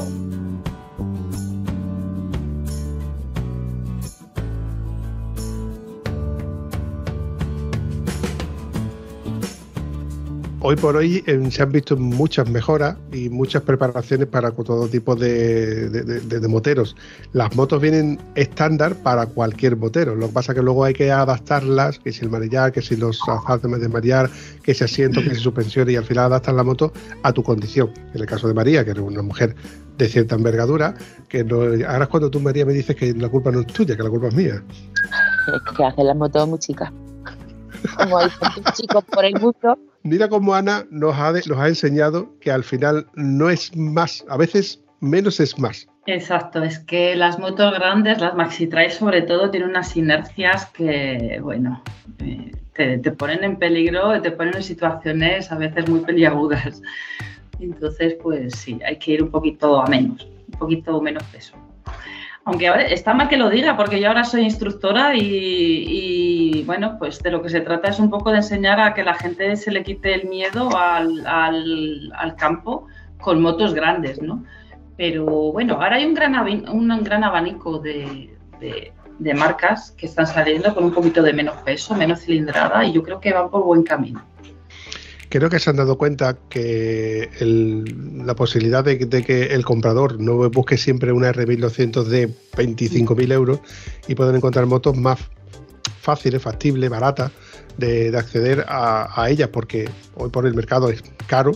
Hoy 10.67 10.75
por 10.75 10.97
hoy 10.97 11.23
eh, 11.29 11.49
se 11.53 11.62
han 11.62 11.71
visto 11.71 11.97
muchas 11.97 12.51
mejoras 12.51 12.97
y 13.12 13.29
muchas 13.29 13.62
preparaciones 13.62 14.27
para 14.27 14.51
todo 14.51 14.89
tipo 14.89 15.14
de, 15.14 16.45
moteros. 16.49 16.97
Las 17.33 17.55
motos 17.55 17.81
vienen 17.81 18.19
estándar 18.35 18.97
para 18.97 19.27
cualquier 19.27 19.77
motero. 19.77 20.17
Lo 20.17 20.27
que 20.27 20.33
pasa 20.33 20.51
es 20.51 20.57
que 20.57 20.62
luego 20.62 20.83
hay 20.83 20.93
que 20.93 21.12
adaptarlas, 21.12 22.01
que 22.01 22.12
si 22.12 22.25
el 22.25 22.31
marillar, 22.31 22.73
que 22.73 22.83
si 22.83 22.97
los 22.97 23.21
azafes 23.29 23.81
de 23.81 23.89
marillar, 23.89 24.29
que 24.64 24.75
si 24.75 24.83
asiento, 24.83 25.23
que 25.23 25.37
si 25.37 25.41
suspensión 25.41 25.89
y 25.89 25.95
al 25.95 26.05
final 26.05 26.25
adaptas 26.25 26.53
la 26.57 26.64
moto 26.64 26.93
a 27.23 27.33
tu 27.33 27.45
condición. 27.45 27.93
En 28.12 28.21
el 28.21 28.27
caso 28.27 28.49
de 28.49 28.55
María, 28.55 28.85
que 28.85 28.91
era 28.91 29.03
una 29.03 29.23
mujer 29.23 29.55
de 29.97 30.09
cierta 30.09 30.35
envergadura, 30.35 30.95
que 31.29 31.45
no, 31.45 31.61
ahora 31.61 32.03
es 32.03 32.09
cuando 32.09 32.29
tú 32.29 32.41
María 32.41 32.67
me 32.67 32.73
dices 32.73 32.97
que 32.97 33.14
la 33.14 33.29
culpa 33.29 33.53
no 33.53 33.61
es 33.61 33.69
tuya, 33.69 33.97
que 33.97 34.03
la 34.03 34.11
culpa 34.11 34.29
es 34.29 34.35
mía. 34.35 34.64
Es 35.47 35.75
que 35.77 35.85
hace 35.85 36.03
la 36.03 36.14
moto 36.14 36.45
muy 36.45 36.59
chica. 36.59 36.93
Como 37.99 38.19
hay 38.19 38.31
chicos 38.75 39.05
por 39.05 39.25
el 39.25 39.35
mundo 39.35 39.79
Mira 40.07 40.28
cómo 40.28 40.54
Ana 40.54 40.86
nos 40.88 41.16
ha, 41.16 41.32
nos 41.32 41.59
ha 41.59 41.66
enseñado 41.66 42.32
que 42.40 42.52
al 42.52 42.62
final 42.62 43.07
no 43.14 43.50
es 43.50 43.76
más, 43.76 44.24
a 44.28 44.36
veces 44.36 44.80
menos 45.00 45.40
es 45.40 45.59
más. 45.59 45.88
Exacto, 46.07 46.62
es 46.62 46.78
que 46.78 47.16
las 47.16 47.40
motos 47.40 47.74
grandes, 47.74 48.20
las 48.20 48.36
maxi 48.36 48.68
trail 48.68 48.92
sobre 48.92 49.22
todo, 49.22 49.50
tienen 49.50 49.70
unas 49.70 49.96
inercias 49.96 50.66
que, 50.66 51.40
bueno, 51.42 51.82
eh, 52.20 52.52
te, 52.72 53.11
ponen 53.11 53.42
en 53.42 53.57
peligro, 53.57 54.22
te 54.22 54.30
ponen 54.30 54.54
en 54.54 54.62
situaciones 54.62 55.50
a 55.50 55.57
veces 55.57 55.88
muy 55.88 55.99
peliagudas. 56.00 56.80
Entonces, 57.58 58.14
pues 58.22 58.54
sí, 58.54 58.78
hay 58.87 59.00
que 59.00 59.14
ir 59.14 59.24
un 59.24 59.30
poquito 59.33 59.80
a 59.80 59.88
menos, 59.88 60.24
un 60.53 60.58
poquito 60.61 61.03
menos 61.03 61.24
peso. 61.24 61.57
Aunque 62.47 62.68
ahora 62.68 62.83
está 62.83 63.13
mal 63.13 63.29
que 63.29 63.37
lo 63.37 63.51
diga, 63.51 63.77
porque 63.77 64.01
yo 64.01 64.07
ahora 64.07 64.23
soy 64.23 64.43
instructora 64.43 65.17
y, 65.17 66.63
bueno, 66.64 66.97
pues 66.97 67.21
de 67.21 67.33
lo 67.33 67.43
que 67.43 67.49
se 67.49 67.61
trata 67.61 67.89
es 67.89 67.99
un 67.99 68.09
poco 68.09 68.31
de 68.31 68.37
enseñar 68.37 68.79
a 68.79 68.95
que 68.95 69.03
la 69.03 69.14
gente 69.14 69.57
se 69.57 69.73
le 69.73 69.83
quite 69.83 70.14
el 70.14 70.29
miedo 70.29 70.71
al, 70.77 71.27
al, 71.27 72.37
campo 72.37 72.87
con 73.21 73.43
motos 73.43 73.75
grandes, 73.75 74.23
¿no? 74.23 74.45
Pero 74.97 75.25
bueno, 75.27 75.75
ahora 75.75 75.97
hay 75.97 76.07
un 76.07 76.14
gran, 76.14 76.37
un 76.71 77.03
gran 77.03 77.25
abanico 77.25 77.81
de, 77.81 78.33
de 79.18 79.35
marcas 79.35 79.91
que 79.91 80.07
están 80.07 80.29
saliendo 80.29 80.73
con 80.73 80.85
un 80.85 80.93
poquito 80.93 81.25
de 81.25 81.33
menos 81.33 81.57
peso, 81.64 81.97
menos 81.97 82.21
cilindrada 82.21 82.85
y 82.85 82.93
yo 82.93 83.03
creo 83.03 83.18
que 83.18 83.33
van 83.33 83.51
por 83.51 83.64
buen 83.64 83.83
camino. 83.83 84.23
Creo 85.28 85.50
que 85.50 85.58
se 85.58 85.70
han 85.70 85.76
dado 85.76 85.98
cuenta 85.98 86.38
que 86.48 87.28
la 87.40 88.34
posibilidad 88.36 88.84
de, 88.84 88.98
que 88.98 89.46
el 89.46 89.64
comprador 89.64 90.20
no 90.20 90.48
busque 90.50 90.76
siempre 90.76 91.12
una 91.12 91.32
R1200 91.32 92.04
de 92.04 92.28
25.000 92.28 93.32
euros 93.32 93.61
y 94.07 94.14
puedan 94.14 94.36
encontrar 94.36 94.66
motos 94.66 94.96
más 94.96 95.18
fáciles, 96.00 96.40
factibles, 96.40 96.88
baratas 96.88 97.32
de, 97.76 98.16
acceder 98.16 98.64
a, 98.68 99.26
ellas, 99.28 99.48
porque 99.48 99.88
hoy 100.14 100.30
por 100.30 100.46
el 100.46 100.54
mercado 100.54 100.88
es 100.88 101.03
caro 101.26 101.53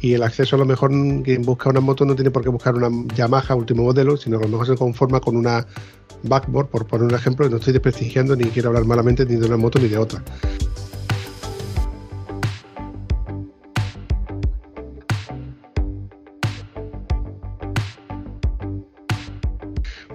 y 0.00 0.12
el 0.12 0.22
acceso 0.22 0.56
a 0.56 0.58
lo 0.58 0.66
mejor 0.66 0.90
quien 1.24 1.42
busca 1.42 1.70
una 1.70 1.80
moto 1.80 2.04
no 2.04 2.14
tiene 2.14 2.30
por 2.30 2.42
qué 2.42 2.50
buscar 2.50 2.74
una 2.74 2.90
Yamaha 3.14 3.54
último 3.54 3.84
modelo, 3.84 4.16
sino 4.16 4.38
que 4.38 4.44
a 4.44 4.48
lo 4.48 4.52
mejor 4.52 4.66
se 4.66 4.76
conforma 4.76 5.20
con 5.20 5.36
una 5.36 5.66
backboard, 6.22 6.68
por 6.68 6.86
poner 6.86 7.06
un 7.06 7.14
ejemplo, 7.14 7.46
y 7.46 7.50
no 7.50 7.56
estoy 7.56 7.72
desprestigiando 7.72 8.36
ni 8.36 8.44
quiero 8.44 8.68
hablar 8.68 8.84
malamente 8.84 9.24
ni 9.24 9.36
de 9.36 9.46
una 9.46 9.56
moto 9.56 9.78
ni 9.78 9.88
de 9.88 9.98
otra. 9.98 10.22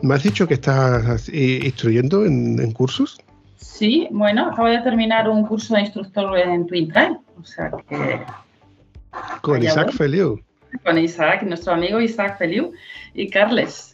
¿Me 0.01 0.15
has 0.15 0.23
dicho 0.23 0.47
que 0.47 0.55
estás 0.55 1.29
instruyendo 1.29 2.25
en, 2.25 2.71
cursos? 2.71 3.19
Sí, 3.57 4.07
bueno, 4.11 4.47
acabo 4.47 4.67
de 4.67 4.79
terminar 4.79 5.29
un 5.29 5.45
curso 5.45 5.75
de 5.75 5.81
instructor 5.81 6.37
en 6.37 6.65
Twin 6.65 6.91
Trail. 6.91 7.17
O 7.39 7.43
sea 7.43 7.71
que. 7.87 8.21
Con 9.41 9.61
Isaac 9.61 9.91
Feliu. 9.91 10.39
Con 10.83 10.97
Isaac, 10.97 11.43
nuestro 11.43 11.73
amigo 11.73 11.99
Isaac 11.99 12.37
Feliu 12.37 12.71
y 13.13 13.29
Carles. 13.29 13.93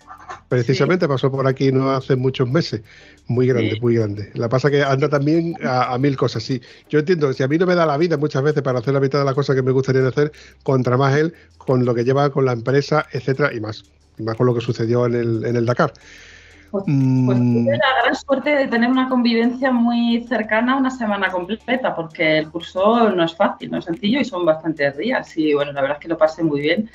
Precisamente 0.49 1.07
pasó 1.07 1.31
por 1.31 1.47
aquí 1.47 1.71
no 1.71 1.91
hace 1.91 2.15
muchos 2.15 2.49
meses. 2.49 2.81
Muy 3.27 3.47
grande, 3.47 3.77
muy 3.81 3.95
grande. 3.95 4.31
La 4.35 4.47
pasa 4.47 4.69
que 4.71 4.83
anda 4.83 5.09
también 5.09 5.55
a, 5.63 5.97
mil 5.97 6.15
cosas. 6.15 6.43
Sí, 6.43 6.61
yo 6.89 6.99
entiendo, 6.99 7.33
si 7.33 7.43
a 7.43 7.47
mí 7.47 7.57
no 7.57 7.65
me 7.65 7.75
da 7.75 7.85
la 7.85 7.97
vida 7.97 8.17
muchas 8.17 8.43
veces 8.43 8.61
para 8.61 8.79
hacer 8.79 8.93
la 8.93 9.01
mitad 9.01 9.19
de 9.19 9.25
las 9.25 9.35
cosas 9.35 9.55
que 9.55 9.61
me 9.61 9.71
gustaría 9.71 10.07
hacer, 10.07 10.31
contra 10.63 10.95
más 10.95 11.17
él, 11.17 11.33
con 11.57 11.83
lo 11.83 11.93
que 11.93 12.05
lleva 12.05 12.29
con 12.29 12.45
la 12.45 12.53
empresa, 12.53 13.05
etcétera, 13.11 13.53
y 13.53 13.59
más. 13.59 13.83
Y 14.17 14.23
más 14.23 14.35
con 14.35 14.47
lo 14.47 14.53
que 14.53 14.61
sucedió 14.61 15.05
en 15.05 15.15
el, 15.15 15.45
en 15.45 15.55
el 15.55 15.65
Dakar. 15.65 15.93
Pues, 16.71 16.83
pues 16.83 16.87
mm. 16.87 17.65
tuve 17.65 17.77
la 17.77 18.03
gran 18.03 18.15
suerte 18.15 18.49
de 18.49 18.67
tener 18.67 18.89
una 18.89 19.07
convivencia 19.07 19.71
muy 19.71 20.25
cercana 20.27 20.75
una 20.77 20.91
semana 20.91 21.29
completa, 21.29 21.95
porque 21.95 22.39
el 22.39 22.49
curso 22.49 23.09
no 23.09 23.23
es 23.23 23.35
fácil, 23.35 23.71
no 23.71 23.77
es 23.77 23.85
sencillo 23.85 24.19
y 24.19 24.25
son 24.25 24.45
bastantes 24.45 24.97
días. 24.97 25.37
Y 25.37 25.53
bueno, 25.53 25.71
la 25.71 25.81
verdad 25.81 25.97
es 25.97 26.01
que 26.01 26.09
lo 26.09 26.17
pasé 26.17 26.43
muy 26.43 26.61
bien. 26.61 26.89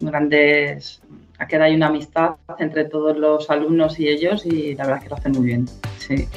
Grandes 0.00 1.00
queda 1.48 1.64
hay 1.64 1.74
una 1.74 1.88
amistad 1.88 2.36
entre 2.58 2.84
todos 2.84 3.16
los 3.16 3.50
alumnos 3.50 3.98
y 3.98 4.08
ellos 4.08 4.46
y 4.46 4.74
la 4.74 4.84
verdad 4.84 4.98
es 4.98 5.04
que 5.04 5.10
lo 5.10 5.16
hacen 5.16 5.32
muy 5.32 5.46
bien. 5.46 5.68
Sí. 5.98 6.28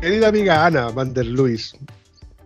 Querida 0.00 0.28
amiga 0.28 0.66
Ana 0.66 0.88
Van 0.88 1.14
der 1.14 1.26
Luis, 1.26 1.76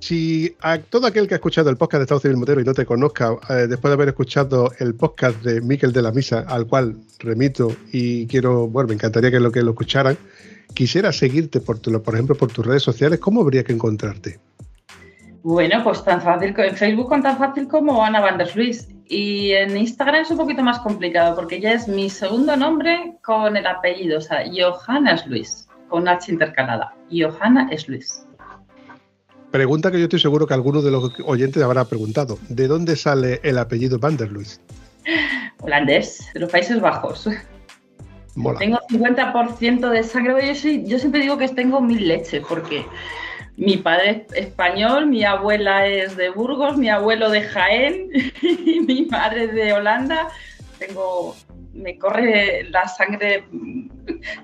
si 0.00 0.54
a 0.60 0.78
todo 0.78 1.06
aquel 1.06 1.26
que 1.26 1.34
ha 1.34 1.36
escuchado 1.36 1.70
el 1.70 1.76
podcast 1.76 2.00
de 2.00 2.02
Estado 2.04 2.20
Civil 2.20 2.36
Motero 2.36 2.60
y 2.60 2.64
no 2.64 2.74
te 2.74 2.86
conozca, 2.86 3.36
eh, 3.48 3.66
después 3.68 3.90
de 3.90 3.94
haber 3.94 4.08
escuchado 4.08 4.72
el 4.78 4.94
podcast 4.94 5.42
de 5.42 5.60
Miquel 5.60 5.92
de 5.92 6.02
la 6.02 6.12
Misa, 6.12 6.44
al 6.48 6.66
cual 6.66 6.96
remito 7.18 7.74
y 7.92 8.26
quiero, 8.26 8.68
bueno, 8.68 8.88
me 8.88 8.94
encantaría 8.94 9.30
que 9.30 9.40
lo 9.40 9.50
que 9.50 9.62
lo 9.62 9.70
escucharan, 9.70 10.16
quisiera 10.74 11.12
seguirte, 11.12 11.60
por, 11.60 11.80
por 11.80 12.14
ejemplo, 12.14 12.36
por 12.36 12.52
tus 12.52 12.66
redes 12.66 12.82
sociales, 12.82 13.18
¿cómo 13.18 13.40
habría 13.40 13.64
que 13.64 13.72
encontrarte? 13.72 14.38
Bueno, 15.42 15.82
pues 15.84 16.02
tan 16.02 16.20
fácil, 16.20 16.52
en 16.58 16.76
Facebook 16.76 17.08
tan 17.22 17.38
fácil 17.38 17.68
como 17.68 18.04
Ana 18.04 18.20
Van 18.20 18.36
der 18.36 18.54
Luis. 18.56 18.88
Y 19.08 19.52
en 19.52 19.76
Instagram 19.76 20.22
es 20.22 20.30
un 20.32 20.38
poquito 20.38 20.62
más 20.64 20.80
complicado 20.80 21.36
porque 21.36 21.60
ya 21.60 21.72
es 21.72 21.86
mi 21.86 22.10
segundo 22.10 22.56
nombre 22.56 23.16
con 23.22 23.56
el 23.56 23.64
apellido, 23.64 24.18
o 24.18 24.20
sea, 24.20 24.44
Johanna 24.52 25.12
es 25.12 25.24
Luis, 25.28 25.68
con 25.88 26.08
H 26.08 26.32
intercalada. 26.32 26.92
Johanna 27.12 27.68
es 27.70 27.88
Luis. 27.88 28.25
Pregunta 29.50 29.90
que 29.90 29.98
yo 29.98 30.04
estoy 30.04 30.20
seguro 30.20 30.46
que 30.46 30.54
alguno 30.54 30.82
de 30.82 30.90
los 30.90 31.12
oyentes 31.24 31.62
habrá 31.62 31.84
preguntado. 31.84 32.38
¿De 32.48 32.66
dónde 32.66 32.96
sale 32.96 33.40
el 33.42 33.58
apellido 33.58 33.98
Van 33.98 34.16
der 34.16 34.30
Luis? 34.30 34.60
Holandés, 35.60 36.28
de 36.34 36.40
los 36.40 36.50
Países 36.50 36.80
Bajos. 36.80 37.28
Tengo 38.58 38.78
50% 38.90 39.90
de 39.90 40.02
sangre. 40.02 40.54
Yo, 40.54 40.70
yo 40.84 40.98
siempre 40.98 41.20
digo 41.20 41.38
que 41.38 41.48
tengo 41.48 41.80
mil 41.80 42.06
leches 42.06 42.44
porque 42.46 42.84
mi 43.56 43.78
padre 43.78 44.26
es 44.28 44.46
español, 44.46 45.06
mi 45.06 45.24
abuela 45.24 45.86
es 45.86 46.16
de 46.16 46.28
Burgos, 46.30 46.76
mi 46.76 46.90
abuelo 46.90 47.30
de 47.30 47.42
Jaén 47.42 48.10
y 48.42 48.80
mi 48.80 49.06
madre 49.06 49.44
es 49.44 49.54
de 49.54 49.72
Holanda. 49.72 50.28
Tengo, 50.78 51.34
me 51.72 51.98
corre 51.98 52.64
la 52.64 52.86
sangre, 52.86 53.44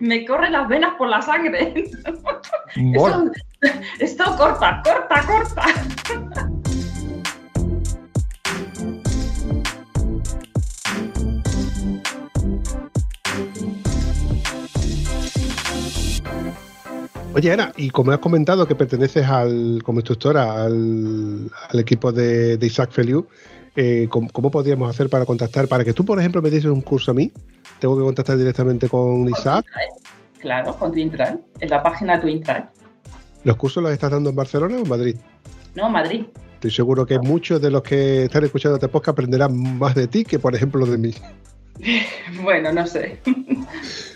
me 0.01 0.24
corre 0.24 0.49
las 0.49 0.66
venas 0.69 0.95
por 0.97 1.09
la 1.09 1.20
sangre. 1.20 1.74
esto 3.98 4.24
corta, 4.36 4.82
corta, 4.84 5.26
corta. 5.26 5.66
Oye, 17.34 17.51
Ana, 17.51 17.72
y 17.76 17.89
como 17.89 18.12
has 18.12 18.18
comentado 18.18 18.66
que 18.66 18.74
perteneces 18.74 19.26
al, 19.26 19.80
como 19.82 20.01
instructora 20.01 20.64
al, 20.64 21.51
equipo 21.72 22.12
de, 22.12 22.59
Isaac 22.60 22.90
Feliu, 22.90 23.26
eh, 23.74 24.06
¿cómo, 24.10 24.51
podríamos 24.51 24.90
hacer 24.90 25.09
para 25.09 25.24
contactar? 25.24 25.66
Para 25.66 25.82
que 25.82 25.94
tú, 25.94 26.05
por 26.05 26.18
ejemplo, 26.18 26.43
me 26.43 26.51
dieses 26.51 26.70
un 26.70 26.82
curso 26.82 27.12
a 27.12 27.14
mí, 27.14 27.32
¿tengo 27.78 27.97
que 27.97 28.02
contactar 28.02 28.36
directamente 28.36 28.89
con 28.89 29.26
Isaac? 29.28 29.64
Claro, 30.40 30.76
con 30.76 30.93
Twintral, 30.93 31.40
en 31.60 31.70
la 31.70 31.82
página 31.82 32.20
Twintral. 32.20 32.68
¿Los 33.44 33.56
cursos 33.56 33.82
los 33.82 33.93
estás 33.93 34.10
dando 34.10 34.31
en 34.31 34.36
Barcelona 34.36 34.77
o 34.77 34.82
en 34.82 34.89
Madrid? 34.89 35.16
No, 35.74 35.90
Madrid. 35.90 36.27
Estoy 36.55 36.70
seguro 36.70 37.05
que 37.05 37.19
muchos 37.19 37.60
de 37.60 37.70
los 37.70 37.82
que 37.82 38.24
están 38.24 38.44
escuchando 38.44 38.77
este 38.77 38.89
podcast 38.89 39.14
aprenderán 39.14 39.78
más 39.78 39.94
de 39.94 40.06
ti 40.06 40.24
que, 40.24 40.39
por 40.39 40.55
ejemplo, 40.55 40.86
de 40.86 40.98
mí. 40.98 41.14
bueno, 42.43 42.73
no 42.73 42.86
sé. 42.86 43.20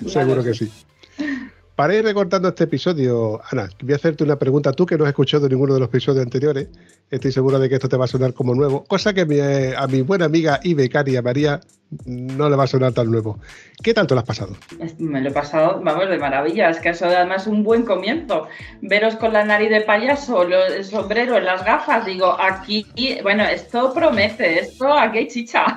seguro 0.06 0.44
que 0.44 0.54
sí. 0.54 0.70
Para 1.76 1.94
ir 1.94 2.04
recortando 2.04 2.48
este 2.48 2.64
episodio, 2.64 3.38
Ana, 3.52 3.68
voy 3.82 3.92
a 3.92 3.96
hacerte 3.96 4.24
una 4.24 4.38
pregunta. 4.38 4.72
Tú 4.72 4.86
que 4.86 4.96
no 4.96 5.04
has 5.04 5.10
escuchado 5.10 5.46
ninguno 5.46 5.74
de 5.74 5.80
los 5.80 5.90
episodios 5.90 6.24
anteriores, 6.24 6.68
estoy 7.10 7.30
seguro 7.30 7.58
de 7.58 7.68
que 7.68 7.74
esto 7.74 7.86
te 7.86 7.98
va 7.98 8.06
a 8.06 8.08
sonar 8.08 8.32
como 8.32 8.54
nuevo, 8.54 8.84
cosa 8.84 9.12
que 9.12 9.74
a 9.76 9.86
mi 9.86 10.00
buena 10.00 10.24
amiga 10.24 10.58
y 10.62 10.72
becaria 10.72 11.20
María 11.20 11.60
no 12.06 12.48
le 12.48 12.56
va 12.56 12.64
a 12.64 12.66
sonar 12.66 12.94
tan 12.94 13.10
nuevo. 13.10 13.38
¿Qué 13.82 13.92
tanto 13.92 14.14
lo 14.14 14.20
has 14.20 14.26
pasado? 14.26 14.56
Me 14.96 15.20
lo 15.20 15.28
he 15.28 15.32
pasado, 15.32 15.82
vamos, 15.84 16.08
de 16.08 16.16
maravilla. 16.16 16.70
Es 16.70 16.80
que 16.80 16.88
eso 16.88 17.04
además 17.04 17.46
un 17.46 17.62
buen 17.62 17.84
comienzo. 17.84 18.48
Veros 18.80 19.16
con 19.16 19.34
la 19.34 19.44
nariz 19.44 19.68
de 19.68 19.82
payaso, 19.82 20.44
el 20.44 20.82
sombrero, 20.82 21.38
las 21.40 21.62
gafas, 21.62 22.06
digo, 22.06 22.34
aquí, 22.40 22.86
bueno, 23.22 23.44
esto 23.44 23.92
promete, 23.92 24.60
esto 24.60 24.90
aquí 24.90 25.18
hay 25.18 25.28
chicha. 25.28 25.76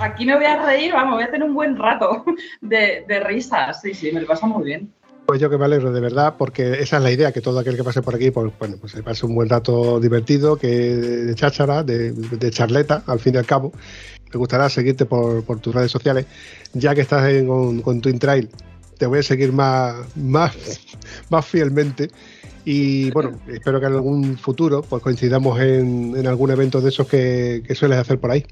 Aquí 0.00 0.24
me 0.24 0.34
voy 0.34 0.46
a 0.46 0.64
reír, 0.64 0.94
vamos, 0.94 1.16
voy 1.16 1.24
a 1.24 1.30
tener 1.30 1.46
un 1.46 1.54
buen 1.54 1.76
rato 1.76 2.24
de, 2.62 3.04
de 3.06 3.20
risas. 3.20 3.82
Sí, 3.82 3.92
sí, 3.92 4.10
me 4.12 4.22
lo 4.22 4.26
pasa 4.26 4.46
muy 4.46 4.64
bien. 4.64 4.90
Pues 5.26 5.40
yo 5.40 5.48
que 5.48 5.58
me 5.58 5.64
alegro 5.64 5.92
de 5.92 6.00
verdad, 6.00 6.34
porque 6.36 6.80
esa 6.80 6.96
es 6.96 7.02
la 7.02 7.12
idea, 7.12 7.32
que 7.32 7.40
todo 7.40 7.58
aquel 7.60 7.76
que 7.76 7.84
pase 7.84 8.02
por 8.02 8.14
aquí, 8.14 8.30
pues 8.30 8.52
bueno, 8.58 8.76
pues 8.80 8.92
se 8.92 9.02
pase 9.02 9.26
un 9.26 9.34
buen 9.34 9.48
rato 9.48 10.00
divertido, 10.00 10.56
que 10.56 10.68
de 10.68 11.34
cháchara, 11.34 11.84
de, 11.84 12.50
charleta, 12.50 13.04
al 13.06 13.20
fin 13.20 13.34
y 13.34 13.38
al 13.38 13.46
cabo. 13.46 13.72
Me 14.32 14.38
gustará 14.38 14.68
seguirte 14.68 15.06
por, 15.06 15.44
tus 15.60 15.74
redes 15.74 15.90
sociales, 15.90 16.26
ya 16.72 16.94
que 16.94 17.00
estás 17.00 17.30
con, 17.44 17.80
con 17.82 18.00
Twin 18.00 18.18
Trail, 18.18 18.50
te 18.98 19.06
voy 19.06 19.20
a 19.20 19.22
seguir 19.22 19.52
más, 19.52 20.16
más, 20.16 20.56
más 21.30 21.46
fielmente. 21.46 22.10
Y 22.64 23.10
bueno, 23.12 23.40
espero 23.48 23.80
que 23.80 23.86
en 23.86 23.94
algún 23.94 24.36
futuro 24.36 24.82
pues 24.82 25.02
coincidamos 25.02 25.60
en, 25.60 26.26
algún 26.26 26.50
evento 26.50 26.80
de 26.80 26.90
esos 26.90 27.06
que 27.06 27.62
sueles 27.74 27.98
hacer 27.98 28.18
por 28.18 28.32
ahí. 28.32 28.44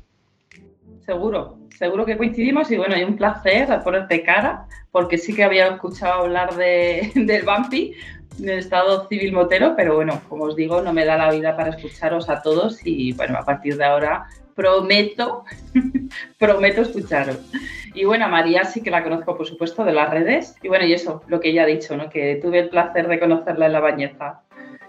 Seguro, 1.05 1.58
seguro 1.79 2.05
que 2.05 2.17
coincidimos 2.17 2.71
y 2.73 2.77
bueno, 2.77 2.97
hay 2.97 3.05
un 3.05 3.17
placer 3.17 3.69
ponerte 3.85 4.25
cara, 4.25 4.67
porque 4.91 5.17
sí 5.17 5.35
que 5.35 5.45
había 5.45 5.69
escuchado 5.69 6.23
hablar 6.23 6.57
de, 6.57 7.13
del 7.15 7.45
Bampi, 7.45 7.95
del 8.37 8.59
Estado 8.59 9.07
Civil 9.09 9.33
Motero, 9.33 9.75
pero 9.77 9.95
bueno, 9.95 10.21
como 10.29 10.45
os 10.45 10.57
digo, 10.57 10.83
no 10.83 10.93
me 10.93 11.05
da 11.05 11.17
la 11.17 11.31
vida 11.31 11.57
para 11.57 11.71
escucharos 11.71 12.29
a 12.29 12.43
todos 12.43 12.81
y 12.85 13.13
bueno, 13.13 13.39
a 13.39 13.45
partir 13.45 13.77
de 13.77 13.85
ahora 13.85 14.27
prometo, 14.57 15.45
prometo 16.39 16.83
escucharos. 16.83 17.39
Y 17.95 18.05
bueno, 18.05 18.25
a 18.25 18.29
María 18.29 18.65
sí 18.65 18.83
que 18.83 18.91
la 18.91 19.05
conozco, 19.05 19.37
por 19.37 19.47
supuesto, 19.47 19.85
de 19.85 19.93
las 19.93 20.11
redes. 20.11 20.57
Y 20.63 20.69
bueno, 20.69 20.85
y 20.85 20.93
eso, 20.93 21.23
lo 21.29 21.39
que 21.39 21.51
ella 21.51 21.63
ha 21.63 21.67
dicho, 21.67 21.97
¿no? 21.97 22.11
Que 22.11 22.41
tuve 22.43 22.59
el 22.59 22.69
placer 22.69 23.07
de 23.07 23.21
conocerla 23.21 23.67
en 23.67 23.73
la 23.73 23.81
bañeza, 23.81 24.43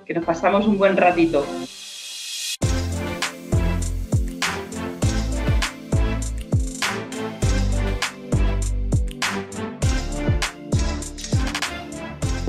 que 0.05 0.15
nos 0.15 0.25
pasamos 0.25 0.65
un 0.65 0.79
buen 0.79 0.97
ratito. 0.97 1.45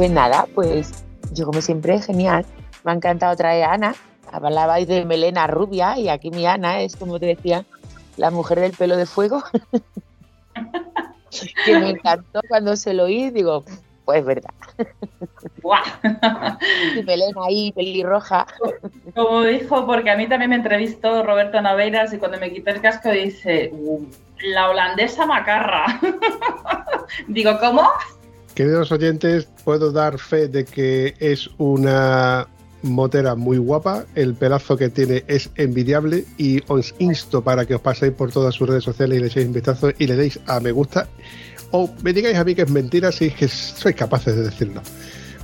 Pues 0.00 0.12
nada, 0.12 0.46
pues 0.54 1.04
yo 1.34 1.44
como 1.44 1.60
siempre, 1.60 2.00
genial. 2.00 2.46
Me 2.84 2.92
ha 2.92 2.94
encantado 2.94 3.36
traer 3.36 3.64
a 3.64 3.74
Ana. 3.74 3.94
Hablabais 4.32 4.88
de 4.88 5.04
melena 5.04 5.46
rubia 5.46 5.98
y 5.98 6.08
aquí 6.08 6.30
mi 6.30 6.46
Ana 6.46 6.80
es, 6.80 6.96
como 6.96 7.20
te 7.20 7.26
decía, 7.26 7.66
la 8.16 8.30
mujer 8.30 8.60
del 8.60 8.72
pelo 8.72 8.96
de 8.96 9.04
fuego. 9.04 9.42
que 11.66 11.78
me 11.78 11.90
encantó 11.90 12.40
cuando 12.48 12.76
se 12.76 12.94
lo 12.94 13.04
oí, 13.04 13.28
digo, 13.28 13.62
pues 14.06 14.24
verdad. 14.24 14.54
y 16.96 17.02
melena 17.02 17.42
ahí, 17.46 17.70
pelirroja. 17.72 18.46
Como 19.14 19.42
dijo, 19.42 19.84
porque 19.84 20.08
a 20.08 20.16
mí 20.16 20.26
también 20.26 20.48
me 20.48 20.56
entrevistó 20.56 21.22
Roberto 21.24 21.60
Naveiras 21.60 22.10
y 22.14 22.16
cuando 22.16 22.38
me 22.38 22.50
quité 22.50 22.70
el 22.70 22.80
casco 22.80 23.10
dice, 23.10 23.70
la 24.44 24.70
holandesa 24.70 25.26
macarra. 25.26 26.00
digo, 27.28 27.58
¿cómo? 27.60 27.82
Queridos 28.60 28.92
oyentes, 28.92 29.48
puedo 29.64 29.90
dar 29.90 30.18
fe 30.18 30.46
de 30.46 30.66
que 30.66 31.14
es 31.18 31.48
una 31.56 32.46
motera 32.82 33.34
muy 33.34 33.56
guapa, 33.56 34.04
el 34.14 34.34
pelazo 34.34 34.76
que 34.76 34.90
tiene 34.90 35.24
es 35.28 35.48
envidiable 35.54 36.26
y 36.36 36.60
os 36.66 36.94
insto 36.98 37.42
para 37.42 37.64
que 37.64 37.76
os 37.76 37.80
paséis 37.80 38.12
por 38.12 38.30
todas 38.30 38.54
sus 38.54 38.68
redes 38.68 38.84
sociales 38.84 39.16
y 39.16 39.20
le 39.22 39.26
echéis 39.28 39.46
un 39.46 39.54
vistazo 39.54 39.88
y 39.98 40.06
le 40.06 40.14
deis 40.14 40.38
a 40.46 40.60
me 40.60 40.72
gusta 40.72 41.08
o 41.70 41.88
me 42.02 42.12
digáis 42.12 42.36
a 42.36 42.44
mí 42.44 42.54
que 42.54 42.60
es 42.60 42.70
mentira 42.70 43.10
si 43.10 43.28
es 43.28 43.34
que 43.34 43.48
sois 43.48 43.96
capaces 43.96 44.36
de 44.36 44.42
decirlo. 44.42 44.82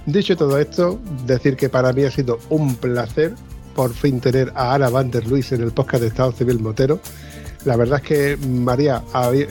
Dicho 0.04 0.36
todo 0.36 0.58
esto, 0.58 1.00
decir 1.24 1.56
que 1.56 1.70
para 1.70 1.94
mí 1.94 2.04
ha 2.04 2.10
sido 2.10 2.38
un 2.50 2.76
placer 2.76 3.32
por 3.74 3.94
fin 3.94 4.20
tener 4.20 4.52
a 4.54 4.74
Ana 4.74 4.90
Van 4.90 5.10
Luis 5.26 5.52
en 5.52 5.62
el 5.62 5.72
podcast 5.72 6.02
de 6.02 6.08
Estado 6.08 6.32
Civil 6.32 6.58
Motero. 6.58 7.00
La 7.66 7.74
verdad 7.74 8.00
es 8.00 8.08
que, 8.08 8.36
María, 8.46 9.02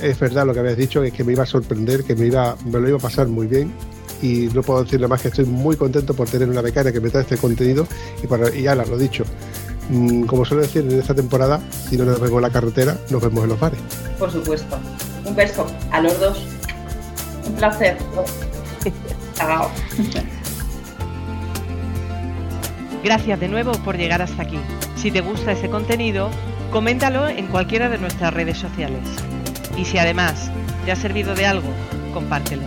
es 0.01 0.17
verdad 0.17 0.45
lo 0.45 0.53
que 0.53 0.61
habías 0.61 0.77
dicho, 0.77 1.03
es 1.03 1.11
que 1.11 1.25
me 1.25 1.33
iba 1.33 1.43
a 1.43 1.45
sorprender, 1.45 2.05
que 2.05 2.15
me, 2.15 2.27
iba, 2.27 2.55
me 2.63 2.79
lo 2.79 2.87
iba 2.87 2.97
a 2.97 3.01
pasar 3.01 3.27
muy 3.27 3.45
bien. 3.45 3.73
Y 4.21 4.47
no 4.53 4.63
puedo 4.63 4.85
decir 4.85 5.01
nada 5.01 5.09
más 5.09 5.21
que 5.21 5.27
estoy 5.27 5.43
muy 5.43 5.75
contento 5.75 6.13
por 6.13 6.29
tener 6.29 6.47
una 6.47 6.61
becaria 6.61 6.93
que 6.93 7.01
me 7.01 7.09
trae 7.09 7.23
este 7.23 7.35
contenido. 7.35 7.85
Y, 8.23 8.27
para, 8.27 8.55
y 8.55 8.65
Ana, 8.67 8.85
lo 8.85 8.97
dicho, 8.97 9.25
mm, 9.89 10.23
como 10.23 10.45
suelo 10.45 10.63
decir 10.63 10.85
en 10.89 10.97
esta 10.97 11.13
temporada, 11.13 11.59
si 11.69 11.97
no 11.97 12.05
nos 12.05 12.21
vemos 12.21 12.37
en 12.37 12.41
la 12.43 12.49
carretera, 12.49 12.97
nos 13.09 13.21
vemos 13.21 13.43
en 13.43 13.49
los 13.49 13.59
bares. 13.59 13.79
Por 14.17 14.31
supuesto. 14.31 14.79
Un 15.25 15.35
beso 15.35 15.67
a 15.91 15.99
los 15.99 16.17
dos. 16.17 16.41
Un 17.45 17.53
placer. 17.55 17.97
Chao. 19.33 19.69
Gracias 23.03 23.39
de 23.41 23.49
nuevo 23.49 23.73
por 23.83 23.97
llegar 23.97 24.21
hasta 24.21 24.41
aquí. 24.41 24.59
Si 24.95 25.11
te 25.11 25.19
gusta 25.19 25.51
ese 25.51 25.69
contenido, 25.69 26.29
coméntalo 26.71 27.27
en 27.27 27.47
cualquiera 27.47 27.89
de 27.89 27.97
nuestras 27.97 28.33
redes 28.33 28.57
sociales. 28.57 29.01
Y 29.77 29.85
si 29.85 29.97
además 29.97 30.51
te 30.85 30.91
ha 30.91 30.95
servido 30.95 31.35
de 31.35 31.45
algo, 31.45 31.69
compártelo. 32.13 32.63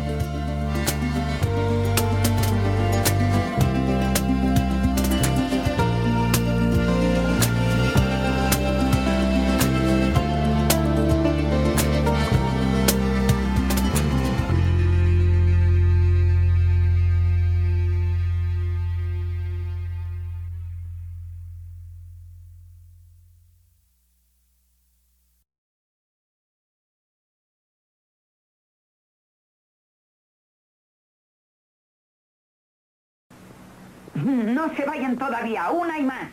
No 34.25 34.75
se 34.75 34.85
vayan 34.85 35.17
todavía, 35.17 35.71
una 35.71 35.99
y 35.99 36.03
más. 36.03 36.31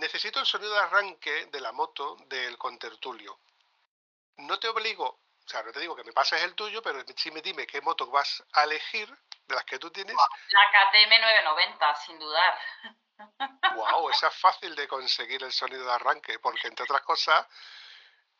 Necesito 0.00 0.40
el 0.40 0.46
sonido 0.46 0.72
de 0.74 0.80
arranque 0.80 1.46
de 1.46 1.60
la 1.60 1.72
moto 1.72 2.16
del 2.26 2.58
contertulio. 2.58 3.38
No 4.36 4.58
te 4.58 4.68
obligo, 4.68 5.06
o 5.06 5.48
sea, 5.48 5.62
no 5.62 5.72
te 5.72 5.80
digo 5.80 5.96
que 5.96 6.04
me 6.04 6.12
pases 6.12 6.42
el 6.42 6.54
tuyo, 6.54 6.82
pero 6.82 7.02
sí 7.16 7.30
me 7.30 7.40
dime 7.40 7.66
qué 7.66 7.80
moto 7.80 8.10
vas 8.10 8.44
a 8.52 8.64
elegir 8.64 9.08
de 9.46 9.54
las 9.54 9.64
que 9.64 9.78
tú 9.78 9.90
tienes. 9.90 10.14
La 10.14 10.90
KTM 10.90 11.20
990, 11.20 11.94
sin 11.96 12.18
dudar. 12.18 12.58
Wow, 13.76 14.10
esa 14.10 14.28
es 14.28 14.34
fácil 14.34 14.74
de 14.74 14.88
conseguir 14.88 15.42
el 15.42 15.52
sonido 15.52 15.84
de 15.84 15.92
arranque, 15.92 16.38
porque 16.38 16.66
entre 16.66 16.84
otras 16.84 17.02
cosas, 17.02 17.46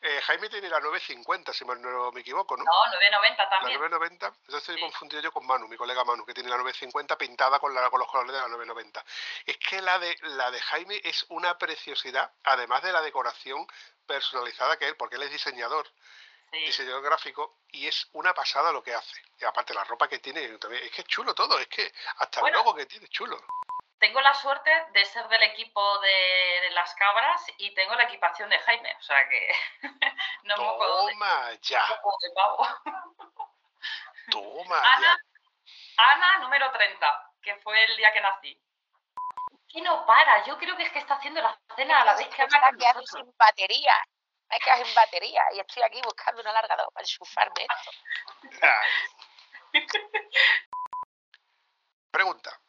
eh, 0.01 0.21
Jaime 0.21 0.49
tiene 0.49 0.69
la 0.69 0.79
950, 0.79 1.53
si 1.53 1.65
no 1.65 2.11
me 2.11 2.21
equivoco, 2.21 2.55
¿no? 2.55 2.63
No, 2.63 2.71
990 2.93 3.49
también. 3.49 3.81
La 3.81 3.87
990, 3.89 4.27
entonces 4.27 4.69
estoy 4.69 4.79
confundido 4.79 5.21
yo 5.21 5.31
con 5.31 5.45
Manu, 5.45 5.67
mi 5.67 5.77
colega 5.77 6.03
Manu, 6.03 6.25
que 6.25 6.33
tiene 6.33 6.49
la 6.49 6.57
950 6.57 7.17
pintada 7.17 7.59
con, 7.59 7.73
la, 7.73 7.89
con 7.89 7.99
los 7.99 8.07
colores 8.07 8.33
de 8.33 8.39
la 8.39 8.47
990. 8.47 9.03
Es 9.45 9.57
que 9.57 9.81
la 9.81 9.97
de, 9.97 10.15
la 10.21 10.51
de 10.51 10.61
Jaime 10.61 11.01
es 11.03 11.25
una 11.29 11.57
preciosidad, 11.57 12.31
además 12.43 12.83
de 12.83 12.91
la 12.91 13.01
decoración 13.01 13.65
personalizada 14.05 14.77
que 14.77 14.87
él, 14.87 14.95
porque 14.95 15.15
él 15.15 15.23
es 15.23 15.31
diseñador, 15.31 15.89
diseñador 16.51 17.01
gráfico, 17.01 17.57
y 17.69 17.87
es 17.87 18.07
una 18.13 18.33
pasada 18.33 18.71
lo 18.71 18.83
que 18.83 18.93
hace. 18.93 19.21
Y 19.39 19.45
aparte 19.45 19.73
la 19.73 19.83
ropa 19.83 20.07
que 20.07 20.19
tiene, 20.19 20.43
es 20.45 20.91
que 20.91 21.01
es 21.01 21.07
chulo 21.07 21.33
todo, 21.33 21.57
es 21.59 21.67
que 21.67 21.91
hasta 22.17 22.41
el 22.41 22.53
logo 22.53 22.75
que 22.75 22.85
tiene 22.85 23.05
es 23.05 23.11
chulo 23.11 23.43
tengo 23.99 24.21
la 24.21 24.33
suerte 24.33 24.71
de 24.91 25.05
ser 25.05 25.27
del 25.27 25.43
equipo 25.43 25.99
de, 25.99 26.71
las 26.71 26.93
cabras 26.95 27.41
y 27.57 27.73
tengo 27.73 27.95
la 27.95 28.03
equipación 28.03 28.49
de 28.49 28.59
Jaime, 28.59 28.95
o 28.99 29.01
sea 29.01 29.27
que 29.29 29.55
no 30.43 30.55
Toma 30.55 31.49
de, 31.49 31.59
ya. 31.61 31.85
de 31.87 32.31
pavo. 32.35 32.67
Toma 34.31 34.79
Ana, 34.79 35.01
ya. 35.01 36.11
Ana, 36.11 36.39
número 36.39 36.71
30, 36.71 37.33
que 37.41 37.55
fue 37.57 37.81
el 37.85 37.95
día 37.95 38.11
que 38.11 38.21
nací. 38.21 38.61
Y 39.69 39.81
no 39.81 40.05
para, 40.05 40.43
yo 40.45 40.57
creo 40.57 40.75
que 40.75 40.83
es 40.83 40.91
que 40.91 40.99
está 40.99 41.15
haciendo 41.15 41.41
la 41.41 41.57
cena 41.75 42.01
a 42.01 42.05
la 42.05 42.15
vez 42.15 42.27
que 42.29 42.41
Ana 42.41 42.59
con 42.61 42.77
nosotros. 42.77 43.05
sin 43.11 43.37
batería, 43.37 43.93
me 44.49 44.59
quedas 44.59 44.85
sin 44.85 44.95
batería 44.95 45.43
y 45.53 45.59
estoy 45.59 45.83
aquí 45.83 46.01
buscando 46.03 46.41
un 46.41 46.47
alargador 46.47 46.91
para 46.93 47.03
enchufarme 47.03 47.67
Pregunta. 52.11 52.59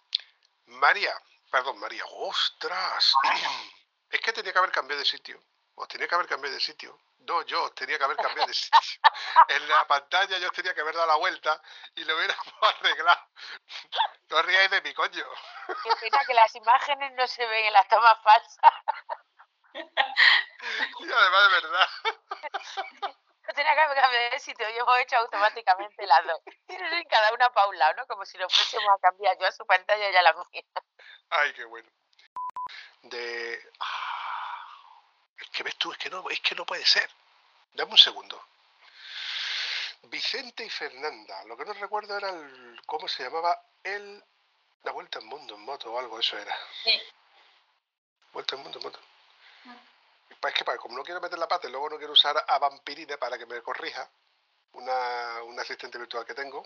María, 0.67 1.15
perdón, 1.51 1.79
María, 1.79 2.05
ostras. 2.07 3.15
Es 4.09 4.21
que 4.21 4.33
tenía 4.33 4.53
que 4.53 4.59
haber 4.59 4.71
cambiado 4.71 5.01
de 5.01 5.05
sitio. 5.05 5.43
Os 5.75 5.89
tenía 5.89 6.07
que 6.07 6.15
haber 6.15 6.29
cambiado 6.29 6.55
de 6.55 6.61
sitio. 6.61 6.97
No, 7.19 7.43
yo 7.43 7.71
tenía 7.73 7.99
que 7.99 8.05
haber 8.05 8.17
cambiado 8.17 8.47
de 8.47 8.55
sitio. 8.55 9.01
En 9.49 9.69
la 9.69 9.87
pantalla 9.87 10.39
yo 10.39 10.51
tenía 10.53 10.73
que 10.75 10.81
haber 10.81 10.95
dado 10.95 11.09
la 11.09 11.17
vuelta 11.17 11.61
y 11.97 12.05
lo 12.05 12.17
hubiéramos 12.17 12.47
arreglado. 12.63 13.29
No 14.31 14.43
ríais 14.43 14.71
de 14.71 14.81
mi 14.83 14.95
coño. 14.95 15.25
Qué 15.83 15.91
pena 16.01 16.25
que 16.25 16.35
las 16.35 16.55
imágenes 16.55 17.13
no 17.15 17.27
se 17.27 17.45
ven 17.47 17.67
en 17.67 17.73
las 17.73 17.89
tomas 17.89 18.19
falsas. 18.23 18.73
Y 20.99 21.13
además 21.13 21.43
de 21.43 21.49
verdad. 21.61 21.89
No 23.47 23.55
tenía 23.55 23.73
que 23.73 24.01
cambiado 24.01 24.31
de 24.31 24.39
sitio, 24.41 24.69
yo 24.71 24.83
hemos 24.83 24.99
hecho 24.99 25.17
automáticamente 25.17 26.07
las 26.07 26.27
dos. 26.27 26.41
Y 26.69 27.05
cada 27.07 27.33
una 27.33 27.51
para 27.51 27.69
un 27.69 27.79
lado, 27.79 27.95
¿no? 27.95 28.07
Como 28.07 28.25
si 28.25 28.37
nos 28.39 28.53
fuésemos 28.55 28.89
a 28.97 29.01
cambiar 29.01 29.39
yo 29.39 29.47
a 29.47 29.53
su 29.53 29.65
pantalla 29.67 30.11
y 30.11 30.17
a 30.17 30.23
la 30.23 30.33
mía. 30.33 30.63
Ay, 31.31 31.53
qué 31.55 31.65
bueno. 31.65 31.89
De. 33.03 33.71
Ah, 33.81 34.67
es 35.39 35.49
que 35.51 35.63
ves 35.63 35.77
tú, 35.77 35.93
es 35.93 35.99
que 35.99 36.11
no, 36.11 36.29
es 36.31 36.41
que 36.41 36.55
no 36.55 36.67
puede 36.67 36.85
ser. 36.85 37.09
Dame 37.75 37.93
un 37.93 37.99
segundo. 37.99 38.43
Vicente 40.03 40.65
y 40.65 40.71
Fernanda. 40.71 41.45
Lo 41.45 41.57
que 41.57 41.65
no 41.65 41.73
recuerdo 41.75 42.17
era 42.17 42.31
el. 42.31 42.81
¿Cómo 42.87 43.07
se 43.07 43.23
llamaba? 43.25 43.61
El. 43.83 44.25
La 44.83 44.93
vuelta 44.93 45.19
en 45.19 45.27
mundo 45.27 45.55
en 45.55 45.63
moto 45.63 45.93
o 45.93 45.99
algo, 45.99 46.19
eso 46.19 46.39
era. 46.39 46.57
Sí. 46.85 47.01
Vuelta 48.33 48.55
en 48.55 48.63
mundo 48.63 48.79
en 48.79 48.85
moto. 48.85 49.01
Pues 50.41 50.55
es 50.55 50.63
que 50.63 50.77
como 50.77 50.97
no 50.97 51.05
quiero 51.05 51.21
meter 51.21 51.39
la 51.39 51.49
pata 51.49 51.69
y 51.69 51.71
luego 51.71 51.91
no 51.91 51.99
quiero 51.99 52.13
usar 52.13 52.37
a 52.47 52.59
Vampirina 52.59 53.17
para 53.17 53.39
que 53.39 53.47
me 53.47 53.63
corrija, 53.63 54.09
una, 54.73 55.43
una 55.45 55.63
asistente 55.63 55.99
virtual 55.99 56.25
que 56.25 56.35
tengo. 56.35 56.65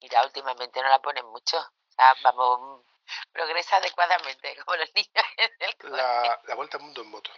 Mira, 0.00 0.24
últimamente 0.24 0.80
no 0.82 0.88
la 0.88 1.00
ponen 1.00 1.26
mucho. 1.26 1.58
O 1.58 1.92
sea, 1.92 2.14
vamos, 2.22 2.84
progresa 3.32 3.76
adecuadamente, 3.76 4.56
como 4.64 4.76
los 4.76 4.94
niños 4.94 5.24
en 5.36 5.50
el 5.60 5.92
la, 5.92 6.40
la 6.44 6.54
vuelta 6.54 6.76
al 6.76 6.84
mundo 6.84 7.02
en 7.02 7.10
moto. 7.10 7.30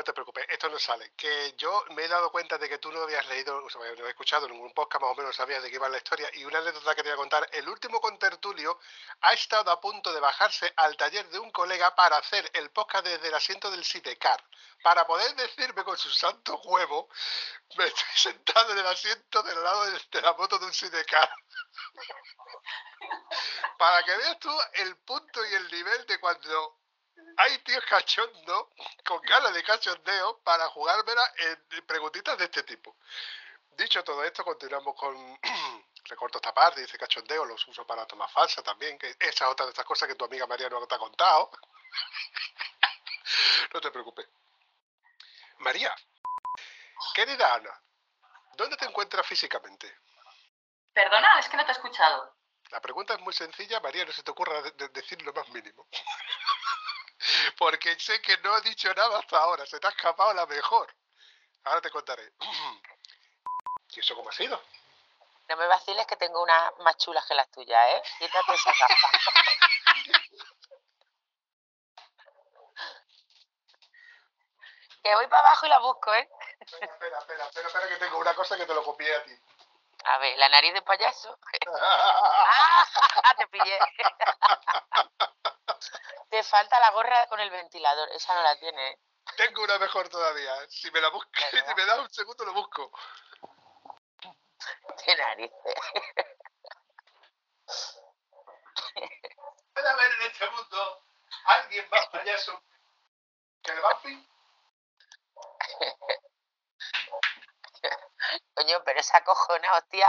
No 0.00 0.04
te 0.04 0.14
preocupes, 0.14 0.46
esto 0.48 0.70
no 0.70 0.78
sale. 0.78 1.12
Que 1.14 1.52
yo 1.58 1.84
me 1.90 2.04
he 2.04 2.08
dado 2.08 2.32
cuenta 2.32 2.56
de 2.56 2.70
que 2.70 2.78
tú 2.78 2.90
no 2.90 3.02
habías 3.02 3.26
leído, 3.28 3.62
o 3.62 3.68
sea, 3.68 3.82
no 3.82 3.88
habías 3.88 4.08
escuchado 4.08 4.48
ningún 4.48 4.72
podcast, 4.72 5.02
más 5.02 5.12
o 5.12 5.14
menos 5.14 5.36
sabías 5.36 5.62
de 5.62 5.68
qué 5.68 5.74
iba 5.74 5.90
la 5.90 5.98
historia. 5.98 6.26
Y 6.32 6.46
una 6.46 6.60
anécdota 6.60 6.94
que 6.94 7.02
te 7.02 7.10
voy 7.10 7.16
a 7.16 7.18
contar: 7.18 7.46
el 7.52 7.68
último 7.68 8.00
contertulio 8.00 8.80
ha 9.20 9.34
estado 9.34 9.70
a 9.70 9.78
punto 9.78 10.10
de 10.14 10.20
bajarse 10.20 10.72
al 10.76 10.96
taller 10.96 11.28
de 11.28 11.38
un 11.38 11.50
colega 11.50 11.94
para 11.94 12.16
hacer 12.16 12.50
el 12.54 12.70
podcast 12.70 13.04
desde 13.04 13.28
el 13.28 13.34
asiento 13.34 13.70
del 13.70 13.84
Sidecar. 13.84 14.42
Para 14.82 15.06
poder 15.06 15.36
decirme 15.36 15.84
con 15.84 15.98
su 15.98 16.08
santo 16.08 16.58
huevo, 16.64 17.10
me 17.76 17.84
estoy 17.84 18.16
sentado 18.16 18.72
en 18.72 18.78
el 18.78 18.86
asiento 18.86 19.42
del 19.42 19.62
lado 19.62 19.84
de, 19.84 20.22
la 20.22 20.32
moto 20.32 20.58
de 20.58 20.64
un 20.64 20.72
Sidecar. 20.72 21.30
para 23.78 24.02
que 24.02 24.16
veas 24.16 24.38
tú 24.38 24.58
el 24.72 24.96
punto 24.96 25.44
y 25.44 25.54
el 25.56 25.70
nivel 25.70 26.06
de 26.06 26.18
cuando 26.20 26.79
hay 27.40 27.58
tíos 27.58 27.84
cachondos 27.86 28.68
con 29.04 29.20
ganas 29.22 29.54
de 29.54 29.62
cachondeo 29.62 30.40
para 30.42 30.68
jugármela 30.68 31.22
en 31.38 31.86
preguntitas 31.86 32.36
de 32.36 32.44
este 32.44 32.62
tipo. 32.64 32.96
Dicho 33.70 34.04
todo 34.04 34.22
esto, 34.24 34.44
continuamos 34.44 34.94
con 34.94 35.40
recorto 36.04 36.36
esta 36.36 36.52
parte, 36.52 36.82
dice 36.82 36.98
cachondeo, 36.98 37.46
los 37.46 37.66
uso 37.66 37.86
para 37.86 38.06
tomar 38.06 38.28
falsa 38.30 38.62
también, 38.62 38.98
que 38.98 39.16
esa 39.18 39.46
es 39.46 39.52
otra 39.52 39.64
de 39.64 39.70
estas 39.70 39.86
cosas 39.86 40.06
que 40.06 40.16
tu 40.16 40.26
amiga 40.26 40.46
María 40.46 40.68
no 40.68 40.86
te 40.86 40.94
ha 40.94 40.98
contado. 40.98 41.50
no 43.72 43.80
te 43.80 43.90
preocupes. 43.90 44.28
María, 45.60 45.94
querida 47.14 47.54
Ana, 47.54 47.82
¿dónde 48.52 48.76
te 48.76 48.84
encuentras 48.84 49.26
físicamente? 49.26 49.98
Perdona, 50.92 51.38
es 51.38 51.48
que 51.48 51.56
no 51.56 51.64
te 51.64 51.70
he 51.70 51.74
escuchado. 51.74 52.36
La 52.70 52.80
pregunta 52.80 53.14
es 53.14 53.20
muy 53.20 53.32
sencilla, 53.32 53.80
María, 53.80 54.04
no 54.04 54.12
se 54.12 54.22
te 54.22 54.30
ocurra 54.30 54.60
decir 54.92 55.22
lo 55.22 55.32
más 55.32 55.48
mínimo. 55.48 55.86
Porque 57.58 57.98
sé 57.98 58.20
que 58.22 58.38
no 58.38 58.56
he 58.56 58.60
dicho 58.62 58.92
nada 58.94 59.18
hasta 59.18 59.38
ahora, 59.38 59.66
se 59.66 59.78
te 59.78 59.86
ha 59.86 59.90
escapado 59.90 60.32
la 60.34 60.46
mejor. 60.46 60.94
Ahora 61.64 61.80
te 61.80 61.90
contaré. 61.90 62.32
¿Y 63.90 64.00
eso 64.00 64.14
cómo 64.14 64.30
ha 64.30 64.32
sido? 64.32 64.62
No 65.48 65.56
me 65.56 65.66
vaciles 65.66 66.06
que 66.06 66.16
tengo 66.16 66.42
unas 66.42 66.78
más 66.78 66.96
chulas 66.96 67.26
que 67.26 67.34
las 67.34 67.50
tuyas, 67.50 67.88
¿eh? 67.90 68.02
Quítate 68.20 68.54
esa 68.54 68.70
gafa. 68.70 69.10
que 75.02 75.14
voy 75.14 75.26
para 75.26 75.48
abajo 75.48 75.66
y 75.66 75.68
la 75.68 75.78
busco, 75.80 76.14
¿eh? 76.14 76.28
Espera, 76.60 76.86
espera, 76.92 77.18
espera, 77.18 77.44
espera, 77.46 77.66
espera, 77.66 77.88
que 77.88 77.96
tengo 77.96 78.18
una 78.18 78.34
cosa 78.34 78.56
que 78.56 78.64
te 78.66 78.74
lo 78.74 78.84
copié 78.84 79.12
a 79.14 79.24
ti. 79.24 79.32
A 80.04 80.18
ver, 80.18 80.38
la 80.38 80.48
nariz 80.48 80.72
de 80.72 80.82
payaso. 80.82 81.36
¡Ah! 81.80 83.34
Te 83.36 83.46
pillé. 83.48 83.78
Te 86.30 86.42
falta 86.42 86.80
la 86.80 86.90
gorra 86.90 87.26
con 87.28 87.40
el 87.40 87.50
ventilador. 87.50 88.08
Esa 88.12 88.34
no 88.34 88.42
la 88.42 88.58
tiene, 88.58 88.90
¿eh? 88.90 88.98
Tengo 89.36 89.62
una 89.62 89.78
mejor 89.78 90.08
todavía. 90.08 90.54
Si 90.68 90.90
me 90.90 91.00
la 91.00 91.08
busco, 91.08 91.30
si 91.50 91.74
me 91.74 91.86
da 91.86 92.00
un 92.00 92.10
segundo 92.10 92.44
lo 92.44 92.52
busco. 92.52 92.90
Qué 95.04 95.16
narices. 95.16 95.74
¿Puede 99.72 99.88
haber 99.88 100.12
en 100.12 100.22
este 100.22 100.50
mundo 100.50 101.02
alguien 101.44 101.88
más 101.90 102.06
payaso 102.08 102.62
que 103.62 103.72
el 103.72 103.80
Bumpy? 103.80 104.28
Coño, 108.54 108.82
pero 108.84 109.00
esa 109.00 109.24
cojona, 109.24 109.72
hostia. 109.74 110.08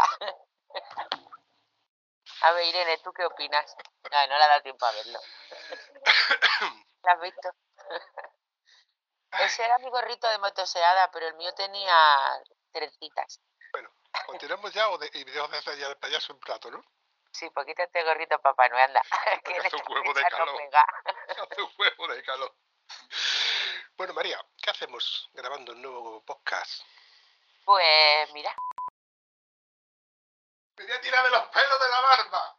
A 2.42 2.52
ver, 2.52 2.66
Irene, 2.66 2.98
¿tú 3.00 3.14
qué 3.14 3.24
opinas? 3.26 3.76
No, 4.12 4.28
no 4.28 4.38
le 4.38 4.44
ha 4.44 4.48
dado 4.48 4.62
tiempo 4.64 4.86
a 4.86 4.92
verlo. 4.92 5.20
¿La 7.04 7.12
has 7.12 7.22
visto? 7.22 7.50
Ese 9.40 9.64
era 9.64 9.78
mi 9.80 9.90
gorrito 9.90 10.28
de 10.28 10.38
motoseada, 10.40 11.10
pero 11.12 11.28
el 11.28 11.36
mío 11.36 11.54
tenía 11.54 11.96
trencitas. 12.72 13.40
Bueno, 13.72 13.90
continuamos 14.26 14.74
ya 14.74 14.90
o 14.90 14.98
de, 14.98 15.10
y 15.14 15.24
videos 15.24 15.50
de 15.52 15.58
hacer 15.58 15.78
ya 15.78 15.88
el 15.88 15.98
payaso 15.98 16.34
en 16.34 16.40
plato, 16.40 16.70
¿no? 16.70 16.84
Sí, 17.32 17.50
pues 17.52 17.66
quítate 17.66 18.04
gorrito, 18.04 18.40
papá 18.42 18.68
Noel, 18.68 18.84
anda. 18.84 19.02
Porque 19.44 19.60
hace 19.66 19.76
un 19.76 19.84
huevo 19.88 20.14
de 20.14 20.24
calor. 20.24 20.50
Hace 21.50 21.62
un 21.62 21.74
huevo 21.78 22.08
de 22.08 22.24
calor. 22.24 22.56
Bueno, 23.96 24.14
María, 24.14 24.44
¿qué 24.62 24.70
hacemos 24.70 25.30
grabando 25.34 25.72
un 25.72 25.82
nuevo 25.82 26.26
podcast? 26.26 26.84
Pues 27.64 28.34
mira. 28.34 28.54
Me 30.78 30.84
voy 30.84 30.94
a 30.94 31.02
tirar 31.02 31.24
de 31.24 31.30
los 31.30 31.44
pelos 31.50 31.80
de 31.80 31.90
la 31.90 32.02
barba. 32.02 32.58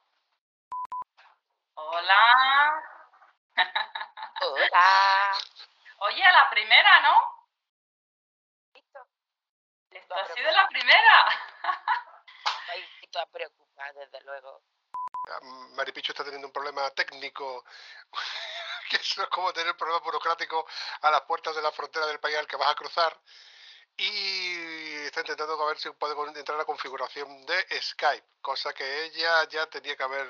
Hola. 1.75 2.92
Hola. 4.41 5.33
Oye, 5.99 6.25
a 6.25 6.33
la 6.33 6.51
primera, 6.51 7.01
¿no? 7.01 7.49
Listo. 8.75 9.07
Esto 9.91 10.15
ha 10.15 10.27
sido 10.35 10.51
la 10.51 10.69
primera. 10.69 11.27
Toda 13.11 13.27
preocupada, 13.27 13.93
desde 13.93 14.21
luego. 14.23 14.63
Maripicho 15.77 16.13
está 16.13 16.25
teniendo 16.25 16.49
un 16.49 16.53
problema 16.53 16.91
técnico, 16.91 17.65
que 18.91 18.97
eso 18.97 19.23
es 19.23 19.29
como 19.29 19.53
tener 19.53 19.77
problemas 19.77 20.03
burocráticos 20.03 20.65
a 21.03 21.11
las 21.11 21.23
puertas 21.23 21.55
de 21.55 21.63
la 21.63 21.71
frontera 21.73 22.07
del 22.07 22.21
país 22.21 22.37
al 22.37 22.47
que 22.47 22.57
vas 22.57 22.71
a 22.71 22.75
cruzar. 22.75 23.21
Y 23.97 25.05
está 25.07 25.21
intentando 25.21 25.67
ver 25.67 25.79
si 25.79 25.91
puede 25.91 26.15
entrar 26.39 26.57
a 26.57 26.63
la 26.63 26.65
configuración 26.65 27.45
de 27.47 27.81
Skype, 27.81 28.27
cosa 28.41 28.73
que 28.73 29.05
ella 29.05 29.45
ya 29.49 29.67
tenía 29.67 29.97
que 29.97 30.03
haber, 30.03 30.27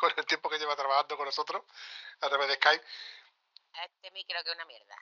con 0.00 0.12
el 0.16 0.26
tiempo 0.26 0.48
que 0.48 0.58
lleva 0.58 0.74
trabajando 0.74 1.16
con 1.16 1.26
nosotros, 1.26 1.62
a 2.20 2.28
través 2.28 2.48
de 2.48 2.54
Skype. 2.54 2.84
Este 3.84 4.10
micro 4.10 4.42
que 4.42 4.50
es 4.50 4.56
una 4.56 4.64
mierda. 4.64 4.96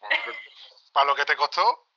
¿Para 0.92 1.06
lo 1.06 1.16
que 1.16 1.24
te 1.24 1.36
costó? 1.36 1.88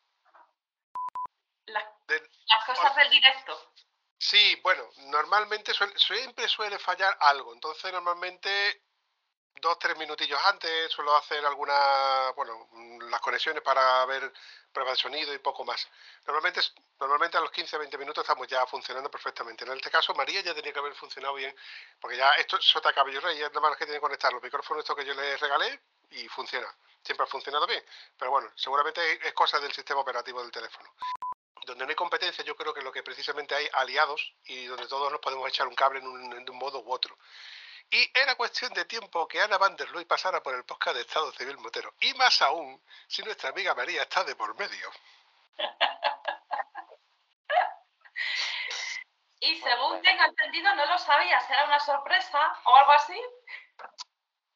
Las, 1.66 1.84
las 2.08 2.66
cosas 2.66 2.96
del 2.96 3.10
directo. 3.12 3.74
Sí, 4.18 4.60
bueno, 4.64 4.90
normalmente 5.08 5.74
suele, 5.74 5.98
siempre 5.98 6.48
suele 6.48 6.80
fallar 6.80 7.16
algo, 7.22 7.54
entonces 7.54 7.92
normalmente 7.92 8.84
dos, 9.62 9.78
tres 9.80 9.98
minutillos 9.98 10.40
antes 10.46 10.92
suelo 10.92 11.16
hacer 11.16 11.46
algunas, 11.46 12.36
bueno, 12.36 12.70
las 13.10 13.22
conexiones 13.22 13.62
para 13.62 14.06
ver 14.06 14.32
pruebas 14.72 14.98
de 14.98 15.02
sonido 15.02 15.34
y 15.34 15.40
poco 15.40 15.64
más. 15.66 15.88
Normalmente, 16.26 16.62
normalmente 17.00 17.38
a 17.38 17.42
los 17.42 17.52
15, 17.52 17.78
20 17.78 17.98
minutos 17.98 18.24
estamos 18.24 18.48
ya 18.48 18.66
funcionando 18.66 19.10
perfectamente. 19.10 19.66
En 19.66 19.72
este 19.72 19.90
caso, 19.90 20.14
María 20.14 20.42
ya 20.42 20.54
tenía 20.54 20.72
que 20.72 20.80
haber 20.80 20.96
funcionado 20.96 21.36
bien, 21.36 21.56
porque 22.00 22.18
ya 22.18 22.32
esto 22.34 22.58
es 22.58 22.66
sota 22.66 22.94
cabello 22.94 23.20
rey, 23.22 23.42
es 23.42 23.50
nada 23.50 23.62
más 23.62 23.78
que 23.78 23.86
tiene 23.86 23.98
que 23.98 24.02
conectar 24.02 24.32
los 24.32 24.42
micrófonos 24.42 24.84
estos 24.84 24.96
que 24.96 25.06
yo 25.06 25.14
le 25.14 25.38
regalé 25.38 25.82
y 26.12 26.28
funciona. 26.30 26.68
Siempre 27.04 27.24
ha 27.26 27.28
funcionado 27.28 27.66
bien, 27.66 27.84
pero 28.18 28.32
bueno, 28.32 28.52
seguramente 28.56 29.28
es 29.28 29.34
cosa 29.34 29.60
del 29.60 29.74
sistema 29.74 30.02
operativo 30.02 30.42
del 30.42 30.52
teléfono 30.52 30.94
donde 31.66 31.86
no 31.86 31.90
hay 31.90 31.96
competencia, 31.96 32.44
yo 32.44 32.56
creo 32.56 32.74
que 32.74 32.82
lo 32.82 32.92
que 32.92 33.04
precisamente 33.04 33.54
hay 33.54 33.68
aliados 33.74 34.34
y 34.46 34.66
donde 34.66 34.88
todos 34.88 35.12
nos 35.12 35.22
podemos 35.22 35.48
echar 35.48 35.68
un 35.68 35.76
cable 35.76 36.00
en 36.00 36.08
un, 36.08 36.34
en 36.34 36.50
un 36.50 36.58
modo 36.58 36.82
u 36.82 36.92
otro. 36.92 37.16
Y 37.92 38.12
era 38.14 38.36
cuestión 38.36 38.72
de 38.74 38.86
tiempo 38.86 39.28
que 39.28 39.42
Ana 39.42 39.58
van 39.58 39.76
der 39.76 39.90
Luy 39.90 40.06
pasara 40.06 40.44
por 40.44 40.54
el 40.54 40.64
podcast 40.64 40.96
de 40.96 41.02
Estado 41.02 41.32
Civil 41.32 41.58
Motero. 41.58 41.96
Y 42.00 42.14
más 42.14 42.40
aún, 42.44 42.80
si 43.08 43.24
nuestra 43.24 43.50
amiga 43.50 43.74
María 43.74 44.04
está 44.04 44.24
de 44.24 44.36
por 44.36 44.56
medio. 44.60 44.92
y 49.40 49.60
según 49.60 50.04
tengo 50.04 50.24
entendido, 50.24 50.76
no 50.76 50.86
lo 50.86 51.00
sabía, 51.00 51.42
¿será 51.42 51.66
una 51.66 51.80
sorpresa 51.80 52.60
o 52.66 52.76
algo 52.76 52.92
así? 52.92 53.20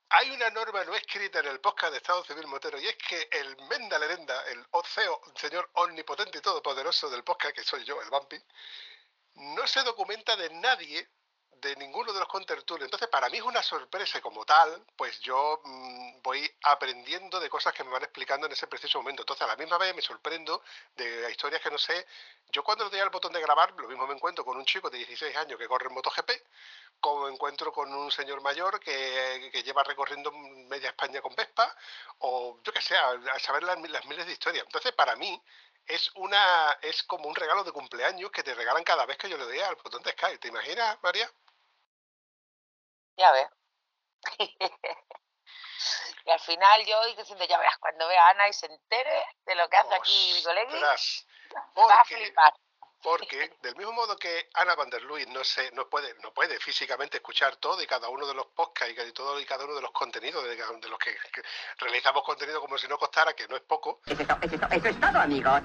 Hay 0.09 0.29
una 0.29 0.51
norma 0.51 0.83
no 0.83 0.93
escrita 0.93 1.39
en 1.39 1.47
el 1.47 1.59
podcast 1.59 1.91
de 1.91 1.97
Estado 1.97 2.23
Civil 2.23 2.45
Motero 2.45 2.79
y 2.79 2.87
es 2.87 2.95
que 2.97 3.29
el 3.31 3.57
Menda 3.63 3.97
Lerenda, 3.97 4.45
el 4.51 4.63
OCEO, 4.69 5.21
el 5.25 5.37
señor 5.37 5.71
omnipotente 5.73 6.37
y 6.37 6.41
todopoderoso 6.41 7.09
del 7.09 7.23
podcast, 7.23 7.55
que 7.55 7.63
soy 7.63 7.83
yo, 7.83 7.99
el 7.99 8.11
Bumpy, 8.11 8.39
no 9.33 9.65
se 9.65 9.81
documenta 9.81 10.35
de 10.35 10.51
nadie 10.51 11.09
de 11.63 11.75
ninguno 11.77 12.11
de 12.13 12.19
los 12.19 12.27
contertulios. 12.27 12.85
Entonces, 12.85 13.07
para 13.07 13.29
mí 13.29 13.37
es 13.37 13.43
una 13.43 13.63
sorpresa 13.63 14.21
como 14.21 14.45
tal, 14.45 14.85
pues 14.95 15.19
yo 15.21 15.61
mmm, 15.63 16.21
voy 16.21 16.49
aprendiendo 16.63 17.39
de 17.39 17.49
cosas 17.49 17.73
que 17.73 17.83
me 17.83 17.89
van 17.89 18.03
explicando 18.03 18.45
en 18.45 18.51
ese 18.51 18.67
preciso 18.67 18.99
momento. 18.99 19.21
Entonces, 19.23 19.43
a 19.43 19.47
la 19.47 19.55
misma 19.55 19.77
vez 19.77 19.95
me 19.95 20.01
sorprendo 20.01 20.61
de 20.95 21.31
historias 21.31 21.61
que 21.61 21.71
no 21.71 21.77
sé. 21.77 22.05
Yo 22.51 22.63
cuando 22.63 22.83
le 22.83 22.91
doy 22.91 22.99
al 22.99 23.09
botón 23.09 23.33
de 23.33 23.41
grabar, 23.41 23.73
lo 23.77 23.87
mismo 23.87 24.05
me 24.05 24.13
encuentro 24.13 24.45
con 24.45 24.57
un 24.57 24.65
chico 24.65 24.89
de 24.89 24.97
16 24.99 25.35
años 25.37 25.57
que 25.57 25.67
corre 25.67 25.87
en 25.87 25.93
MotoGP, 25.93 26.31
como 26.99 27.25
me 27.25 27.31
encuentro 27.31 27.71
con 27.71 27.91
un 27.93 28.11
señor 28.11 28.41
mayor 28.41 28.79
que, 28.79 29.49
que 29.51 29.63
lleva 29.63 29.83
recorriendo 29.83 30.31
media 30.31 30.89
España 30.89 31.21
con 31.21 31.33
Vespa, 31.35 31.75
o 32.19 32.59
yo 32.63 32.71
que 32.73 32.81
sé, 32.81 32.95
a 32.95 33.39
saber 33.39 33.63
las, 33.63 33.79
las 33.89 34.05
miles 34.05 34.25
de 34.25 34.33
historias. 34.33 34.65
Entonces, 34.65 34.91
para 34.91 35.15
mí, 35.15 35.41
es 35.87 36.11
una 36.15 36.77
es 36.81 37.03
como 37.03 37.27
un 37.27 37.35
regalo 37.35 37.63
de 37.63 37.71
cumpleaños 37.71 38.31
que 38.31 38.43
te 38.43 38.53
regalan 38.55 38.83
cada 38.83 39.05
vez 39.05 39.17
que 39.17 39.29
yo 39.29 39.37
le 39.37 39.45
doy 39.45 39.59
al 39.59 39.75
botón 39.75 40.01
de 40.03 40.11
Skype. 40.11 40.37
¿Te 40.37 40.47
imaginas, 40.47 40.97
María? 41.01 41.29
Ya 43.17 43.31
ves. 43.31 43.47
y 46.25 46.29
al 46.31 46.39
final 46.39 46.85
yo 46.85 46.97
voy 46.99 47.15
diciendo, 47.15 47.45
ya 47.45 47.57
verás, 47.57 47.77
cuando 47.77 48.07
vea 48.07 48.27
a 48.27 48.29
Ana 48.31 48.47
y 48.47 48.53
se 48.53 48.65
entere 48.67 49.25
de 49.45 49.55
lo 49.55 49.69
que 49.69 49.77
hace 49.77 49.95
aquí 49.95 50.33
mi 50.35 50.43
colega, 50.43 50.95
va 51.77 52.01
a 52.01 52.05
flipar. 52.05 52.53
Porque 53.03 53.51
del 53.61 53.75
mismo 53.75 53.91
modo 53.91 54.15
que 54.15 54.49
Ana 54.53 54.75
van 54.75 54.89
der 54.89 55.01
Luis 55.03 55.27
no 55.27 55.43
se, 55.43 55.69
no 55.71 55.89
puede, 55.89 56.15
no 56.21 56.33
puede 56.33 56.57
físicamente 56.59 57.17
escuchar 57.17 57.57
todo 57.57 57.81
y 57.81 57.87
cada 57.87 58.07
uno 58.09 58.25
de 58.25 58.33
los 58.33 58.47
podcasts 58.47 58.95
y 58.97 59.11
todo 59.11 59.39
y 59.39 59.45
cada 59.45 59.65
uno 59.65 59.75
de 59.75 59.81
los 59.81 59.91
contenidos 59.91 60.43
de, 60.45 60.55
de 60.55 60.89
los 60.89 60.97
que, 60.97 61.13
que, 61.31 61.43
realizamos 61.77 62.23
contenido 62.23 62.61
como 62.61 62.77
si 62.77 62.87
no 62.87 62.97
costara, 62.97 63.33
que 63.33 63.47
no 63.47 63.57
es 63.57 63.63
poco. 63.63 64.01
Eso, 64.05 64.23
eso, 64.41 64.67
eso 64.71 64.87
es 64.87 64.99
todo, 64.99 65.19
amigos. 65.19 65.61